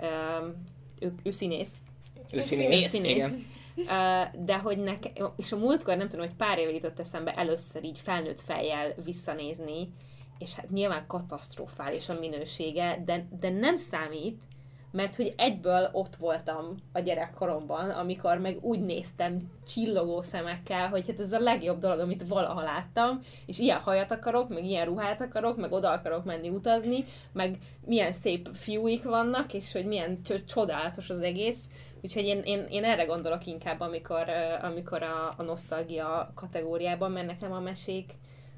Um, 0.00 0.64
ő, 1.00 1.12
ő 1.22 1.30
színész. 1.30 1.76
Ő 2.32 2.40
színész, 2.40 2.88
színész, 2.88 3.16
igen. 3.16 3.46
Uh, 3.76 4.44
de 4.44 4.58
hogy 4.58 4.78
nekem, 4.78 5.12
és 5.36 5.52
a 5.52 5.56
múltkor 5.56 5.96
nem 5.96 6.08
tudom, 6.08 6.26
hogy 6.26 6.36
pár 6.36 6.58
éve 6.58 6.70
jutott 6.70 7.00
eszembe 7.00 7.34
először 7.34 7.84
így 7.84 8.00
felnőtt 8.04 8.40
fejjel 8.40 8.94
visszanézni, 9.04 9.92
és 10.42 10.54
hát 10.54 10.70
nyilván 10.70 11.06
katasztrofális 11.06 12.08
a 12.08 12.18
minősége, 12.18 13.02
de, 13.04 13.26
de 13.40 13.50
nem 13.50 13.76
számít, 13.76 14.38
mert 14.90 15.16
hogy 15.16 15.34
egyből 15.36 15.88
ott 15.92 16.16
voltam 16.16 16.74
a 16.92 17.00
gyerekkoromban, 17.00 17.90
amikor 17.90 18.38
meg 18.38 18.58
úgy 18.60 18.80
néztem 18.80 19.50
csillogó 19.66 20.22
szemekkel, 20.22 20.88
hogy 20.88 21.06
hát 21.06 21.20
ez 21.20 21.32
a 21.32 21.38
legjobb 21.38 21.78
dolog, 21.78 21.98
amit 21.98 22.28
valaha 22.28 22.62
láttam, 22.62 23.20
és 23.46 23.58
ilyen 23.58 23.78
hajat 23.78 24.10
akarok, 24.10 24.48
meg 24.48 24.64
ilyen 24.64 24.84
ruhát 24.84 25.20
akarok, 25.20 25.56
meg 25.56 25.72
oda 25.72 25.90
akarok 25.90 26.24
menni 26.24 26.48
utazni, 26.48 27.04
meg 27.32 27.58
milyen 27.86 28.12
szép 28.12 28.48
fiúik 28.52 29.04
vannak, 29.04 29.54
és 29.54 29.72
hogy 29.72 29.86
milyen 29.86 30.20
csodálatos 30.46 31.10
az 31.10 31.20
egész. 31.20 31.68
Úgyhogy 32.02 32.24
én, 32.24 32.40
én, 32.44 32.66
én 32.70 32.84
erre 32.84 33.04
gondolok 33.04 33.46
inkább, 33.46 33.80
amikor, 33.80 34.24
amikor 34.62 35.02
a, 35.02 35.34
a 35.36 35.42
nosztalgia 35.42 36.32
kategóriában, 36.34 37.10
mert 37.10 37.26
nekem 37.26 37.52
a 37.52 37.60
mesék, 37.60 38.12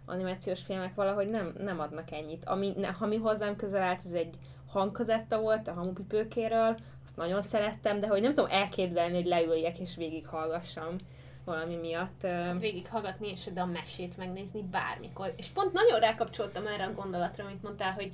animációs 0.07 0.61
filmek 0.63 0.95
valahogy 0.95 1.29
nem, 1.31 1.55
nem 1.59 1.81
adnak 1.81 2.11
ennyit. 2.11 2.45
Ami, 2.45 2.73
ne, 2.77 2.89
ami 2.99 3.17
hozzám 3.17 3.57
közel 3.57 3.83
állt, 3.83 4.01
ez 4.05 4.13
egy 4.13 4.35
hangkazetta 4.67 5.41
volt 5.41 5.69
a 5.69 5.73
hamupipőkéről, 5.73 6.79
azt 7.05 7.17
nagyon 7.17 7.43
szerettem, 7.43 8.01
de 8.01 8.07
hogy 8.07 8.21
nem 8.21 8.35
tudom 8.35 8.51
elképzelni, 8.51 9.15
hogy 9.15 9.27
leüljek 9.27 9.79
és 9.79 9.97
végighallgassam 9.97 10.97
valami 11.45 11.77
miatt. 11.77 12.23
Hát 12.23 12.59
végig 12.59 12.89
hallgatni, 12.89 13.29
és 13.29 13.49
de 13.55 13.61
a 13.61 13.67
mesét 13.67 14.17
megnézni 14.17 14.63
bármikor. 14.63 15.33
És 15.37 15.47
pont 15.47 15.73
nagyon 15.73 16.01
rákapcsoltam 16.01 16.67
erre 16.67 16.85
a 16.85 16.93
gondolatra, 16.93 17.45
amit 17.45 17.63
mondtál, 17.63 17.93
hogy 17.93 18.13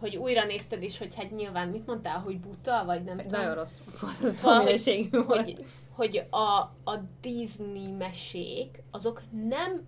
hogy 0.00 0.16
újra 0.16 0.44
nézted 0.44 0.82
is, 0.82 0.98
hogy 0.98 1.14
hát 1.14 1.30
nyilván 1.30 1.68
mit 1.68 1.86
mondtál, 1.86 2.18
hogy 2.18 2.40
buta, 2.40 2.82
vagy 2.84 3.04
nem 3.04 3.16
tudom. 3.16 3.40
Nagyon 3.40 3.54
rossz 3.54 3.78
volt 4.00 4.22
az 4.22 4.34
Szóval, 4.34 4.60
hogy- 4.60 5.08
volt. 5.10 5.26
hogy, 5.44 5.64
hogy 5.90 6.26
a, 6.30 6.58
a 6.90 7.00
Disney 7.20 7.90
mesék, 7.90 8.82
azok 8.90 9.22
nem 9.48 9.82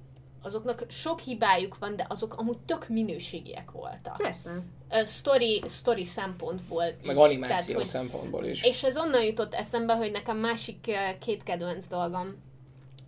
azoknak 0.47 0.85
sok 0.89 1.21
hibájuk 1.21 1.79
van, 1.79 1.97
de 1.97 2.07
azok 2.09 2.35
amúgy 2.35 2.59
tök 2.59 2.89
minőségiek 2.89 3.71
voltak. 3.71 4.17
Persze. 4.17 4.63
Story, 5.07 5.63
story 5.69 6.05
szempontból 6.05 6.85
Meg 7.05 7.17
is, 7.17 7.23
animáció 7.23 7.47
tehát, 7.49 7.73
hogy- 7.73 7.85
szempontból 7.85 8.45
is. 8.45 8.63
És 8.63 8.85
ez 8.85 8.97
onnan 8.99 9.25
jutott 9.25 9.55
eszembe, 9.55 9.95
hogy 9.97 10.11
nekem 10.11 10.37
másik 10.39 10.91
két 11.19 11.43
kedvenc 11.43 11.87
dolgom, 11.87 12.35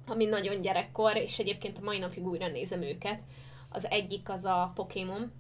ami 0.07 0.24
nagyon 0.24 0.61
gyerekkor, 0.61 1.16
és 1.16 1.39
egyébként 1.39 1.78
a 1.78 1.84
mai 1.84 1.99
napig 1.99 2.26
újra 2.26 2.49
nézem 2.49 2.82
őket. 2.82 3.22
Az 3.68 3.91
egyik 3.91 4.28
az 4.28 4.45
a 4.45 4.72
Pokémon. 4.74 5.32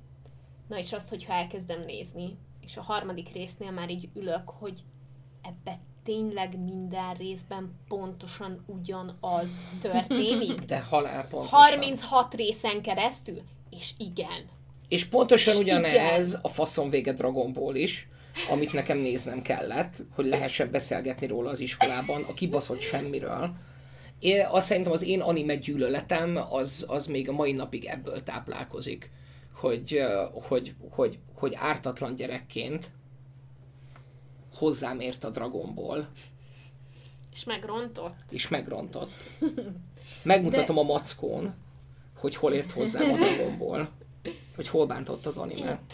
Na 0.68 0.78
és 0.78 0.92
azt, 0.92 1.08
hogyha 1.08 1.32
elkezdem 1.32 1.80
nézni, 1.80 2.38
és 2.60 2.76
a 2.76 2.82
harmadik 2.82 3.32
résznél 3.32 3.70
már 3.70 3.90
így 3.90 4.08
ülök, 4.14 4.50
hogy 4.50 4.84
ebbe 5.42 5.78
tényleg 6.08 6.60
minden 6.64 7.14
részben 7.14 7.74
pontosan 7.88 8.64
ugyanaz 8.66 9.60
történik. 9.80 10.60
De 10.74 10.80
halál 10.80 11.28
pontosan. 11.28 11.58
36 11.58 12.34
részen 12.34 12.82
keresztül, 12.82 13.42
és 13.70 13.92
igen. 13.98 14.48
És 14.88 15.04
pontosan 15.04 15.54
És 15.54 15.60
ugyanez 15.60 16.28
igen. 16.28 16.40
a 16.42 16.48
faszom 16.48 16.90
vége 16.90 17.12
Dragon 17.12 17.52
Ball 17.52 17.74
is, 17.74 18.08
amit 18.50 18.72
nekem 18.72 18.98
néznem 18.98 19.42
kellett, 19.42 20.02
hogy 20.14 20.26
lehessen 20.26 20.70
beszélgetni 20.70 21.26
róla 21.26 21.50
az 21.50 21.60
iskolában, 21.60 22.22
a 22.22 22.34
kibaszott 22.34 22.80
semmiről. 22.80 23.50
Én 24.18 24.46
azt 24.50 24.66
szerintem 24.66 24.92
az 24.92 25.02
én 25.02 25.20
anime 25.20 25.56
gyűlöletem 25.56 26.40
az, 26.50 26.84
az 26.88 27.06
még 27.06 27.28
a 27.28 27.32
mai 27.32 27.52
napig 27.52 27.84
ebből 27.84 28.22
táplálkozik, 28.22 29.10
hogy, 29.54 30.02
hogy, 30.32 30.74
hogy, 30.90 31.18
hogy 31.34 31.54
ártatlan 31.56 32.14
gyerekként 32.14 32.90
hozzám 34.58 35.00
ért 35.00 35.24
a 35.24 35.30
Dragon 35.30 35.74
Ball, 35.74 36.06
És 37.32 37.44
megrontott. 37.44 38.14
és 38.30 38.48
megrontott. 38.48 39.12
Megmutatom 40.22 40.74
De... 40.76 40.80
a 40.82 40.84
mackón, 40.84 41.54
hogy 42.16 42.36
hol 42.36 42.52
ért 42.52 42.70
hozzám 42.70 43.10
a 43.10 43.16
Dragon 43.16 43.58
Ball, 43.58 43.88
hogy 44.56 44.68
hol 44.68 44.86
bántott 44.86 45.26
az 45.26 45.38
anime. 45.38 45.70
Itt. 45.70 45.92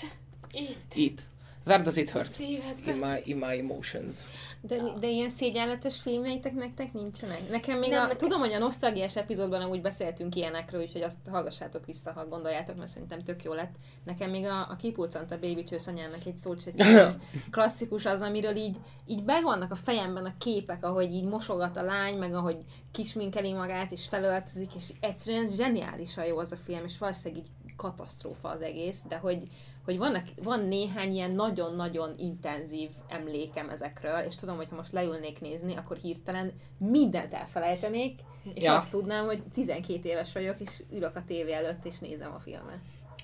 Itt. 0.53 0.95
Itt. 0.95 1.23
Where 1.67 1.83
does 1.83 1.97
it 1.97 2.11
hurt? 2.11 2.33
Szívedbe. 2.33 2.91
In 2.91 2.97
my, 2.97 3.21
in 3.25 3.37
my 3.37 3.59
emotions. 3.59 4.15
De, 4.61 4.83
de 5.01 5.09
ilyen 5.09 5.31
szégyenletes 5.31 6.01
filmjeitek 6.01 6.53
nektek 6.53 6.93
nincsenek? 6.93 7.49
Nekem 7.51 7.79
még 7.79 7.91
Nem, 7.91 8.11
a, 8.11 8.17
tudom, 8.17 8.41
hogy 8.41 8.53
a 8.53 8.59
nosztalgiás 8.59 9.17
epizódban 9.17 9.61
amúgy 9.61 9.81
beszéltünk 9.81 10.35
ilyenekről, 10.35 10.81
úgyhogy 10.81 11.03
azt 11.03 11.19
hallgassátok 11.31 11.87
vissza, 11.87 12.13
ha 12.13 12.27
gondoljátok, 12.27 12.77
mert 12.77 12.91
szerintem 12.91 13.23
tök 13.23 13.45
jó 13.45 13.53
lett. 13.53 13.75
Nekem 14.05 14.31
még 14.31 14.45
a, 14.45 14.71
a 14.71 14.77
kipulcant 14.77 15.31
a 15.31 15.39
Baby 15.39 15.65
anyának 15.87 16.27
egy 16.27 16.37
szót 16.37 16.73
klasszikus 17.51 18.05
az, 18.05 18.23
amiről 18.23 18.57
így, 18.57 18.77
így 19.07 19.25
megvannak 19.25 19.71
a 19.71 19.75
fejemben 19.77 20.25
a 20.25 20.35
képek, 20.39 20.85
ahogy 20.85 21.13
így 21.13 21.25
mosogat 21.25 21.77
a 21.77 21.83
lány, 21.83 22.19
meg 22.19 22.35
ahogy 22.35 22.57
kisminkeli 22.93 23.53
magát, 23.53 23.93
és 23.93 24.07
felöltözik, 24.09 24.75
és 24.75 24.93
egyszerűen 25.01 25.49
zseniálisan 25.49 26.25
jó 26.25 26.39
az 26.39 26.53
a 26.53 26.57
film, 26.57 26.85
és 26.85 26.99
valószínűleg 26.99 27.45
így 27.45 27.51
katasztrófa 27.77 28.49
az 28.49 28.61
egész, 28.61 29.03
de 29.09 29.17
hogy, 29.17 29.49
hogy 29.85 29.99
vannak, 29.99 30.27
van 30.43 30.61
néhány 30.61 31.13
ilyen 31.13 31.31
nagyon-nagyon 31.31 32.15
intenzív 32.19 32.91
emlékem 33.09 33.69
ezekről, 33.69 34.19
és 34.19 34.35
tudom, 34.35 34.57
hogy 34.57 34.69
ha 34.69 34.77
most 34.77 34.93
leülnék 34.93 35.41
nézni, 35.41 35.77
akkor 35.77 35.97
hirtelen 35.97 36.53
mindent 36.79 37.35
elfelejtenék, 37.35 38.19
és 38.55 38.65
Ja. 38.65 38.75
azt 38.75 38.91
tudnám, 38.91 39.25
hogy 39.25 39.43
12 39.53 40.09
éves 40.09 40.33
vagyok, 40.33 40.61
és 40.61 40.83
ülök 40.91 41.17
a 41.17 41.25
tévé 41.25 41.53
előtt, 41.53 41.85
és 41.85 41.99
nézem 41.99 42.33
a 42.35 42.39
filmet. 42.39 42.79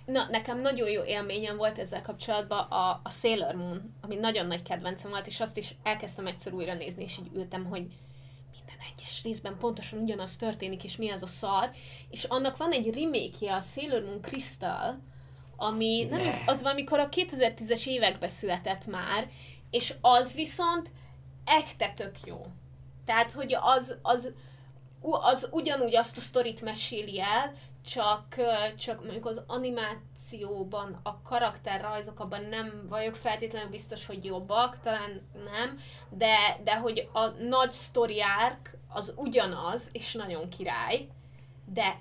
Na, 0.06 0.26
nekem 0.30 0.60
nagyon 0.60 0.88
jó 0.88 1.02
élményem 1.02 1.56
volt 1.56 1.78
ezzel 1.78 2.02
kapcsolatban 2.02 2.58
a, 2.58 3.00
a 3.02 3.10
Sailor 3.10 3.54
Moon, 3.54 3.94
ami 4.00 4.14
nagyon 4.14 4.46
nagy 4.46 4.62
kedvencem 4.62 5.10
volt, 5.10 5.26
és 5.26 5.40
azt 5.40 5.56
is 5.56 5.74
elkezdtem 5.82 6.26
egyszer 6.26 6.52
újra 6.52 6.74
nézni, 6.74 7.02
és 7.02 7.18
így 7.18 7.30
ültem, 7.34 7.64
hogy 7.64 7.86
minden 8.52 8.76
egyes 8.94 9.22
részben 9.22 9.58
pontosan 9.58 9.98
ugyanaz 9.98 10.36
történik, 10.36 10.84
és 10.84 10.96
mi 10.96 11.10
az 11.10 11.22
a 11.22 11.26
szar. 11.26 11.70
És 12.10 12.24
annak 12.24 12.56
van 12.56 12.70
egy 12.70 12.94
remake 12.94 13.54
a 13.54 13.60
Sailor 13.60 14.02
Moon 14.02 14.20
Crystal, 14.20 14.98
ami 15.60 16.06
nem 16.10 16.20
Ne. 16.20 16.28
az, 16.28 16.42
az 16.46 16.62
valamikor 16.62 16.98
a 16.98 17.08
2010-es 17.08 17.86
években 17.86 18.28
született 18.28 18.86
már, 18.86 19.30
és 19.70 19.94
az 20.00 20.34
viszont 20.34 20.90
ekte 21.44 21.92
tök 21.96 22.16
jó. 22.24 22.46
Tehát, 23.04 23.32
hogy 23.32 23.56
az, 23.60 23.98
az, 24.02 24.32
az 25.00 25.48
ugyanúgy 25.50 25.96
azt 25.96 26.16
a 26.16 26.20
sztorit 26.20 26.62
meséli 26.62 27.20
el, 27.20 27.54
csak, 27.84 28.34
csak 28.76 29.02
mondjuk 29.02 29.26
az 29.26 29.42
animációban 29.46 31.00
a 31.02 31.22
karakterrajzok 31.22 32.20
abban 32.20 32.44
nem 32.44 32.86
vagyok 32.88 33.14
feltétlenül 33.14 33.70
biztos, 33.70 34.06
hogy 34.06 34.24
jobbak, 34.24 34.80
talán 34.80 35.28
nem, 35.32 35.78
de, 36.10 36.60
de 36.64 36.76
hogy 36.76 37.08
a 37.12 37.26
nagy 37.26 37.70
sztori 37.70 38.20
arc 38.20 38.70
az 38.88 39.12
ugyanaz, 39.16 39.88
és 39.92 40.14
nagyon 40.14 40.48
király, 40.48 41.08
de 41.64 42.00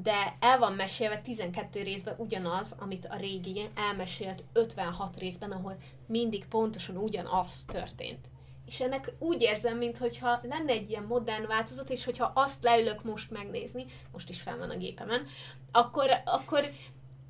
de 0.00 0.36
el 0.40 0.58
van 0.58 0.72
mesélve 0.72 1.18
12 1.18 1.82
részben 1.82 2.14
ugyanaz, 2.18 2.74
amit 2.78 3.06
a 3.10 3.16
régi 3.16 3.70
elmesélt 3.74 4.44
56 4.52 5.16
részben, 5.16 5.52
ahol 5.52 5.76
mindig 6.06 6.46
pontosan 6.46 6.96
ugyanaz 6.96 7.64
történt. 7.66 8.30
És 8.66 8.80
ennek 8.80 9.12
úgy 9.18 9.42
érzem, 9.42 9.76
mintha 9.76 10.40
lenne 10.42 10.72
egy 10.72 10.90
ilyen 10.90 11.02
modern 11.02 11.46
változat, 11.46 11.90
és 11.90 12.04
hogyha 12.04 12.32
azt 12.34 12.62
leülök 12.62 13.04
most 13.04 13.30
megnézni, 13.30 13.84
most 14.12 14.28
is 14.30 14.40
fel 14.40 14.58
van 14.58 14.70
a 14.70 14.76
gépemen, 14.76 15.26
akkor, 15.72 16.10
akkor 16.24 16.64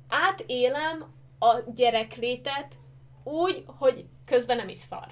átélem 0.07 1.13
a 1.39 1.59
gyereklétet 1.75 2.77
úgy, 3.23 3.63
hogy 3.65 4.05
közben 4.25 4.57
nem 4.57 4.69
is 4.69 4.77
szar. 4.77 5.07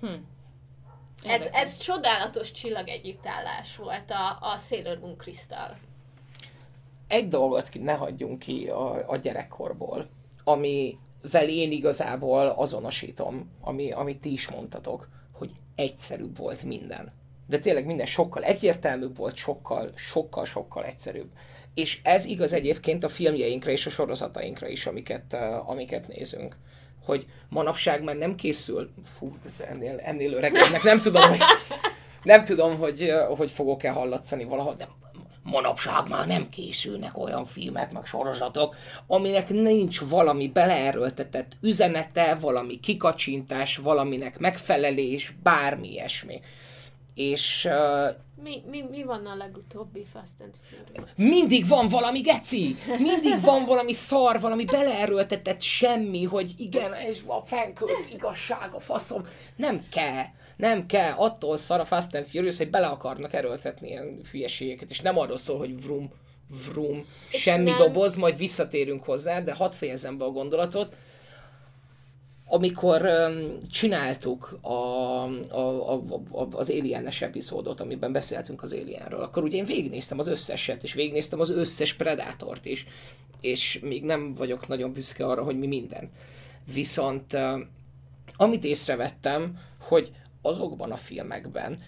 Hm. 0.00 0.14
Ez, 1.22 1.46
ez 1.52 1.76
csodálatos 1.76 2.50
csillag 2.50 2.88
együttállás 2.88 3.76
volt 3.76 4.10
a, 4.10 4.38
a 4.40 4.56
Sailor 4.56 4.98
Moon 4.98 5.16
Crystal. 5.16 5.78
Egy 7.08 7.28
dolgot 7.28 7.68
ne 7.82 7.92
hagyjunk 7.92 8.38
ki 8.38 8.68
a, 8.68 9.10
a 9.10 9.16
gyerekkorból, 9.16 10.08
amivel 10.44 11.48
én 11.48 11.72
igazából 11.72 12.46
azonosítom, 12.46 13.50
ami, 13.60 13.92
amit 13.92 14.20
ti 14.20 14.32
is 14.32 14.48
mondtatok, 14.48 15.08
hogy 15.32 15.50
egyszerűbb 15.74 16.36
volt 16.36 16.62
minden. 16.62 17.12
De 17.46 17.58
tényleg 17.58 17.86
minden 17.86 18.06
sokkal 18.06 18.42
egyértelműbb 18.42 19.16
volt, 19.16 19.36
sokkal, 19.36 19.90
sokkal, 19.94 20.44
sokkal 20.44 20.84
egyszerűbb. 20.84 21.28
És 21.74 22.00
ez 22.02 22.24
igaz 22.24 22.52
egyébként 22.52 23.04
a 23.04 23.08
filmjeinkre 23.08 23.72
és 23.72 23.86
a 23.86 23.90
sorozatainkra 23.90 24.68
is, 24.68 24.86
amiket, 24.86 25.36
amiket 25.66 26.08
nézünk. 26.08 26.56
Hogy 27.04 27.26
manapság 27.48 28.02
már 28.02 28.16
nem 28.16 28.34
készül, 28.34 28.90
fú, 29.04 29.36
ez 29.46 29.60
ennél, 29.60 29.98
ennél 29.98 30.32
öregebbnek, 30.32 30.82
nem 30.82 31.00
tudom, 31.00 31.28
hogy, 31.28 31.40
nem 32.22 32.44
tudom, 32.44 32.78
hogy, 32.78 33.12
hogy 33.36 33.50
fogok-e 33.50 33.90
hallatszani 33.90 34.44
valahol, 34.44 34.74
de 34.74 34.88
manapság 35.50 36.08
már 36.08 36.26
nem 36.26 36.48
készülnek 36.48 37.18
olyan 37.18 37.44
filmek, 37.44 37.92
meg 37.92 38.06
sorozatok, 38.06 38.76
aminek 39.06 39.48
nincs 39.48 40.00
valami 40.00 40.48
beleerőltetett 40.48 41.52
üzenete, 41.60 42.34
valami 42.34 42.80
kikacsintás, 42.80 43.76
valaminek 43.76 44.38
megfelelés, 44.38 45.32
bármi 45.42 45.90
ilyesmi. 45.90 46.40
És 47.14 47.68
uh, 47.70 48.16
Mi, 48.42 48.62
mi, 48.70 48.84
mi 48.90 49.02
van 49.02 49.26
a 49.26 49.34
legutóbbi 49.34 50.06
Fast 50.12 50.40
and 50.40 50.54
Furious? 50.62 51.10
mindig 51.16 51.68
van 51.68 51.88
valami 51.88 52.20
geci, 52.20 52.76
mindig 52.98 53.40
van 53.40 53.64
valami 53.64 53.92
szar, 53.92 54.40
valami 54.40 54.64
beleerőltetett 54.64 55.60
semmi, 55.60 56.24
hogy 56.24 56.54
igen, 56.56 56.94
és 57.08 57.20
a 57.26 57.40
fenkölt 57.44 58.08
igazság, 58.12 58.72
a 58.72 58.80
faszom. 58.80 59.24
Nem 59.56 59.84
kell, 59.90 60.24
nem 60.58 60.86
kell. 60.86 61.12
Attól 61.12 61.56
szar 61.56 61.80
a 61.80 61.84
Fast 61.84 62.14
and 62.14 62.26
Furious, 62.26 62.56
hogy 62.56 62.70
bele 62.70 62.86
akarnak 62.86 63.32
erőltetni 63.32 63.88
ilyen 63.88 64.20
hülyeségeket, 64.30 64.90
és 64.90 65.00
nem 65.00 65.18
arról 65.18 65.36
szól, 65.36 65.58
hogy 65.58 65.82
vrum, 65.82 66.10
vrum, 66.68 67.04
És 67.30 67.40
semmi 67.40 67.70
nem- 67.70 67.78
doboz, 67.78 68.16
majd 68.16 68.36
visszatérünk 68.36 69.04
hozzá, 69.04 69.40
de 69.40 69.52
hadd 69.54 69.72
fejezem 69.72 70.18
be 70.18 70.24
a 70.24 70.30
gondolatot 70.30 70.94
amikor 72.50 73.02
um, 73.02 73.68
csináltuk 73.70 74.58
a, 74.60 74.68
a, 74.68 75.92
a, 75.92 75.92
a, 76.30 76.48
az 76.50 76.70
Alien-es 76.70 77.22
epizódot, 77.22 77.80
amiben 77.80 78.12
beszéltünk 78.12 78.62
az 78.62 78.72
Alienről, 78.72 79.20
akkor 79.20 79.42
ugye 79.42 79.56
én 79.56 79.64
végignéztem 79.64 80.18
az 80.18 80.26
összeset, 80.26 80.82
és 80.82 80.94
végignéztem 80.94 81.40
az 81.40 81.50
összes 81.50 81.94
Predátort 81.94 82.64
is, 82.64 82.86
és 83.40 83.80
még 83.82 84.04
nem 84.04 84.34
vagyok 84.34 84.68
nagyon 84.68 84.92
büszke 84.92 85.26
arra, 85.26 85.42
hogy 85.42 85.58
mi 85.58 85.66
minden. 85.66 86.10
Viszont 86.72 87.32
uh, 87.32 87.60
amit 88.36 88.64
észrevettem, 88.64 89.58
hogy 89.80 90.10
azokban 90.42 90.92
a 90.92 90.96
filmekben 90.96 91.78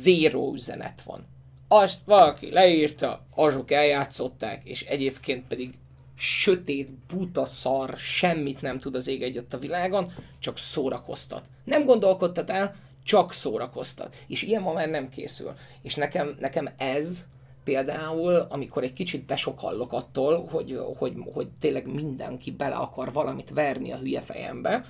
zéró 0.00 0.52
üzenet 0.52 1.02
van. 1.02 1.26
Azt 1.68 1.98
valaki 2.04 2.50
leírta, 2.50 3.26
azok 3.30 3.70
eljátszották, 3.70 4.64
és 4.64 4.82
egyébként 4.82 5.46
pedig 5.46 5.74
sötét, 6.16 6.92
buta 6.92 7.44
szar, 7.44 7.96
semmit 7.96 8.62
nem 8.62 8.78
tud 8.78 8.94
az 8.94 9.08
ég 9.08 9.22
egyet 9.22 9.54
a 9.54 9.58
világon, 9.58 10.12
csak 10.38 10.58
szórakoztat. 10.58 11.44
Nem 11.64 11.84
gondolkodtat 11.84 12.50
el, 12.50 12.74
csak 13.04 13.32
szórakoztat. 13.32 14.16
És 14.26 14.42
ilyen 14.42 14.62
ma 14.62 14.72
már 14.72 14.88
nem 14.88 15.08
készül. 15.08 15.52
És 15.82 15.94
nekem, 15.94 16.36
nekem 16.40 16.68
ez 16.76 17.26
például, 17.64 18.46
amikor 18.48 18.82
egy 18.82 18.92
kicsit 18.92 19.26
besokallok 19.26 19.92
attól, 19.92 20.46
hogy, 20.50 20.80
hogy, 20.96 21.14
hogy 21.32 21.48
tényleg 21.60 21.86
mindenki 21.86 22.50
bele 22.50 22.74
akar 22.74 23.12
valamit 23.12 23.50
verni 23.50 23.92
a 23.92 23.96
hülye 23.96 24.20
fejembe, 24.20 24.84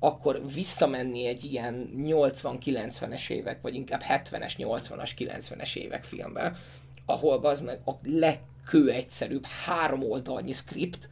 akkor 0.00 0.52
visszamenni 0.54 1.26
egy 1.26 1.44
ilyen 1.44 1.90
80-90-es 1.96 3.30
évek, 3.30 3.60
vagy 3.60 3.74
inkább 3.74 4.02
70-es, 4.08 4.52
80-as, 4.58 5.10
90-es 5.18 5.76
évek 5.76 6.04
filmbe, 6.04 6.56
ahol 7.06 7.44
az 7.44 7.60
meg 7.60 7.80
a 7.84 7.92
kő 8.64 8.90
egyszerűbb, 8.90 9.44
három 9.46 10.10
oldalnyi 10.10 10.52
script, 10.52 11.08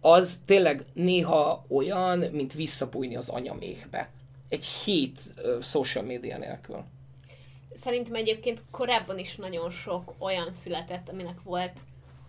az 0.00 0.42
tényleg 0.46 0.84
néha 0.92 1.64
olyan, 1.68 2.18
mint 2.18 2.52
visszapújni 2.52 3.16
az 3.16 3.28
anyamékbe. 3.28 4.10
Egy 4.48 4.64
hét 4.64 5.20
uh, 5.36 5.62
social 5.62 6.04
media 6.04 6.38
nélkül. 6.38 6.84
Szerintem 7.74 8.14
egyébként 8.14 8.62
korábban 8.70 9.18
is 9.18 9.36
nagyon 9.36 9.70
sok 9.70 10.14
olyan 10.18 10.52
született, 10.52 11.08
aminek 11.08 11.42
volt 11.42 11.78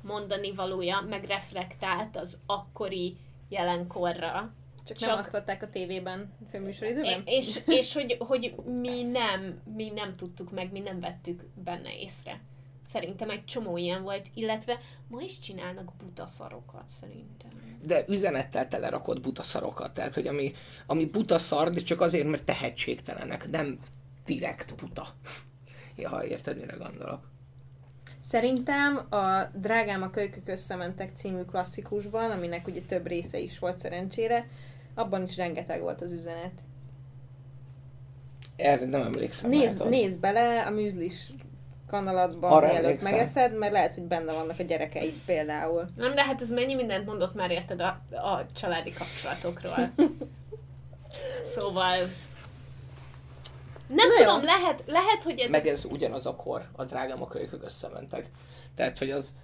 mondani 0.01 0.51
valója, 0.51 1.05
meg 1.09 1.23
reflektált 1.23 2.17
az 2.17 2.37
akkori 2.45 3.15
jelenkorra. 3.49 4.53
Csak, 4.85 4.97
Csak 4.97 5.09
nem 5.09 5.17
azt 5.17 5.33
adták 5.33 5.63
a 5.63 5.69
tévében 5.69 6.33
főműsoridőben? 6.49 7.21
És, 7.25 7.59
és 7.65 7.93
hogy, 7.93 8.15
hogy 8.19 8.55
mi, 8.65 9.03
nem, 9.03 9.61
mi 9.75 9.89
nem 9.89 10.13
tudtuk 10.13 10.51
meg, 10.51 10.71
mi 10.71 10.79
nem 10.79 10.99
vettük 10.99 11.43
benne 11.63 11.99
észre. 11.99 12.41
Szerintem 12.85 13.29
egy 13.29 13.45
csomó 13.45 13.77
ilyen 13.77 14.03
volt, 14.03 14.27
illetve 14.33 14.79
ma 15.07 15.21
is 15.21 15.39
csinálnak 15.39 15.93
butaszarokat, 15.97 16.89
szerintem. 16.99 17.49
De 17.83 18.03
üzenettel 18.07 18.67
telerakott 18.67 19.21
butaszarokat, 19.21 19.93
tehát 19.93 20.13
hogy 20.13 20.27
ami, 20.27 20.53
ami 20.85 21.05
butaszar, 21.05 21.69
de 21.69 21.81
csak 21.81 22.01
azért, 22.01 22.27
mert 22.27 22.43
tehetségtelenek, 22.43 23.49
nem 23.49 23.79
direkt 24.25 24.75
buta. 24.75 25.07
ja, 26.03 26.21
érted, 26.27 26.59
mire 26.59 26.75
gondolok. 26.75 27.29
Szerintem 28.19 28.97
a 29.09 29.43
Drágám 29.53 30.01
a 30.01 30.09
kölykök 30.09 30.47
összementek 30.47 31.09
című 31.15 31.41
klasszikusban, 31.41 32.31
aminek 32.31 32.67
ugye 32.67 32.81
több 32.81 33.07
része 33.07 33.39
is 33.39 33.59
volt 33.59 33.77
szerencsére, 33.77 34.47
abban 34.99 35.23
is 35.23 35.37
rengeteg 35.37 35.81
volt 35.81 36.01
az 36.01 36.11
üzenet. 36.11 36.51
Erre 38.55 38.85
nem 38.85 39.01
emlékszem. 39.01 39.49
Nézd, 39.49 39.89
nézd 39.89 40.19
bele 40.19 40.65
a 40.65 40.69
műzlis 40.69 41.31
kanalatban, 41.87 42.51
Arra 42.51 42.65
mielőtt 42.65 42.83
emlékszem. 42.83 43.11
megeszed, 43.11 43.57
mert 43.57 43.71
lehet, 43.71 43.93
hogy 43.93 44.03
benne 44.03 44.33
vannak 44.33 44.59
a 44.59 44.63
gyerekeid 44.63 45.13
például. 45.25 45.89
Nem, 45.95 46.15
de 46.15 46.23
hát 46.23 46.41
ez 46.41 46.51
mennyi 46.51 46.75
mindent 46.75 47.05
mondott 47.05 47.33
már 47.33 47.51
érted 47.51 47.79
a, 47.79 47.87
a 48.11 48.45
családi 48.55 48.91
kapcsolatokról. 48.91 49.93
szóval... 51.55 51.97
Nem 53.87 54.07
Na 54.07 54.13
tudom, 54.17 54.41
jó. 54.41 54.45
lehet, 54.45 54.83
lehet, 54.87 55.23
hogy 55.23 55.39
ez... 55.39 55.49
Meg 55.49 55.67
ez 55.67 55.85
ugyanaz 55.85 56.25
a 56.25 56.35
kor, 56.35 56.67
a 56.71 56.83
drágám 56.83 57.21
a 57.21 57.27
kölykök 57.27 57.63
összementek. 57.63 58.29
Tehát, 58.75 58.97
hogy 58.97 59.11
az 59.11 59.35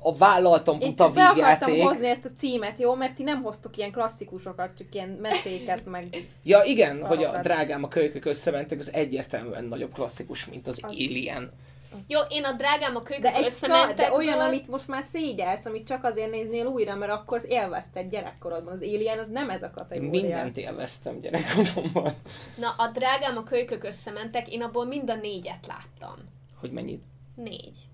a 0.00 0.16
vállaltam 0.16 0.78
buta 0.78 1.06
Én 1.06 1.14
csak 1.14 1.36
akartam 1.36 1.78
hozni 1.78 2.06
ezt 2.06 2.24
a 2.24 2.30
címet, 2.36 2.78
jó? 2.78 2.94
Mert 2.94 3.14
ti 3.14 3.22
nem 3.22 3.42
hoztok 3.42 3.76
ilyen 3.76 3.92
klasszikusokat, 3.92 4.70
csak 4.78 4.94
ilyen 4.94 5.08
meséket, 5.08 5.86
meg... 5.86 6.26
Ja, 6.42 6.62
igen, 6.62 6.96
szarokat. 6.96 7.16
hogy 7.16 7.24
a 7.24 7.40
drágám 7.40 7.84
a 7.84 7.88
kölykök 7.88 8.24
összementek, 8.24 8.78
az 8.78 8.92
egyértelműen 8.92 9.64
nagyobb 9.64 9.92
klasszikus, 9.92 10.46
mint 10.46 10.66
az, 10.66 10.80
az... 10.82 10.90
Alien. 10.90 11.52
Az... 11.98 12.04
Jó, 12.08 12.20
én 12.28 12.44
a 12.44 12.52
drágám 12.52 12.96
a 12.96 13.02
kölykök 13.02 13.32
de 13.32 13.44
összementek. 13.44 13.96
de 13.96 14.12
olyan, 14.12 14.40
amit 14.40 14.68
most 14.68 14.88
már 14.88 15.04
szégyelsz, 15.04 15.64
amit 15.64 15.86
csak 15.86 16.04
azért 16.04 16.30
néznél 16.30 16.66
újra, 16.66 16.94
mert 16.94 17.12
akkor 17.12 17.42
élvezted 17.48 18.10
gyerekkorodban. 18.10 18.72
Az 18.72 18.82
Alien 18.82 19.18
az 19.18 19.28
nem 19.28 19.50
ez 19.50 19.62
a 19.62 19.70
kategória. 19.70 20.10
Mindent 20.10 20.56
élveztem 20.56 21.20
gyerekkoromban. 21.20 22.12
Na, 22.60 22.74
a 22.76 22.88
drágám 22.88 23.36
a 23.36 23.42
kölykök 23.42 23.84
összementek, 23.84 24.52
én 24.52 24.62
abból 24.62 24.86
mind 24.86 25.10
a 25.10 25.14
négyet 25.14 25.66
láttam. 25.66 26.16
Hogy 26.60 26.70
mennyit? 26.70 27.02
Négy. 27.34 27.88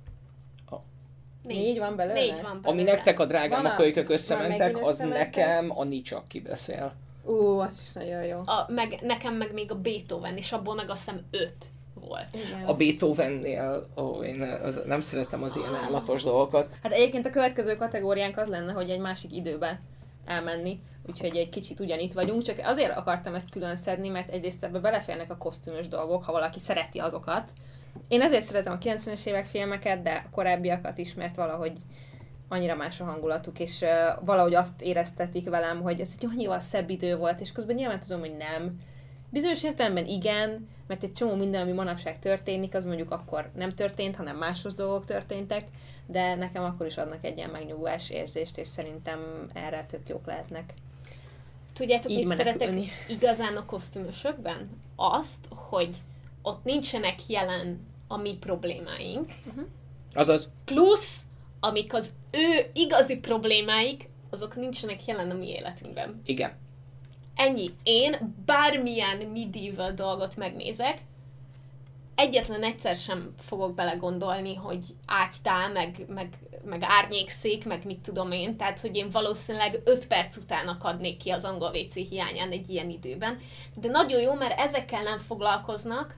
Négy, 1.43 1.57
Négy 1.57 1.79
van 1.79 1.97
belőle? 1.97 2.21
Négy 2.21 2.31
van 2.43 2.43
belőle. 2.43 2.69
Ami 2.69 2.83
nektek 2.83 3.21
a 3.21 3.25
drágám 3.25 3.65
a 3.65 3.73
kölykök 3.73 4.09
összementek, 4.09 4.79
az 4.87 4.99
nekem 4.99 5.79
a 5.79 5.85
Nicsak 5.85 6.29
kibeszél. 6.29 6.93
Ú, 7.25 7.59
az 7.59 7.81
is 7.81 7.93
nagyon 7.93 8.27
jó. 8.27 8.39
A, 8.39 8.67
meg, 8.69 8.99
nekem 9.03 9.35
meg 9.35 9.53
még 9.53 9.71
a 9.71 9.75
Beethoven, 9.75 10.37
és 10.37 10.53
abból 10.53 10.75
meg 10.75 10.91
azt 10.91 11.05
hiszem 11.05 11.25
öt 11.31 11.67
volt. 11.95 12.27
Igen. 12.47 12.65
A 12.65 12.75
Beethovennél, 12.75 13.89
ó, 13.97 14.23
én 14.23 14.43
az, 14.43 14.81
nem 14.87 15.01
szeretem 15.01 15.43
az 15.43 15.57
ilyen 15.57 15.75
állatos 15.75 16.23
dolgokat. 16.23 16.75
Hát 16.83 16.93
egyébként 16.93 17.27
a 17.27 17.31
következő 17.31 17.77
kategóriánk 17.77 18.37
az 18.37 18.49
lenne, 18.49 18.73
hogy 18.73 18.91
egy 18.91 19.01
másik 19.01 19.33
időben 19.33 19.81
elmenni, 20.25 20.81
úgyhogy 21.09 21.37
egy 21.37 21.49
kicsit 21.49 21.81
ugyanitt 21.81 22.13
vagyunk, 22.13 22.43
csak 22.43 22.61
azért 22.63 22.97
akartam 22.97 23.35
ezt 23.35 23.51
külön 23.51 23.77
szedni, 23.77 24.09
mert 24.09 24.31
egyrészt 24.31 24.65
ebbe 24.65 24.79
beleférnek 24.79 25.31
a 25.31 25.37
kosztümös 25.37 25.89
dolgok, 25.89 26.25
ha 26.25 26.33
valaki 26.33 26.59
szereti 26.59 26.99
azokat, 26.99 27.53
én 28.09 28.21
ezért 28.21 28.47
szeretem 28.47 28.73
a 28.73 28.79
90-es 28.79 29.27
évek 29.27 29.47
filmeket, 29.47 30.03
de 30.03 30.25
a 30.27 30.31
korábbiakat 30.31 30.99
is, 30.99 31.15
mert 31.15 31.37
valahogy 31.37 31.73
annyira 32.49 32.75
más 32.75 33.01
a 33.01 33.05
hangulatuk, 33.05 33.59
és 33.59 33.81
uh, 33.81 34.25
valahogy 34.25 34.55
azt 34.55 34.83
éreztetik 34.83 35.49
velem, 35.49 35.83
hogy 35.83 36.01
ez 36.01 36.15
egy 36.19 36.29
annyival 36.33 36.61
szebb 36.61 36.91
idő 36.91 37.17
volt, 37.17 37.41
és 37.41 37.53
közben 37.53 37.75
nyilván 37.75 38.01
tudom, 38.01 38.21
hogy 38.21 38.37
nem. 38.37 38.71
Bizonyos 39.31 39.65
értelemben 39.65 40.07
igen, 40.07 40.69
mert 40.87 41.03
egy 41.03 41.13
csomó 41.13 41.35
minden, 41.35 41.63
ami 41.63 41.73
manapság 41.73 42.19
történik, 42.19 42.75
az 42.75 42.87
mondjuk 42.87 43.11
akkor 43.11 43.51
nem 43.55 43.75
történt, 43.75 44.17
hanem 44.17 44.37
másos 44.37 44.75
dolgok 44.75 45.05
történtek, 45.05 45.65
de 46.07 46.35
nekem 46.35 46.65
akkor 46.65 46.87
is 46.87 46.97
adnak 46.97 47.25
egy 47.25 47.37
ilyen 47.37 47.51
megnyugvás 47.51 48.11
érzést, 48.11 48.59
és 48.59 48.67
szerintem 48.67 49.51
erre 49.53 49.87
tök 49.87 50.09
jók 50.09 50.27
lehetnek. 50.27 50.75
Tudjátok, 51.73 52.11
Így 52.11 52.27
mit 52.27 52.37
szeretek 52.37 52.75
igazán 53.09 53.57
a 53.57 53.65
kosztümösökben? 53.65 54.71
Azt, 54.97 55.47
hogy 55.51 55.97
ott 56.43 56.65
nincsenek 56.65 57.29
jelen 57.29 57.87
a 58.09 58.17
mi 58.17 58.37
problémáink. 58.37 59.31
Uh-huh. 59.47 59.65
Azaz. 60.13 60.51
Plusz, 60.65 61.21
amik 61.61 61.95
az 61.95 62.13
ő 62.31 62.71
igazi 62.73 63.17
problémáik, 63.17 64.09
azok 64.31 64.57
nincsenek 64.57 65.07
jelen 65.07 65.31
a 65.31 65.35
mi 65.35 65.49
életünkben. 65.49 66.21
Igen. 66.25 66.53
Ennyi. 67.35 67.71
Én 67.83 68.35
bármilyen 68.47 69.17
medieval 69.17 69.93
dolgot 69.93 70.37
megnézek, 70.37 70.99
egyetlen 72.21 72.63
egyszer 72.63 72.97
sem 72.97 73.33
fogok 73.39 73.75
belegondolni, 73.75 74.55
hogy 74.55 74.85
ágytál, 75.07 75.73
meg, 75.73 76.05
meg, 76.09 76.39
meg 76.65 76.83
árnyékszék, 76.83 77.65
meg 77.65 77.85
mit 77.85 78.01
tudom 78.01 78.33
én, 78.33 78.57
tehát 78.57 78.81
hogy 78.81 78.97
én 78.97 79.11
valószínűleg 79.11 79.81
5 79.85 80.07
perc 80.07 80.37
után 80.37 80.69
akadnék 80.69 81.17
ki 81.17 81.31
az 81.31 81.45
angol 81.45 81.71
WC 81.75 81.95
hiányán 81.95 82.51
egy 82.51 82.71
ilyen 82.71 82.91
időben. 82.91 83.39
De 83.75 83.89
nagyon 83.89 84.21
jó, 84.21 84.35
mert 84.35 84.61
ezekkel 84.61 85.03
nem 85.03 85.19
foglalkoznak, 85.19 86.17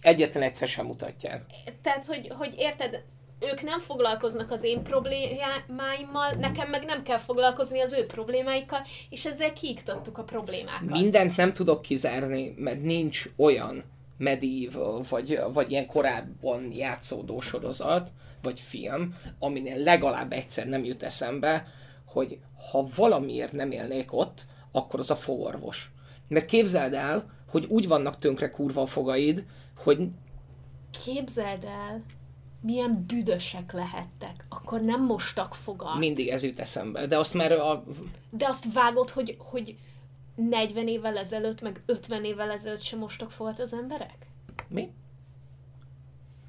Egyetlen 0.00 0.42
egyszer 0.42 0.68
sem 0.68 0.86
mutatják. 0.86 1.44
Tehát, 1.82 2.04
hogy, 2.04 2.32
hogy 2.38 2.54
érted, 2.56 3.04
ők 3.40 3.62
nem 3.62 3.80
foglalkoznak 3.80 4.50
az 4.50 4.64
én 4.64 4.82
problémáimmal, 4.82 6.30
nekem 6.38 6.68
meg 6.70 6.84
nem 6.84 7.02
kell 7.02 7.18
foglalkozni 7.18 7.80
az 7.80 7.92
ő 7.92 8.06
problémáikkal, 8.06 8.80
és 9.10 9.24
ezzel 9.24 9.52
kiiktattuk 9.52 10.18
a 10.18 10.24
problémákat. 10.24 10.90
Mindent 10.90 11.36
nem 11.36 11.52
tudok 11.52 11.82
kizárni, 11.82 12.54
mert 12.56 12.82
nincs 12.82 13.24
olyan 13.36 13.84
medieval, 14.18 15.04
vagy, 15.08 15.40
vagy 15.52 15.70
ilyen 15.70 15.86
korábban 15.86 16.72
játszódó 16.72 17.40
sorozat, 17.40 18.10
vagy 18.42 18.60
film, 18.60 19.14
aminél 19.38 19.76
legalább 19.76 20.32
egyszer 20.32 20.66
nem 20.66 20.84
jut 20.84 21.02
eszembe, 21.02 21.66
hogy 22.04 22.38
ha 22.70 22.86
valamiért 22.96 23.52
nem 23.52 23.70
élnék 23.70 24.12
ott, 24.12 24.46
akkor 24.72 25.00
az 25.00 25.10
a 25.10 25.16
fogorvos. 25.16 25.90
Mert 26.28 26.46
képzeld 26.46 26.94
el, 26.94 27.30
hogy 27.48 27.64
úgy 27.68 27.88
vannak 27.88 28.18
tönkre 28.18 28.50
kurva 28.50 28.80
a 28.80 28.86
fogaid, 28.86 29.46
hogy... 29.76 30.08
Képzeld 31.04 31.64
el, 31.64 32.04
milyen 32.60 33.04
büdösek 33.06 33.72
lehettek. 33.72 34.44
Akkor 34.48 34.80
nem 34.80 35.04
mostak 35.04 35.54
fogat. 35.54 35.98
Mindig 35.98 36.28
ez 36.28 36.42
jut 36.42 36.58
eszembe. 36.58 37.06
De 37.06 37.18
azt 37.18 37.34
már 37.34 37.52
a... 37.52 37.84
De 38.30 38.46
azt 38.48 38.72
vágod, 38.72 39.10
hogy, 39.10 39.36
hogy 39.38 39.76
40 40.34 40.88
évvel 40.88 41.18
ezelőtt, 41.18 41.60
meg 41.60 41.82
50 41.86 42.24
évvel 42.24 42.50
ezelőtt 42.50 42.80
sem 42.82 42.98
mostak 42.98 43.30
fogat 43.30 43.58
az 43.58 43.72
emberek? 43.72 44.26
Mi? 44.68 44.90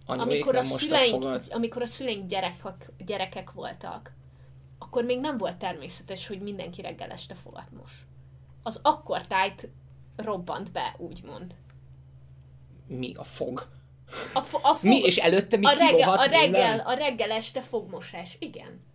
amikor 0.08 0.56
a, 0.56 0.64
szüleink, 0.64 1.26
amikor 1.50 1.82
a 1.82 1.86
szüleink 1.86 2.28
gyerekek, 2.28 2.92
gyerekek 3.06 3.52
voltak, 3.52 4.14
akkor 4.78 5.04
még 5.04 5.20
nem 5.20 5.38
volt 5.38 5.58
természetes, 5.58 6.28
hogy 6.28 6.42
mindenki 6.42 6.82
reggel 6.82 7.10
este 7.10 7.36
fogat 7.36 7.72
mos. 7.78 8.06
Az 8.64 8.80
akkor 8.82 9.28
tájt 9.28 9.70
robbant 10.16 10.72
be, 10.72 10.96
úgymond 10.98 11.56
mi 12.88 13.14
a 13.16 13.24
fog? 13.24 13.68
A, 14.34 14.40
fo- 14.40 14.64
a 14.64 14.74
fog... 14.74 14.90
Mi, 14.90 15.00
és 15.00 15.18
előtte 15.18 15.58
mi 15.58 15.66
a 15.66 15.72
reggel, 15.72 16.10
a 16.10 16.26
reggel, 16.26 16.80
a 16.80 16.94
reggel 16.94 17.32
este 17.32 17.62
fogmosás, 17.62 18.36
igen. 18.40 18.86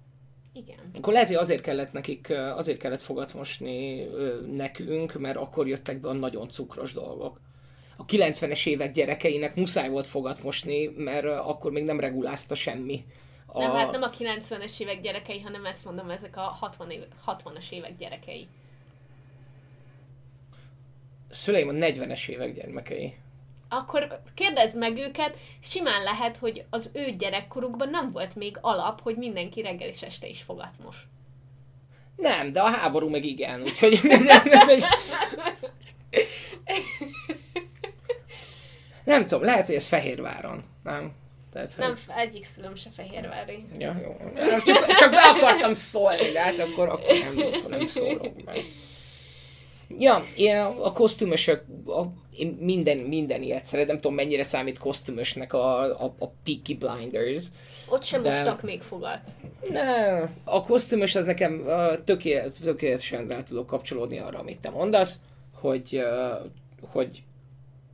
Igen. 0.55 0.90
Akkor 0.97 1.12
lehet, 1.12 1.28
hogy 1.28 1.36
azért 1.36 1.62
kellett 1.62 1.93
nekik, 1.93 2.30
azért 2.30 2.78
kellett 2.78 3.01
fogat 3.01 3.34
mosni 3.34 4.09
nekünk, 4.55 5.12
mert 5.12 5.36
akkor 5.36 5.68
jöttek 5.68 6.01
be 6.01 6.09
a 6.09 6.12
nagyon 6.12 6.49
cukros 6.49 6.93
dolgok. 6.93 7.40
A 7.97 8.05
90-es 8.05 8.66
évek 8.66 8.93
gyerekeinek 8.93 9.55
muszáj 9.55 9.88
volt 9.88 10.07
fogat 10.07 10.43
mosni, 10.43 10.86
mert 10.86 11.24
akkor 11.24 11.72
még 11.72 11.84
nem 11.84 12.01
regulázta 12.01 12.55
semmi. 12.55 13.05
A... 13.47 13.59
Nem, 13.59 13.70
hát 13.70 13.90
nem 13.90 14.03
a 14.03 14.11
90-es 14.11 14.80
évek 14.80 15.01
gyerekei, 15.01 15.40
hanem 15.40 15.66
ezt 15.66 15.84
mondom, 15.84 16.11
ezek 16.11 16.36
a 16.36 16.40
60 16.40 16.90
év, 16.90 17.01
60-as 17.26 17.70
évek 17.70 17.97
gyerekei. 17.97 18.49
Szüleim 21.30 21.68
a 21.68 21.72
40-es 21.72 22.28
évek 22.28 22.55
gyermekei 22.55 23.14
akkor 23.73 24.20
kérdezd 24.35 24.77
meg 24.77 24.97
őket, 24.97 25.37
simán 25.62 26.03
lehet, 26.03 26.37
hogy 26.37 26.64
az 26.70 26.91
ő 26.93 27.11
gyerekkorukban 27.11 27.89
nem 27.89 28.12
volt 28.12 28.35
még 28.35 28.59
alap, 28.61 29.01
hogy 29.01 29.16
mindenki 29.16 29.62
reggel 29.62 29.89
és 29.89 30.03
este 30.03 30.27
is 30.27 30.43
fogatmos. 30.43 30.97
Nem, 32.16 32.53
de 32.53 32.61
a 32.61 32.70
háború 32.70 33.09
meg 33.09 33.25
igen, 33.25 33.62
úgyhogy... 33.62 34.01
nem 39.05 39.27
tudom, 39.27 39.45
lehet, 39.45 39.66
hogy 39.66 39.75
ez 39.75 39.87
Fehérváron, 39.87 40.64
nem? 40.83 41.12
Tehát, 41.53 41.77
Nem, 41.77 41.91
hogy... 41.91 41.99
egyik 42.16 42.45
szülőm 42.45 42.75
se 42.75 42.91
fehérvári. 42.91 43.64
Ja, 43.79 43.97
jó. 44.03 44.16
Csak, 44.64 44.87
csak 44.87 45.11
be 45.11 45.23
akartam 45.23 45.75
szólni, 45.75 46.31
de 46.31 46.41
hát 46.41 46.59
akkor, 46.59 46.89
akkor, 46.89 47.18
nem, 47.18 47.53
akkor 47.53 47.70
nem 47.70 47.87
szólok 47.87 48.45
meg. 48.45 48.64
Ja, 49.99 50.25
a 50.68 50.93
kosztümösök, 50.93 51.64
a, 51.87 52.22
én 52.37 52.57
minden, 52.61 52.97
minden 52.97 53.43
ilyet 53.43 53.66
szeret, 53.66 53.87
nem 53.87 53.97
tudom 53.97 54.14
mennyire 54.14 54.43
számít 54.43 54.78
kosztümösnek 54.78 55.53
a, 55.53 55.80
a, 56.05 56.14
a 56.18 56.26
Peaky 56.45 56.74
Blinders. 56.74 57.45
Ott 57.89 58.03
sem 58.03 58.22
De- 58.22 58.28
mostak 58.28 58.62
még 58.62 58.83
fogat. 58.83 59.20
Ne, 59.68 60.20
a 60.45 60.62
kosztümös 60.62 61.14
az 61.14 61.24
nekem 61.24 61.62
uh, 61.66 62.05
tökélet, 62.05 62.59
tökéletesen 62.62 63.28
rá 63.28 63.43
tudok 63.43 63.66
kapcsolódni 63.66 64.18
arra, 64.18 64.39
amit 64.39 64.61
te 64.61 64.70
mondasz, 64.70 65.14
hogy, 65.53 66.03
uh, 66.03 66.51
hogy 66.91 67.22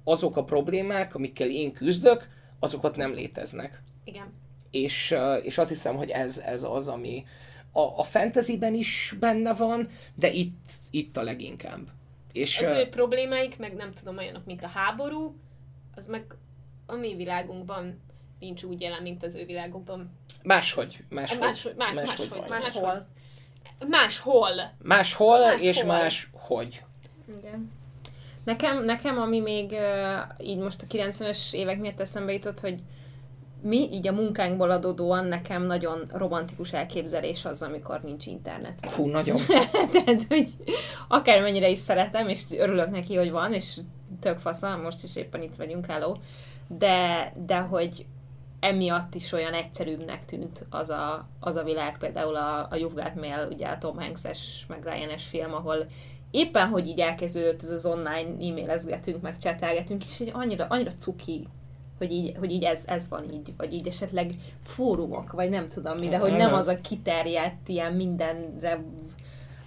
azok 0.05 0.37
a 0.37 0.45
problémák, 0.45 1.15
amikkel 1.15 1.51
én 1.51 1.73
küzdök, 1.73 2.29
azokat 2.59 2.97
nem 2.97 3.13
léteznek. 3.13 3.83
Igen. 4.05 4.33
És, 4.71 5.11
uh, 5.17 5.45
és 5.45 5.59
azt 5.59 5.69
hiszem, 5.69 5.97
hogy 5.97 6.11
ez, 6.11 6.39
ez 6.39 6.63
az, 6.63 6.89
ami 6.89 7.25
a, 7.73 7.81
a 7.81 8.03
fantasyben 8.03 8.75
is 8.75 9.15
benne 9.21 9.55
van, 9.55 9.89
de 10.15 10.31
itt, 10.31 10.71
itt 10.91 11.17
a 11.17 11.23
leginkább. 11.23 11.81
És, 12.33 12.59
Az 12.61 12.71
uh, 12.71 12.79
ő 12.79 12.89
problémáik, 12.89 13.59
meg 13.59 13.75
nem 13.75 13.93
tudom, 13.93 14.17
olyanok, 14.17 14.45
mint 14.45 14.63
a 14.63 14.69
háború, 14.69 15.37
az 15.95 16.07
meg 16.07 16.25
a 16.87 16.95
mi 16.95 17.15
világunkban 17.15 18.01
nincs 18.39 18.63
úgy 18.63 18.81
jelen, 18.81 19.03
mint 19.03 19.23
az 19.23 19.35
ő 19.35 19.45
világukban. 19.45 20.11
máshogy, 20.43 21.05
máshogy, 21.09 21.39
Máshogy, 21.41 21.75
más, 21.77 21.93
máshogy 21.93 22.29
máshogy, 22.29 22.39
van. 22.39 22.49
máshol. 22.49 23.07
Máshol. 23.89 24.51
Máshol, 24.83 25.39
Máshol. 25.39 25.61
és 25.61 25.85
máshogy. 25.85 26.85
Igen. 27.39 27.73
Nekem, 28.45 28.85
nekem, 28.85 29.19
ami 29.19 29.41
még 29.41 29.71
uh, 29.71 30.47
így 30.47 30.59
most 30.59 30.83
a 30.83 30.87
90-es 30.87 31.53
évek 31.53 31.79
miatt 31.79 32.01
eszembe 32.01 32.33
jutott, 32.33 32.61
hogy 32.61 32.79
mi 33.63 33.89
így 33.93 34.09
a 34.09 34.13
munkánkból 34.13 34.71
adódóan 34.71 35.25
nekem 35.25 35.63
nagyon 35.63 36.11
romantikus 36.13 36.73
elképzelés 36.73 37.45
az, 37.45 37.63
amikor 37.63 38.01
nincs 38.03 38.27
internet. 38.27 38.79
Fú, 38.81 39.07
nagyon. 39.07 39.41
Tehát, 39.93 40.23
hogy 40.29 40.49
akármennyire 41.09 41.69
is 41.69 41.79
szeretem, 41.79 42.29
és 42.29 42.45
örülök 42.51 42.91
neki, 42.91 43.17
hogy 43.17 43.31
van, 43.31 43.53
és 43.53 43.79
tök 44.21 44.39
fasza, 44.39 44.77
most 44.77 45.03
is 45.03 45.17
éppen 45.17 45.43
itt 45.43 45.57
vagyunk, 45.57 45.87
hello, 45.87 46.15
de, 46.69 47.33
de 47.47 47.59
hogy 47.59 48.07
emiatt 48.61 49.15
is 49.15 49.33
olyan 49.33 49.53
egyszerűbbnek 49.53 50.25
tűnt 50.25 50.67
az 50.71 50.91
a, 50.91 51.29
az 51.41 51.57
a 51.57 51.63
világ, 51.63 51.99
például 51.99 52.37
a, 52.37 52.61
a 52.61 52.75
You've 52.75 52.95
Got 52.95 53.15
Mail, 53.15 53.49
ugye 53.53 53.67
a 53.67 53.79
Tom 53.79 53.99
Hanks-es, 53.99 54.65
meg 54.69 54.85
Ryan-es 54.85 55.25
film, 55.25 55.55
ahol 55.55 55.87
éppen, 56.31 56.69
hogy 56.69 56.87
így 56.87 57.01
elkezdődött 57.01 57.63
ez 57.63 57.71
az 57.71 57.87
online 57.87 58.49
e-mailezgetünk, 58.49 59.23
meg 59.23 59.37
csetelgetünk, 59.37 60.05
és 60.05 60.21
így 60.21 60.31
annyira, 60.33 60.67
annyira 60.69 60.91
cuki, 60.91 61.49
hogy 61.99 62.13
így, 62.13 62.35
hogy 62.39 62.51
így 62.53 62.65
ez, 62.65 62.85
ez 62.87 63.09
van 63.09 63.33
így, 63.33 63.53
vagy 63.57 63.73
így 63.73 63.87
esetleg 63.87 64.31
fórumok, 64.63 65.33
vagy 65.33 65.51
nem 65.51 65.69
tudom 65.69 65.99
mi, 65.99 66.09
de 66.09 66.19
hogy 66.19 66.33
nem 66.33 66.55
az 66.55 66.67
a 66.67 66.81
kiterjedt 66.81 67.69
ilyen 67.69 67.93
mindenre 67.93 68.81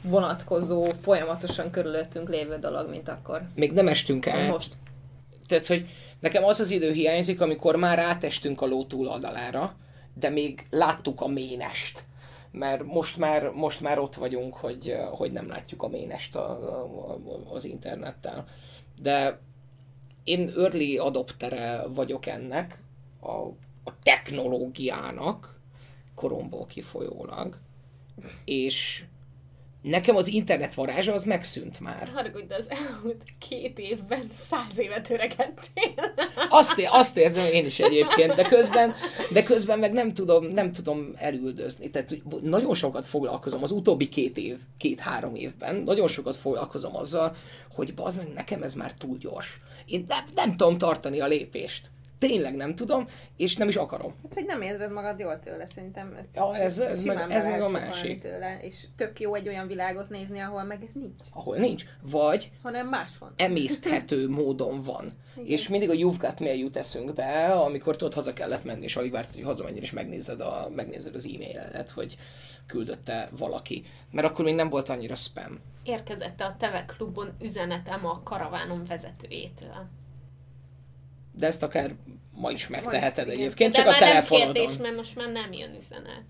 vonatkozó, 0.04 0.84
folyamatosan 0.84 1.72
körülöttünk 1.72 2.30
lévő 2.30 2.58
dolog, 2.58 2.90
mint 2.90 3.10
akkor. 3.10 3.42
Még 3.56 3.72
nem 3.72 3.88
estünk 3.88 4.28
át. 4.28 4.50
Most. 4.50 4.74
Tehát, 5.48 5.68
hogy 5.68 5.88
nekem 6.20 6.44
az 6.44 6.60
az 6.60 6.70
idő 6.70 6.92
hiányzik, 6.92 7.42
amikor 7.42 7.76
már 7.76 8.00
átestünk 8.00 8.62
a 8.62 8.66
ló 8.66 8.86
túloldalára, 8.86 9.76
de 10.14 10.30
még 10.30 10.66
láttuk 10.70 11.22
a 11.22 11.28
ménest. 11.28 12.04
Mert 12.52 12.84
most 12.84 13.18
már, 13.18 13.50
most 13.50 13.82
már 13.82 14.00
ott 14.00 14.16
vagyunk, 14.16 14.54
hogy, 14.54 14.96
hogy 15.12 15.32
nem 15.32 15.48
látjuk 15.48 15.84
a 15.84 15.88
ménest 15.88 16.36
a, 16.36 16.50
a, 16.50 17.12
a- 17.14 17.54
az 17.54 17.66
internettel. 17.66 18.46
De 19.02 19.40
én 20.24 20.52
early 20.58 20.98
adoptere 20.98 21.84
vagyok 21.88 22.26
ennek, 22.26 22.82
a, 23.20 23.32
a 23.84 24.00
technológiának, 24.04 25.60
koromból 26.16 26.66
kifolyólag. 26.66 27.58
És 28.46 29.06
nekem 29.82 30.16
az 30.16 30.28
internet 30.28 30.74
varázsa 30.74 31.14
az 31.14 31.24
megszűnt 31.24 31.80
már. 31.80 32.12
Haragudj, 32.14 32.46
de 32.46 32.56
az 32.56 32.70
elmúlt 32.70 33.24
két 33.40 33.80
évben 33.80 34.30
száz 34.36 34.80
évet 34.80 35.10
öregedtél. 35.10 35.94
Azt, 36.50 36.78
é- 36.78 36.90
azt 36.92 37.18
érzem 37.18 37.46
én 37.46 37.66
is 37.66 37.80
egyébként, 37.80 38.36
de 38.36 38.44
közben, 38.44 38.94
de 39.32 39.44
közben 39.44 39.80
meg 39.80 39.94
nem 39.94 40.14
tudom, 40.14 40.46
nem 40.46 40.72
tudom 40.72 41.12
elüldözni. 41.16 41.90
Tehát 41.90 42.18
nagyon 42.42 42.74
sokat 42.74 43.06
foglalkozom 43.06 43.64
az 43.64 43.72
utóbbi 43.72 44.10
két 44.10 44.38
év, 44.38 44.58
két-három 44.78 45.36
évben, 45.36 45.76
nagyon 45.76 46.08
sokat 46.08 46.36
foglalkozom 46.36 46.96
azzal, 46.96 47.36
hogy 47.74 47.94
bazd 47.94 48.18
meg, 48.18 48.34
nekem 48.34 48.64
ez 48.64 48.74
már 48.74 48.94
túl 48.94 49.18
gyors. 49.18 49.60
Én 49.86 50.06
nem, 50.08 50.24
nem 50.36 50.58
tudom 50.58 50.78
tartani 50.78 51.20
a 51.20 51.28
lépést. 51.28 51.90
Tényleg 52.28 52.56
nem 52.56 52.76
tudom, 52.76 53.06
és 53.38 53.56
nem 53.56 53.68
is 53.68 53.76
akarom. 53.76 54.16
Hát, 54.24 54.34
hogy 54.34 54.46
nem 54.46 54.62
érzed 54.62 54.92
magad 54.92 55.20
jól 55.20 55.40
tőle, 55.40 55.66
szerintem. 55.66 56.18
Ja, 56.34 56.56
ez- 56.56 56.80
ez 56.80 57.04
meg- 57.04 57.32
ez 57.32 57.46
meg 57.46 57.62
a 57.62 57.70
másik. 57.70 58.22
Tőle, 58.22 58.58
és 58.62 58.86
tök 58.96 59.20
jó 59.20 59.34
egy 59.36 59.48
olyan 59.48 59.68
világot 59.68 60.10
nézni, 60.10 60.40
ahol 60.40 60.64
meg 60.64 60.84
ez 60.84 60.94
nincs, 60.94 61.26
Ahol 61.34 61.58
nincs. 61.58 61.84
Vagy 62.02 62.52
hanem 62.64 62.88
más 62.88 63.18
van. 63.18 63.34
emészthető 63.38 64.30
módon 64.40 64.82
van. 64.82 65.12
És 65.44 65.68
mindig 65.68 65.90
a 65.90 65.94
You've 65.94 66.16
Got 66.20 66.40
Mail 66.40 66.58
jut 66.60 66.76
eszünkbe, 66.76 67.54
amikor 67.54 67.96
tudod, 67.96 68.14
haza 68.14 68.34
kellett 68.34 68.64
menni, 68.64 68.84
és 68.84 68.96
alig 68.96 69.12
vártad, 69.12 69.34
hogy 69.36 69.44
hazamenjél, 69.44 69.82
és 69.82 69.92
megnézed, 69.92 70.42
a, 70.42 70.70
megnézed 70.76 71.16
az 71.16 71.26
e-mailedet, 71.36 71.90
hogy 71.90 72.18
küldötte 72.66 73.30
valaki. 73.38 73.84
Mert 74.12 74.28
akkor 74.28 74.46
még 74.46 74.56
nem 74.56 74.70
volt 74.70 74.90
annyira 74.90 75.16
spam. 75.16 75.60
Érkezett 75.84 76.42
a 76.42 76.56
Teve 76.60 76.86
klubon 76.86 77.34
üzenetem 77.42 78.06
a 78.06 78.20
karavánom 78.24 78.86
vezetőjétől. 78.86 79.90
De 81.32 81.46
ezt 81.46 81.64
akár 81.64 81.96
ma 82.36 82.52
is 82.52 82.68
megteheted 82.68 83.28
igen. 83.28 83.40
egyébként, 83.40 83.72
De 83.72 83.78
csak 83.78 83.88
a 83.88 83.92
már 83.92 84.00
nem 84.00 84.10
telefonodon. 84.10 84.54
kérdés, 84.54 84.78
mert 84.78 84.96
most 84.96 85.16
már 85.16 85.32
nem 85.32 85.52
jön 85.54 85.76
üzenet. 85.76 86.26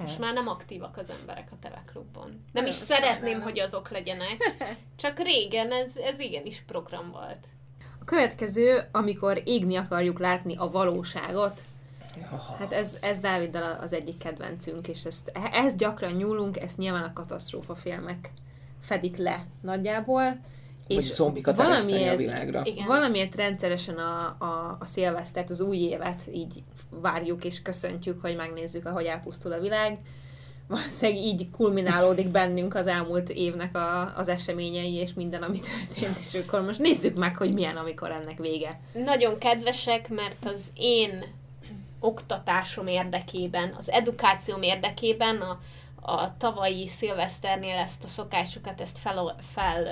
Most 0.00 0.18
már 0.18 0.34
nem 0.34 0.48
aktívak 0.48 0.96
az 0.96 1.10
emberek 1.20 1.48
a 1.50 1.56
Teve 1.60 1.82
klubon. 1.92 2.44
Nem 2.52 2.66
is 2.66 2.74
szeretném, 2.74 3.40
hogy 3.40 3.60
azok 3.60 3.90
legyenek. 3.90 4.36
Csak 5.02 5.18
régen 5.18 5.72
ez, 5.72 5.96
ez 5.96 6.18
igenis 6.18 6.62
program 6.66 7.10
volt. 7.10 7.46
A 8.00 8.04
következő, 8.04 8.88
amikor 8.92 9.42
égni 9.44 9.76
akarjuk 9.76 10.18
látni 10.18 10.56
a 10.56 10.70
valóságot, 10.70 11.62
hát 12.58 12.72
ez, 12.72 12.98
ez 13.00 13.20
Dáviddal 13.20 13.78
az 13.80 13.92
egyik 13.92 14.18
kedvencünk, 14.18 14.88
és 14.88 15.04
ezt, 15.04 15.32
ehhez 15.34 15.76
gyakran 15.76 16.12
nyúlunk, 16.12 16.60
ezt 16.60 16.78
nyilván 16.78 17.02
a 17.02 17.12
katasztrófa 17.12 17.74
filmek 17.74 18.30
fedik 18.80 19.16
le 19.16 19.46
nagyjából. 19.60 20.40
Vagy 20.94 21.04
zombikat 21.04 21.60
ereszteni 21.60 22.08
a 22.08 22.16
világra. 22.16 22.62
Igen. 22.64 22.86
Valamiért 22.86 23.36
rendszeresen 23.36 23.94
a, 23.94 24.36
a, 24.38 24.76
a 24.80 24.86
szilvesztert, 24.86 25.50
az 25.50 25.60
új 25.60 25.76
évet 25.76 26.22
így 26.34 26.62
várjuk 26.90 27.44
és 27.44 27.62
köszöntjük, 27.62 28.20
hogy 28.20 28.36
megnézzük, 28.36 28.86
ahogy 28.86 29.04
elpusztul 29.04 29.52
a 29.52 29.60
világ. 29.60 29.98
Valószínűleg 30.68 31.22
így 31.22 31.50
kulminálódik 31.50 32.28
bennünk 32.28 32.74
az 32.74 32.86
elmúlt 32.86 33.28
évnek 33.28 33.76
a, 33.76 34.16
az 34.16 34.28
eseményei 34.28 34.94
és 34.94 35.14
minden, 35.14 35.42
ami 35.42 35.60
történt, 35.60 36.18
és 36.18 36.34
akkor 36.34 36.60
most 36.60 36.78
nézzük 36.78 37.16
meg, 37.16 37.36
hogy 37.36 37.52
milyen, 37.52 37.76
amikor 37.76 38.10
ennek 38.10 38.38
vége. 38.38 38.80
Nagyon 38.92 39.38
kedvesek, 39.38 40.08
mert 40.08 40.44
az 40.44 40.72
én 40.74 41.24
oktatásom 42.00 42.86
érdekében, 42.86 43.74
az 43.78 43.90
edukációm 43.90 44.62
érdekében 44.62 45.36
a, 45.36 45.60
a 46.04 46.36
tavalyi 46.36 46.86
szilveszternél 46.86 47.76
ezt 47.76 48.04
a 48.04 48.06
szokásukat 48.08 48.80
ezt 48.80 48.98
fel, 48.98 49.36
fel, 49.54 49.84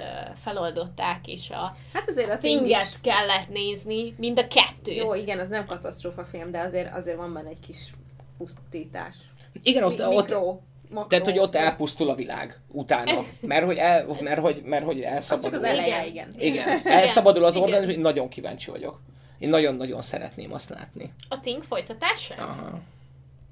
feloldották, 0.43 1.27
és 1.27 1.51
a 1.51 1.77
Hát 1.93 2.09
azért 2.09 2.31
a 2.31 2.39
Tinget 2.39 2.83
is... 2.91 3.01
kellett 3.01 3.49
nézni, 3.49 4.15
mind 4.19 4.39
a 4.39 4.47
kettőt. 4.47 4.97
Jó, 4.97 5.15
igen, 5.15 5.39
az 5.39 5.49
nem 5.49 5.67
katasztrófa 5.67 6.25
film, 6.25 6.51
de 6.51 6.61
azért, 6.61 6.95
azért 6.95 7.17
van 7.17 7.33
benne 7.33 7.49
egy 7.49 7.61
kis 7.61 7.93
pusztítás. 8.39 9.17
Igen, 9.63 9.83
ott, 9.83 9.97
Mi- 9.99 10.05
ott, 10.05 10.27
mikro, 10.29 10.59
makro. 10.91 11.09
tehát, 11.09 11.25
hogy 11.25 11.39
ott 11.39 11.55
elpusztul 11.55 12.11
a 12.11 12.15
világ 12.15 12.61
utána. 12.69 13.21
Mert 13.41 13.65
hogy, 13.65 13.77
el, 13.77 14.07
mert, 14.21 14.41
hogy, 14.41 14.63
mert, 14.65 14.85
hogy 14.85 14.99
Az 14.99 15.05
elszabadul. 15.05 15.51
csak 15.51 15.61
az 15.61 15.67
eleje, 15.67 16.07
Igen. 16.07 16.29
igen. 16.39 16.69
Igen, 16.79 16.87
elszabadul 17.01 17.45
az 17.45 17.57
organizmus, 17.57 17.95
én 17.95 18.01
nagyon 18.01 18.29
kíváncsi 18.29 18.71
vagyok. 18.71 19.01
Én 19.39 19.49
nagyon-nagyon 19.49 20.03
szeretném 20.03 20.53
azt 20.53 20.69
látni. 20.69 21.13
A 21.29 21.41
Ting 21.41 21.63
folytatását? 21.63 22.39
Aha. 22.41 22.81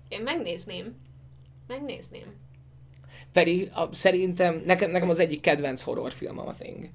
Én 0.08 0.20
megnézném. 0.20 0.96
Megnézném. 1.66 2.34
Pedig 3.32 3.70
a, 3.74 3.94
szerintem 3.94 4.62
nekem, 4.64 4.90
nekem 4.90 5.08
az 5.08 5.18
egyik 5.18 5.40
kedvenc 5.40 5.82
horrorfilmem 5.82 6.48
a 6.48 6.54
Thing. 6.54 6.88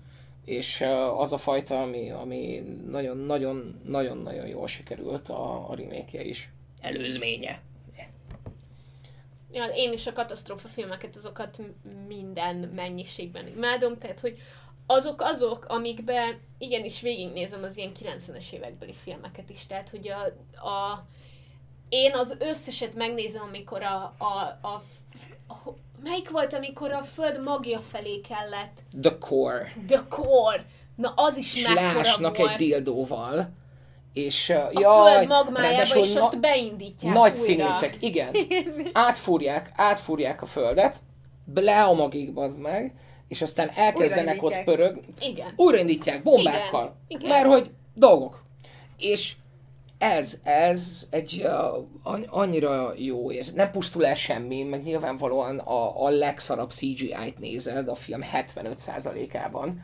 És 0.45 0.83
az 1.17 1.33
a 1.33 1.37
fajta, 1.37 1.81
ami, 1.81 2.11
ami 2.11 2.63
nagyon-nagyon-nagyon-nagyon 2.89 4.47
jól 4.47 4.67
sikerült 4.67 5.29
a, 5.29 5.69
a 5.69 5.75
remake 5.75 6.23
is. 6.23 6.49
Előzménye. 6.81 7.61
Ja, 9.51 9.65
én 9.65 9.91
is 9.91 10.07
a 10.07 10.13
katasztrófa 10.13 10.67
filmeket, 10.67 11.15
azokat 11.15 11.61
minden 12.07 12.55
mennyiségben 12.55 13.47
imádom, 13.47 13.97
tehát 13.97 14.19
hogy 14.19 14.37
azok 14.85 15.21
azok, 15.21 15.65
amikben 15.65 16.39
igenis 16.57 17.01
végignézem 17.01 17.63
az 17.63 17.77
ilyen 17.77 17.91
90-es 17.99 18.51
évekbeli 18.51 18.93
filmeket 18.93 19.49
is, 19.49 19.65
tehát 19.65 19.89
hogy 19.89 20.07
a, 20.07 20.21
a 20.67 21.07
én 21.89 22.13
az 22.13 22.35
összeset 22.39 22.95
megnézem, 22.95 23.41
amikor 23.41 23.83
a, 23.83 24.15
a, 24.17 24.59
a 24.67 24.81
melyik 26.03 26.29
volt, 26.29 26.53
amikor 26.53 26.91
a 26.91 27.01
föld 27.01 27.43
magja 27.43 27.79
felé 27.79 28.21
kellett? 28.21 28.81
The 29.01 29.17
Core. 29.17 29.73
The 29.87 30.03
Core. 30.09 30.65
Na 30.95 31.13
az 31.15 31.37
is 31.37 31.53
És 31.55 31.67
lásnak 31.73 32.37
volt. 32.37 32.51
egy 32.51 32.57
dildóval, 32.57 33.49
És 34.13 34.49
uh, 34.49 34.57
A 34.57 34.69
jaj, 34.79 35.15
föld 35.15 35.27
magmájába, 35.27 35.99
és 35.99 36.13
na- 36.13 36.21
azt 36.21 36.39
beindítják 36.39 37.13
nagy 37.13 37.31
újra. 37.31 37.43
színészek, 37.43 37.97
igen. 37.99 38.35
Átfúrják, 38.93 39.71
átfúrják 39.75 40.41
a 40.41 40.45
földet, 40.45 40.97
le 41.53 41.83
a 41.83 41.93
magig, 41.93 42.33
bazd 42.33 42.59
meg, 42.59 42.93
és 43.27 43.41
aztán 43.41 43.69
elkezdenek 43.75 44.43
ott 44.43 44.63
pörög, 44.63 44.99
Igen. 45.19 45.53
újraindítják 45.55 46.23
bombákkal. 46.23 46.95
Igen, 47.07 47.21
igen. 47.21 47.29
Mert 47.37 47.47
hogy 47.53 47.71
dolgok. 47.95 48.43
És 48.97 49.33
ez, 50.03 50.39
ez 50.43 51.07
egy 51.09 51.41
uh, 51.43 51.85
an- 52.03 52.27
annyira 52.29 52.93
jó 52.97 53.31
érzés. 53.31 53.53
Nem 53.53 53.71
pusztul 53.71 54.05
el 54.05 54.15
semmi, 54.15 54.63
meg 54.63 54.83
nyilvánvalóan 54.83 55.59
a, 55.59 56.05
a 56.05 56.09
legszarabb 56.09 56.71
CGI-t 56.71 57.39
nézed 57.39 57.87
a 57.87 57.95
film 57.95 58.21
75%-ában, 58.33 59.83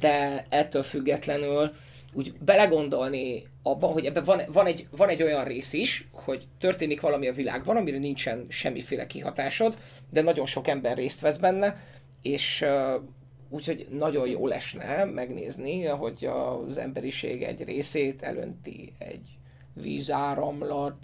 de 0.00 0.46
ettől 0.48 0.82
függetlenül 0.82 1.70
úgy 2.12 2.32
belegondolni 2.40 3.46
abba, 3.62 3.86
hogy 3.86 4.04
ebben 4.04 4.24
van, 4.24 4.42
van, 4.52 4.66
egy, 4.66 4.86
van 4.90 5.08
egy 5.08 5.22
olyan 5.22 5.44
rész 5.44 5.72
is, 5.72 6.08
hogy 6.12 6.46
történik 6.60 7.00
valami 7.00 7.28
a 7.28 7.32
világban, 7.32 7.76
amire 7.76 7.98
nincsen 7.98 8.46
semmiféle 8.48 9.06
kihatásod, 9.06 9.78
de 10.10 10.22
nagyon 10.22 10.46
sok 10.46 10.68
ember 10.68 10.96
részt 10.96 11.20
vesz 11.20 11.36
benne, 11.36 11.76
és 12.22 12.62
uh, 12.62 13.02
úgyhogy 13.48 13.86
nagyon 13.90 14.28
jó 14.28 14.46
lesne 14.46 15.04
megnézni, 15.04 15.84
hogy 15.84 16.24
az 16.24 16.78
emberiség 16.78 17.42
egy 17.42 17.64
részét 17.64 18.22
elönti 18.22 18.92
egy 18.98 19.26
vízáramlat, 19.74 20.96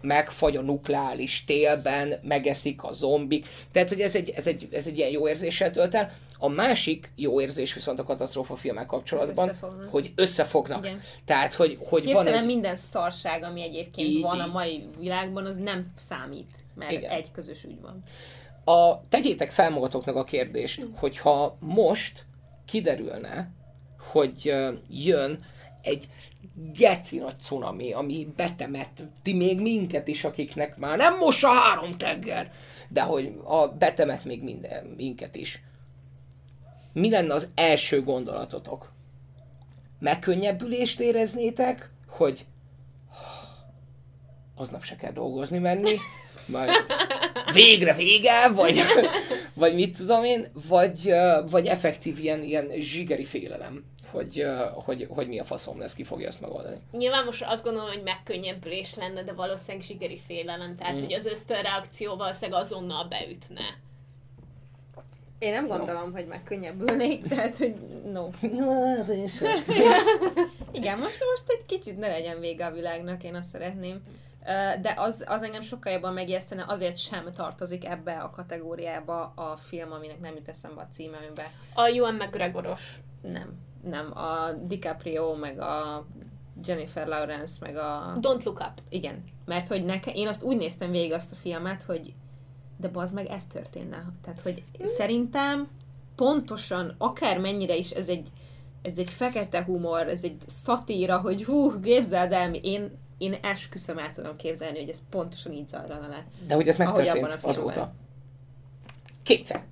megfagy 0.00 0.56
a 0.56 0.60
nukleáris 0.60 1.44
télben, 1.44 2.18
megeszik 2.22 2.82
a 2.82 2.92
zombik. 2.92 3.46
Tehát, 3.72 3.88
hogy 3.88 4.00
ez 4.00 4.16
egy, 4.16 4.30
ez 4.30 4.46
egy, 4.46 4.68
ez 4.72 4.86
egy 4.86 4.96
ilyen 4.98 5.10
jó 5.10 5.28
érzéssel 5.28 5.70
tölt 5.70 5.94
el. 5.94 6.12
A 6.38 6.48
másik 6.48 7.10
jó 7.16 7.40
érzés 7.40 7.74
viszont 7.74 7.98
a 7.98 8.02
katasztrófa 8.02 8.56
filmek 8.56 8.86
kapcsolatban, 8.86 9.48
Összefognak. 9.48 9.90
hogy 9.90 10.12
összefognak. 10.14 10.84
Igen. 10.84 11.00
Tehát, 11.24 11.54
hogy, 11.54 11.78
hogy 11.80 12.04
van 12.04 12.14
Hirtelen 12.14 12.40
egy... 12.40 12.46
minden 12.46 12.76
szarság, 12.76 13.42
ami 13.42 13.62
egyébként 13.62 14.08
Így, 14.08 14.22
van 14.22 14.40
a 14.40 14.46
így. 14.46 14.52
mai 14.52 14.84
világban, 14.98 15.46
az 15.46 15.56
nem 15.56 15.86
számít, 15.96 16.50
mert 16.74 16.92
Igen. 16.92 17.10
egy 17.10 17.30
közös 17.30 17.64
ügy 17.64 17.80
van. 17.80 18.02
A, 18.64 19.08
tegyétek 19.08 19.50
fel 19.50 19.70
magatoknak 19.70 20.16
a 20.16 20.24
kérdést, 20.24 20.86
hogyha 20.94 21.56
most 21.60 22.24
kiderülne, 22.64 23.50
hogy 24.12 24.54
jön 24.88 25.38
egy 25.82 26.08
geci 26.72 27.18
nagy 27.18 27.40
cunami, 27.40 27.92
ami 27.92 28.32
betemet 28.36 29.08
ti 29.22 29.34
még 29.34 29.60
minket 29.60 30.08
is, 30.08 30.24
akiknek 30.24 30.76
már 30.76 30.96
nem 30.96 31.18
most 31.18 31.44
a 31.44 31.52
három 31.52 31.92
tenger, 31.96 32.52
de 32.88 33.02
hogy 33.02 33.40
a 33.44 33.68
betemet 33.68 34.24
még 34.24 34.42
minden, 34.42 34.84
minket 34.96 35.36
is. 35.36 35.62
Mi 36.92 37.10
lenne 37.10 37.34
az 37.34 37.48
első 37.54 38.02
gondolatotok? 38.02 38.92
Megkönnyebbülést 39.98 41.00
éreznétek, 41.00 41.90
hogy 42.08 42.46
aznap 44.54 44.82
se 44.82 44.96
kell 44.96 45.12
dolgozni 45.12 45.58
menni, 45.58 45.96
majd 46.46 46.70
végre 47.52 47.94
vége, 47.94 48.48
vagy, 48.48 48.80
vagy 49.54 49.74
mit 49.74 49.96
tudom 49.96 50.24
én, 50.24 50.46
vagy, 50.68 51.14
vagy 51.50 51.66
effektív 51.66 52.18
ilyen, 52.18 52.42
ilyen 52.42 52.70
zsigeri 52.78 53.24
félelem, 53.24 53.84
hogy, 54.10 54.46
hogy, 54.72 55.06
hogy 55.10 55.28
mi 55.28 55.38
a 55.38 55.44
faszom 55.44 55.78
lesz, 55.78 55.94
ki 55.94 56.02
fogja 56.02 56.26
ezt 56.26 56.40
megoldani. 56.40 56.76
Nyilván 56.92 57.24
most 57.24 57.42
azt 57.42 57.64
gondolom, 57.64 57.88
hogy 57.88 58.02
megkönnyebbülés 58.02 58.94
lenne, 58.94 59.22
de 59.22 59.32
valószínűleg 59.32 59.86
zsigeri 59.86 60.18
félelem, 60.26 60.76
tehát 60.76 60.98
Mm. 60.98 61.02
hogy 61.02 61.12
az 61.12 61.26
ösztönreakció 61.26 62.16
valószínűleg 62.16 62.60
azonnal 62.60 63.04
beütne. 63.04 63.78
Én 65.38 65.52
nem 65.52 65.66
gondolom, 65.66 66.12
hogy 66.12 66.26
megkönnyebbülnék, 66.26 67.28
tehát, 67.28 67.56
hogy 67.56 67.74
no. 68.12 68.28
Igen, 70.72 70.98
most, 70.98 71.24
most 71.30 71.44
egy 71.46 71.66
kicsit 71.66 71.98
ne 71.98 72.08
legyen 72.08 72.40
vége 72.40 72.66
a 72.66 72.70
világnak, 72.70 73.24
én 73.24 73.34
azt 73.34 73.48
szeretném. 73.48 74.02
De 74.80 74.94
az, 74.96 75.24
az 75.28 75.42
engem 75.42 75.62
sokkal 75.62 75.92
jobban 75.92 76.12
megijesztene, 76.12 76.64
azért 76.68 76.96
sem 76.96 77.32
tartozik 77.32 77.84
ebbe 77.84 78.12
a 78.12 78.30
kategóriába 78.30 79.32
a 79.34 79.56
film, 79.56 79.92
aminek 79.92 80.20
nem 80.20 80.34
jut 80.34 80.48
eszembe 80.48 80.80
a 80.80 80.88
címe, 80.90 81.16
amiben 81.16 81.46
A 81.74 81.84
Ewan 81.84 82.14
McGregoros. 82.14 83.00
nem, 83.22 83.58
nem, 83.82 84.18
a 84.18 84.52
DiCaprio, 84.52 85.34
meg 85.34 85.60
a 85.60 86.06
Jennifer 86.64 87.06
Lawrence, 87.06 87.56
meg 87.60 87.76
a... 87.76 88.18
Don't 88.20 88.44
look 88.44 88.60
up. 88.60 88.82
Igen, 88.88 89.18
mert 89.44 89.68
hogy 89.68 89.84
neke, 89.84 90.10
én 90.10 90.28
azt 90.28 90.42
úgy 90.42 90.56
néztem 90.56 90.90
végig 90.90 91.12
azt 91.12 91.32
a 91.32 91.36
filmet, 91.36 91.82
hogy 91.82 92.14
de 92.80 92.88
bazd 92.88 93.14
meg, 93.14 93.26
ez 93.26 93.46
történne. 93.46 94.12
Tehát, 94.22 94.40
hogy 94.40 94.64
szerintem 94.84 95.68
pontosan, 96.14 96.94
akármennyire 96.98 97.76
is 97.76 97.90
ez 97.90 98.08
egy, 98.08 98.28
ez 98.82 98.98
egy 98.98 99.10
fekete 99.10 99.64
humor, 99.64 100.08
ez 100.08 100.24
egy 100.24 100.36
szatíra, 100.46 101.18
hogy 101.18 101.44
hú, 101.44 101.80
képzeld 101.80 102.32
el, 102.32 102.54
én, 102.54 102.98
én 103.20 103.36
esküszöm 103.42 103.98
el 103.98 104.12
tudom 104.12 104.36
képzelni, 104.36 104.78
hogy 104.78 104.88
ez 104.88 105.02
pontosan 105.10 105.52
így 105.52 105.68
zajlana 105.68 106.08
le. 106.08 106.24
De 106.46 106.54
hogy 106.54 106.68
ez 106.68 106.76
megtörtént 106.76 107.38
azóta. 107.42 107.92
Kétszer. 109.22 109.62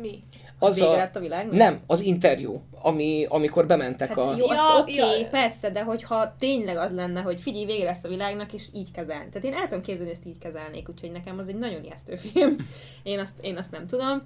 Mi? 0.00 0.22
Az 0.58 0.78
Vége 0.78 0.90
a, 0.90 0.96
lett 0.96 1.16
a 1.16 1.20
világnak? 1.20 1.54
nem, 1.54 1.80
az 1.86 2.00
interjú, 2.00 2.62
ami, 2.80 3.26
amikor 3.28 3.66
bementek 3.66 4.08
Hát 4.08 4.18
a... 4.18 4.36
jó, 4.36 4.48
azt 4.48 4.58
Ja, 4.58 4.80
oké, 4.80 5.02
okay, 5.02 5.20
ja. 5.20 5.28
persze, 5.28 5.70
de 5.70 5.82
hogyha 5.82 6.34
tényleg 6.38 6.76
az 6.76 6.92
lenne, 6.92 7.20
hogy 7.20 7.40
figyelj, 7.40 7.64
vége 7.64 7.84
lesz 7.84 8.04
a 8.04 8.08
világnak, 8.08 8.52
és 8.52 8.66
így 8.74 8.90
kezelni. 8.90 9.28
Tehát 9.28 9.44
én 9.44 9.54
el 9.54 9.62
tudom 9.62 9.82
képzelni, 9.82 10.10
hogy 10.10 10.18
ezt 10.18 10.26
így 10.26 10.38
kezelnék, 10.38 10.88
úgyhogy 10.88 11.12
nekem 11.12 11.38
az 11.38 11.48
egy 11.48 11.58
nagyon 11.58 11.84
ijesztő 11.84 12.16
film. 12.16 12.56
Én 13.02 13.18
azt, 13.18 13.38
én 13.40 13.56
azt 13.56 13.70
nem 13.70 13.86
tudom. 13.86 14.22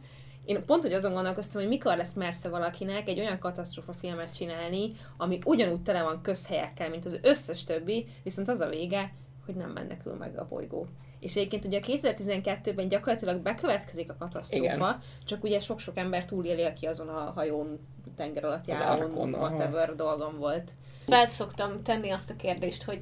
Én 0.47 0.64
pont, 0.64 0.82
hogy 0.82 0.92
azon 0.92 1.12
gondolkoztam, 1.12 1.61
hogy 1.61 1.70
mikor 1.70 1.97
lesz 1.97 2.12
mersze 2.12 2.49
valakinek 2.49 3.09
egy 3.09 3.18
olyan 3.18 3.38
katasztrófa 3.38 3.92
filmet 3.92 4.34
csinálni, 4.34 4.92
ami 5.16 5.38
ugyanúgy 5.44 5.82
tele 5.82 6.03
van 6.03 6.22
közhelyekkel, 6.22 6.90
mint 6.90 7.05
az 7.05 7.18
összes 7.22 7.64
többi, 7.64 8.07
viszont 8.22 8.49
az 8.49 8.61
a 8.61 8.68
vége, 8.68 9.12
hogy 9.44 9.55
nem 9.55 9.70
menekül 9.70 10.14
meg 10.14 10.38
a 10.38 10.47
bolygó. 10.49 10.86
És 11.20 11.36
egyébként 11.36 11.64
ugye 11.64 11.78
a 11.78 11.86
2012-ben 11.86 12.88
gyakorlatilag 12.88 13.40
bekövetkezik 13.40 14.11
a 14.11 14.16
katasztrófa, 14.18 14.64
Igen. 14.64 14.99
csak 15.24 15.44
ugye 15.44 15.61
sok-sok 15.61 15.97
ember 15.97 16.24
túléli, 16.24 16.62
aki 16.62 16.86
azon 16.86 17.09
a 17.09 17.32
hajón 17.34 17.78
tenger 18.16 18.44
alatt 18.44 18.66
járón, 18.66 19.34
whatever 19.34 19.94
dolgom 19.94 20.38
volt. 20.38 20.72
Felszoktam 21.07 21.82
tenni 21.82 22.11
azt 22.11 22.30
a 22.30 22.36
kérdést, 22.36 22.82
hogy 22.82 23.01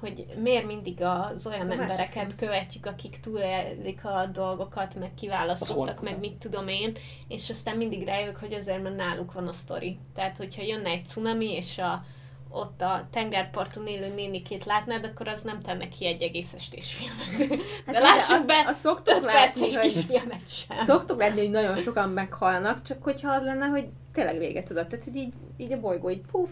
hogy 0.00 0.26
miért 0.42 0.66
mindig 0.66 1.02
az 1.02 1.46
olyan 1.46 1.60
Ez 1.60 1.68
a 1.68 1.74
másik 1.74 1.80
embereket 1.90 2.32
film. 2.32 2.36
követjük, 2.38 2.86
akik 2.86 3.20
túlélik 3.20 4.04
a 4.04 4.26
dolgokat, 4.32 4.94
meg 4.94 5.10
Az 5.14 5.20
kiválasztottak, 5.20 6.02
meg 6.02 6.18
mit 6.18 6.34
tudom 6.34 6.68
én, 6.68 6.92
és 7.28 7.50
aztán 7.50 7.76
mindig 7.76 8.04
rájövök, 8.04 8.36
hogy 8.36 8.52
azért, 8.52 8.82
mert 8.82 8.96
náluk 8.96 9.32
van 9.32 9.48
a 9.48 9.52
sztori. 9.52 9.98
Tehát, 10.14 10.36
hogyha 10.36 10.62
jönne 10.62 10.90
egy 10.90 11.06
cunami, 11.06 11.52
és 11.54 11.78
a, 11.78 12.04
ott 12.50 12.80
a 12.80 13.06
tengerparton 13.10 13.86
élő 13.86 14.14
nénikét 14.14 14.64
látnád, 14.64 15.04
akkor 15.04 15.28
az 15.28 15.42
nem 15.42 15.60
tenne 15.60 15.88
ki 15.88 16.06
egy 16.06 16.22
egész 16.22 16.52
estés 16.52 16.94
filmet. 16.94 17.48
De 17.86 17.92
Hát 17.92 18.02
lássuk 18.02 18.36
azt- 18.36 18.46
be, 18.46 18.64
azt 18.66 18.80
szoktuk 18.80 19.24
látni, 19.24 19.60
hogy- 19.60 19.78
kisfilmet 19.80 20.48
sem. 20.48 20.78
Szoktuk 20.78 21.18
lenni, 21.20 21.40
hogy 21.40 21.50
nagyon 21.50 21.76
sokan 21.76 22.08
meghalnak, 22.08 22.82
csak 22.82 23.02
hogyha 23.02 23.30
az 23.32 23.42
lenne, 23.42 23.66
hogy 23.66 23.86
tényleg 24.12 24.38
véget 24.38 24.66
tudod. 24.66 24.86
Tehát, 24.86 25.04
hogy 25.04 25.16
így, 25.16 25.32
így 25.56 25.72
a 25.72 25.80
bolygó 25.80 26.10
így 26.10 26.22
puff, 26.30 26.50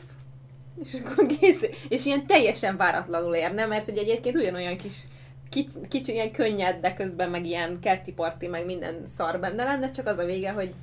és 0.82 0.94
akkor 0.94 1.26
kész. 1.26 1.66
És 1.88 2.04
ilyen 2.04 2.26
teljesen 2.26 2.76
váratlanul 2.76 3.34
érne, 3.34 3.66
mert 3.66 3.84
hogy 3.84 3.98
egyébként 3.98 4.34
ugyanolyan 4.34 4.76
kis 4.76 4.94
kicsi, 5.48 5.78
kicsi 5.88 6.12
ilyen 6.12 6.32
könnyed, 6.32 6.80
de 6.80 6.94
közben 6.94 7.30
meg 7.30 7.46
ilyen 7.46 7.80
kerti 7.80 8.12
parti, 8.12 8.46
meg 8.46 8.64
minden 8.66 9.06
szar 9.06 9.40
benne 9.40 9.64
lenne, 9.64 9.90
csak 9.90 10.06
az 10.06 10.18
a 10.18 10.24
vége, 10.24 10.52
hogy 10.52 10.74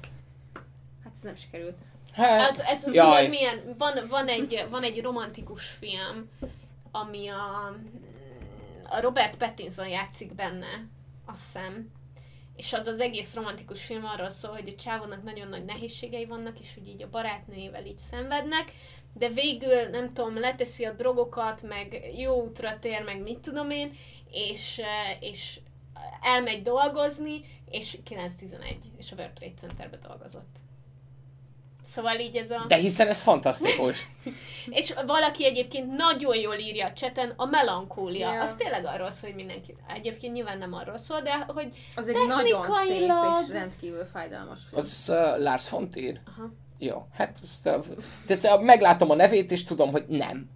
hát 1.04 1.14
ez 1.14 1.22
nem 1.22 1.36
sikerült. 1.36 1.78
Hát, 2.12 2.50
Ez, 2.50 2.60
ez 2.60 2.94
jaj. 2.94 3.28
milyen, 3.28 3.76
van, 3.78 3.94
van, 4.10 4.28
egy, 4.28 4.66
van 4.70 4.84
egy 4.84 5.02
romantikus 5.02 5.68
film, 5.68 6.30
ami 6.92 7.28
a, 7.28 7.76
a 8.90 9.02
Robert 9.02 9.38
Pattinson 9.38 9.88
játszik 9.88 10.36
benne, 10.36 10.88
azt 11.26 11.42
hiszem, 11.44 11.92
és 12.56 12.74
az 12.74 12.88
az 12.88 13.00
egész 13.00 13.36
romantikus 13.36 13.84
film 13.84 14.06
arról 14.06 14.30
szól, 14.30 14.52
hogy 14.52 14.74
a 14.78 14.82
csávónak 14.82 15.24
nagyon 15.24 15.48
nagy 15.48 15.66
nehézségei 15.66 16.26
vannak, 16.26 16.60
és 16.60 16.74
hogy 16.74 16.88
így 16.88 17.04
a 17.04 17.10
barátnőjével 17.10 17.86
így 17.86 18.00
szenvednek, 18.10 18.72
de 19.14 19.30
végül, 19.30 19.90
nem 19.92 20.10
tudom, 20.14 20.40
leteszi 20.40 20.86
a 20.86 20.92
drogokat, 20.92 21.62
meg 21.62 22.12
jó 22.18 22.44
útra 22.44 22.80
tér, 22.80 23.04
meg 23.04 23.22
mit 23.22 23.40
tudom 23.40 23.70
én, 23.70 23.94
és, 24.32 24.78
eh, 24.78 25.24
és 25.24 25.60
elmegy 26.22 26.62
dolgozni, 26.62 27.42
és 27.70 27.98
9-11, 28.06 28.78
és 28.98 29.12
a 29.12 29.16
World 29.16 29.34
Trade 29.34 29.54
Centerbe 29.58 29.98
dolgozott. 30.08 30.58
Szóval 31.92 32.20
így 32.20 32.36
ez 32.36 32.52
a... 32.52 32.66
de 32.68 32.76
hiszen 32.76 33.08
ez 33.08 33.22
fantasztikus. 33.22 34.08
És 34.70 34.94
valaki 35.06 35.46
egyébként 35.46 35.96
nagyon 35.96 36.36
jól 36.36 36.56
írja 36.56 36.88
a 36.88 36.94
cseten, 36.94 37.34
a 37.36 37.46
melankólia. 37.46 38.34
Ja. 38.34 38.42
Az 38.42 38.56
tényleg 38.56 38.86
arról 38.86 39.10
szól, 39.10 39.30
hogy 39.30 39.36
mindenki... 39.36 39.76
Egyébként 39.88 40.34
nyilván 40.34 40.58
nem 40.58 40.74
arról 40.74 40.98
szól, 40.98 41.22
de 41.22 41.46
hogy... 41.48 41.68
Az 41.96 42.08
egy 42.08 42.28
nagyon 42.28 42.72
szép 42.72 43.12
és 43.42 43.50
rendkívül 43.50 44.06
fájdalmas 44.06 44.60
film. 44.70 44.82
Az 44.82 45.06
uh, 45.10 45.44
Lars 45.44 45.70
von 45.70 45.90
Trier. 45.90 46.22
Aha. 46.26 46.52
Jó, 46.84 47.08
hát 47.14 47.40
tehát, 47.64 48.60
uh, 48.60 48.64
meglátom 48.64 49.10
a 49.10 49.16
nevét, 49.16 49.52
és 49.52 49.64
tudom, 49.64 49.92
hogy 49.92 50.06
nem. 50.08 50.50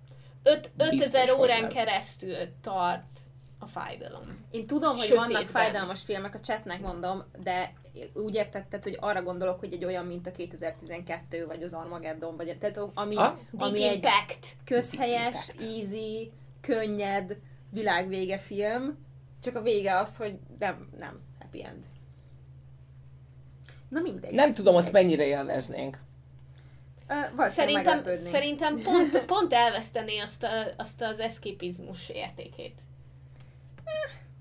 Öt, 0.44 0.72
Biztos, 0.76 1.00
5000 1.00 1.28
hogy 1.28 1.40
órán 1.40 1.60
nem. 1.62 1.70
keresztül 1.70 2.36
tart 2.62 3.20
a 3.60 3.66
fájdalom. 3.68 4.22
Én 4.52 4.68
tudom, 4.68 4.96
hogy 4.96 5.06
Sötétben. 5.06 5.28
vannak 5.30 5.48
fájdalmas 5.48 6.04
filmek, 6.04 6.36
a 6.36 6.40
chatnek 6.40 6.82
mondom, 6.82 7.24
de 7.44 7.74
úgy 8.14 8.36
értetted, 8.36 8.84
hogy 8.84 8.98
arra 9.00 9.22
gondolok, 9.24 9.60
hogy 9.60 9.74
egy 9.74 9.86
olyan, 9.86 10.06
mint 10.06 10.28
a 10.28 10.32
2012, 10.32 11.46
vagy 11.46 11.64
az 11.64 11.74
Armageddon, 11.74 12.38
vagy 12.38 12.58
tehát 12.58 12.80
ami, 12.94 13.16
Ha? 13.16 13.40
ami 13.58 13.84
egy 13.84 13.94
Impact. 13.94 14.56
közhelyes, 14.64 15.48
easy, 15.60 16.32
könnyed, 16.62 17.38
világvége 17.72 18.38
film, 18.38 18.98
csak 19.42 19.56
a 19.56 19.62
vége 19.62 19.98
az, 19.98 20.18
hogy 20.18 20.40
nem, 20.60 20.90
nem, 21.00 21.20
happy 21.40 21.64
end. 21.64 21.86
Na 23.90 24.00
mindegy. 24.00 24.34
Nem 24.34 24.54
tudom, 24.54 24.76
azt 24.76 24.92
mennyire 24.92 25.26
élveznénk. 25.26 26.04
Uh, 27.10 27.48
Szerintem, 27.48 28.04
szerintem 28.14 28.82
pont, 28.82 29.20
pont 29.34 29.54
elvesztené 29.54 30.20
azt, 30.20 30.44
a, 30.44 30.50
azt 30.78 31.02
az 31.02 31.20
eszképizmus 31.20 32.10
értékét. 32.10 32.82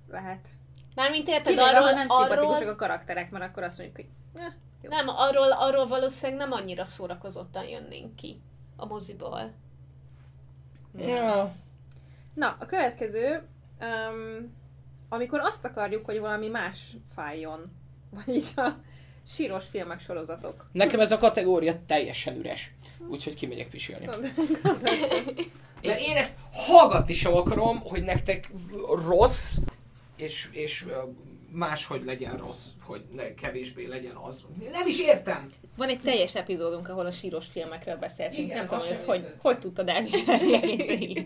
Lehet. 0.09 0.49
Mármint 0.95 1.29
érted, 1.29 1.47
Kivéve, 1.47 1.69
arról, 1.69 1.91
nem 1.93 2.09
szimpatikusak 2.09 2.61
arról, 2.61 2.73
a 2.73 2.77
karakterek, 2.77 3.31
mert 3.31 3.45
akkor 3.45 3.63
azt 3.63 3.79
mondjuk, 3.79 3.97
hogy 3.97 4.43
eh, 4.45 4.53
jó. 4.83 4.91
nem, 4.91 5.09
arról, 5.09 5.51
arról 5.51 5.87
valószínűleg 5.87 6.49
nem 6.49 6.53
annyira 6.53 6.85
szórakozottan 6.85 7.65
jönnénk 7.65 8.17
ki 8.17 8.41
a 8.77 8.87
moziból. 8.87 9.53
Ja. 10.97 11.55
Na, 12.35 12.57
a 12.61 12.67
következő, 12.67 13.49
um, 13.81 14.55
amikor 15.09 15.41
azt 15.41 15.65
akarjuk, 15.65 16.05
hogy 16.05 16.21
valami 16.21 16.49
más 16.49 16.97
fájjon, 17.15 17.73
vagyis 18.11 18.57
a 18.57 18.77
síros 19.27 19.65
filmek 19.71 20.01
sorozatok. 20.01 20.67
Nekem 20.73 21.01
ez 21.01 21.13
a 21.13 21.19
kategória 21.19 21.81
teljesen 21.87 22.37
üres. 22.37 22.75
Úgyhogy 23.09 23.35
kimegyek 23.35 23.69
pisilni. 23.69 24.09
Mert 25.83 26.01
én 26.01 26.17
ezt 26.17 26.37
hallgatni 26.53 27.13
sem 27.13 27.35
akarom, 27.35 27.81
hogy 27.81 28.03
nektek 28.03 28.51
rossz, 29.07 29.57
és, 30.17 30.49
és 30.53 30.87
máshogy 31.51 32.05
legyen 32.05 32.37
rossz, 32.37 32.67
hogy 32.83 33.05
ne, 33.13 33.35
kevésbé 33.35 33.87
legyen 33.87 34.15
az. 34.15 34.45
Nem 34.73 34.87
is 34.87 35.01
értem! 35.01 35.53
Van 35.77 35.89
egy 35.89 36.01
teljes 36.01 36.35
epizódunk, 36.35 36.89
ahol 36.89 37.07
a 37.07 37.13
síros 37.13 37.47
filmekről 37.47 37.97
beszéltünk. 37.97 38.43
Igen, 38.47 38.57
nem 38.57 38.67
tudom, 38.67 38.87
hogy 38.87 39.05
hogy, 39.05 39.35
hogy 39.39 39.59
tudtad 39.59 39.89
elviselni 39.89 40.55
egész. 40.55 41.25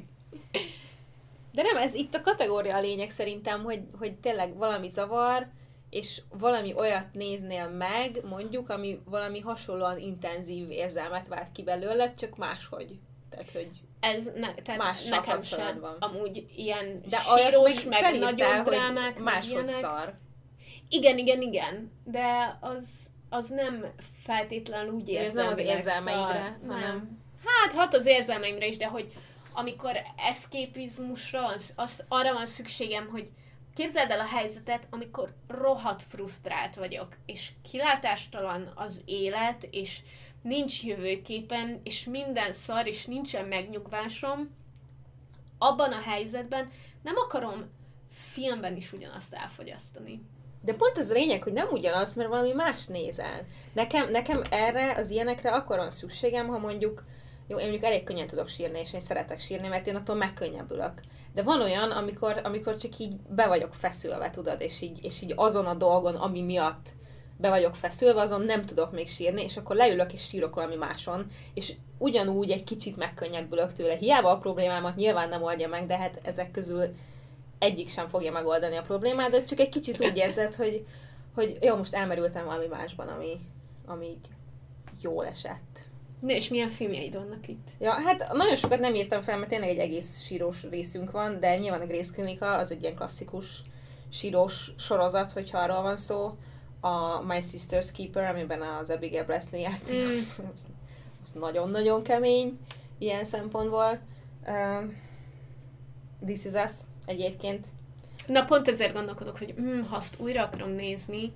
De 1.52 1.62
nem, 1.62 1.76
ez 1.76 1.94
itt 1.94 2.14
a 2.14 2.20
kategória 2.20 2.76
a 2.76 2.80
lényeg 2.80 3.10
szerintem, 3.10 3.62
hogy, 3.62 3.80
hogy 3.98 4.14
tényleg 4.14 4.56
valami 4.56 4.88
zavar, 4.88 5.48
és 5.90 6.22
valami 6.30 6.74
olyat 6.74 7.06
néznél 7.12 7.68
meg, 7.68 8.20
mondjuk, 8.24 8.68
ami 8.68 9.00
valami 9.04 9.40
hasonlóan 9.40 9.98
intenzív 9.98 10.70
érzelmet 10.70 11.28
vált 11.28 11.52
ki 11.52 11.62
belőle, 11.62 12.14
csak 12.14 12.36
máshogy. 12.36 12.98
Tehát, 13.30 13.50
hogy 13.50 13.68
Ez 14.00 14.24
ne, 14.24 14.54
tehát 14.54 14.80
Mással 14.80 15.18
nekem 15.18 15.42
sem. 15.42 15.58
kapcsolatban. 15.58 15.96
Amúgy 16.00 16.46
ilyen 16.56 17.00
de 17.08 17.16
síros, 17.18 17.84
meg, 17.84 18.02
meg, 18.02 18.18
nagyon 18.18 18.64
drámák, 18.64 19.18
máshogy 19.18 19.66
szar. 19.66 20.14
Igen, 20.88 21.18
igen, 21.18 21.40
igen. 21.42 21.92
De 22.04 22.58
az, 22.60 23.10
az 23.28 23.48
nem 23.48 23.84
feltétlenül 24.22 24.92
úgy 24.92 25.10
Ez 25.10 25.22
érzem. 25.24 25.42
nem 25.42 25.52
az 25.52 25.58
érzelmeidre, 25.58 26.58
Nem. 26.62 26.68
hanem- 26.70 27.18
Hát 27.44 27.72
hat 27.72 27.94
az 27.94 28.06
érzelmeimre 28.06 28.66
is, 28.66 28.76
de 28.76 28.86
hogy 28.86 29.12
amikor 29.52 29.96
eszképizmusra, 30.16 31.46
az, 31.46 31.72
az, 31.76 32.04
arra 32.08 32.32
van 32.32 32.46
szükségem, 32.46 33.08
hogy 33.08 33.30
képzeld 33.78 34.10
el 34.10 34.20
a 34.20 34.36
helyzetet, 34.36 34.86
amikor 34.90 35.34
rohadt 35.48 36.02
frusztrált 36.02 36.74
vagyok, 36.74 37.16
és 37.26 37.52
kilátástalan 37.70 38.72
az 38.74 39.02
élet, 39.04 39.68
és 39.70 40.00
nincs 40.42 40.84
jövőképen, 40.84 41.80
és 41.82 42.04
minden 42.04 42.52
szar, 42.52 42.86
és 42.86 43.06
nincsen 43.06 43.44
megnyugvásom, 43.44 44.50
abban 45.58 45.92
a 45.92 46.00
helyzetben 46.00 46.70
nem 47.02 47.14
akarom 47.16 47.70
filmben 48.10 48.76
is 48.76 48.92
ugyanazt 48.92 49.34
elfogyasztani. 49.34 50.22
De 50.62 50.74
pont 50.74 50.98
az 50.98 51.10
a 51.10 51.14
lényeg, 51.14 51.42
hogy 51.42 51.52
nem 51.52 51.68
ugyanaz, 51.70 52.14
mert 52.14 52.28
valami 52.28 52.52
más 52.52 52.86
nézel. 52.86 53.46
Nekem, 53.72 54.10
nekem 54.10 54.42
erre, 54.50 54.96
az 54.96 55.10
ilyenekre 55.10 55.52
akkor 55.52 55.76
van 55.76 55.90
szükségem, 55.90 56.48
ha 56.48 56.58
mondjuk, 56.58 57.04
jó, 57.48 57.56
én 57.56 57.62
mondjuk 57.62 57.84
elég 57.84 58.04
könnyen 58.04 58.26
tudok 58.26 58.48
sírni, 58.48 58.78
és 58.78 58.92
én 58.92 59.00
szeretek 59.00 59.40
sírni, 59.40 59.68
mert 59.68 59.86
én 59.86 59.96
attól 59.96 60.16
megkönnyebbülök. 60.16 60.92
De 61.34 61.42
van 61.42 61.60
olyan, 61.60 61.90
amikor, 61.90 62.40
amikor 62.44 62.76
csak 62.76 62.98
így 62.98 63.16
be 63.16 63.46
vagyok 63.46 63.74
feszülve, 63.74 64.30
tudod, 64.30 64.60
és 64.60 64.80
így, 64.80 65.04
és 65.04 65.22
így 65.22 65.32
azon 65.36 65.66
a 65.66 65.74
dolgon, 65.74 66.14
ami 66.14 66.42
miatt 66.42 66.86
be 67.36 67.48
vagyok 67.48 67.74
feszülve, 67.74 68.20
azon 68.20 68.42
nem 68.42 68.64
tudok 68.64 68.92
még 68.92 69.08
sírni, 69.08 69.42
és 69.42 69.56
akkor 69.56 69.76
leülök 69.76 70.12
és 70.12 70.22
sírok 70.22 70.54
valami 70.54 70.74
máson, 70.74 71.26
és 71.54 71.74
ugyanúgy 71.98 72.50
egy 72.50 72.64
kicsit 72.64 72.96
megkönnyebbülök 72.96 73.72
tőle. 73.72 73.94
Hiába 73.94 74.30
a 74.30 74.38
problémámat 74.38 74.96
nyilván 74.96 75.28
nem 75.28 75.42
oldja 75.42 75.68
meg, 75.68 75.86
de 75.86 75.96
hát 75.98 76.20
ezek 76.22 76.50
közül 76.50 76.94
egyik 77.58 77.88
sem 77.88 78.06
fogja 78.06 78.32
megoldani 78.32 78.76
a 78.76 78.82
problémát, 78.82 79.30
de 79.30 79.42
csak 79.42 79.58
egy 79.58 79.68
kicsit 79.68 80.00
úgy 80.00 80.16
érzed, 80.16 80.54
hogy, 80.54 80.86
hogy 81.34 81.58
jó, 81.60 81.76
most 81.76 81.94
elmerültem 81.94 82.44
valami 82.44 82.66
másban, 82.66 83.08
ami, 83.08 83.40
ami 83.86 84.06
így 84.06 84.28
jól 85.02 85.26
esett. 85.26 85.87
Na 86.20 86.32
és 86.32 86.48
milyen 86.48 86.68
filmjeid 86.68 87.14
vannak 87.14 87.48
itt? 87.48 87.68
Ja, 87.78 87.92
hát 87.92 88.32
nagyon 88.32 88.56
sokat 88.56 88.80
nem 88.80 88.94
írtam 88.94 89.20
fel, 89.20 89.36
mert 89.36 89.48
tényleg 89.48 89.68
egy 89.68 89.78
egész 89.78 90.22
sírós 90.22 90.64
részünk 90.70 91.10
van, 91.10 91.40
de 91.40 91.58
nyilván 91.58 91.80
a 91.80 91.86
Grace 91.86 92.12
Klinika 92.14 92.56
az 92.56 92.70
egy 92.70 92.82
ilyen 92.82 92.94
klasszikus 92.94 93.62
sírós 94.08 94.72
sorozat, 94.78 95.32
hogyha 95.32 95.58
arról 95.58 95.82
van 95.82 95.96
szó. 95.96 96.36
A 96.80 97.22
My 97.22 97.40
Sister's 97.42 97.88
Keeper, 97.96 98.30
amiben 98.30 98.60
az 98.62 98.90
Abigail 98.90 99.24
Breslin 99.24 99.60
játszik, 99.60 99.96
Mm. 99.96 100.06
az, 100.08 100.36
az, 100.52 100.66
az 101.22 101.32
nagyon-nagyon 101.32 102.02
kemény 102.02 102.58
ilyen 102.98 103.24
szempontból. 103.24 104.00
Um, 104.46 104.96
This 106.26 106.44
is 106.44 106.52
Us 106.52 106.72
egyébként. 107.06 107.66
Na 108.26 108.44
pont 108.44 108.68
ezért 108.68 108.92
gondolkodok, 108.92 109.38
hogy 109.38 109.54
hm, 109.56 109.80
ha 109.80 109.96
azt 109.96 110.20
újra 110.20 110.42
akarom 110.42 110.70
nézni, 110.70 111.32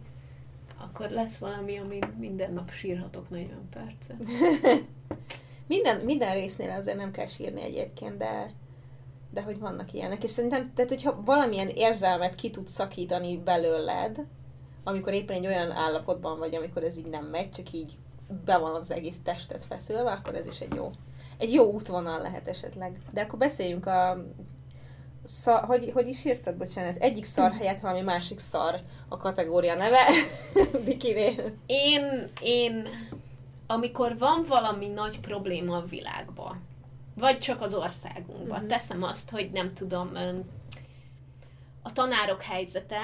akkor 0.85 1.11
lesz 1.11 1.39
valami, 1.39 1.78
amin 1.78 2.14
minden 2.18 2.53
nap 2.53 2.70
sírhatok 2.70 3.30
40 3.30 3.68
percet. 3.70 4.16
Minden, 5.66 5.97
minden 5.97 6.35
résznél 6.35 6.70
azért 6.70 6.97
nem 6.97 7.11
kell 7.11 7.26
sírni 7.26 7.62
egyébként, 7.62 8.16
de, 8.16 8.51
de 9.30 9.43
hogy 9.43 9.59
vannak 9.59 9.93
ilyenek. 9.93 10.22
És 10.22 10.30
szerintem, 10.30 10.72
tehát 10.74 10.91
hogyha 10.91 11.22
valamilyen 11.24 11.68
érzelmet 11.68 12.35
ki 12.35 12.51
tudsz 12.51 12.72
szakítani 12.72 13.39
belőled, 13.39 14.24
amikor 14.85 15.12
éppen 15.12 15.37
egy 15.37 15.47
olyan 15.47 15.70
állapotban 15.70 16.39
vagy, 16.39 16.55
amikor 16.55 16.85
ez 16.85 16.99
így 16.99 17.07
nem 17.07 17.24
megy, 17.24 17.51
csak 17.51 17.72
így 17.72 17.99
be 18.45 18.59
van 18.59 18.74
az 18.74 18.91
egész 18.91 19.20
testet 19.22 19.64
feszülve, 19.64 20.11
akkor 20.11 20.35
ez 20.35 20.47
is 20.47 20.61
egy 20.61 20.74
jó, 20.74 20.91
egy 21.39 21.53
jó 21.53 21.72
útvonal 21.72 22.20
lehet 22.20 22.49
esetleg. 22.49 22.99
De 23.12 23.20
akkor 23.20 23.39
beszéljünk 23.39 23.87
a 23.87 24.24
Szar, 25.25 25.64
hogy, 25.64 25.91
hogy 25.95 26.09
is 26.09 26.25
írtad, 26.25 26.57
bocsánat? 26.57 26.97
Egyik 26.97 27.25
szar 27.25 27.53
helyett 27.53 27.81
valami 27.81 28.01
másik 28.01 28.39
szar 28.39 28.81
a 29.09 29.16
kategória 29.16 29.75
neve. 29.75 30.05
Bikinél. 30.85 31.55
Én, 31.66 32.31
én, 32.41 32.89
amikor 33.66 34.18
van 34.18 34.45
valami 34.49 34.89
nagy 34.89 35.20
probléma 35.20 35.77
a 35.77 35.85
világban, 35.85 36.61
vagy 37.14 37.39
csak 37.39 37.61
az 37.61 37.75
országunkban, 37.75 38.59
Mhm. 38.59 38.68
teszem 38.68 39.03
azt, 39.03 39.31
hogy 39.31 39.51
nem 39.51 39.73
tudom, 39.73 40.11
a 41.83 41.93
tanárok 41.93 42.43
helyzete, 42.43 43.01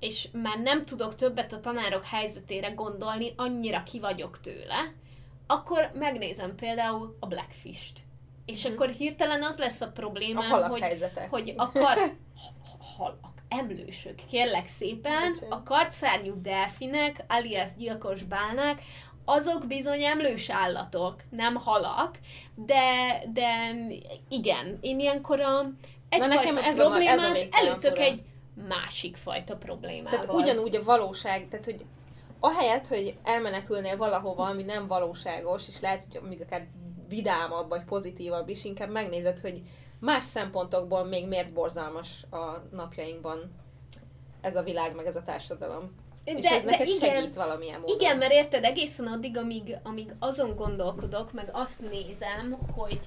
és 0.00 0.28
már 0.32 0.58
nem 0.58 0.84
tudok 0.84 1.14
többet 1.16 1.52
a 1.52 1.60
tanárok 1.60 2.04
helyzetére 2.04 2.68
gondolni, 2.70 3.32
annyira 3.36 3.82
ki 3.82 4.00
vagyok 4.00 4.40
tőle, 4.40 4.92
akkor 5.46 5.90
megnézem 5.98 6.54
például 6.54 7.16
a 7.20 7.26
Blackfish-t. 7.26 8.03
És 8.46 8.64
Mhm. 8.64 8.72
akkor 8.72 8.88
hirtelen 8.88 9.42
az 9.42 9.58
lesz 9.58 9.80
a 9.80 9.86
A 9.86 9.90
problémám, 9.90 10.50
halak 10.50 10.70
hogy, 10.70 10.80
helyzete. 10.80 11.26
hogy 11.30 11.54
a 11.56 11.72
kar... 11.72 11.98
halak, 12.96 13.32
emlősök, 13.48 14.14
kérlek 14.30 14.68
szépen, 14.68 15.32
Bocsánat. 15.32 15.52
a 15.58 15.62
kartszárnyú 15.62 16.40
delfinek, 16.42 17.24
alias 17.28 17.70
gyilkos 17.76 18.22
bálnák, 18.22 18.82
azok 19.24 19.66
bizony 19.66 20.02
emlős 20.02 20.50
állatok, 20.50 21.22
nem 21.30 21.54
halak, 21.54 22.18
de, 22.54 22.82
de 23.32 23.74
igen, 24.28 24.78
én 24.80 24.98
ilyenkor 25.00 25.40
a 25.40 25.70
egyfajta 26.08 26.34
nekem 26.34 26.56
ez 26.56 26.62
a- 26.64 26.66
ez 26.66 26.78
a 26.78 26.82
problémát 26.88 27.46
elütök 27.50 27.98
egy 27.98 28.22
másik 28.68 29.16
fajta 29.16 29.56
problémával. 29.56 30.18
Tehát 30.20 30.34
ugyanúgy 30.34 30.76
a 30.76 30.82
valóság, 30.82 31.48
tehát 31.48 31.64
hogy 31.64 31.84
ahelyett, 32.40 32.86
hogy 32.88 33.14
elmenekülnél 33.22 33.96
valahova, 33.96 34.44
ami 34.46 34.62
nem 34.62 34.86
valóságos, 34.86 35.68
és 35.68 35.80
lehet, 35.80 36.06
hogy 36.12 36.28
még 36.28 36.40
akár 36.40 36.66
vidámabb 37.08 37.68
vagy 37.68 37.84
pozitívabb 37.84 38.48
is, 38.48 38.64
inkább 38.64 38.90
megnézed, 38.90 39.40
hogy 39.40 39.62
más 40.00 40.22
szempontokból 40.22 41.04
még 41.04 41.28
miért 41.28 41.52
borzalmas 41.52 42.22
a 42.30 42.62
napjainkban 42.70 43.52
ez 44.40 44.56
a 44.56 44.62
világ, 44.62 44.94
meg 44.94 45.06
ez 45.06 45.16
a 45.16 45.22
társadalom. 45.22 45.94
de, 46.24 46.32
és 46.32 46.44
ez 46.44 46.62
de 46.62 46.70
neked 46.70 46.88
igen, 46.88 47.14
segít 47.14 47.34
valamilyen 47.34 47.80
módon. 47.80 47.96
Igen, 47.96 48.16
mert 48.16 48.32
érted, 48.32 48.64
egészen 48.64 49.06
addig, 49.06 49.36
amíg, 49.36 49.76
amíg 49.82 50.14
azon 50.18 50.56
gondolkodok, 50.56 51.32
meg 51.32 51.48
azt 51.52 51.80
nézem, 51.90 52.58
hogy 52.72 53.00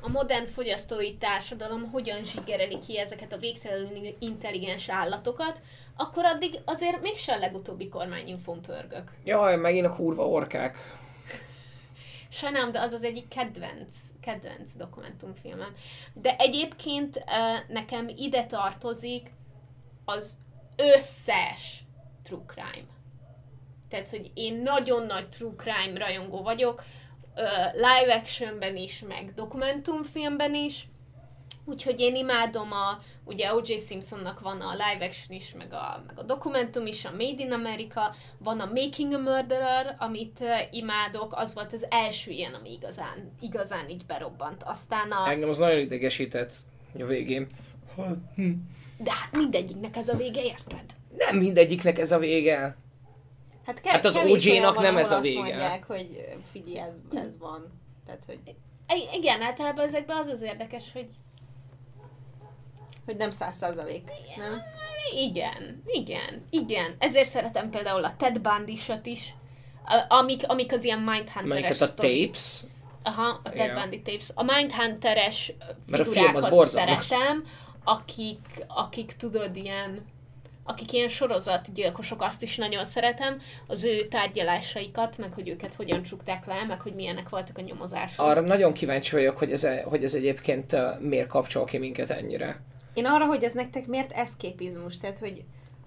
a 0.00 0.10
modern 0.10 0.46
fogyasztói 0.46 1.14
társadalom 1.14 1.90
hogyan 1.90 2.24
zsigereli 2.24 2.78
ki 2.78 2.98
ezeket 2.98 3.32
a 3.32 3.36
végtelenül 3.36 4.14
intelligens 4.18 4.88
állatokat, 4.88 5.60
akkor 5.96 6.24
addig 6.24 6.60
azért 6.64 7.02
mégsem 7.02 7.40
legutóbbi 7.40 7.88
kormányinfon 7.88 8.60
pörgök. 8.60 9.10
Jaj, 9.24 9.56
megint 9.56 9.86
a 9.86 9.94
kurva 9.94 10.28
orkák. 10.28 11.01
Sajnálom, 12.32 12.72
de 12.72 12.80
az 12.80 12.92
az 12.92 13.04
egyik 13.04 13.28
kedvenc, 13.28 13.96
kedvenc 14.20 14.72
dokumentumfilmem. 14.74 15.74
De 16.14 16.36
egyébként 16.36 17.24
nekem 17.68 18.08
ide 18.08 18.44
tartozik 18.44 19.30
az 20.04 20.38
összes 20.76 21.84
true 22.22 22.44
crime. 22.46 22.88
Tehát, 23.88 24.10
hogy 24.10 24.30
én 24.34 24.54
nagyon 24.54 25.06
nagy 25.06 25.28
true 25.28 25.54
crime 25.56 25.98
rajongó 25.98 26.42
vagyok, 26.42 26.84
live 27.72 28.14
actionben 28.14 28.76
is, 28.76 29.00
meg 29.08 29.34
dokumentumfilmben 29.34 30.54
is, 30.54 30.88
Úgyhogy 31.64 32.00
én 32.00 32.16
imádom 32.16 32.72
a, 32.72 32.98
ugye 33.24 33.54
O.J. 33.54 33.76
Simpsonnak 33.86 34.40
van 34.40 34.60
a 34.60 34.70
live 34.72 35.04
action 35.06 35.36
is, 35.36 35.54
meg 35.58 35.72
a, 35.72 36.02
meg 36.06 36.18
a 36.18 36.22
dokumentum 36.22 36.86
is, 36.86 37.04
a 37.04 37.10
Made 37.10 37.42
in 37.42 37.52
America, 37.52 38.14
van 38.38 38.60
a 38.60 38.64
Making 38.74 39.12
a 39.12 39.18
Murderer, 39.18 39.96
amit 39.98 40.38
imádok, 40.70 41.32
az 41.36 41.54
volt 41.54 41.72
az 41.72 41.86
első 41.90 42.30
ilyen, 42.30 42.54
ami 42.54 42.72
igazán, 42.72 43.32
igazán 43.40 43.88
így 43.88 44.06
berobbant. 44.06 44.62
Aztán 44.62 45.10
a... 45.10 45.30
Engem 45.30 45.48
az 45.48 45.58
nagyon 45.58 45.78
idegesített 45.78 46.52
a 47.00 47.04
végén. 47.04 47.46
De 48.98 49.12
hát 49.12 49.32
mindegyiknek 49.32 49.96
ez 49.96 50.08
a 50.08 50.16
vége, 50.16 50.42
érted? 50.42 50.84
Nem 51.16 51.36
mindegyiknek 51.36 51.98
ez 51.98 52.12
a 52.12 52.18
vége. 52.18 52.76
Hát, 53.66 53.80
ke- 53.80 53.92
Hát 53.92 54.04
az 54.04 54.16
OJ-nak 54.16 54.80
nem 54.80 54.96
ez 54.96 55.10
a 55.10 55.14
azt 55.14 55.24
vége. 55.24 55.38
mondják, 55.40 55.84
hogy 55.84 56.24
figyelj, 56.52 56.78
ez, 56.88 56.96
ez 57.26 57.38
van. 57.38 57.80
Tehát, 58.06 58.24
hogy, 58.26 58.40
I- 58.94 59.16
igen, 59.18 59.42
általában 59.42 59.84
ezekben 59.86 60.16
az 60.16 60.28
az 60.28 60.42
érdekes, 60.42 60.84
hogy 60.92 61.08
hogy 63.04 63.16
nem 63.16 63.30
száz 63.30 63.56
százalék, 63.56 64.10
nem? 64.36 64.62
igen, 65.18 65.82
igen, 65.86 66.44
igen. 66.50 66.94
Ezért 66.98 67.28
szeretem 67.28 67.70
például 67.70 68.04
a 68.04 68.14
Ted 68.16 68.40
bundy 68.40 68.78
is, 69.02 69.34
amik, 70.08 70.42
amik 70.46 70.72
az 70.72 70.84
ilyen 70.84 70.98
Mindhunter-es 70.98 71.48
Melyiket 71.48 71.80
a 71.80 71.94
tapes? 71.94 72.60
Aha, 73.02 73.40
a 73.42 73.50
Ted 73.50 73.66
Ja. 73.66 73.80
Bundy 73.80 74.02
Tapes. 74.02 74.28
A 74.34 74.42
Mindhunter-es 74.42 75.52
Mert 75.86 76.06
a 76.06 76.10
film 76.10 76.34
az 76.34 76.44
figurákat 76.44 76.68
szeretem, 76.68 77.44
akik, 77.84 78.64
akik 78.66 79.12
tudod, 79.12 79.56
ilyen 79.56 80.10
akik 80.64 80.92
ilyen 80.92 81.08
sorozatgyilkosok, 81.08 82.22
azt 82.22 82.42
is 82.42 82.56
nagyon 82.56 82.84
szeretem, 82.84 83.40
az 83.66 83.84
ő 83.84 84.04
tárgyalásaikat, 84.08 85.18
meg 85.18 85.32
hogy 85.32 85.48
őket 85.48 85.74
hogyan 85.74 86.02
csukták 86.02 86.46
le, 86.46 86.64
meg 86.68 86.80
hogy 86.80 86.94
milyenek 86.94 87.28
voltak 87.28 87.58
a 87.58 87.60
nyomozások. 87.60 88.26
Arra 88.26 88.40
nagyon 88.40 88.72
kíváncsi 88.72 89.14
vagyok, 89.14 89.38
hogy 89.38 89.52
ez, 89.52 89.68
hogy 89.84 90.04
ez 90.04 90.14
egyébként 90.14 90.72
uh, 90.72 91.00
miért 91.00 91.26
kapcsol 91.26 91.64
ki 91.64 91.78
minket 91.78 92.10
ennyire. 92.10 92.60
Én 92.94 93.06
arra, 93.06 93.26
hogy 93.26 93.44
ez 93.44 93.52
nektek 93.52 93.86
miért 93.86 94.12
eszképizmus, 94.12 94.98
tehát, 94.98 95.18
hogy 95.18 95.44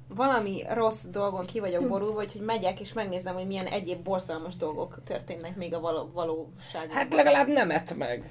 valami 0.08 0.64
rossz 0.70 1.06
dolgon 1.06 1.46
ki 1.46 1.60
vagyok 1.60 1.88
borulva, 1.88 2.14
vagy 2.14 2.32
hogy 2.32 2.42
megyek 2.42 2.80
és 2.80 2.94
megnézem, 2.94 3.34
hogy 3.34 3.48
milyen 3.48 3.66
egyéb 3.66 4.04
borzalmas 4.04 4.56
dolgok 4.56 5.04
történnek 5.04 5.56
még 5.56 5.74
a 5.74 5.80
való, 5.80 6.10
valóságban. 6.14 6.96
Hát 6.96 7.14
legalább 7.14 7.48
nem 7.48 7.72
ett 7.72 7.96
meg 7.96 8.30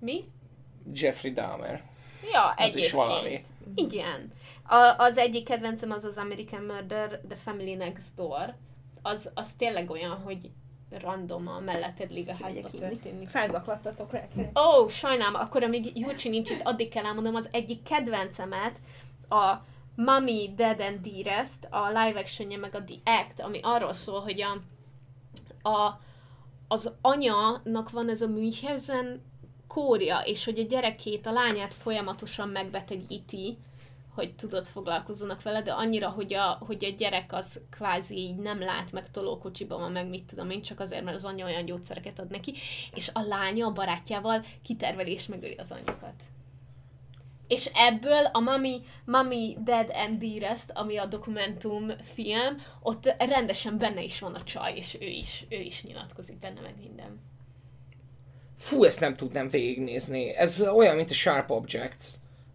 Mi? 0.00 0.24
Jeffrey 0.92 1.32
Dahmer. 1.32 1.82
Ja, 2.32 2.48
Az 2.48 2.54
egyébként. 2.56 2.84
is 2.84 2.92
valami. 2.92 3.44
Igen. 3.74 4.32
A, 4.66 4.94
az 4.98 5.16
egyik 5.16 5.44
kedvencem 5.44 5.90
az 5.90 6.04
az 6.04 6.16
American 6.16 6.62
Murder, 6.62 7.20
The 7.28 7.36
Family 7.36 7.74
Next 7.74 8.14
Door. 8.16 8.54
Az, 9.02 9.30
az 9.34 9.52
tényleg 9.52 9.90
olyan, 9.90 10.22
hogy 10.22 10.50
random 11.00 11.48
a 11.48 11.60
melletted 11.60 12.12
lévő 12.12 12.32
házba 12.42 12.70
történik. 12.70 13.28
Felzaklattatok 13.28 14.12
lelkileg. 14.12 14.50
Ó, 14.54 14.80
oh, 14.80 14.90
sajnálom, 14.90 15.34
akkor 15.34 15.62
amíg 15.62 15.98
Júcsi 15.98 16.28
nincs 16.28 16.50
itt, 16.50 16.60
addig 16.62 16.88
kell 16.88 17.04
elmondom 17.04 17.34
az 17.34 17.48
egyik 17.50 17.82
kedvencemet, 17.82 18.80
a 19.28 19.54
Mommy, 19.96 20.52
Dead 20.56 20.80
and 20.80 21.00
Dearest, 21.00 21.68
a 21.70 21.86
live 21.88 22.18
actionje 22.20 22.58
meg 22.58 22.74
a 22.74 22.84
The 22.84 22.96
Act, 23.04 23.40
ami 23.40 23.60
arról 23.62 23.92
szól, 23.92 24.20
hogy 24.20 24.42
a, 24.42 24.60
a, 25.68 26.00
az 26.68 26.92
anyának 27.00 27.90
van 27.90 28.08
ez 28.08 28.22
a 28.22 28.26
Münchhausen 28.26 29.22
kórja, 29.68 30.20
és 30.24 30.44
hogy 30.44 30.58
a 30.58 30.62
gyerekét, 30.62 31.26
a 31.26 31.32
lányát 31.32 31.74
folyamatosan 31.74 32.48
megbetegíti, 32.48 33.58
hogy 34.14 34.34
tudod 34.34 34.66
foglalkozzanak 34.66 35.42
vele, 35.42 35.62
de 35.62 35.72
annyira, 35.72 36.08
hogy 36.08 36.34
a, 36.34 36.58
hogy 36.66 36.84
a 36.84 36.94
gyerek 36.96 37.32
az 37.32 37.60
kvázi 37.70 38.16
így 38.16 38.36
nem 38.36 38.60
lát, 38.60 38.92
meg 38.92 39.10
tolókocsiban 39.10 39.80
van, 39.80 39.92
meg 39.92 40.08
mit 40.08 40.24
tudom 40.24 40.50
én, 40.50 40.62
csak 40.62 40.80
azért, 40.80 41.04
mert 41.04 41.16
az 41.16 41.24
anyja 41.24 41.46
olyan 41.46 41.64
gyógyszereket 41.64 42.18
ad 42.18 42.30
neki, 42.30 42.54
és 42.94 43.10
a 43.12 43.20
lánya 43.20 43.66
a 43.66 43.72
barátjával 43.72 44.44
kiterveli 44.62 45.12
és 45.12 45.26
megöli 45.26 45.54
az 45.54 45.70
anyjukat. 45.70 46.14
És 47.48 47.70
ebből 47.74 48.24
a 48.32 48.40
Mami, 48.40 48.80
Mami 49.04 49.56
Dead 49.64 49.90
and 49.94 50.18
Dearest, 50.18 50.70
ami 50.70 50.96
a 50.96 51.06
dokumentum 51.06 51.90
film, 52.02 52.56
ott 52.82 53.14
rendesen 53.18 53.78
benne 53.78 54.02
is 54.02 54.18
van 54.18 54.34
a 54.34 54.42
csaj, 54.42 54.76
és 54.76 54.96
ő 55.00 55.06
is, 55.06 55.46
ő 55.48 55.60
is 55.60 55.82
nyilatkozik 55.82 56.38
benne 56.38 56.60
meg 56.60 56.74
minden. 56.78 57.20
Fú, 58.58 58.84
ezt 58.84 59.00
nem 59.00 59.14
tudnám 59.14 59.48
végignézni. 59.48 60.28
Ez 60.28 60.60
olyan, 60.60 60.96
mint 60.96 61.10
a 61.10 61.14
Sharp 61.14 61.50
Objects, 61.50 62.06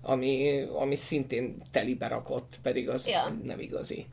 ami, 0.02 0.62
ami 0.62 0.96
szintén 0.96 1.58
telibe 1.72 2.08
rakott, 2.08 2.60
pedig 2.62 2.90
az 2.90 3.08
Ja. 3.08 3.38
nem 3.44 3.60
igazi. 3.60 4.08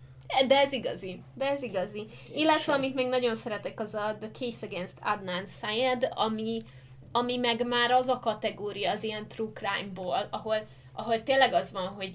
De 0.47 0.57
ez 0.59 0.73
igazi, 0.73 1.23
de 1.35 1.51
ez 1.51 1.63
igazi. 1.63 2.07
Illetve 2.35 2.73
amit 2.73 2.95
még 2.95 3.07
nagyon 3.07 3.37
szeretek, 3.37 3.81
az 3.81 3.95
a 3.95 4.17
The 4.21 4.31
Case 4.31 4.67
Against 4.67 4.95
Adnan 5.01 5.47
Syed, 5.47 6.09
ami, 6.15 6.63
ami 7.13 7.37
meg 7.37 7.67
már 7.67 7.91
az 7.91 8.09
a 8.09 8.19
kategória 8.19 8.91
az 8.91 9.03
ilyen 9.03 9.29
true 9.29 9.51
crime-ból, 9.55 10.29
ahol, 10.31 10.67
ahol 10.93 11.23
tényleg 11.23 11.53
az 11.53 11.73
van, 11.73 11.87
hogy, 11.87 12.15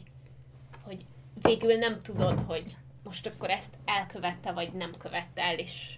hogy 0.83 1.05
végül 1.41 1.75
nem 1.75 1.99
tudod, 1.99 2.39
hogy 2.47 2.63
most 3.03 3.25
akkor 3.27 3.49
ezt 3.49 3.73
elkövette, 3.85 4.51
vagy 4.51 4.73
nem 4.73 4.91
követte 4.97 5.41
el, 5.41 5.57
és, 5.57 5.95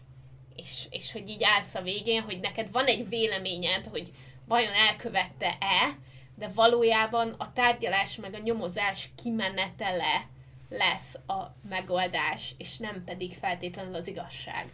és, 0.56 0.88
és 0.90 1.12
hogy 1.12 1.30
így 1.30 1.44
állsz 1.44 1.76
a 1.76 1.82
végén, 1.82 2.22
hogy 2.22 2.40
neked 2.40 2.72
van 2.72 2.86
egy 2.86 3.10
véleményed, 3.10 3.86
hogy 3.88 4.10
vajon 4.48 4.74
elkövette-e, 4.74 5.98
de 6.44 6.52
valójában 6.56 7.36
a 7.38 7.54
tárgyalás 7.54 8.16
meg 8.16 8.34
a 8.34 8.44
nyomozás 8.44 9.10
kimenetele 9.24 10.28
lesz 10.70 11.16
a 11.28 11.56
megoldás, 11.70 12.56
és 12.58 12.78
nem 12.78 13.04
pedig 13.06 13.38
feltétlenül 13.42 13.96
az 13.96 14.08
igazság. 14.08 14.66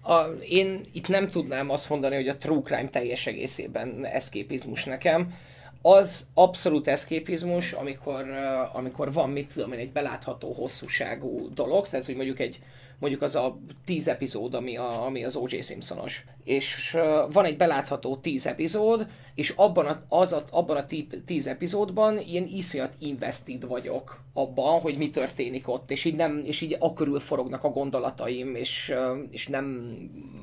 A, 0.00 0.22
én 0.48 0.80
itt 0.92 1.08
nem 1.08 1.26
tudnám 1.26 1.70
azt 1.70 1.88
mondani, 1.88 2.14
hogy 2.14 2.28
a 2.28 2.36
true 2.36 2.62
crime 2.62 2.88
teljes 2.88 3.26
egészében 3.26 4.04
eszképizmus 4.04 4.84
nekem. 4.84 5.34
Az 5.82 6.26
abszolút 6.34 6.88
eszképizmus, 6.88 7.72
amikor, 7.72 8.22
uh, 8.22 8.76
amikor 8.76 9.12
van, 9.12 9.30
mit 9.30 9.52
tudom 9.52 9.72
én, 9.72 9.78
egy 9.78 9.92
belátható 9.92 10.52
hosszúságú 10.52 11.54
dolog, 11.54 11.88
tehát 11.88 12.06
hogy 12.06 12.16
mondjuk 12.16 12.40
egy 12.40 12.58
mondjuk 13.02 13.22
az 13.22 13.36
a 13.36 13.58
tíz 13.84 14.08
epizód, 14.08 14.54
ami, 14.54 14.76
a, 14.76 15.04
ami 15.04 15.24
az 15.24 15.36
O.J. 15.36 15.60
Simpsonos. 15.60 16.24
És 16.44 16.96
van 17.32 17.44
egy 17.44 17.56
belátható 17.56 18.16
tíz 18.16 18.46
epizód, 18.46 19.06
és 19.34 19.52
abban 19.56 19.86
a, 19.86 20.02
az 20.08 20.32
a, 20.32 20.42
abban 20.50 20.76
a 20.76 20.86
tí, 20.86 21.08
tíz 21.26 21.46
epizódban 21.46 22.18
ilyen 22.18 22.46
iszonyat 22.46 22.92
invested 22.98 23.66
vagyok 23.66 24.22
abban, 24.32 24.80
hogy 24.80 24.96
mi 24.96 25.10
történik 25.10 25.68
ott, 25.68 25.90
és 25.90 26.04
így, 26.04 26.14
nem, 26.14 26.42
és 26.44 26.60
így 26.60 26.76
akörül 26.78 27.20
forognak 27.20 27.64
a 27.64 27.68
gondolataim, 27.70 28.54
és, 28.54 28.94
és 29.30 29.46
nem 29.46 29.64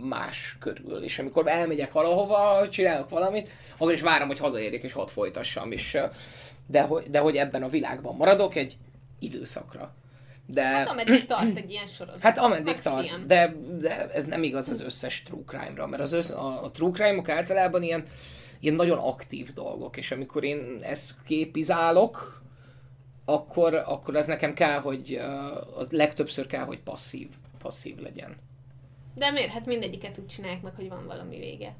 más 0.04 0.58
körül. 0.60 1.04
És 1.04 1.20
amikor 1.20 1.48
elmegyek 1.48 1.92
valahova, 1.92 2.70
csinálok 2.70 3.10
valamit, 3.10 3.52
akkor 3.78 3.94
is 3.94 4.02
várom, 4.02 4.28
hogy 4.28 4.40
hazaérjek, 4.40 4.84
és 4.84 4.96
ott 4.96 5.12
folytassam. 5.12 5.72
És, 5.72 5.98
de, 6.68 6.82
hogy, 6.82 7.10
de 7.10 7.20
hogy 7.20 7.36
ebben 7.36 7.64
a 7.64 7.70
világban 7.70 8.16
maradok 8.16 8.56
egy 8.56 8.78
időszakra. 9.20 9.94
De... 10.52 10.64
Hát 10.64 10.90
ameddig 10.90 11.26
tart 11.26 11.58
egy 11.58 11.72
ilyen 11.72 11.88
sorozat. 11.88 12.22
Hát 12.22 12.38
ameddig 12.38 12.66
Meg 12.66 12.82
tart, 12.82 13.08
film. 13.08 13.28
de, 13.28 13.56
de 13.80 14.10
ez 14.10 14.26
nem 14.26 14.44
igaz 14.44 14.70
az 14.70 14.82
összes 14.82 15.24
true 15.24 15.44
crime-ra, 15.46 15.88
mert 15.88 16.02
az 16.02 16.14
össz, 16.14 16.30
a, 16.30 16.64
a 16.64 16.72
true 16.72 16.92
crime-ok 16.92 17.30
általában 17.30 17.84
ilyen, 17.84 18.04
ilyen 18.60 18.76
nagyon 18.76 18.98
aktív 18.98 19.54
dolgok, 19.54 19.98
és 19.98 20.12
amikor 20.12 20.44
én 20.44 20.80
ezt 20.82 21.24
képizálok, 21.24 22.42
akkor, 23.26 23.74
akkor 23.74 24.16
az 24.16 24.26
nekem 24.26 24.54
kell, 24.54 24.80
hogy 24.80 25.22
az 25.76 25.90
legtöbbször 25.92 26.48
kell, 26.48 26.64
hogy 26.64 26.80
passzív, 26.80 27.28
passzív 27.58 27.98
legyen. 27.98 28.36
De 29.16 29.32
miért? 29.32 29.52
Hát 29.52 29.66
mindegyiket 29.66 30.18
úgy 30.18 30.28
csinálják 30.28 30.62
meg, 30.62 30.74
hogy 30.76 30.90
van 30.90 31.06
valami 31.06 31.38
vége. 31.38 31.76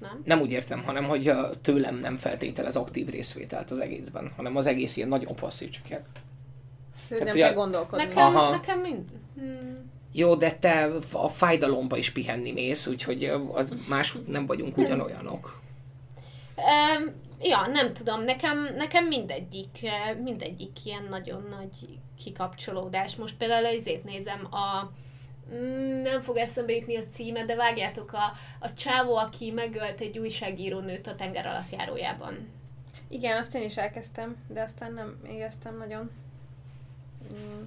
Nem? 0.00 0.22
Nem 0.24 0.40
úgy 0.40 0.50
értem, 0.50 0.84
hanem 0.84 1.04
hogy 1.04 1.32
tőlem 1.62 1.96
nem 1.96 2.16
feltételez 2.16 2.76
aktív 2.76 3.08
részvételt 3.08 3.70
az 3.70 3.80
egészben, 3.80 4.32
hanem 4.36 4.56
az 4.56 4.66
egész 4.66 4.96
ilyen 4.96 5.08
nagyon 5.08 5.34
passzív, 5.34 5.70
csak 5.70 6.00
Tehát 7.08 7.24
nem 7.24 7.34
ugye- 7.34 7.44
kell 7.44 7.54
gondolkodni. 7.54 8.04
Nekem, 8.04 8.24
Aha. 8.24 8.50
nekem 8.50 8.80
mind. 8.80 9.04
Hmm. 9.34 9.94
Jó, 10.12 10.34
de 10.34 10.52
te 10.52 10.88
a 11.12 11.28
fájdalomba 11.28 11.96
is 11.96 12.10
pihenni 12.10 12.52
mész, 12.52 12.86
úgyhogy 12.86 13.24
az 13.52 13.72
más 13.88 14.16
nem 14.26 14.46
vagyunk 14.46 14.76
ugyanolyanok. 14.76 15.60
Um, 16.56 17.12
ja, 17.40 17.66
nem 17.72 17.92
tudom, 17.92 18.22
nekem, 18.22 18.68
nekem 18.76 19.06
mindegyik, 19.06 19.78
mindegyik 20.22 20.84
ilyen 20.84 21.06
nagyon 21.10 21.46
nagy 21.50 21.98
kikapcsolódás. 22.22 23.16
Most 23.16 23.36
például 23.36 23.74
izét 23.74 24.04
nézem 24.04 24.48
a 24.50 24.90
mm, 25.54 26.02
nem 26.02 26.20
fog 26.20 26.36
eszembe 26.36 26.72
jutni 26.72 26.96
a 26.96 27.06
címe, 27.12 27.44
de 27.44 27.54
vágjátok 27.54 28.12
a, 28.12 28.32
a 28.60 28.72
csávó, 28.72 29.16
aki 29.16 29.50
megölt 29.50 30.00
egy 30.00 30.18
újságíró 30.18 30.80
nőt 30.80 31.06
a 31.06 31.14
tenger 31.14 31.46
alattjárójában. 31.46 32.48
Igen, 33.08 33.36
azt 33.36 33.54
én 33.54 33.62
is 33.62 33.76
elkezdtem, 33.76 34.36
de 34.48 34.62
aztán 34.62 34.92
nem 34.92 35.20
éreztem 35.30 35.76
nagyon. 35.76 36.10
Mm. 37.34 37.62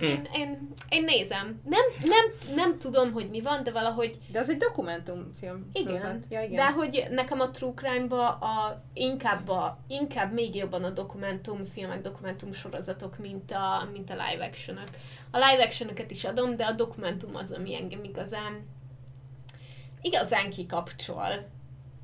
Én, 0.00 0.28
én, 0.34 0.68
én 0.88 1.04
nézem. 1.04 1.60
Nem, 1.64 1.84
nem, 2.02 2.54
nem 2.54 2.76
tudom, 2.76 3.12
hogy 3.12 3.30
mi 3.30 3.40
van, 3.40 3.62
de 3.62 3.70
valahogy 3.70 4.18
De 4.32 4.38
az 4.38 4.50
egy 4.50 4.56
dokumentumfilm. 4.56 5.70
igen. 5.72 5.98
sorozat. 5.98 6.24
Ja, 6.28 6.42
igen. 6.42 6.56
De 6.56 6.72
hogy 6.72 7.06
nekem 7.10 7.40
a 7.40 7.50
True 7.50 7.72
Crime-ba 7.74 8.28
a, 8.28 8.82
inkább, 8.92 9.48
a, 9.48 9.78
inkább 9.88 10.32
még 10.32 10.54
jobban 10.54 10.84
a 10.84 10.90
dokumentumfilmek, 10.90 12.00
dokumentumsorozatok, 12.00 13.18
mint 13.18 13.50
a, 13.50 13.88
mint 13.92 14.10
a 14.10 14.14
live 14.14 14.44
action 14.44 14.78
A 15.30 15.36
live 15.36 15.62
action 15.64 15.90
is 16.08 16.24
adom, 16.24 16.56
de 16.56 16.64
a 16.64 16.72
dokumentum 16.72 17.36
az, 17.36 17.52
ami 17.52 17.74
engem 17.74 18.04
igazán 18.04 18.74
igazán 20.06 20.50
kikapcsol. 20.50 21.48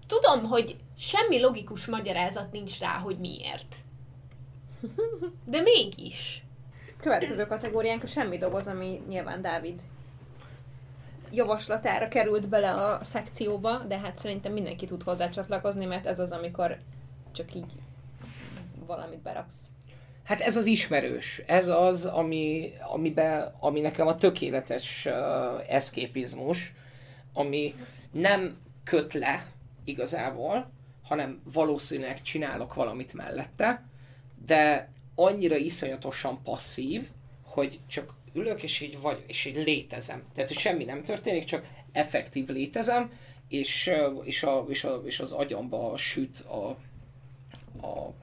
Tudom, 0.07 0.45
hogy 0.45 0.77
semmi 0.99 1.41
logikus 1.41 1.87
magyarázat 1.87 2.53
nincs 2.53 2.79
rá, 2.79 2.99
hogy 2.99 3.19
miért. 3.19 3.77
De 5.45 5.61
mégis. 5.61 6.42
Következő 7.03 7.47
kategóriánk 7.47 8.03
a 8.03 8.07
semmi 8.07 8.37
doboz, 8.39 8.67
ami 8.67 9.03
nyilván 9.09 9.43
Dávid 9.43 9.83
javaslatára 11.31 12.09
került 12.09 12.49
bele 12.49 12.71
a 12.71 13.05
szekcióba, 13.05 13.79
de 13.89 13.99
hát 13.99 14.17
szerintem 14.17 14.53
mindenki 14.53 14.87
tud 14.87 15.03
hozzá 15.03 15.29
csatlakozni, 15.29 15.85
mert 15.85 16.07
ez 16.07 16.19
az, 16.19 16.33
amikor 16.33 16.79
csak 17.33 17.55
így 17.55 17.73
valamit 18.87 19.19
beraksz. 19.19 19.61
Hát 20.25 20.41
ez 20.41 20.57
az 20.57 20.67
ismerős, 20.67 21.43
ez 21.47 21.69
az, 21.69 22.05
ami, 22.05 22.73
amiben, 22.93 23.55
ami 23.61 23.81
nekem 23.81 24.07
a 24.07 24.17
tökéletes 24.17 25.07
uh, 25.07 25.15
eszképizmus, 25.69 26.73
ami 27.33 27.75
nem 28.13 28.57
köt 28.85 29.13
le 29.13 29.47
igazából, 29.85 30.71
hanem 31.03 31.43
valószínűleg 31.53 32.23
csinálok 32.23 32.75
valamit 32.75 33.15
mellette, 33.15 33.85
de 34.47 34.92
annyira 35.15 35.57
iszonyatosan 35.57 36.43
passzív, 36.43 37.09
hogy 37.43 37.81
csak 37.87 38.15
ülök, 38.35 38.63
és 38.63 38.81
így, 38.81 39.01
vagy, 39.01 39.25
és 39.27 39.45
így 39.45 39.57
létezem. 39.57 40.23
Tehát, 40.35 40.51
hogy 40.51 40.59
semmi 40.59 40.85
nem 40.85 41.03
történik, 41.03 41.45
csak 41.45 41.67
effektív 41.93 42.49
létezem, 42.49 43.11
és, 43.49 43.93
és, 44.25 44.43
a, 44.43 44.65
és, 44.69 44.85
a, 44.85 45.03
és 45.05 45.21
az 45.21 45.33
agyamba 45.33 45.97
süt 45.97 46.41
a, 46.41 46.69
a 47.87 48.15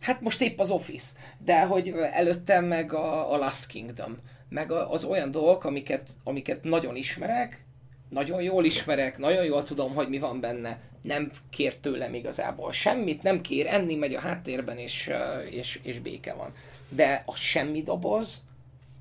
Hát 0.00 0.20
most 0.20 0.40
épp 0.40 0.58
az 0.58 0.70
Office, 0.70 1.12
de 1.44 1.64
hogy 1.64 1.88
előttem 1.88 2.64
meg 2.64 2.92
a, 2.92 3.32
a 3.32 3.36
Last 3.36 3.66
Kingdom, 3.66 4.18
meg 4.48 4.70
az 4.70 5.04
olyan 5.04 5.30
dolgok, 5.30 5.64
amiket, 5.64 6.10
amiket 6.24 6.64
nagyon 6.64 6.96
ismerek, 6.96 7.64
nagyon 8.12 8.42
jól 8.42 8.64
ismerek, 8.64 9.18
nagyon 9.18 9.44
jól 9.44 9.62
tudom, 9.62 9.94
hogy 9.94 10.08
mi 10.08 10.18
van 10.18 10.40
benne, 10.40 10.80
nem 11.02 11.30
kér 11.50 11.76
tőlem 11.76 12.14
igazából 12.14 12.72
semmit, 12.72 13.22
nem 13.22 13.40
kér 13.40 13.66
enni, 13.66 13.94
megy 13.94 14.14
a 14.14 14.20
háttérben, 14.20 14.78
és, 14.78 15.10
és, 15.50 15.80
és 15.82 15.98
béke 15.98 16.34
van. 16.34 16.52
De 16.88 17.22
a 17.26 17.34
semmi 17.34 17.82
doboz, 17.82 18.42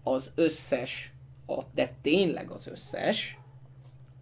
az 0.04 0.32
összes, 0.36 1.12
a, 1.46 1.62
de 1.74 1.94
tényleg 2.02 2.52
az 2.52 2.68
összes, 2.68 3.38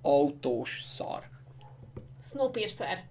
autós 0.02 0.82
szar. 0.84 1.30
Snowpiercer. 2.24 3.04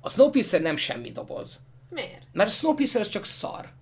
A 0.00 0.08
Snowpiercer 0.08 0.60
nem 0.60 0.76
semmi 0.76 1.10
doboz. 1.10 1.60
Miért? 1.88 2.26
Mert 2.32 2.48
a 2.48 2.52
Snowpiercer 2.52 3.00
az 3.00 3.08
csak 3.08 3.24
szar. 3.24 3.72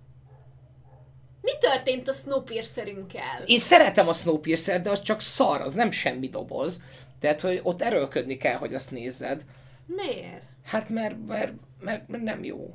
Mi 1.41 1.51
történt 1.61 2.09
a 2.09 2.13
Snowpiercerünkkel? 2.13 3.43
Én 3.47 3.59
szeretem 3.59 4.09
a 4.09 4.13
Snowpiercer, 4.13 4.81
de 4.81 4.91
az 4.91 5.03
csak 5.03 5.21
szar, 5.21 5.61
az 5.61 5.75
nem 5.75 5.91
semmi 5.91 6.29
doboz. 6.29 6.81
Tehát, 7.19 7.41
hogy 7.41 7.61
ott 7.63 7.83
erőlködni 7.83 8.37
kell, 8.37 8.57
hogy 8.57 8.75
azt 8.75 8.91
nézzed. 8.91 9.45
Miért? 9.87 10.43
Hát 10.65 10.89
mert, 10.89 11.27
mert, 11.27 11.53
mert, 11.81 12.09
mert 12.09 12.23
nem 12.23 12.45
jó. 12.45 12.75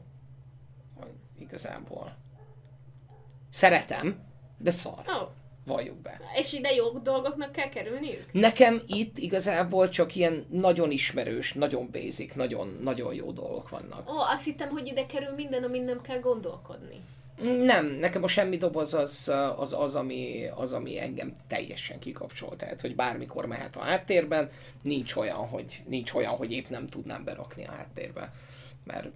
Igazából. 1.40 2.18
Szeretem, 3.50 4.20
de 4.58 4.72
szar. 4.72 5.04
Oh. 5.08 5.30
Valljuk 5.66 5.98
be. 5.98 6.20
és 6.36 6.54
ide 6.54 6.72
jó 6.74 6.90
dolgoknak 7.00 7.52
kell 7.52 7.70
kerülniük? 7.70 8.26
Nekem 8.32 8.82
itt 8.88 9.18
igazából 9.18 9.90
csak 9.90 10.16
ilyen 10.16 10.46
nagyon 10.50 10.92
ismerős, 10.92 11.54
nagyon 11.54 11.90
basic, 11.92 12.34
nagyon, 12.34 12.80
nagyon 12.82 13.14
jó 13.14 13.32
dolgok 13.32 13.70
vannak. 13.70 14.10
Ó, 14.10 14.20
azt 14.20 14.44
hittem, 14.44 14.70
hogy 14.70 14.88
ide 14.88 15.06
kerül 15.06 15.34
minden, 15.36 15.64
amin 15.64 15.84
nem 15.84 16.02
kell 16.02 16.20
gondolkodni. 16.20 17.02
Nem, 17.41 17.86
nekem 17.86 18.24
a 18.24 18.28
semmi 18.28 18.57
doboz 18.57 18.94
az 18.94 19.32
az, 19.57 19.74
az, 19.74 19.95
ami, 19.95 20.48
az, 20.56 20.74
ami 20.74 20.99
engem 20.99 21.34
teljesen 21.48 21.99
kikapcsol. 21.99 22.56
Tehát, 22.56 22.82
hogy 22.82 22.95
bármikor 22.95 23.45
mehet 23.45 23.76
a 23.76 23.82
háttérben, 23.82 24.49
nincs 24.82 25.16
olyan, 25.16 25.48
hogy, 25.48 25.84
nincs 25.88 26.14
olyan, 26.14 26.36
hogy 26.36 26.52
épp 26.52 26.68
nem 26.68 26.88
tudnám 26.88 27.24
berakni 27.24 27.66
a 27.66 27.72
háttérbe. 27.72 28.32
Mert, 28.84 29.07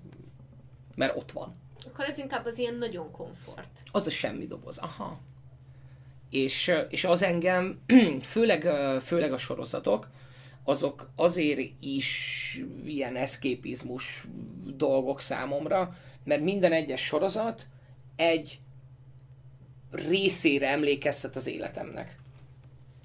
mert 0.95 1.17
ott 1.17 1.31
van. 1.31 1.55
Akkor 1.87 2.05
ez 2.05 2.17
inkább 2.17 2.45
az 2.45 2.57
ilyen 2.57 2.75
nagyon 2.75 3.11
komfort. 3.11 3.69
Az 3.91 4.07
a 4.07 4.09
semmi 4.09 4.47
doboz. 4.47 4.77
Aha. 4.77 5.19
És, 6.29 6.71
és 6.89 7.03
az 7.03 7.23
engem, 7.23 7.79
főleg, 8.21 8.61
főleg 9.01 9.33
a 9.33 9.37
sorozatok, 9.37 10.09
azok 10.63 11.09
azért 11.15 11.71
is 11.79 12.61
ilyen 12.83 13.15
eszképizmus 13.15 14.23
dolgok 14.75 15.21
számomra, 15.21 15.95
mert 16.23 16.41
minden 16.41 16.71
egyes 16.71 17.05
sorozat 17.05 17.67
egy 18.19 18.59
részére 19.91 20.69
emlékeztet 20.69 21.35
az 21.35 21.47
életemnek. 21.47 22.17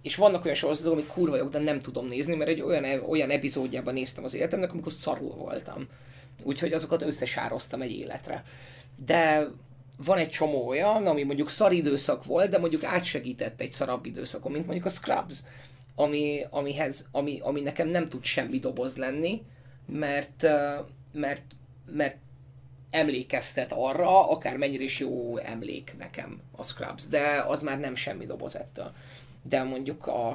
És 0.03 0.16
vannak 0.16 0.45
olyan 0.45 0.57
sorozatok, 0.57 0.93
amik 0.93 1.07
kurva 1.07 1.36
jók, 1.36 1.51
de 1.51 1.59
nem 1.59 1.81
tudom 1.81 2.07
nézni, 2.07 2.35
mert 2.35 2.51
egy 2.51 2.61
olyan, 2.61 3.03
olyan 3.09 3.31
epizódjában 3.31 3.95
néztem 3.95 4.24
az 4.24 4.35
életemnek, 4.35 4.73
amikor 4.73 4.93
szarul 4.93 5.35
voltam. 5.35 5.89
Úgyhogy 6.43 6.73
azokat 6.73 7.03
összesároztam 7.03 7.82
egy 7.82 7.93
életre. 7.93 8.43
De 9.05 9.49
van 9.97 10.19
egy 10.19 10.31
csomó 10.31 10.66
olyan, 10.66 11.07
ami 11.07 11.23
mondjuk 11.23 11.49
szar 11.49 11.73
időszak 11.73 12.24
volt, 12.24 12.51
de 12.51 12.59
mondjuk 12.59 12.85
átsegített 12.85 13.61
egy 13.61 13.73
szarabb 13.73 14.07
időszakon, 14.07 14.53
mint 14.53 14.66
mondjuk 14.66 14.86
a 14.86 14.91
Scrubs, 14.91 15.39
ami, 15.95 16.45
amihez, 16.51 17.09
ami, 17.12 17.41
ami 17.43 17.61
nekem 17.61 17.89
nem 17.89 18.09
tud 18.09 18.24
semmi 18.24 18.59
doboz 18.59 18.97
lenni, 18.97 19.43
mert, 19.86 20.47
mert, 21.12 21.43
mert 21.93 22.16
emlékeztet 22.95 23.73
arra, 23.73 24.29
akár 24.29 24.57
mennyire 24.57 24.83
is 24.83 24.99
jó 24.99 25.37
emlék 25.37 25.95
nekem 25.99 26.41
a 26.57 26.62
Scrubs, 26.62 27.07
de 27.07 27.45
az 27.47 27.62
már 27.62 27.79
nem 27.79 27.95
semmi 27.95 28.27
doboz 28.27 28.57
ettől. 28.57 28.93
De 29.43 29.62
mondjuk 29.62 30.07
a, 30.07 30.29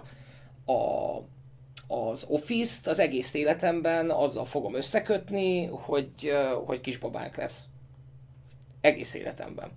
a, 0.65 1.15
az 1.88 2.23
Office-t 2.23 2.88
az 2.88 2.99
egész 2.99 3.34
életemben 3.34 4.10
azzal 4.10 4.45
fogom 4.45 4.76
összekötni, 4.76 5.65
hogy, 5.65 6.34
hogy 6.65 6.81
kisbabánk 6.81 7.36
lesz. 7.36 7.64
Egész 8.81 9.14
életemben. 9.14 9.72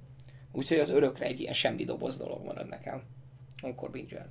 Úgyhogy 0.52 0.78
az 0.78 0.90
örökre 0.90 1.24
egy 1.24 1.40
ilyen 1.40 1.52
semmi 1.52 1.84
doboz 1.84 2.16
dolog 2.16 2.44
marad 2.44 2.68
nekem. 2.68 3.02
Amikor 3.62 3.90
binge 3.90 4.26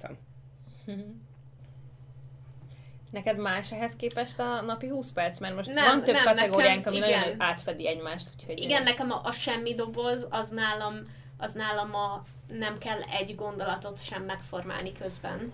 Neked 3.12 3.38
más 3.38 3.72
ehhez 3.72 3.96
képest 3.96 4.40
a 4.40 4.62
napi 4.62 4.88
20 4.88 5.12
perc? 5.12 5.40
Mert 5.40 5.56
most 5.56 5.74
Nem, 5.74 5.86
van 5.86 6.04
több 6.04 6.16
nem, 6.16 6.24
kategóriánk, 6.24 6.76
nekem- 6.86 6.94
ami 6.94 7.08
igen. 7.08 7.20
nagyon 7.20 7.42
átfedi 7.42 7.88
egymást. 7.88 8.30
Úgyhogy 8.38 8.60
Igen, 8.60 8.84
nekem 8.84 9.12
a, 9.12 9.22
a 9.24 9.32
semmi 9.32 9.76
doboz, 9.76 10.26
az 10.30 10.50
nálam, 10.50 10.96
az 11.38 11.52
nálam 11.54 11.96
a 11.96 12.24
nem 12.48 12.78
kell 12.78 13.02
egy 13.02 13.36
gondolatot 13.36 14.04
sem 14.04 14.24
megformálni 14.24 14.92
közben, 14.94 15.52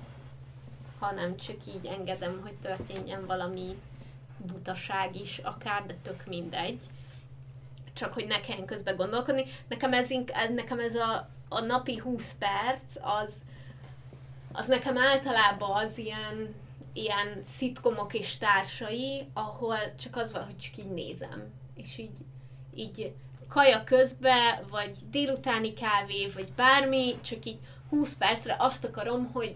hanem 1.00 1.38
csak 1.38 1.56
így 1.68 1.86
engedem, 1.86 2.40
hogy 2.44 2.54
történjen 2.54 3.26
valami 3.26 3.78
butaság 4.38 5.16
is, 5.16 5.38
akár, 5.38 5.86
de 5.86 5.96
tök 6.04 6.26
mindegy. 6.26 6.80
Csak 7.94 8.14
hogy 8.14 8.26
ne 8.28 8.40
kelljen 8.40 8.66
közben 8.66 8.96
gondolkodni. 8.96 9.44
Nekem 9.68 9.94
ez, 9.94 10.10
ink- 10.10 10.32
ez, 10.32 10.50
nekem 10.54 10.80
ez 10.80 10.96
a, 10.96 11.30
a 11.50 11.60
napi 11.60 11.98
20 11.98 12.36
perc, 12.40 12.96
az, 13.02 13.34
az 14.54 14.68
nekem 14.68 14.98
általában 14.98 15.84
az 15.84 15.98
ilyen, 15.98 16.56
ilyen 16.98 17.40
szitkomok 17.44 18.14
és 18.14 18.38
társai, 18.38 19.28
ahol 19.34 19.96
csak 19.96 20.16
az 20.16 20.32
van, 20.32 20.46
hogy 20.46 20.58
csak 20.58 20.78
így 20.78 20.92
nézem. 20.92 21.54
És 21.76 21.98
így, 21.98 22.18
így 22.76 23.14
kaja 23.50 23.84
közbe, 23.84 24.64
vagy 24.70 24.98
délutáni 25.12 25.74
kávé, 25.74 26.28
vagy 26.28 26.52
bármi, 26.56 27.16
csak 27.22 27.46
így 27.46 27.60
20 27.90 28.16
percre 28.16 28.56
azt 28.60 28.84
akarom, 28.84 29.32
hogy, 29.32 29.56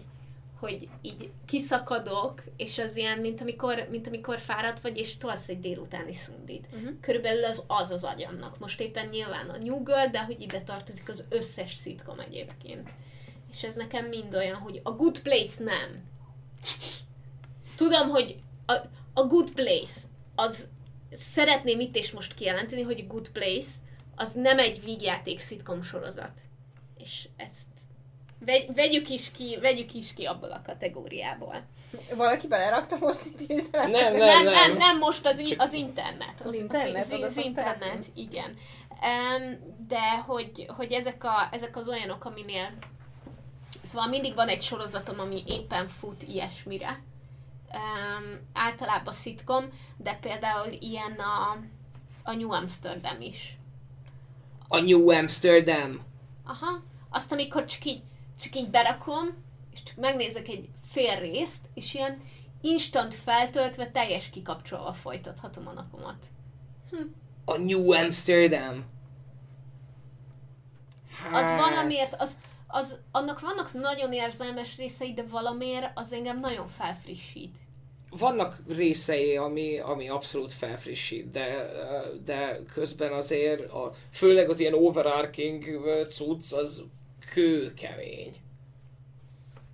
hogy 0.60 0.88
így 1.02 1.30
kiszakadok, 1.46 2.42
és 2.56 2.78
az 2.78 2.96
ilyen, 2.96 3.18
mint 3.18 3.40
amikor, 3.40 3.86
mint 3.90 4.06
amikor 4.06 4.38
fáradt 4.38 4.80
vagy, 4.80 4.98
és 4.98 5.16
tolsz 5.16 5.48
egy 5.48 5.60
délutáni 5.60 6.14
szundit. 6.14 6.66
Uh-huh. 6.72 7.00
Körülbelül 7.00 7.44
az 7.44 7.62
az 7.66 7.90
az 7.90 8.04
agyamnak. 8.04 8.58
Most 8.58 8.80
éppen 8.80 9.08
nyilván 9.08 9.48
a 9.48 9.56
New 9.56 9.82
Girl, 9.82 10.06
de 10.10 10.24
hogy 10.24 10.40
ide 10.40 10.60
tartozik 10.60 11.08
az 11.08 11.24
összes 11.28 11.74
szitkom 11.74 12.20
egyébként. 12.20 12.90
És 13.50 13.62
ez 13.62 13.74
nekem 13.74 14.04
mind 14.04 14.34
olyan, 14.34 14.56
hogy 14.56 14.80
a 14.82 14.90
Good 14.90 15.20
Place 15.20 15.64
nem. 15.64 16.10
Tudom, 17.76 18.08
hogy 18.08 18.36
a, 18.66 18.72
a 19.14 19.22
Good 19.22 19.50
Place 19.50 20.00
az 20.34 20.68
szeretném 21.12 21.80
itt 21.80 21.96
és 21.96 22.10
most 22.10 22.34
kijelenteni, 22.34 22.82
hogy 22.82 23.00
a 23.00 23.12
Good 23.12 23.28
Place 23.28 23.70
az 24.16 24.32
nem 24.32 24.58
egy 24.58 24.84
vígjáték 24.84 25.40
szitkom 25.40 25.82
sorozat. 25.82 26.40
És 26.98 27.28
ezt 27.36 27.68
vegy, 28.38 28.74
vegyük 28.74 29.08
is 29.08 29.30
ki, 29.30 29.58
vegyük 29.60 29.94
is 29.94 30.14
ki 30.14 30.24
abból 30.24 30.50
a 30.50 30.62
kategóriából. 30.66 31.62
Valaki 32.14 32.46
belerakta 32.46 32.96
most 32.96 33.24
itt 33.24 33.46
hirtelen? 33.46 33.90
Nem, 33.90 34.16
Nem, 34.16 34.44
nem, 34.44 34.52
nem, 34.52 34.76
nem 34.76 34.98
most 34.98 35.26
az, 35.26 35.42
Csak- 35.42 35.60
az 35.60 35.72
internet. 35.72 36.40
Az 36.44 36.54
internet, 36.54 37.12
az, 37.12 37.12
az 37.12 37.32
szokták 37.32 37.44
internet, 37.44 38.06
igen. 38.14 38.56
Em, 39.00 39.58
de 39.88 40.18
hogy, 40.26 40.66
hogy 40.76 40.92
ezek, 40.92 41.24
a, 41.24 41.48
ezek 41.50 41.76
az 41.76 41.88
olyanok, 41.88 42.24
aminél 42.24 42.70
Szóval 43.82 44.08
mindig 44.08 44.34
van 44.34 44.48
egy 44.48 44.62
sorozatom, 44.62 45.20
ami 45.20 45.42
éppen 45.46 45.86
fut 45.88 46.22
ilyesmire. 46.22 47.02
Um, 47.74 48.40
általában 48.52 49.12
szitkom, 49.12 49.64
de 49.96 50.14
például 50.14 50.72
ilyen 50.80 51.12
a, 51.12 51.58
a 52.22 52.34
New 52.34 52.52
Amsterdam 52.52 53.20
is. 53.20 53.58
A 54.68 54.80
New 54.80 55.10
Amsterdam. 55.10 56.00
Aha. 56.44 56.82
Azt, 57.10 57.32
amikor 57.32 57.64
csak 57.64 57.84
így, 57.84 58.02
csak 58.40 58.54
így 58.56 58.70
berakom, 58.70 59.26
és 59.72 59.82
csak 59.82 59.96
megnézek 59.96 60.48
egy 60.48 60.68
fél 60.86 61.18
részt, 61.18 61.66
és 61.74 61.94
ilyen 61.94 62.22
instant 62.60 63.14
feltöltve, 63.14 63.90
teljes 63.90 64.30
kikapcsolva 64.30 64.92
folytathatom 64.92 65.68
a 65.68 65.72
napomat. 65.72 66.26
A 67.44 67.56
New 67.56 67.92
Amsterdam. 67.92 68.84
Az 71.32 71.40
Hát, 71.40 71.60
valamiért, 71.60 72.14
az, 72.18 72.38
az, 72.72 72.98
annak 73.10 73.40
vannak 73.40 73.72
nagyon 73.72 74.12
érzelmes 74.12 74.76
részei, 74.76 75.12
de 75.12 75.22
valamiért 75.30 75.90
az 75.94 76.12
engem 76.12 76.40
nagyon 76.40 76.68
felfrissít. 76.68 77.56
Vannak 78.10 78.58
részei, 78.68 79.36
ami, 79.36 79.78
ami 79.78 80.08
abszolút 80.08 80.52
felfrissít, 80.52 81.30
de, 81.30 81.70
de 82.24 82.58
közben 82.72 83.12
azért, 83.12 83.72
a, 83.72 83.92
főleg 84.10 84.50
az 84.50 84.60
ilyen 84.60 84.74
overarching 84.74 85.64
cucc, 86.10 86.52
az 86.52 86.82
kőkemény. 87.32 88.36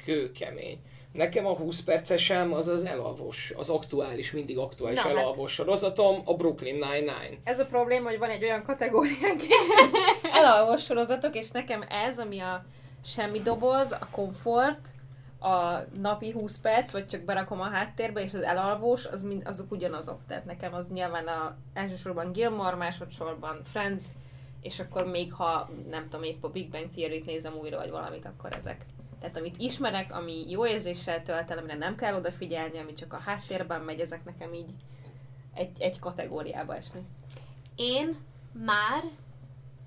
Kőkemény. 0.05 0.79
Nekem 1.13 1.47
a 1.47 1.55
20 1.55 1.81
percesem 1.81 2.53
az 2.53 2.69
az 2.69 2.85
elalvos, 2.85 3.53
az 3.57 3.69
aktuális, 3.69 4.33
mindig 4.33 4.59
aktuális 4.59 5.03
Na, 5.03 5.09
hát- 5.09 5.19
elalvos 5.19 5.53
sorozatom, 5.53 6.21
a 6.25 6.35
Brooklyn 6.35 6.75
Nine-Nine. 6.75 7.39
Ez 7.45 7.59
a 7.59 7.67
probléma, 7.67 8.09
hogy 8.09 8.19
van 8.19 8.31
egy 8.31 8.45
olyan 8.45 8.63
kategóriánk 8.63 9.43
is, 9.43 9.69
elalvos 10.41 10.85
sorozatok, 10.85 11.37
és 11.37 11.51
nekem 11.51 11.85
ez, 11.89 12.19
ami 12.19 12.41
a 12.41 12.65
semmi 13.05 13.41
doboz, 13.41 13.93
a 13.93 14.09
komfort, 14.11 14.89
a 15.39 15.81
napi 16.01 16.33
20 16.33 16.59
perc, 16.59 16.93
vagy 16.93 17.07
csak 17.07 17.23
berakom 17.23 17.61
a 17.61 17.69
háttérbe, 17.69 18.21
és 18.21 18.35
az 18.35 18.43
elalvós, 18.43 19.07
az 19.07 19.23
mind, 19.23 19.43
azok 19.47 19.71
ugyanazok. 19.71 20.21
Tehát 20.27 20.45
nekem 20.45 20.75
az 20.75 20.89
nyilván 20.89 21.27
a, 21.27 21.57
elsősorban 21.75 22.33
Gilmore, 22.33 22.77
másodszorban 22.77 23.61
Friends, 23.65 24.07
és 24.61 24.81
akkor 24.81 25.07
még 25.07 25.33
ha 25.33 25.71
nem 25.91 26.03
tudom, 26.03 26.23
épp 26.23 26.45
a 26.45 26.51
Big 26.51 26.71
Bang 26.71 26.89
Theory-t 26.89 27.27
nézem 27.27 27.55
újra, 27.55 27.77
vagy 27.77 27.91
valamit, 27.91 28.25
akkor 28.25 28.53
ezek. 28.53 28.87
Tehát 29.21 29.37
amit 29.37 29.57
ismerek, 29.59 30.15
ami 30.15 30.51
jó 30.51 30.67
érzéssel 30.67 31.23
tölt 31.23 31.51
el, 31.51 31.59
amire 31.59 31.75
nem 31.75 31.97
kell 31.97 32.15
odafigyelni, 32.15 32.79
ami 32.79 32.93
csak 32.93 33.13
a 33.13 33.21
háttérben 33.25 33.81
megy, 33.81 34.01
ezek 34.01 34.25
nekem 34.25 34.53
így 34.53 34.71
egy, 35.55 35.81
egy 35.81 35.99
kategóriába 35.99 36.77
esni. 36.77 37.01
Én 37.75 38.17
már 38.53 39.03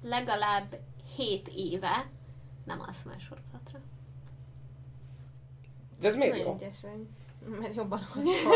legalább 0.03 0.77
7 1.15 1.51
éve 1.55 2.09
nem 2.65 2.81
alszom 2.81 3.11
el 3.11 3.19
sorozatra. 3.19 3.79
De 5.99 6.07
ez 6.07 6.15
miért 6.15 6.31
Nagyon 6.31 6.47
jó? 6.47 6.55
ügyes 6.55 6.81
vagy, 6.81 7.07
mert 7.59 7.75
jobban 7.75 7.99
alszol. 8.15 8.55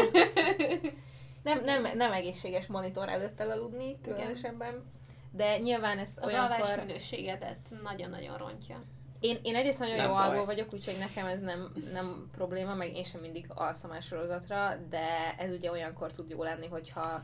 nem, 1.43 1.63
nem, 1.63 1.97
nem 1.97 2.11
egészséges 2.11 2.67
monitor 2.67 3.09
előtt 3.09 3.39
elaludni, 3.39 4.01
különösebben. 4.01 4.83
De 5.31 5.57
nyilván 5.57 5.97
ezt 5.97 6.19
Az 6.19 6.31
olyankor... 6.33 6.59
alvás 6.61 6.85
minőségedet 6.85 7.59
nagyon-nagyon 7.83 8.37
rontja. 8.37 8.81
Én, 9.19 9.39
én 9.41 9.55
egyrészt 9.55 9.79
nagyon 9.79 9.95
Nem 9.95 10.05
jó 10.07 10.13
baj. 10.13 10.27
alvó 10.27 10.45
vagyok, 10.45 10.73
úgyhogy 10.73 10.97
nekem 10.99 11.25
ez 11.25 11.41
nem, 11.41 11.71
nem 11.91 12.29
probléma, 12.31 12.73
meg 12.73 12.95
én 12.95 13.03
sem 13.03 13.21
mindig 13.21 13.45
alszom 13.55 13.91
el 13.91 13.99
sorozatra, 13.99 14.75
de 14.89 15.35
ez 15.37 15.51
ugye 15.51 15.71
olyankor 15.71 16.11
tud 16.11 16.29
jó 16.29 16.43
lenni, 16.43 16.67
hogyha 16.67 17.21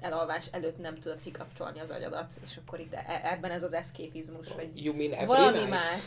elalvás 0.00 0.46
előtt 0.46 0.78
nem 0.78 0.98
tudod 0.98 1.20
kikapcsolni 1.20 1.80
az 1.80 1.90
agyadat, 1.90 2.32
és 2.44 2.56
akkor 2.56 2.80
itt 2.80 2.92
e- 2.94 3.20
ebben 3.22 3.50
ez 3.50 3.62
az 3.62 3.72
eszképizmus, 3.72 4.52
hogy 4.52 4.84
You 4.84 4.96
mean 4.96 5.12
every 5.12 5.26
valami 5.26 5.58
night? 5.58 5.70
más, 5.70 6.06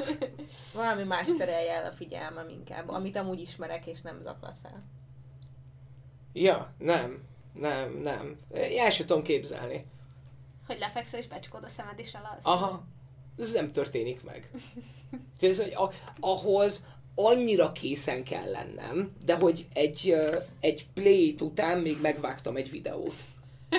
valami 0.74 1.02
más 1.02 1.26
terelje 1.38 1.72
el 1.72 1.86
a 1.86 1.92
figyelmem 1.92 2.48
inkább, 2.48 2.88
amit 2.88 3.16
amúgy 3.16 3.40
ismerek, 3.40 3.86
és 3.86 4.00
nem 4.00 4.20
zaklat 4.22 4.56
fel. 4.62 4.82
Ja, 6.32 6.72
nem. 6.78 7.30
Nem, 7.54 7.92
nem. 7.92 8.36
El 8.52 8.90
sem 8.90 9.06
tudom 9.06 9.22
képzelni. 9.22 9.86
Hogy 10.66 10.78
lefekszel 10.78 11.20
és 11.20 11.28
becsukod 11.28 11.64
a 11.64 11.68
szemed 11.68 11.98
és 11.98 12.12
elalsz. 12.12 12.44
Aha, 12.46 12.82
ez 13.38 13.52
nem 13.52 13.72
történik 13.72 14.22
meg. 14.22 14.50
Tehát, 15.38 15.56
hogy 15.56 15.72
a, 15.74 15.90
ahhoz 16.20 16.84
annyira 17.14 17.72
készen 17.72 18.24
kell 18.24 18.50
lennem, 18.50 19.12
de 19.24 19.34
hogy 19.36 19.66
egy, 19.72 20.14
egy 20.60 20.86
play 20.94 21.34
után 21.40 21.78
még 21.78 21.98
megvágtam 22.02 22.56
egy 22.56 22.70
videót. 22.70 23.14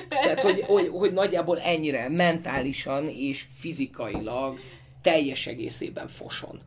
Tehát, 0.09 0.41
hogy, 0.41 0.61
hogy, 0.61 0.87
hogy 0.87 1.13
nagyjából 1.13 1.59
ennyire 1.59 2.09
mentálisan 2.09 3.07
és 3.07 3.45
fizikailag 3.59 4.59
teljes 5.01 5.47
egészében 5.47 6.07
foson. 6.07 6.59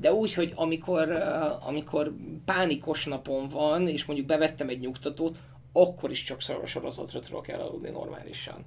De 0.00 0.12
úgy, 0.12 0.34
hogy 0.34 0.52
amikor, 0.54 1.12
amikor 1.60 2.14
pánikos 2.44 3.04
napom 3.04 3.48
van, 3.48 3.88
és 3.88 4.04
mondjuk 4.04 4.28
bevettem 4.28 4.68
egy 4.68 4.80
nyugtatót, 4.80 5.36
akkor 5.72 6.10
is 6.10 6.22
csak 6.22 6.40
sor- 6.40 6.66
sorozatra 6.66 7.20
tudok 7.20 7.48
elaludni 7.48 7.90
normálisan 7.90 8.64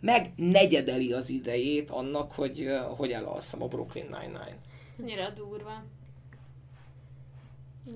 meg 0.00 0.32
negyedeli 0.36 1.12
az 1.12 1.30
idejét 1.30 1.90
annak, 1.90 2.32
hogy, 2.32 2.70
hogy 2.96 3.12
elalszom 3.12 3.62
a 3.62 3.66
Brooklyn 3.66 4.04
Nine-Nine. 4.04 4.58
Annyira 5.00 5.30
durva. 5.30 5.82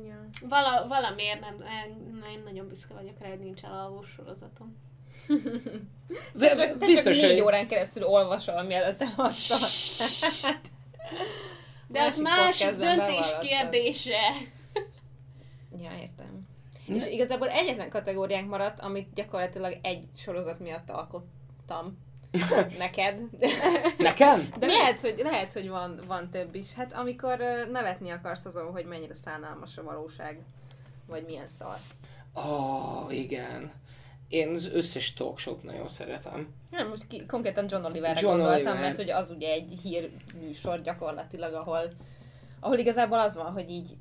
Ja. 0.06 0.26
Vala, 0.48 0.86
valamiért 0.88 1.40
nem, 1.40 1.56
nem, 2.20 2.42
nagyon 2.44 2.68
büszke 2.68 2.94
vagyok 2.94 3.18
rá, 3.18 3.28
hogy 3.28 3.38
nincs 3.38 3.62
elalvós 3.62 4.08
sorozatom. 4.08 4.76
Ve- 6.32 6.76
Te 6.78 6.86
biztos, 6.86 7.18
csak 7.18 7.28
négy 7.28 7.38
hogy... 7.38 7.46
órán 7.46 7.68
keresztül 7.68 8.04
olvasol, 8.04 8.62
mielőtt 8.62 9.02
elalszol. 9.02 9.58
De 11.88 12.02
az 12.02 12.18
más 12.18 12.58
podcastben 12.58 12.98
döntés 12.98 13.36
kérdése. 13.40 14.20
Ja, 15.78 15.90
értem. 16.00 16.48
És 16.86 17.06
igazából 17.06 17.48
egyetlen 17.48 17.90
kategóriánk 17.90 18.48
maradt, 18.48 18.80
amit 18.80 19.12
gyakorlatilag 19.14 19.78
egy 19.82 20.08
sorozat 20.16 20.60
miatt 20.60 20.90
alkottam 20.90 21.98
neked. 22.78 23.20
Nekem? 23.98 24.48
De 24.58 24.66
lehet, 24.66 25.00
hogy, 25.00 25.20
lehet, 25.22 25.52
hogy 25.52 25.68
van, 25.68 26.00
van 26.06 26.30
több 26.30 26.54
is. 26.54 26.72
Hát 26.72 26.92
amikor 26.92 27.38
nevetni 27.72 28.10
akarsz 28.10 28.44
azon, 28.44 28.70
hogy 28.70 28.84
mennyire 28.84 29.14
szánalmas 29.14 29.78
a 29.78 29.82
valóság, 29.82 30.40
vagy 31.06 31.24
milyen 31.24 31.48
szar. 31.48 31.76
Ah, 32.32 33.18
igen. 33.18 33.72
Én 34.28 34.48
az 34.48 34.70
összes 34.72 35.12
talk 35.12 35.38
show-t 35.38 35.62
nagyon 35.62 35.88
szeretem. 35.88 36.54
Nem, 36.70 36.88
most 36.88 37.06
ki, 37.06 37.26
konkrétan 37.26 37.66
John 37.68 37.84
Oliverre 37.84 38.20
John 38.20 38.36
gondoltam, 38.36 38.66
Oliver. 38.66 38.80
mert 38.80 38.96
hogy 38.96 39.10
az 39.10 39.30
ugye 39.30 39.52
egy 39.52 39.78
hírműsor 39.82 40.80
gyakorlatilag, 40.80 41.54
ahol, 41.54 41.92
ahol 42.60 42.78
igazából 42.78 43.18
az 43.18 43.34
van, 43.34 43.52
hogy 43.52 43.70
így 43.70 43.96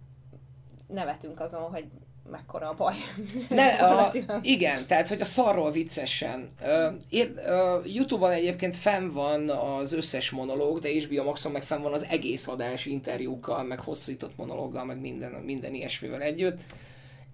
nevetünk 0.88 1.40
azon, 1.40 1.62
hogy 1.62 1.86
mekkora 2.30 2.70
a 2.70 2.74
baj. 2.74 2.96
Ne, 3.50 3.68
a, 3.68 4.14
igen, 4.42 4.88
tehát, 4.88 5.08
hogy 5.08 5.22
a 5.22 5.26
szarról 5.26 5.72
viccesen. 5.72 6.50
Uh, 6.62 6.94
ér, 7.10 7.32
uh, 7.36 7.94
Youtube-on 7.94 8.32
egyébként 8.32 8.76
fenn 8.76 9.10
van 9.10 9.50
az 9.50 9.94
összes 9.94 10.30
monológ, 10.30 10.80
de 10.80 10.90
HBO 10.90 11.24
Maxon 11.24 11.52
meg 11.52 11.64
fenn 11.64 11.82
van 11.82 11.94
az 11.94 12.06
egész 12.10 12.48
adás 12.48 12.86
interjúkkal, 12.86 13.64
meg 13.64 13.80
hosszított 13.80 14.38
monológgal, 14.38 14.86
meg 14.86 15.00
minden, 15.00 15.32
minden 15.32 15.74
ilyesmivel 15.74 16.22
együtt. 16.22 16.60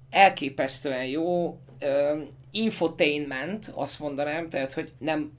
Elképesztően 0.10 1.06
jó. 1.06 1.60
Uh, 1.82 2.22
infotainment, 2.52 3.72
azt 3.76 4.00
mondanám, 4.00 4.50
tehát, 4.50 4.74
hogy 4.74 4.92
nem 4.98 5.32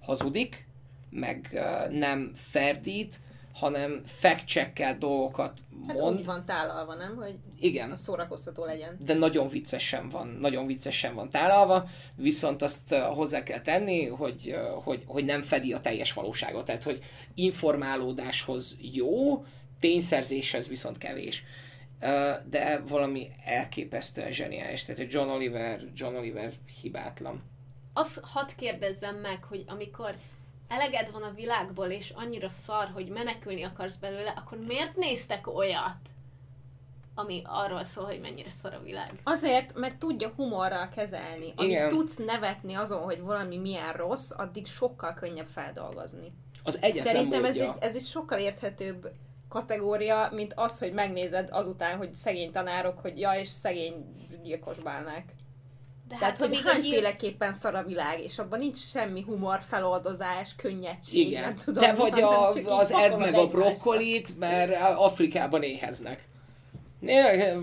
hazudik, 0.00 0.66
meg 1.10 1.50
uh, 1.52 1.98
nem 1.98 2.30
ferdít, 2.34 3.16
hanem 3.54 4.02
fact 4.04 4.98
dolgokat 4.98 5.58
Hát 5.86 5.98
mond. 5.98 6.18
úgy 6.18 6.24
van 6.24 6.44
tálalva, 6.44 6.94
nem? 6.94 7.16
Hogy 7.16 7.34
Igen 7.58 7.90
az 7.90 8.00
szórakoztató 8.00 8.64
legyen. 8.64 8.96
de 9.04 9.14
nagyon 9.14 9.48
viccesen 9.48 10.08
van, 10.08 10.28
nagyon 10.40 10.66
viccesen 10.66 11.14
van 11.14 11.30
tálalva, 11.30 11.88
viszont 12.14 12.62
azt 12.62 12.94
hozzá 12.94 13.42
kell 13.42 13.60
tenni, 13.60 14.06
hogy, 14.06 14.56
hogy, 14.84 15.02
hogy 15.06 15.24
nem 15.24 15.42
fedi 15.42 15.72
a 15.72 15.80
teljes 15.80 16.12
valóságot, 16.12 16.64
tehát 16.64 16.82
hogy 16.82 17.02
informálódáshoz 17.34 18.76
jó, 18.80 19.44
tényszerzéshez 19.80 20.68
viszont 20.68 20.98
kevés. 20.98 21.44
De 22.48 22.82
valami 22.88 23.30
elképesztően 23.44 24.32
zseniális, 24.32 24.82
tehát 24.82 25.00
hogy 25.00 25.12
John 25.12 25.28
Oliver, 25.28 25.80
John 25.94 26.14
Oliver 26.14 26.52
hibátlan. 26.82 27.42
Azt 27.92 28.20
hadd 28.22 28.48
kérdezzem 28.56 29.16
meg, 29.16 29.44
hogy 29.44 29.64
amikor 29.66 30.14
eleged 30.72 31.10
van 31.12 31.22
a 31.22 31.34
világból, 31.34 31.86
és 31.86 32.12
annyira 32.14 32.48
szar, 32.48 32.90
hogy 32.94 33.08
menekülni 33.08 33.62
akarsz 33.62 33.96
belőle, 33.96 34.30
akkor 34.36 34.58
miért 34.58 34.96
néztek 34.96 35.46
olyat, 35.46 35.96
ami 37.14 37.42
arról 37.44 37.82
szól, 37.82 38.04
hogy 38.04 38.20
mennyire 38.20 38.50
szar 38.50 38.74
a 38.74 38.82
világ? 38.82 39.20
Azért, 39.22 39.74
mert 39.74 39.96
tudja 39.98 40.32
humorral 40.36 40.88
kezelni. 40.88 41.52
Amíg 41.56 41.70
Igen. 41.70 41.88
tudsz 41.88 42.16
nevetni 42.16 42.74
azon, 42.74 43.02
hogy 43.02 43.20
valami 43.20 43.56
milyen 43.56 43.92
rossz, 43.92 44.30
addig 44.30 44.66
sokkal 44.66 45.14
könnyebb 45.14 45.46
feldolgozni. 45.46 46.32
Az 46.64 46.82
egyetlen 46.82 47.14
Szerintem 47.14 47.44
ez 47.44 47.56
módja. 47.56 47.74
egy, 47.74 47.82
ez 47.82 47.94
egy 47.94 48.04
sokkal 48.04 48.38
érthetőbb 48.38 49.12
kategória, 49.48 50.30
mint 50.34 50.52
az, 50.56 50.78
hogy 50.78 50.92
megnézed 50.92 51.48
azután, 51.50 51.96
hogy 51.96 52.14
szegény 52.14 52.52
tanárok, 52.52 52.98
hogy 52.98 53.18
ja, 53.18 53.32
és 53.32 53.48
szegény 53.48 54.04
gyilkos 54.42 54.78
bálnák. 54.78 55.34
De 56.08 56.16
Tehát, 56.18 56.38
hát, 56.38 56.48
hogy 56.48 56.62
hányféleképpen 56.64 57.52
szar 57.52 57.74
a 57.74 57.82
világ, 57.82 58.20
és 58.20 58.38
abban 58.38 58.58
nincs 58.58 58.78
semmi 58.78 59.22
humor, 59.22 59.62
feloldozás, 59.62 60.54
könnyedség, 60.56 61.26
Igen. 61.26 61.42
nem 61.42 61.56
tudom. 61.56 61.82
De 61.82 61.94
vagy 61.94 62.20
a, 62.20 62.48
az 62.48 62.92
ed 62.92 63.18
meg 63.18 63.34
a 63.34 63.48
brokkolit, 63.48 64.38
mert 64.38 64.96
Afrikában 64.96 65.62
éheznek. 65.62 66.28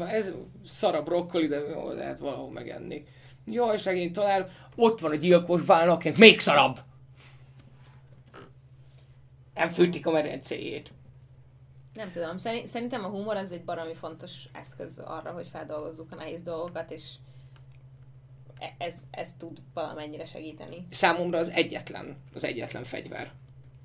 Ez 0.08 0.32
szar 0.66 0.96
a 0.96 1.04
brokkoli, 1.04 1.48
de 1.48 1.58
jó, 1.58 1.92
lehet 1.92 2.20
valahol 2.20 2.52
megenni. 2.52 3.04
Jaj, 3.46 3.78
segény, 3.78 4.12
talán 4.12 4.50
ott 4.76 5.00
van 5.00 5.12
a 5.12 5.16
gyilkos 5.16 5.68
akinek 5.68 6.18
még 6.18 6.40
szarabb. 6.40 6.80
Nem 9.54 9.70
fűtik 9.70 10.06
a 10.06 10.12
medencéjét. 10.12 10.92
Nem 11.94 12.10
tudom, 12.10 12.38
szeri- 12.38 12.68
szerintem 12.68 13.04
a 13.04 13.08
humor 13.08 13.36
az 13.36 13.52
egy 13.52 13.64
baromi 13.64 13.94
fontos 13.94 14.34
eszköz 14.54 15.02
arra, 15.06 15.32
hogy 15.32 15.48
feldolgozzuk 15.48 16.12
a 16.12 16.16
nehéz 16.16 16.42
dolgokat, 16.42 16.92
és 16.92 17.14
ez, 18.78 18.96
ez 19.12 19.34
tud 19.38 19.62
valamennyire 19.74 20.26
segíteni. 20.26 20.86
Számomra 20.90 21.38
az 21.38 21.50
egyetlen, 21.50 22.18
az 22.34 22.44
egyetlen 22.44 22.84
fegyver. 22.84 23.32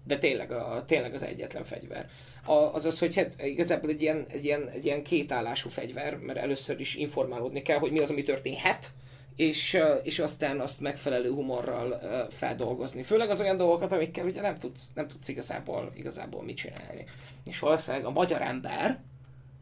De 0.06 0.18
tényleg, 0.18 0.50
a, 0.50 0.84
tényleg 0.86 1.14
az 1.14 1.22
egyetlen 1.22 1.64
fegyver. 1.64 2.08
A, 2.44 2.52
az 2.52 2.84
az, 2.84 2.98
hogy 2.98 3.16
hát 3.16 3.36
igazából 3.42 3.90
egy 3.90 4.02
ilyen, 4.02 4.26
egy, 4.28 4.44
ilyen, 4.44 4.68
egy 4.68 4.84
ilyen 4.84 5.02
kétállású 5.02 5.68
fegyver, 5.68 6.16
mert 6.16 6.38
először 6.38 6.80
is 6.80 6.94
informálódni 6.94 7.62
kell, 7.62 7.78
hogy 7.78 7.92
mi 7.92 7.98
az, 7.98 8.10
ami 8.10 8.22
történhet, 8.22 8.92
és, 9.36 9.74
ö, 9.74 9.94
és 9.94 10.18
aztán 10.18 10.60
azt 10.60 10.80
megfelelő 10.80 11.30
humorral 11.30 11.90
ö, 12.02 12.24
feldolgozni. 12.30 13.02
Főleg 13.02 13.30
az 13.30 13.40
olyan 13.40 13.56
dolgokat, 13.56 13.92
amikkel 13.92 14.26
ugye 14.26 14.40
nem 14.40 14.58
tudsz, 14.58 14.90
nem 14.94 15.08
tudsz 15.08 15.28
igazából, 15.28 15.92
igazából 15.94 16.42
mit 16.42 16.56
csinálni. 16.56 17.04
És 17.44 17.58
valószínűleg 17.58 18.06
a 18.06 18.10
magyar 18.10 18.42
ember, 18.42 19.00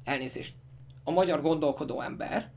elnézést, 0.05 0.55
a 1.05 1.10
magyar 1.10 1.43
gondolkodó 1.43 2.01
ember, 2.01 2.51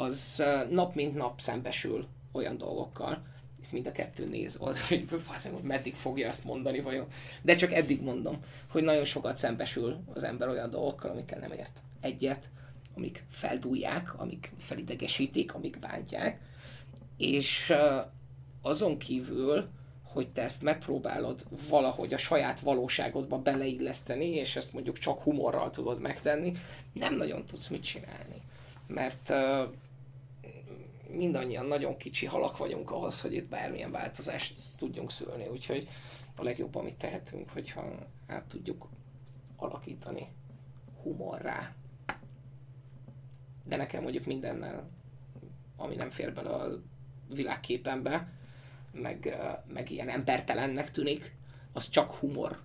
az 0.00 0.44
nap 0.70 0.94
mint 0.94 1.14
nap 1.14 1.40
szembesül 1.40 2.06
olyan 2.32 2.58
dolgokkal, 2.58 3.22
és 3.62 3.70
mind 3.70 3.86
a 3.86 3.92
kettő 3.92 4.28
néz 4.28 4.56
old, 4.60 4.76
hogy 4.76 5.04
faszom, 5.26 5.52
hogy 5.52 5.62
meddig 5.62 5.94
fogja 5.94 6.28
ezt 6.28 6.44
mondani 6.44 6.80
vajon. 6.80 7.06
De 7.42 7.56
csak 7.56 7.72
eddig 7.72 8.02
mondom, 8.02 8.38
hogy 8.70 8.82
nagyon 8.82 9.04
sokat 9.04 9.36
szembesül 9.36 10.00
az 10.14 10.24
ember 10.24 10.48
olyan 10.48 10.70
dolgokkal, 10.70 11.10
amikkel 11.10 11.38
nem 11.38 11.52
ért 11.52 11.82
egyet, 12.00 12.48
amik 12.96 13.24
feldúlják, 13.28 14.20
amik 14.20 14.52
felidegesítik, 14.58 15.54
amik 15.54 15.78
bántják, 15.78 16.40
és 17.16 17.72
azon 18.62 18.98
kívül, 18.98 19.68
hogy 20.02 20.28
te 20.28 20.42
ezt 20.42 20.62
megpróbálod 20.62 21.44
valahogy 21.68 22.12
a 22.12 22.18
saját 22.18 22.60
valóságodba 22.60 23.38
beleilleszteni, 23.38 24.26
és 24.26 24.56
ezt 24.56 24.72
mondjuk 24.72 24.98
csak 24.98 25.22
humorral 25.22 25.70
tudod 25.70 26.00
megtenni, 26.00 26.52
nem 26.92 27.16
nagyon 27.16 27.44
tudsz 27.44 27.68
mit 27.68 27.82
csinálni. 27.82 28.42
Mert 28.86 29.32
mindannyian 31.12 31.66
nagyon 31.66 31.96
kicsi 31.96 32.26
halak 32.26 32.56
vagyunk 32.56 32.90
ahhoz, 32.90 33.20
hogy 33.20 33.34
itt 33.34 33.48
bármilyen 33.48 33.90
változást 33.90 34.54
tudjunk 34.78 35.10
szülni, 35.10 35.46
úgyhogy 35.46 35.88
a 36.36 36.42
legjobb, 36.42 36.74
amit 36.74 36.96
tehetünk, 36.96 37.50
hogyha 37.50 37.92
át 38.26 38.44
tudjuk 38.44 38.88
alakítani 39.56 40.28
humorrá. 41.02 41.74
De 43.64 43.76
nekem 43.76 44.02
mondjuk 44.02 44.24
mindennel, 44.24 44.88
ami 45.76 45.94
nem 45.94 46.10
fér 46.10 46.34
bele 46.34 46.50
a 46.50 46.82
világképembe, 47.34 48.28
meg, 48.92 49.38
meg 49.66 49.90
ilyen 49.90 50.08
embertelennek 50.08 50.90
tűnik, 50.90 51.36
az 51.72 51.88
csak 51.88 52.14
humor 52.14 52.60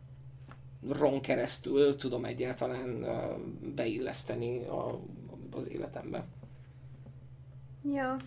ron 0.89 1.21
keresztül 1.21 1.95
tudom 1.95 2.25
egyáltalán 2.25 3.05
beilleszteni 3.75 4.65
a, 4.65 4.99
az 5.51 5.69
életembe. 5.69 6.25
Ja. 7.83 8.17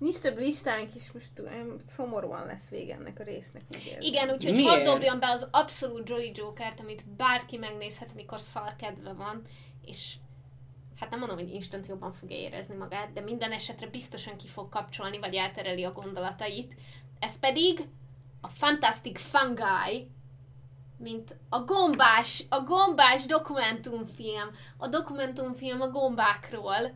Nincs 0.00 0.18
több 0.18 0.38
listánk 0.38 0.94
is, 0.94 1.12
most 1.12 1.30
olyan 1.40 1.80
szomorúan 1.86 2.46
lesz 2.46 2.68
vége 2.68 2.94
ennek 2.94 3.18
a 3.18 3.22
résznek. 3.22 3.62
úgy 3.70 3.84
érzem. 3.86 4.00
Igen, 4.00 4.30
úgyhogy 4.30 4.54
Miért? 4.54 4.68
hadd 4.74 4.84
dobjam 4.84 5.20
be 5.20 5.28
az 5.28 5.48
abszolút 5.50 6.08
Jolly 6.08 6.32
Jokert, 6.34 6.80
amit 6.80 7.08
bárki 7.08 7.56
megnézhet, 7.56 8.10
amikor 8.12 8.40
szar 8.40 8.76
kedve 8.76 9.12
van, 9.12 9.42
és 9.84 10.14
hát 10.96 11.10
nem 11.10 11.18
mondom, 11.18 11.38
hogy 11.38 11.54
instant 11.54 11.86
jobban 11.86 12.12
fogja 12.12 12.36
érezni 12.36 12.74
magát, 12.74 13.12
de 13.12 13.20
minden 13.20 13.52
esetre 13.52 13.86
biztosan 13.86 14.36
ki 14.36 14.48
fog 14.48 14.68
kapcsolni, 14.68 15.18
vagy 15.18 15.34
eltereli 15.34 15.84
a 15.84 15.92
gondolatait. 15.92 16.74
Ez 17.18 17.38
pedig 17.38 17.88
a 18.40 18.48
Fantastic 18.48 19.18
Fungi, 19.18 20.10
mint 20.96 21.36
a 21.48 21.60
gombás, 21.60 22.44
a 22.48 22.60
gombás 22.60 23.26
dokumentumfilm. 23.26 24.50
A 24.76 24.86
dokumentumfilm 24.86 25.80
a 25.80 25.88
gombákról. 25.88 26.92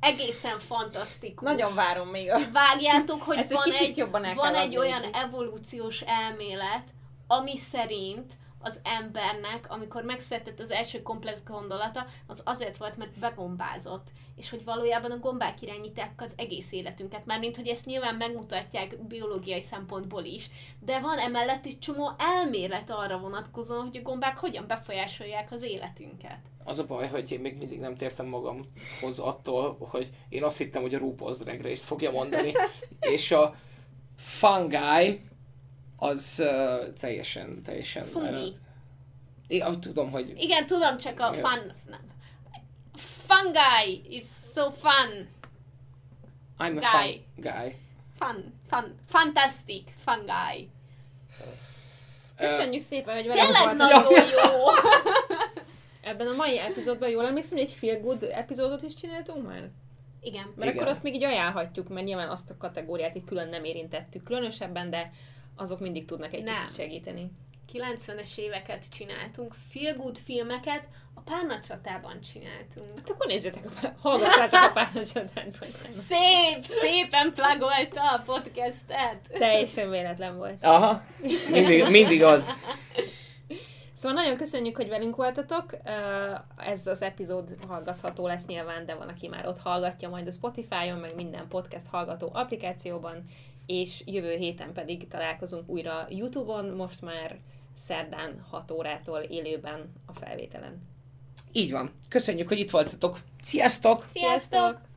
Egészen 0.00 0.58
fantasztikus. 0.58 1.48
Nagyon 1.48 1.74
várom 1.74 2.08
még 2.08 2.30
a... 2.30 2.38
Vágjátok, 2.52 3.22
hogy 3.22 3.36
Ezt 3.38 3.50
egy 3.50 3.56
van 3.56 3.64
kicsit 3.64 3.88
egy, 3.88 3.96
jobban 3.96 4.24
el 4.24 4.34
van 4.34 4.54
egy 4.54 4.76
olyan 4.76 5.02
evolúciós 5.12 6.00
elmélet, 6.00 6.84
ami 7.26 7.56
szerint 7.56 8.32
az 8.62 8.80
embernek, 8.82 9.66
amikor 9.68 10.02
megszületett 10.02 10.60
az 10.60 10.70
első 10.70 11.02
komplex 11.02 11.42
gondolata, 11.44 12.06
az 12.26 12.42
azért 12.44 12.76
volt, 12.76 12.96
mert 12.96 13.18
begombázott. 13.18 14.08
És 14.36 14.50
hogy 14.50 14.64
valójában 14.64 15.10
a 15.10 15.18
gombák 15.18 15.62
irányítják 15.62 16.12
az 16.16 16.32
egész 16.36 16.72
életünket. 16.72 17.26
Mármint, 17.26 17.56
hogy 17.56 17.68
ezt 17.68 17.86
nyilván 17.86 18.14
megmutatják 18.14 19.02
biológiai 19.02 19.60
szempontból 19.60 20.24
is. 20.24 20.50
De 20.80 21.00
van 21.00 21.18
emellett 21.18 21.66
egy 21.66 21.78
csomó 21.78 22.12
elmélet 22.18 22.90
arra 22.90 23.18
vonatkozóan, 23.18 23.86
hogy 23.86 23.96
a 23.96 24.02
gombák 24.02 24.38
hogyan 24.38 24.66
befolyásolják 24.66 25.52
az 25.52 25.62
életünket. 25.62 26.40
Az 26.70 26.78
a 26.78 26.86
baj, 26.86 27.08
hogy 27.08 27.32
én 27.32 27.40
még 27.40 27.56
mindig 27.56 27.80
nem 27.80 27.96
tértem 27.96 28.26
magamhoz 28.26 29.18
attól, 29.18 29.76
hogy 29.78 30.10
én 30.28 30.44
azt 30.44 30.58
hittem, 30.58 30.82
hogy 30.82 30.94
a 30.94 30.98
RuPaul's 30.98 31.36
Drag 31.40 31.60
Race-t 31.60 31.84
fogja 31.84 32.10
mondani, 32.10 32.52
és 33.14 33.30
a 33.30 33.54
fungi 34.16 35.20
az 35.96 36.42
uh, 36.44 36.92
teljesen, 36.92 37.62
teljesen... 37.62 38.04
Fungi. 38.04 38.52
Én 39.46 39.80
tudom, 39.80 40.10
hogy 40.10 40.32
Igen, 40.36 40.66
tudom, 40.66 40.98
csak 40.98 41.20
a 41.20 41.32
fun... 41.32 41.72
Nem. 41.88 42.00
Fungi 43.26 44.16
is 44.16 44.24
so 44.54 44.70
fun. 44.70 45.28
I'm 46.58 46.76
a 46.76 46.98
Guy. 46.98 47.24
fun 47.24 47.24
guy. 47.36 47.76
Fun, 48.18 48.54
fun, 48.68 48.94
fantastic, 49.08 49.82
fungi. 50.04 50.70
Köszönjük 52.36 52.82
szépen, 52.82 53.14
hogy 53.14 53.26
velünk 53.26 53.46
Tényleg 53.46 53.76
nagyon 53.76 54.04
jó! 54.36 54.64
Ebben 56.00 56.26
a 56.26 56.34
mai 56.36 56.58
epizódban 56.58 57.08
jól 57.08 57.26
emlékszem, 57.26 57.58
hogy 57.58 57.66
egy 57.66 57.72
feel 57.72 58.00
good 58.00 58.22
epizódot 58.22 58.82
is 58.82 58.94
csináltunk 58.94 59.46
már? 59.46 59.70
Igen. 60.22 60.52
Mert 60.56 60.70
Igen. 60.70 60.76
akkor 60.76 60.86
azt 60.86 61.02
még 61.02 61.14
így 61.14 61.24
ajánlhatjuk, 61.24 61.88
mert 61.88 62.06
nyilván 62.06 62.28
azt 62.28 62.50
a 62.50 62.56
kategóriát 62.56 63.16
így 63.16 63.24
külön 63.24 63.48
nem 63.48 63.64
érintettük 63.64 64.22
különösebben, 64.22 64.90
de 64.90 65.12
azok 65.56 65.80
mindig 65.80 66.04
tudnak 66.04 66.32
egy 66.32 66.42
Nem. 66.42 66.54
kicsit 66.54 66.74
segíteni. 66.74 67.30
90-es 67.72 68.36
éveket 68.36 68.84
csináltunk, 68.88 69.54
feel 69.72 69.96
good 69.96 70.18
filmeket 70.18 70.88
a 71.14 71.20
párnacsatában 71.20 72.20
csináltunk. 72.20 72.98
Hát 72.98 73.10
akkor 73.10 73.26
nézzétek, 73.26 73.64
a, 73.64 73.86
hallgassátok 74.00 74.60
a 74.62 74.72
párnacsatát. 74.72 75.56
Szép, 75.96 76.62
szépen 76.62 77.32
plagolta 77.34 78.10
a 78.10 78.22
podcastet. 78.26 79.20
Teljesen 79.38 79.90
véletlen 79.90 80.36
volt. 80.36 80.64
Aha, 80.64 81.02
mindig, 81.50 81.88
mindig 81.88 82.22
az. 82.22 82.54
Szóval 84.00 84.22
nagyon 84.22 84.36
köszönjük, 84.36 84.76
hogy 84.76 84.88
velünk 84.88 85.16
voltatok. 85.16 85.76
Ez 86.56 86.86
az 86.86 87.02
epizód 87.02 87.56
hallgatható 87.68 88.26
lesz 88.26 88.46
nyilván, 88.46 88.86
de 88.86 88.94
van, 88.94 89.08
aki 89.08 89.28
már 89.28 89.46
ott 89.46 89.58
hallgatja 89.58 90.08
majd 90.08 90.26
a 90.26 90.30
Spotify-on, 90.30 90.98
meg 90.98 91.14
minden 91.14 91.48
podcast 91.48 91.86
hallgató 91.86 92.30
applikációban, 92.32 93.24
és 93.66 94.02
jövő 94.06 94.34
héten 94.36 94.72
pedig 94.72 95.08
találkozunk 95.08 95.68
újra 95.68 96.06
YouTube-on, 96.10 96.70
most 96.70 97.00
már 97.00 97.38
szerdán 97.74 98.46
6 98.50 98.70
órától 98.70 99.20
élőben 99.20 99.92
a 100.06 100.12
felvételen. 100.12 100.82
Így 101.52 101.70
van. 101.70 101.90
Köszönjük, 102.08 102.48
hogy 102.48 102.58
itt 102.58 102.70
voltatok. 102.70 103.18
Sziasztok! 103.42 104.04
Sziasztok! 104.08 104.89